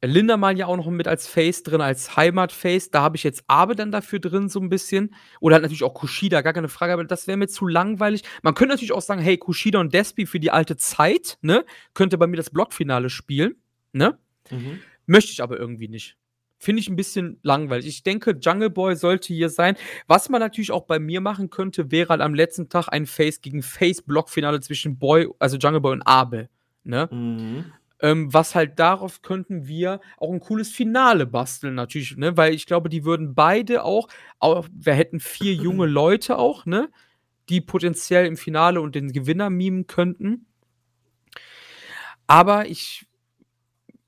Lindermann 0.02 0.58
ja 0.58 0.68
auch 0.68 0.78
noch 0.78 0.90
mit 0.90 1.08
als 1.08 1.28
Face 1.28 1.64
drin, 1.64 1.82
als 1.82 2.16
Heimat-Face. 2.16 2.92
Da 2.92 3.02
habe 3.02 3.16
ich 3.16 3.24
jetzt 3.24 3.44
Abe 3.48 3.76
dann 3.76 3.92
dafür 3.92 4.20
drin, 4.20 4.48
so 4.48 4.60
ein 4.60 4.70
bisschen. 4.70 5.16
Oder 5.40 5.56
halt 5.56 5.64
natürlich 5.64 5.84
auch 5.84 5.94
Kushida, 5.94 6.42
gar 6.42 6.54
keine 6.54 6.70
Frage, 6.70 6.94
aber 6.94 7.04
das 7.04 7.28
wäre 7.28 7.38
mir 7.38 7.48
zu 7.48 7.68
langweilig. 7.68 8.24
Man 8.44 8.54
könnte 8.54 8.74
natürlich 8.74 8.92
auch 8.92 9.02
sagen, 9.02 9.22
hey, 9.22 9.38
Kushida 9.38 9.80
und 9.80 9.94
Despi 9.94 10.26
für 10.26 10.40
die 10.40 10.52
alte 10.52 10.78
Zeit, 10.78 11.38
ne, 11.42 11.66
könnte 11.94 12.18
bei 12.18 12.28
mir 12.28 12.38
das 12.38 12.52
Blockfinale 12.52 13.10
spielen, 13.10 13.56
ne? 13.92 14.18
Mhm. 14.52 14.80
Möchte 15.06 15.32
ich 15.32 15.41
aber 15.41 15.57
irgendwie 15.57 15.88
nicht. 15.88 16.18
Finde 16.60 16.80
ich 16.82 16.90
ein 16.90 16.95
bisschen 16.95 17.40
langweilig. 17.44 17.86
Ich 17.88 18.02
denke, 18.03 18.36
Jungle 18.41 18.72
Boy 18.72 18.95
sollte 18.95 19.32
hier 19.34 19.49
sein. 19.49 19.76
Was 20.07 20.28
man 20.30 20.41
natürlich 20.41 20.72
auch 20.72 20.86
bei 20.86 20.98
mir 20.99 21.22
machen 21.22 21.49
könnte, 21.52 21.91
wäre 21.91 22.10
halt 22.10 22.22
am 22.22 22.34
letzten 22.34 22.68
Tag 22.68 22.88
ein 22.90 23.06
Face 23.06 23.41
gegen 23.41 23.61
Face 23.61 24.02
Blockfinale 24.02 24.60
zwischen 24.60 24.98
Boy, 24.98 25.28
also 25.40 25.57
Jungle 25.57 25.82
Boy 25.82 25.94
und 25.94 26.02
Abe. 26.03 26.49
ne? 26.84 27.07
Mhm. 27.11 27.65
Ähm, 27.99 28.32
was 28.34 28.53
halt 28.56 28.78
darauf 28.80 29.22
könnten 29.24 29.68
wir 29.68 30.02
auch 30.18 30.32
'n 30.32 30.40
cooles 30.40 30.69
Finale 30.72 31.26
basteln 31.26 31.74
natürlich, 31.76 32.15
ne? 32.18 32.38
Weil 32.38 32.53
ich 32.53 32.68
glaube, 32.68 32.90
die 32.90 33.06
würden 33.06 33.34
beide 33.34 33.84
auch 33.84 34.07
auch 34.40 34.68
wir 34.72 34.94
hätten 34.94 35.19
4 35.19 35.53
junge 35.56 35.88
Leute 35.88 36.38
auch, 36.38 36.65
ne, 36.68 36.90
die 37.49 37.61
potenziell 37.61 38.26
im 38.28 38.38
Finale 38.38 38.82
und 38.82 38.94
den 38.95 39.11
Gewinner 39.14 39.49
mimen 39.49 39.88
könnten. 39.88 40.45
Aber 42.28 42.68
ich 42.68 43.07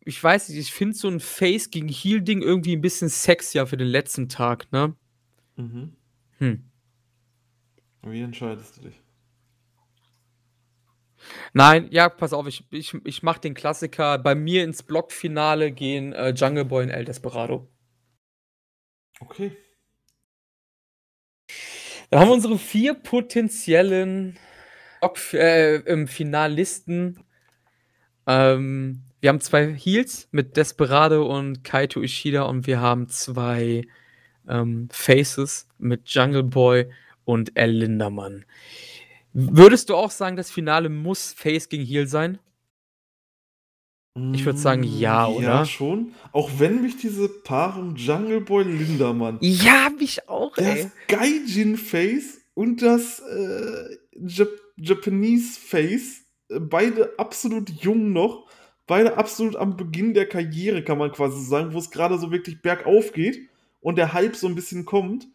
ich 0.10 0.24
weiß 0.24 0.50
nicht, 0.50 0.60
ich 0.60 0.74
finde 0.74 0.96
so 0.98 1.08
'n 1.08 1.20
Face 1.22 1.70
gegen 1.72 1.88
Heel 1.90 2.22
Ding 2.22 2.42
irgendwie 2.42 2.74
'n 2.76 2.82
bisschen 2.82 3.10
sexier 3.10 3.68
für 3.68 3.78
den 3.78 3.88
letzten 3.88 4.30
Tag, 4.30 4.72
ne? 4.72 4.96
Mhm. 5.58 5.94
Hm. 6.40 6.72
Wie 8.04 8.22
entscheidest 8.22 8.78
du 8.78 8.82
dich? 8.82 9.00
Nein, 11.56 11.88
ja, 11.92 12.10
pass 12.10 12.34
auf, 12.34 12.48
ich 12.48 12.64
ich 12.70 12.94
ich 13.06 13.24
mache 13.24 13.42
den 13.42 13.54
Klassiker. 13.56 14.18
Bei 14.20 14.36
mir 14.36 14.64
ins 14.64 14.84
Blockfinale 14.84 15.72
gehen, 15.72 16.14
äh, 16.14 16.30
Jungle 16.30 16.66
Boy 16.66 16.84
und 16.86 16.90
El 16.92 17.06
Desperado. 17.06 17.70
Okay. 19.22 19.58
Da 22.12 22.20
haben 22.20 22.30
wir 22.30 22.34
unsere 22.34 22.58
4 22.58 22.96
potenziellen 22.96 24.38
Block 25.02 25.20
äh, 25.34 25.76
ähm, 25.78 26.08
Finalisten. 26.08 27.24
Ähm, 28.28 29.04
wir 29.22 29.30
haben 29.30 29.42
2 29.42 29.74
Heels 29.74 30.28
mit 30.32 30.58
Desperado 30.58 31.26
und 31.26 31.64
Kaito 31.64 32.02
Ishida 32.02 32.44
und 32.44 32.68
wir 32.68 32.80
haben 32.80 33.08
2, 33.10 33.86
ähm, 34.48 34.88
Faces 34.92 35.68
mit 35.78 36.10
Jungle 36.10 36.44
Boy 36.44 36.90
und 37.26 37.56
El 37.56 37.72
Lindamann. 37.72 38.46
Würdest 39.34 39.90
du 39.90 39.96
auch 39.96 40.12
sagen, 40.12 40.36
das 40.36 40.52
Finale 40.52 40.90
muss 40.90 41.34
Face 41.34 41.70
gegen 41.70 41.86
Heel 41.86 42.08
sein? 42.08 42.40
Ich 44.34 44.44
würde 44.46 44.60
sagen, 44.60 44.84
ja, 44.84 45.28
ja, 45.28 45.28
oder? 45.28 45.66
schon. 45.66 46.14
Auch 46.32 46.50
wenn 46.58 46.82
mich 46.82 46.98
diese 46.98 47.30
Paarung 47.30 47.96
Jungle 47.96 48.42
Boy 48.42 48.64
Lindamann 48.64 49.38
Ja, 49.40 49.90
mich 49.98 50.28
auch, 50.28 50.56
das 50.56 50.66
ey. 50.66 50.92
Gaijin 51.08 51.78
Face 51.78 52.40
und 52.54 52.82
das, 52.82 53.20
äh, 53.20 53.98
Jap 54.20 54.50
Japanese 54.76 55.60
Face, 55.60 56.26
äh, 56.50 56.60
beide 56.60 57.18
absolut 57.18 57.70
jung 57.70 58.12
noch, 58.12 58.49
beide 58.90 59.18
absolut 59.18 59.56
am 59.56 59.78
Beginn 59.78 60.14
der 60.14 60.28
Karriere, 60.28 60.84
kann 60.84 60.98
man 60.98 61.12
quasi 61.14 61.42
sagen, 61.46 61.74
wo's 61.74 61.92
grade 61.92 62.18
so 62.20 62.32
wirklich 62.32 62.62
bergauf 62.62 63.14
geht 63.14 63.40
und 63.80 63.98
der 63.98 64.12
Hype 64.12 64.36
so 64.36 64.48
'n 64.48 64.56
bisschen 64.56 64.84
kommt. 64.84 65.28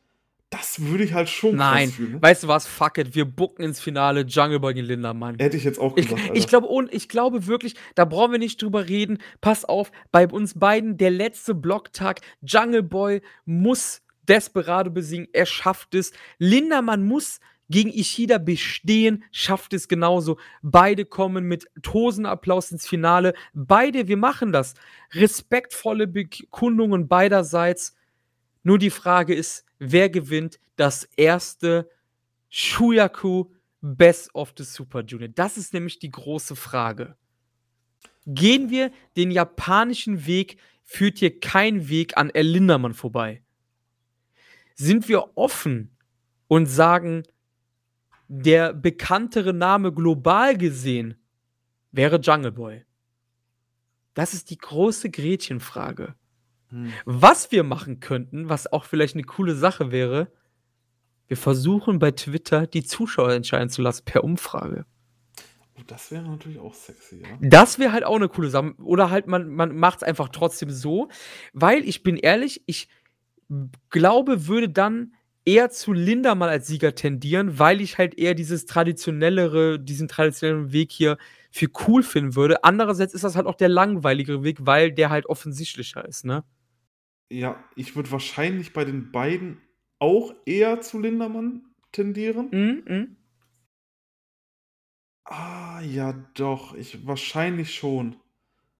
Das 0.50 0.80
würde 0.82 1.02
ich 1.02 1.14
halt 1.14 1.28
schon 1.28 1.56
Nein, 1.56 1.90
fühlen, 1.90 2.22
weißt 2.22 2.44
du 2.44 2.48
was? 2.48 2.66
Fuck 2.66 2.98
it, 2.98 3.14
wir 3.16 3.24
booken 3.24 3.64
ins 3.64 3.80
Finale 3.80 4.20
Jungle 4.22 4.60
Boy 4.60 4.74
gegen 4.74 4.86
Lindamann. 4.86 5.36
Hätte 5.40 5.56
ich 5.56 5.64
jetzt 5.64 5.78
auch 5.80 5.96
Ich 5.96 6.08
gesagt, 6.08 6.22
ich 6.26 6.30
Alter. 6.30 6.46
glaube 6.46 6.66
und 6.66 6.92
ich 6.94 7.08
glaube 7.08 7.46
wirklich, 7.46 7.74
da 7.94 8.04
brauchen 8.04 8.32
wir 8.32 8.38
nicht 8.38 8.60
drüber 8.62 8.88
reden. 8.88 9.18
Pass 9.40 9.64
auf, 9.64 9.90
bei 10.12 10.28
uns 10.28 10.58
beiden 10.58 10.96
der 10.96 11.10
letzte 11.10 11.54
Blocktag. 11.54 12.20
Jungle 12.42 12.82
Boy 12.82 13.22
muss 13.46 14.02
Desperado 14.28 14.90
besiegen, 14.90 15.28
er 15.32 15.46
schafft 15.46 15.94
es. 15.94 16.12
Lindamann 16.38 17.04
muss 17.04 17.40
gegen 17.70 17.90
Ishida 17.90 18.38
bestehen, 18.38 19.24
schafft 19.30 19.72
es 19.72 19.88
genauso. 19.88 20.38
Beide 20.62 21.04
kommen 21.04 21.44
mit 21.44 21.66
Tosenapplaus 21.82 22.72
ins 22.72 22.86
Finale. 22.86 23.34
Beide 23.54 24.08
wir 24.08 24.16
machen 24.16 24.52
das. 24.52 24.74
Respektvolle 25.12 26.06
Bekundungen 26.06 27.08
beiderseits. 27.08 27.96
Nur 28.62 28.78
die 28.78 28.90
Frage 28.90 29.34
ist, 29.34 29.64
wer 29.78 30.10
gewinnt 30.10 30.58
das 30.76 31.04
erste 31.16 31.88
Shuyaku 32.50 33.46
Best 33.80 34.34
of 34.34 34.54
the 34.56 34.64
Super 34.64 35.02
Junior? 35.02 35.28
Das 35.28 35.56
ist 35.56 35.74
nämlich 35.74 35.98
die 35.98 36.10
große 36.10 36.56
Frage. 36.56 37.16
Gehen 38.26 38.70
wir 38.70 38.90
den 39.16 39.30
japanischen 39.30 40.26
Weg, 40.26 40.58
führt 40.82 41.18
hier 41.18 41.40
kein 41.40 41.88
Weg 41.88 42.16
an 42.16 42.30
El 42.30 42.46
Lindamann 42.46 42.94
vorbei. 42.94 43.42
Sind 44.74 45.08
wir 45.08 45.36
offen 45.36 45.96
und 46.48 46.66
sagen, 46.66 47.24
der 48.28 48.72
bekanntere 48.74 49.52
Name 49.52 49.92
global 49.92 50.56
gesehen 50.56 51.16
wäre 51.92 52.18
Jungle 52.20 52.52
Boy? 52.52 52.84
Das 54.16 54.32
ist 54.32 54.50
die 54.50 54.58
große 54.58 55.10
Gretchenfrage. 55.10 56.14
Hm. 56.68 56.92
Was 57.04 57.50
wir 57.52 57.64
machen 57.64 58.00
könnten, 58.00 58.48
was 58.48 58.72
auch 58.72 58.84
vielleicht 58.84 59.16
'ne 59.16 59.24
coole 59.24 59.54
Sache 59.56 59.90
wäre, 59.90 60.32
wir 61.28 61.36
versuchen 61.36 61.98
bei 61.98 62.12
Twitter 62.12 62.66
die 62.66 62.84
Zuschauer 62.84 63.32
entscheiden 63.32 63.70
zu 63.70 63.82
lassen 63.82 64.04
per 64.04 64.24
Umfrage. 64.24 64.86
Oh, 65.76 65.82
das 65.86 66.10
wäre 66.12 66.22
natürlich 66.22 66.58
auch 66.60 66.74
sexy, 66.74 67.22
ja. 67.22 67.28
Das 67.40 67.78
wäre 67.78 67.92
halt 67.92 68.04
auch 68.04 68.18
'ne 68.18 68.28
coole 68.28 68.48
Sache. 68.50 68.74
Oder 68.82 69.10
halt 69.10 69.26
man 69.26 69.48
man 69.48 69.74
macht's 69.76 70.02
einfach 70.04 70.28
trotzdem 70.28 70.70
so, 70.70 71.08
weil 71.52 71.84
ich 71.88 72.02
bin 72.04 72.16
ehrlich, 72.16 72.62
ich 72.66 72.88
glaube, 73.90 74.46
würde 74.46 74.68
dann 74.68 75.14
eher 75.44 75.70
zu 75.70 75.92
Lindamann 75.92 76.48
als 76.48 76.66
Sieger 76.66 76.94
tendieren, 76.94 77.58
weil 77.58 77.80
ich 77.80 77.98
halt 77.98 78.18
eher 78.18 78.34
dieses 78.34 78.66
traditionellere 78.66 79.78
diesen 79.78 80.08
traditionellen 80.08 80.72
Weg 80.72 80.92
hier 80.92 81.18
für 81.50 81.68
cool 81.86 82.02
finden 82.02 82.34
würde. 82.34 82.64
Andererseits 82.64 83.14
ist 83.14 83.24
das 83.24 83.36
halt 83.36 83.46
auch 83.46 83.54
der 83.54 83.68
langweiligere 83.68 84.42
Weg, 84.42 84.58
weil 84.66 84.92
der 84.92 85.10
halt 85.10 85.26
offensichtlicher 85.26 86.04
ist, 86.06 86.24
ne? 86.24 86.44
Ja, 87.30 87.62
ich 87.76 87.96
würde 87.96 88.10
wahrscheinlich 88.12 88.72
bei 88.72 88.84
den 88.84 89.10
beiden 89.12 89.60
auch 89.98 90.34
eher 90.46 90.80
zu 90.80 91.00
Lindamann 91.00 91.62
tendieren. 91.92 92.48
Mhm, 92.50 92.82
mhm. 92.86 93.16
Ah, 95.26 95.80
ja 95.80 96.12
doch, 96.34 96.74
ich 96.74 97.06
wahrscheinlich 97.06 97.74
schon. 97.74 98.16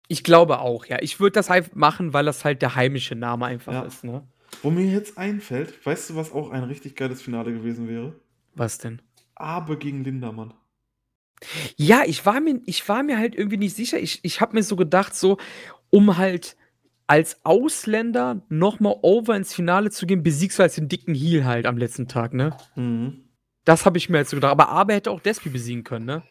Ich 0.09 0.23
glaube 0.23 0.59
auch, 0.59 0.85
ja. 0.87 0.99
Ich 1.01 1.19
würde 1.19 1.33
das 1.33 1.49
halt 1.49 1.75
machen, 1.75 2.13
weil 2.13 2.27
das 2.27 2.45
halt 2.45 2.61
der 2.61 2.75
heimische 2.75 3.15
Name 3.15 3.47
einfach 3.47 3.73
Ja. 3.73 3.83
ist, 3.83 4.05
ne? 4.05 4.27
Wo 4.63 4.71
mir 4.71 4.87
jetzt 4.87 5.19
einfällt, 5.19 5.85
weißt 5.85 6.11
du, 6.11 6.17
was 6.17 6.33
auch 6.33 6.51
ein 6.51 6.65
richtig 6.65 6.97
geiles 6.97 7.23
Finale 7.23 7.53
gewesen 7.53 7.89
wäre? 7.89 8.15
Was 8.55 8.79
denn? 8.79 9.03
Abe 9.35 9.77
gegen 9.77 10.05
Lindamann. 10.05 10.55
Ja, 11.77 12.03
ich 12.07 12.25
war 12.25 12.41
mir 12.41 12.61
ich 12.65 12.89
war 12.89 13.03
mir 13.03 13.19
halt 13.19 13.35
irgendwie 13.35 13.57
nicht 13.57 13.77
sicher. 13.77 13.99
Ich 13.99 14.21
ich 14.23 14.41
habe 14.41 14.55
mir 14.55 14.63
so 14.63 14.77
gedacht, 14.77 15.15
so, 15.15 15.39
um 15.91 16.17
halt 16.17 16.57
als 17.07 17.45
Ausländer 17.45 18.43
noch 18.49 18.81
mal 18.81 18.97
over 19.03 19.37
ins 19.37 19.53
Finale 19.53 19.91
zu 19.91 20.07
gehen, 20.07 20.23
besiegst 20.23 20.59
du 20.59 20.63
halt 20.63 20.77
den 20.77 20.89
dicken 20.89 21.15
Heel 21.15 21.45
halt 21.45 21.67
am 21.67 21.77
letzten 21.77 22.09
Tag, 22.09 22.33
ne? 22.33 22.57
Mhm. 22.77 23.25
Das 23.65 23.85
habe 23.85 23.99
ich 23.99 24.09
mir 24.09 24.19
jetzt 24.19 24.31
so 24.31 24.37
gedacht. 24.37 24.53
Aber 24.53 24.69
Abe 24.69 24.95
hätte 24.95 25.11
auch 25.11 25.21
Despy 25.21 25.51
besiegen 25.51 25.85
können, 25.85 26.07
ne? 26.07 26.23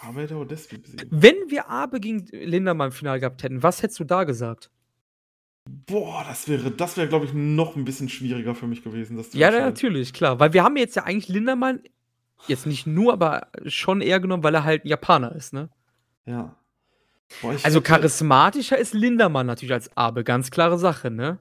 Abe 0.00 0.22
hätte 0.22 0.36
auch 0.36 0.44
Despy 0.44 0.78
besiegen. 0.78 1.06
Wenn 1.10 1.36
wir 1.48 1.68
Abe 1.68 2.00
gegen 2.00 2.26
Lindamann 2.30 2.88
im 2.88 2.92
Finale 2.92 3.20
gehabt 3.20 3.42
hätten, 3.42 3.62
was 3.62 3.82
hättest 3.82 4.00
du 4.00 4.04
da 4.04 4.24
gesagt? 4.24 4.70
Boah, 5.68 6.24
das 6.26 6.48
wäre 6.48 6.70
das 6.72 6.96
wäre, 6.96 7.06
glaube 7.08 7.24
ich, 7.26 7.32
noch 7.34 7.76
'n 7.76 7.84
bisschen 7.84 8.08
schwieriger 8.08 8.54
für 8.54 8.66
mich 8.66 8.82
gewesen, 8.82 9.16
das 9.16 9.32
Ja, 9.32 9.50
natürlich, 9.50 10.12
klar. 10.12 10.40
Weil 10.40 10.52
wir 10.52 10.64
haben 10.64 10.76
jetzt 10.76 10.96
ja 10.96 11.04
eigentlich 11.04 11.28
Lindamann 11.28 11.80
jetzt 12.48 12.66
nicht 12.66 12.86
nur, 12.86 13.12
aber 13.12 13.48
schon 13.66 14.00
eher 14.00 14.20
genommen, 14.20 14.42
weil 14.44 14.54
er 14.54 14.64
halt 14.64 14.84
'n 14.84 14.88
Japaner 14.88 15.34
ist, 15.36 15.52
ne? 15.52 15.70
Ja. 16.26 16.56
Boah, 17.40 17.50
Also, 17.52 17.80
hätte 17.80 17.82
charismatischer 17.82 18.78
ist 18.78 18.94
Lindamann 18.94 19.46
natürlich 19.46 19.72
als 19.74 19.96
Abe, 19.96 20.24
ganz 20.24 20.50
klare 20.50 20.78
Sache, 20.78 21.10
ne? 21.10 21.38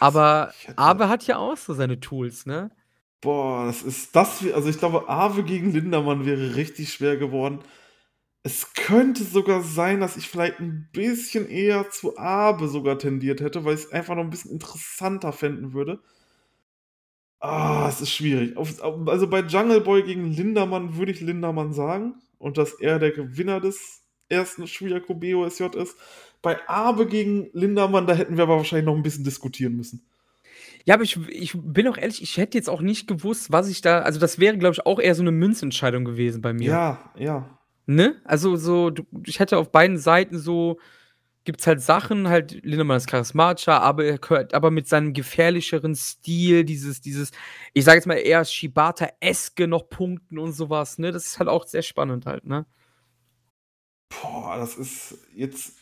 Aber 0.00 0.54
hätte 0.64 0.78
Abe 0.78 1.08
hat 1.10 1.26
ja 1.26 1.38
auch 1.38 1.56
so 1.58 1.74
seine 1.74 2.00
Tools, 2.00 2.46
ne? 2.46 2.70
Boah, 3.22 3.66
das 3.66 3.82
ist 3.82 4.16
das 4.16 4.42
also, 4.54 4.68
ich 4.70 4.78
glaube, 4.78 5.08
Abe 5.08 5.42
gegen 5.44 5.72
Lindamann 5.72 6.24
wäre 6.26 6.56
richtig 6.56 6.92
schwer 6.92 7.16
geworden. 7.18 7.60
Es 8.44 8.72
könnte 8.72 9.22
sogar 9.24 9.62
sein, 9.62 10.00
dass 10.00 10.16
ich 10.16 10.26
vielleicht 10.28 10.60
'n 10.60 10.88
bisschen 10.92 11.46
eher 11.46 11.90
zu 11.90 12.16
Abe 12.16 12.68
sogar 12.68 12.98
tendiert 12.98 13.40
hätte, 13.42 13.64
weil 13.66 13.74
ich's 13.74 13.92
einfach 13.92 14.14
noch 14.16 14.22
'n 14.24 14.30
bisschen 14.30 14.50
interessanter 14.52 15.32
fänden 15.32 15.74
würde. 15.74 16.00
Ah, 17.42 17.86
es 17.88 18.02
ist 18.02 18.10
schwierig. 18.12 18.54
Also, 18.58 19.26
bei 19.28 19.40
Jungle 19.40 19.80
Boy 19.80 20.02
gegen 20.02 20.30
Lindamann 20.30 20.96
würde 20.98 21.10
ich 21.12 21.20
Lindamann 21.22 21.72
sagen 21.72 22.16
und 22.38 22.58
dass 22.58 22.74
er 22.74 22.98
der 22.98 23.12
Gewinner 23.12 23.60
des 23.60 24.02
ersten 24.28 24.66
Shuyaku 24.66 25.14
BOSJ 25.14 25.74
ist. 25.76 25.96
Bei 26.42 26.58
Abe 26.68 27.06
gegen 27.06 27.48
Lindamann, 27.54 28.06
da 28.06 28.12
hätten 28.14 28.36
wir 28.36 28.42
aber 28.44 28.58
wahrscheinlich 28.58 28.84
noch 28.86 28.94
'n 28.94 29.02
bisschen 29.02 29.24
diskutieren 29.24 29.74
müssen. 29.74 30.02
Ja, 30.86 30.94
aber 30.94 31.02
ich 31.04 31.16
ich 31.28 31.52
bin 31.56 31.88
auch 31.88 31.96
ehrlich, 31.98 32.22
ich 32.22 32.36
hätte 32.36 32.56
jetzt 32.56 32.68
auch 32.70 32.80
nicht 32.80 33.06
gewusst, 33.06 33.52
was 33.52 33.68
ich 33.68 33.80
da 33.82 34.00
also, 34.00 34.18
das 34.18 34.38
wäre, 34.38 34.56
glaube 34.56 34.74
ich, 34.74 34.86
auch 34.86 34.98
eher 34.98 35.14
so 35.14 35.22
'ne 35.22 35.30
Münzentscheidung 35.32 36.04
gewesen 36.04 36.40
bei 36.40 36.52
mir. 36.52 36.80
Ja, 36.80 36.98
ja. 37.16 37.59
Ne? 37.90 38.20
Also, 38.24 38.54
so 38.54 38.90
du 38.90 39.04
ich 39.26 39.40
hätte 39.40 39.58
auf 39.58 39.72
beiden 39.72 39.98
Seiten 39.98 40.38
so 40.38 40.78
gibt's 41.42 41.66
halt 41.66 41.80
Sachen 41.80 42.28
halt 42.28 42.52
Lindamann 42.64 42.98
ist 42.98 43.08
charismatischer, 43.08 43.82
aber 43.82 44.04
er 44.04 44.18
gehört 44.18 44.54
aber 44.54 44.70
mit 44.70 44.86
seinem 44.86 45.12
gefährlicheren 45.12 45.96
Stil, 45.96 46.64
dieses 46.64 47.00
dieses 47.00 47.32
ich 47.74 47.84
sage 47.84 47.96
jetzt 47.96 48.06
mal 48.06 48.14
eher 48.14 48.44
Shibata-eske 48.44 49.66
noch 49.66 49.88
punkten 49.90 50.38
und 50.38 50.52
so 50.52 50.70
was, 50.70 50.98
ne? 50.98 51.10
Das 51.10 51.26
ist 51.26 51.38
halt 51.40 51.48
auch 51.48 51.66
sehr 51.66 51.82
spannend 51.82 52.26
halt, 52.26 52.46
ne? 52.46 52.64
Boah, 54.08 54.56
das 54.56 54.76
ist 54.76 55.18
jetzt 55.34 55.78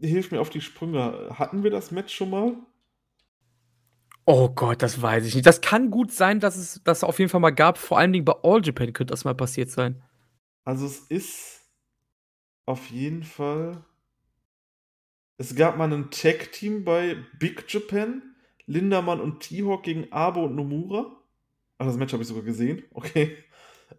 hilf 0.00 0.30
mir 0.30 0.40
auf 0.40 0.50
die 0.50 0.60
Sprünge. 0.60 1.30
Hatten 1.36 1.64
wir 1.64 1.70
das 1.70 1.90
Match 1.90 2.14
schon 2.14 2.30
mal? 2.30 2.54
Oh 4.24 4.50
Gott, 4.50 4.82
das 4.82 5.02
weiß 5.02 5.26
ich 5.26 5.34
nicht. 5.34 5.46
Das 5.46 5.60
kann 5.60 5.90
gut 5.90 6.12
sein, 6.12 6.38
dass 6.38 6.56
es 6.56 6.80
das 6.84 7.02
auf 7.02 7.18
jeden 7.18 7.30
Fall 7.30 7.40
mal 7.40 7.50
gab. 7.50 7.76
Vor 7.76 7.98
allen 7.98 8.12
Dingen 8.12 8.24
bei 8.24 8.34
All 8.44 8.64
Japan 8.64 8.92
könnte 8.92 9.12
das 9.12 9.24
mal 9.24 9.34
passiert 9.34 9.70
sein. 9.70 10.02
Also, 10.64 10.86
es 10.86 10.98
ist 11.00 11.60
auf 12.66 12.90
jeden 12.90 13.22
Fall. 13.22 13.84
Es 15.36 15.54
gab 15.54 15.76
mal 15.76 15.92
ein 15.92 16.10
Tag-Team 16.10 16.84
bei 16.84 17.16
Big 17.38 17.64
Japan. 17.72 18.34
Lindermann 18.66 19.20
und 19.20 19.40
T-Hawk 19.40 19.82
gegen 19.82 20.10
Abe 20.12 20.40
und 20.40 20.54
Nomura. 20.54 21.16
Ach, 21.78 21.86
das 21.86 21.96
Match 21.96 22.12
habe 22.12 22.22
ich 22.22 22.28
sogar 22.28 22.44
gesehen. 22.44 22.82
Okay. 22.92 23.36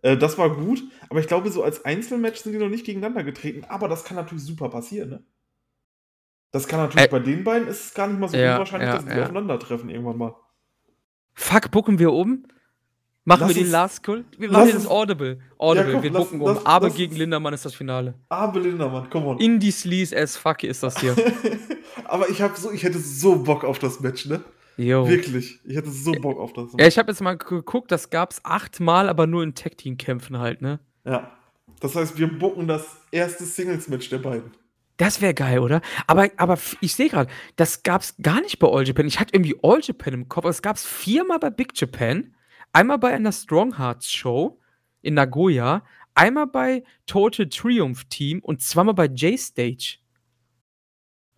Äh, 0.02 0.18
das 0.18 0.38
war 0.38 0.50
gut. 0.56 0.82
Aber 1.10 1.20
ich 1.20 1.28
glaube, 1.28 1.52
so 1.52 1.64
als 1.64 1.86
Einzelmatch 1.86 2.40
sind 2.40 2.54
die 2.54 2.58
noch 2.58 2.70
nicht 2.70 2.86
gegeneinander 2.86 3.24
getreten. 3.24 3.64
Aber 3.66 3.88
das 3.88 4.04
kann 4.04 4.18
natürlich 4.18 4.44
super 4.44 4.70
passieren, 4.70 5.10
ne? 5.10 5.24
Das 6.52 6.68
kann 6.68 6.80
natürlich 6.80 7.08
Ä 7.08 7.12
bei 7.12 7.20
den 7.20 7.44
beiden 7.44 7.68
ist 7.68 7.86
es 7.86 7.94
gar 7.94 8.08
nicht 8.08 8.20
mal 8.20 8.30
so 8.30 8.38
Ja, 8.38 8.54
unwahrscheinlich, 8.54 8.88
ja, 8.88 8.96
dass 8.96 9.06
die 9.06 9.12
ja. 9.12 9.24
aufeinandertreffen 9.24 9.90
irgendwann 9.90 10.18
mal. 10.18 10.36
Fuck, 11.34 11.70
bucken 11.70 12.00
wir 12.00 12.14
um? 12.14 12.48
Machen 13.28 13.40
Lass 13.48 13.56
wir 13.56 13.64
den 13.64 13.72
Last 13.72 14.04
Call? 14.04 14.24
Wir 14.38 14.52
machen 14.52 14.68
jetzt 14.70 14.88
Audible. 14.88 15.40
Audible, 15.58 15.94
komm, 15.94 16.04
wir 16.04 16.14
bucken 16.14 16.42
um. 16.42 16.48
lass- 16.48 16.66
Aber 16.66 16.88
lass 16.88 16.96
gegen 16.96 17.16
Lindermann 17.16 17.56
ist 17.56 17.66
das 17.66 17.74
Finale. 17.74 18.14
Abe 18.30 18.60
Lindermann, 18.60 19.10
come 19.10 19.26
on. 19.26 19.40
Indie 19.40 19.72
Sleaze 19.72 20.16
as 20.16 20.38
fuck 20.38 20.64
ist 20.64 20.84
das 20.84 21.00
hier. 21.00 21.16
Aber 22.06 22.30
ich 22.30 22.40
habe 22.42 22.56
so, 22.56 22.72
ich 22.72 22.84
hätte 22.84 23.00
so 23.00 23.38
Bock 23.38 23.64
auf 23.64 23.80
das 23.80 24.00
Match, 24.00 24.28
ne? 24.28 24.42
Yo. 24.78 25.08
Wirklich. 25.08 25.60
Ich 25.66 25.76
hätte 25.76 25.90
so 25.90 26.12
Bock 26.12 26.40
auf 26.40 26.54
das 26.54 26.70
Ja, 26.78 26.86
ich 26.86 27.00
habe 27.00 27.12
jetzt 27.12 27.22
mal 27.22 27.36
geguckt, 27.36 27.92
das 27.92 28.12
gab's 28.12 28.42
achtmal, 28.44 29.10
aber 29.10 29.26
nur 29.26 29.42
in 29.42 29.56
Tag-Team-Kämpfen 29.56 30.38
halt, 30.38 30.62
ne? 30.62 30.80
Ja. 31.04 31.32
Das 31.80 31.96
heißt, 31.96 32.20
wir 32.20 32.28
bucken 32.28 32.68
das 32.68 32.86
erste 33.12 33.44
Singles-Match 33.46 34.10
der 34.10 34.20
beiden. 34.20 34.52
Das 34.98 35.20
wäre 35.22 35.34
geil, 35.34 35.60
oder? 35.60 35.82
Aber, 36.08 36.30
aber 36.38 36.58
ich 36.80 36.94
sehe 36.96 37.10
gerade, 37.10 37.30
das 37.56 37.82
gab's 37.84 38.16
gar 38.22 38.40
nicht 38.42 38.60
bei 38.60 38.68
All 38.68 38.88
Japan. 38.88 39.08
Ich 39.08 39.20
hatte 39.20 39.34
irgendwie 39.34 39.56
All 39.64 39.80
Japan 39.82 40.14
im 40.14 40.30
Kopf, 40.30 40.44
aber 40.46 40.52
es 40.52 40.62
gab's 40.62 40.86
viermal 40.86 41.40
bei 41.40 41.50
Big 41.50 41.72
Japan, 41.80 42.35
einmal 42.76 43.00
bei 43.00 43.14
einer 43.14 43.32
Strong 43.32 43.78
Hearts 43.78 44.12
Show 44.12 44.60
in 45.02 45.14
Nagoya, 45.14 45.84
einmal 46.14 46.48
bei 46.48 46.84
Total 47.06 47.48
Triumph 47.48 48.04
Team 48.06 48.40
und 48.40 48.62
zweimal 48.62 48.94
bei 48.94 49.06
J-Stage. 49.06 50.00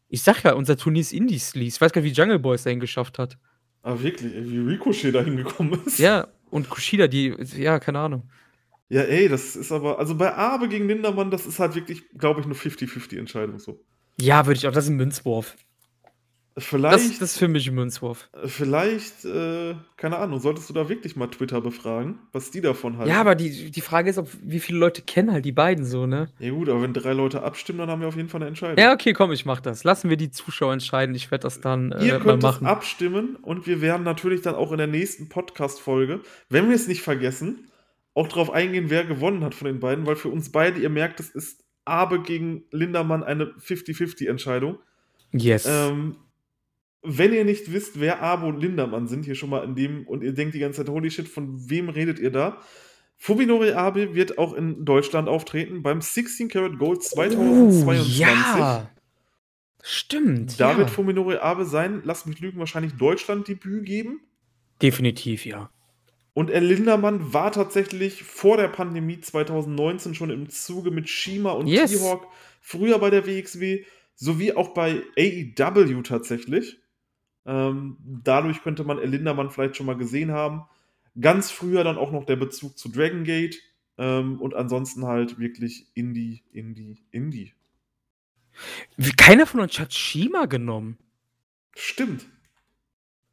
Ich 0.09 0.23
sag 0.23 0.43
ja, 0.43 0.53
unser 0.53 0.77
Turnier 0.77 1.01
ist 1.01 1.13
Indie 1.13 1.37
Sleaze. 1.37 1.75
Ich 1.75 1.81
weiß 1.81 1.91
gar 1.91 2.01
nicht, 2.01 2.11
wie 2.11 2.19
Jungle 2.19 2.39
Boys 2.39 2.63
dahin 2.63 2.79
geschafft 2.79 3.19
hat. 3.19 3.37
Aber 3.83 4.01
wirklich, 4.01 4.33
wie 4.33 4.59
Ricochet 4.59 5.13
da 5.13 5.21
hingekommen 5.21 5.79
ist. 5.85 5.99
Ja, 5.99 6.27
und 6.49 6.69
Kushida, 6.69 7.07
die, 7.07 7.35
ja, 7.55 7.79
keine 7.79 7.99
Ahnung. 7.99 8.29
Ja, 8.89 9.01
ey, 9.01 9.27
das 9.27 9.55
ist 9.55 9.71
aber, 9.71 9.99
also 9.99 10.15
bei 10.15 10.33
Abe 10.33 10.69
gegen 10.69 10.87
Lindermann, 10.87 11.29
das 11.29 11.45
ist 11.45 11.59
halt 11.59 11.75
wirklich, 11.75 12.03
glaube 12.17 12.39
ich, 12.39 12.45
eine 12.45 12.55
50-50-Entscheidung 12.55 13.59
so. 13.59 13.83
Ja, 14.19 14.47
würde 14.47 14.57
ich 14.57 14.67
auch, 14.67 14.71
das 14.71 14.85
ist 14.85 14.89
ein 14.89 14.95
Münzwurf. 14.95 15.55
Vielleicht, 16.59 16.95
Das, 17.11 17.19
das 17.19 17.31
ist 17.33 17.37
für 17.37 17.47
mich 17.47 17.67
ein 17.67 17.75
Münzwurf. 17.75 18.29
vielleicht, 18.45 19.25
äh, 19.25 19.75
keine 19.95 20.17
Ahnung, 20.17 20.39
solltest 20.39 20.67
du 20.69 20.73
da 20.73 20.89
wirklich 20.89 21.15
mal 21.15 21.27
Twitter 21.27 21.61
befragen, 21.61 22.17
was 22.31 22.49
die 22.49 22.61
davon 22.61 22.97
halten. 22.97 23.11
Ja, 23.11 23.21
aber 23.21 23.35
die, 23.35 23.69
die 23.69 23.81
Frage 23.81 24.09
ist, 24.09 24.17
ob, 24.17 24.27
wie 24.41 24.59
viele 24.59 24.79
Leute 24.79 25.03
kennen 25.03 25.31
halt 25.31 25.45
die 25.45 25.51
beiden 25.51 25.85
so, 25.85 26.07
ne? 26.07 26.29
Ja 26.39 26.49
gut, 26.49 26.67
aber 26.67 26.81
wenn 26.81 26.93
drei 26.93 27.13
Leute 27.13 27.43
abstimmen, 27.43 27.77
dann 27.79 27.89
haben 27.91 28.01
wir 28.01 28.07
auf 28.07 28.15
jeden 28.15 28.29
Fall 28.29 28.41
eine 28.41 28.47
Entscheidung. 28.47 28.77
Ja, 28.83 28.91
okay, 28.91 29.13
komm, 29.13 29.31
ich 29.31 29.45
mach 29.45 29.59
das. 29.61 29.83
Lassen 29.83 30.09
wir 30.09 30.17
die 30.17 30.31
Zuschauer 30.31 30.73
entscheiden. 30.73 31.13
Ich 31.13 31.29
werde 31.29 31.43
das 31.43 31.61
dann 31.61 31.91
äh, 31.91 32.05
Ihr 32.07 32.19
könnt 32.19 32.41
machen. 32.41 32.65
abstimmen 32.65 33.35
und 33.35 33.67
wir 33.67 33.81
werden 33.81 34.01
natürlich 34.03 34.41
dann 34.41 34.55
auch 34.55 34.71
in 34.71 34.79
der 34.79 34.87
nächsten 34.87 35.29
Podcast-Folge, 35.29 36.21
wenn 36.49 36.69
wir 36.69 36.75
es 36.75 36.87
nicht 36.87 37.01
vergessen, 37.03 37.69
auch 38.15 38.27
darauf 38.27 38.49
eingehen, 38.49 38.85
wer 38.89 39.05
gewonnen 39.05 39.43
hat 39.43 39.53
von 39.53 39.67
den 39.67 39.79
beiden, 39.79 40.07
weil 40.07 40.15
für 40.15 40.29
uns 40.29 40.51
beide, 40.51 40.79
ihr 40.79 40.89
merkt, 40.89 41.19
es 41.19 41.29
ist 41.29 41.63
Abe 41.85 42.19
gegen 42.23 42.63
Lindermann 42.71 43.23
eine 43.23 43.53
50-50-Entscheidung. 43.63 44.79
Yes. 45.31 45.65
Ähm, 45.67 46.15
wenn 47.07 47.33
ihr 47.33 47.45
nicht 47.45 47.71
wisst, 47.71 47.99
wer 47.99 48.21
Abe 48.21 48.45
und 48.45 48.59
Lindermann 48.59 49.07
sind, 49.07 49.25
hier 49.25 49.35
schon 49.35 49.49
mal 49.49 49.63
in 49.63 49.75
dem, 49.75 50.07
und 50.07 50.23
ihr 50.23 50.33
denkt 50.33 50.53
die 50.55 50.59
ganze 50.59 50.83
Zeit, 50.83 50.89
holy 50.89 51.09
shit, 51.09 51.27
von 51.27 51.69
wem 51.69 51.89
redet 51.89 52.19
ihr 52.19 52.31
da? 52.31 52.61
Fubinori 53.17 53.71
Abe 53.71 54.13
wird 54.13 54.37
auch 54.37 54.53
in 54.53 54.85
Deutschland 54.85 55.27
auftreten 55.27 55.81
beim 55.81 56.01
16 56.01 56.49
Karat 56.49 56.77
Gold 56.77 57.03
2022. 57.03 57.85
Oh, 57.85 58.21
ja. 58.21 58.89
Stimmt. 59.81 60.59
Da 60.59 60.71
ja. 60.71 60.77
wird 60.77 60.89
Fuminori 60.89 61.37
Abe 61.37 61.65
sein, 61.65 62.01
lasst 62.03 62.27
mich 62.27 62.39
lügen, 62.39 62.59
wahrscheinlich 62.59 62.93
Deutschland-Debüt 62.93 63.85
geben. 63.85 64.21
Definitiv, 64.81 65.45
ja. 65.45 65.69
Und 66.33 66.51
El 66.51 66.65
Lindermann 66.65 67.33
war 67.33 67.51
tatsächlich 67.51 68.21
vor 68.21 68.57
der 68.57 68.67
Pandemie 68.67 69.19
2019 69.19 70.13
schon 70.13 70.29
im 70.29 70.49
Zuge 70.49 70.91
mit 70.91 71.09
Shima 71.09 71.51
und 71.51 71.65
Yes. 71.65 71.91
T-Hawk, 71.91 72.27
früher 72.61 72.99
bei 72.99 73.09
der 73.09 73.25
WXW, 73.25 73.85
sowie 74.13 74.53
auch 74.53 74.75
bei 74.75 75.01
AEW 75.17 76.03
tatsächlich. 76.03 76.77
Ähm, 77.47 77.97
dadurch 78.23 78.61
könnte 78.61 78.83
man 78.83 78.99
El 78.99 79.09
Lindermann 79.09 79.49
vielleicht 79.49 79.77
schon 79.77 79.85
mal 79.85 79.97
gesehen 79.97 80.31
haben. 80.31 80.65
Ganz 81.19 81.49
früher 81.49 81.83
dann 81.83 81.97
auch 81.97 82.11
noch 82.11 82.25
der 82.25 82.35
Bezug 82.35 82.77
zu 82.77 82.89
Dragon 82.89 83.23
Gate. 83.23 83.57
Ähm, 83.97 84.39
und 84.39 84.53
ansonsten 84.53 85.05
halt 85.05 85.39
wirklich 85.39 85.87
Indie, 85.95 86.43
Indie, 86.51 87.01
Indie. 87.09 87.53
Wie, 88.97 89.11
keiner 89.11 89.47
von 89.47 89.61
uns 89.61 89.79
hat 89.79 89.93
Shima 89.93 90.45
genommen. 90.45 90.97
Stimmt. 91.75 92.25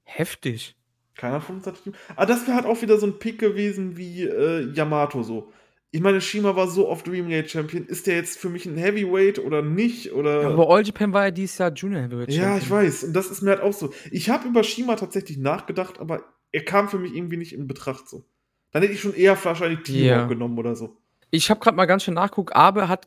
Heftig. 0.05 0.77
Keiner 1.17 1.41
von 1.41 1.57
uns 1.57 1.67
hat. 1.67 1.83
Ah, 2.17 2.27
das 2.27 2.47
wäre 2.47 2.57
halt 2.57 2.67
auch 2.67 2.83
wieder 2.83 2.99
so 2.99 3.07
ein 3.07 3.19
Pick 3.19 3.39
gewesen 3.39 3.97
wie 3.97 4.23
äh, 4.23 4.71
Yamato 4.73 5.23
so. 5.23 5.53
Ich 5.95 6.01
meine, 6.01 6.21
Shima 6.21 6.57
war 6.57 6.67
so 6.67 6.89
oft 6.89 7.07
Dreamgate 7.07 7.49
Champion. 7.49 7.87
Ist 7.87 8.09
der 8.09 8.17
jetzt 8.17 8.37
für 8.37 8.49
mich 8.49 8.67
ein 8.67 8.77
Heavyweight 8.77 9.39
oder 9.39 9.63
nicht? 9.63 10.13
Oder 10.13 10.43
Ja, 10.43 10.49
aber 10.51 10.69
All 10.69 10.85
Japan 10.85 11.13
war 11.13 11.27
ja 11.27 11.31
dieses 11.31 11.57
Jahr 11.59 11.73
Junior 11.73 12.03
Heavyweight 12.03 12.31
ja, 12.33 12.43
Champion. 12.43 12.59
ich 12.63 12.71
weiß. 12.71 13.05
Und 13.05 13.13
das 13.13 13.29
ist 13.31 13.43
mir 13.43 13.51
halt 13.51 13.61
auch 13.61 13.73
so. 13.73 13.93
Ich 14.11 14.29
habe 14.29 14.49
über 14.49 14.65
Shima 14.65 14.97
tatsächlich 14.97 15.39
nachgedacht, 15.39 16.01
aber 16.01 16.25
er 16.51 16.65
kam 16.65 16.89
für 16.89 16.99
mich 16.99 17.15
irgendwie 17.15 17.37
nicht 17.37 17.53
in 17.53 17.69
Betracht 17.69 18.09
so. 18.09 18.25
Dann 18.73 18.83
hätte 18.83 18.93
ich 18.93 19.01
schon 19.01 19.15
eher 19.15 19.39
wahrscheinlich 19.45 19.85
Timo 19.85 20.05
Ja. 20.05 20.27
genommen 20.27 20.59
oder 20.59 20.75
so. 20.75 20.97
Ich 21.31 21.49
habe 21.49 21.61
gerade 21.61 21.77
mal 21.77 21.87
ganz 21.87 22.03
schön 22.03 22.15
nachguckt. 22.15 22.57
Abe 22.57 22.89
hat, 22.89 23.07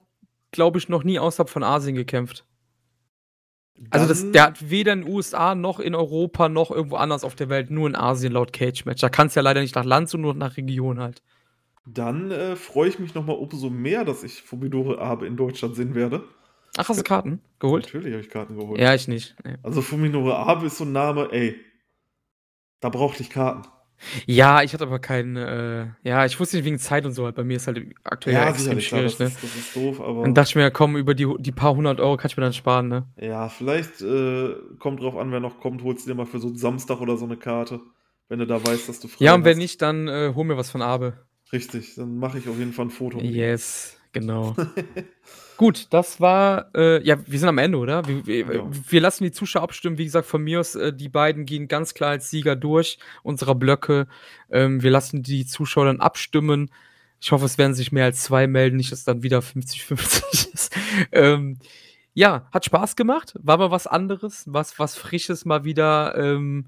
glaube 0.52 0.78
ich, 0.80 0.88
noch 0.88 1.04
nie 1.04 1.20
außerhalb 1.20 1.50
von 1.50 1.64
Asien 1.64 1.96
gekämpft. 1.98 2.46
Also 3.90 4.08
das, 4.08 4.22
Dann- 4.22 4.32
der 4.32 4.44
hat 4.44 4.70
weder 4.70 4.94
in 4.94 5.02
den 5.02 5.14
USA 5.14 5.56
noch 5.56 5.82
in 5.82 5.94
Europa 5.94 6.48
noch 6.48 6.72
irgendwo 6.72 6.96
anders 6.96 7.26
auf 7.26 7.36
der 7.36 7.50
Welt, 7.50 7.70
nur 7.70 7.88
in 7.90 7.98
Asien 7.98 8.32
laut 8.32 8.54
Cage 8.54 8.86
Match. 8.86 9.02
Da 9.02 9.10
kannst 9.10 9.36
du 9.36 9.40
ja 9.40 9.44
leider 9.44 9.60
nicht 9.60 9.76
nach 9.76 9.84
Land, 9.84 10.08
sondern 10.10 10.24
nur 10.24 10.34
nach 10.36 10.56
Region 10.56 11.02
halt. 11.02 11.22
Dann 11.94 12.32
äh, 12.32 12.56
freue 12.56 12.90
ich 12.90 13.00
mich 13.00 13.16
nochmal 13.16 13.38
umso 13.38 13.70
mehr, 13.70 14.04
dass 14.04 14.24
ich 14.24 14.42
Fumidore 14.42 15.00
Abe 15.00 15.26
in 15.26 15.38
Deutschland 15.38 15.76
sehen 15.76 15.96
werde. 15.96 16.24
Ach, 16.78 16.90
hast 16.90 17.00
du 17.00 17.04
Karten 17.04 17.42
geholt? 17.60 17.86
Natürlich 17.86 18.12
habe 18.14 18.22
ich 18.22 18.30
Karten 18.30 18.58
geholt. 18.58 18.80
Ja, 18.80 18.94
ich 18.94 19.08
nicht. 19.08 19.36
Nee. 19.46 19.56
Also 19.64 19.82
Fuminore 19.82 20.36
Abe 20.36 20.68
ist 20.68 20.78
so 20.78 20.84
ein 20.84 20.92
Name, 20.92 21.30
ey. 21.32 21.56
Da 22.82 22.90
brauchte 22.90 23.24
ich 23.24 23.30
Karten. 23.30 23.68
Ja, 24.28 24.62
ich 24.62 24.74
hatte 24.74 24.84
aber 24.84 25.00
keinen, 25.00 25.36
äh, 25.38 25.88
ja, 26.04 26.24
ich 26.26 26.40
wusste 26.40 26.58
nicht 26.58 26.66
wegen 26.66 26.78
Zeit 26.78 27.06
und 27.06 27.14
so 27.14 27.26
halt. 27.26 27.36
Bei 27.36 27.44
mir 27.44 27.58
ist 27.58 27.66
halt 27.66 27.84
aktuell 28.04 28.36
ja, 28.36 28.50
extrem 28.50 28.80
sicherlich, 28.80 28.88
klar, 28.90 29.00
schwierig, 29.00 29.18
das, 29.18 29.20
ne? 29.20 29.26
ist, 29.28 29.44
das 29.44 29.56
ist 29.56 29.76
doof, 29.76 30.02
aber 30.02 30.22
Dann 30.24 30.36
dachte 30.36 30.50
ich 30.50 30.56
mir, 30.56 30.70
komm, 30.70 30.98
über 30.98 31.16
die, 31.16 31.28
die 31.40 31.52
paar 31.52 31.76
hundert 31.76 32.00
Euro 32.00 32.16
kann 32.16 32.30
ich 32.30 32.38
mir 32.38 32.44
dann 32.44 32.54
sparen, 32.54 32.90
ne? 32.90 33.08
ja, 33.20 33.50
vielleicht 33.50 34.02
äh, 34.02 34.54
kommt 34.78 35.02
drauf 35.02 35.18
an, 35.18 35.32
wer 35.32 35.40
noch 35.40 35.60
kommt, 35.60 35.82
holst 35.84 36.06
du 36.06 36.12
dir 36.12 36.16
mal 36.16 36.28
für 36.28 36.40
so 36.40 36.48
einen 36.48 36.58
Samstag 36.58 37.02
oder 37.02 37.18
so 37.18 37.26
eine 37.26 37.38
Karte, 37.38 37.80
wenn 38.30 38.38
du 38.38 38.46
da 38.46 38.64
weißt, 38.64 38.88
dass 38.88 39.00
du 39.00 39.08
frei 39.08 39.26
Ja, 39.26 39.34
und 39.34 39.46
wenn 39.46 39.54
hast. 39.54 39.64
nicht, 39.64 39.82
dann 39.82 40.08
äh, 40.08 40.34
hol 40.36 40.46
mir 40.46 40.58
was 40.58 40.70
von 40.70 40.84
Abe. 40.84 41.26
Richtig, 41.54 41.96
dann 41.96 42.18
mache 42.18 42.38
ich 42.40 42.48
auf 42.50 42.58
jeden 42.58 42.74
Fall 42.74 42.86
ein 42.88 42.92
Foto. 42.92 43.20
Yes, 43.20 43.98
genau. 44.12 44.56
Gut, 45.58 45.88
das 45.90 46.22
war, 46.22 46.70
äh, 46.76 47.04
ja, 47.04 47.18
wir 47.26 47.40
sind 47.40 47.50
am 47.50 47.58
Ende, 47.58 47.78
oder? 47.80 48.06
Wir, 48.08 48.26
wir, 48.28 48.56
Ja. 48.56 48.70
wir 48.90 49.02
lassen 49.02 49.24
die 49.24 49.32
Zuschauer 49.32 49.64
abstimmen. 49.64 49.98
Wie 49.98 50.04
gesagt, 50.04 50.28
von 50.28 50.44
mir 50.44 50.60
aus, 50.60 50.76
äh, 50.76 50.94
die 50.94 51.10
beiden 51.10 51.46
gehen 51.46 51.68
ganz 51.68 51.94
klar 51.96 52.12
als 52.12 52.30
Sieger 52.30 52.56
durch 52.56 53.00
unserer 53.24 53.56
Blöcke. 53.56 54.08
Ähm, 54.52 54.84
wir 54.84 54.92
lassen 54.92 55.24
die 55.24 55.46
Zuschauer 55.48 55.86
dann 55.86 56.00
abstimmen. 56.00 56.70
Ich 57.20 57.32
hoffe, 57.32 57.46
es 57.46 57.58
werden 57.58 57.74
sich 57.74 57.92
mehr 57.92 58.06
als 58.06 58.22
zwei 58.22 58.46
melden, 58.46 58.78
nicht, 58.78 58.92
dass 58.92 59.04
dann 59.04 59.24
wieder 59.24 59.40
50-50 59.40 60.54
ist. 60.54 60.76
Ähm, 61.12 61.58
ja, 62.14 62.48
hat 62.52 62.66
Spaß 62.66 62.96
gemacht, 62.96 63.34
war 63.42 63.58
mal 63.58 63.72
was 63.72 63.88
anderes, 63.88 64.44
was, 64.48 64.78
was 64.78 64.96
Frisches 64.96 65.46
mal 65.46 65.64
wieder. 65.64 66.16
Ähm, 66.16 66.68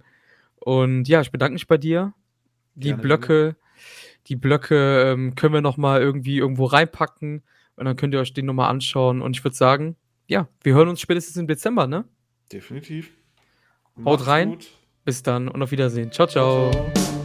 und 0.55 1.07
ja, 1.07 1.21
ich 1.21 1.31
bedanke 1.31 1.53
mich 1.53 1.67
bei 1.67 1.77
dir. 1.77 2.13
Die 2.75 2.89
Gerne, 2.89 3.01
Blöcke, 3.01 3.55
die 4.29 4.35
Blöcke 4.35 5.11
ähm, 5.11 5.35
können 5.35 5.53
wir 5.53 5.61
noch 5.61 5.77
mal 5.77 6.01
irgendwie 6.01 6.37
irgendwo 6.37 6.65
reinpacken 6.65 7.43
und 7.75 7.85
dann 7.85 7.95
könnt 7.95 8.13
ihr 8.13 8.19
euch 8.19 8.33
den 8.33 8.45
noch 8.45 8.53
mal 8.53 8.69
anschauen. 8.69 9.21
Und 9.21 9.35
ich 9.35 9.43
würde 9.43 9.55
sagen, 9.55 9.95
ja, 10.27 10.47
wir 10.61 10.75
hören 10.75 10.87
uns 10.89 11.01
spätestens 11.01 11.37
im 11.37 11.47
Dezember, 11.47 11.87
ne? 11.87 12.05
Definitiv. 12.51 13.11
Haut 13.97 14.19
Macht's 14.19 14.27
rein. 14.27 14.49
gut. 14.51 14.67
Bis 15.03 15.23
dann 15.23 15.47
und 15.47 15.61
auf 15.61 15.71
Wiedersehen. 15.71 16.11
ciao. 16.11 16.27
ciao. 16.27 16.71
ciao. 16.71 17.18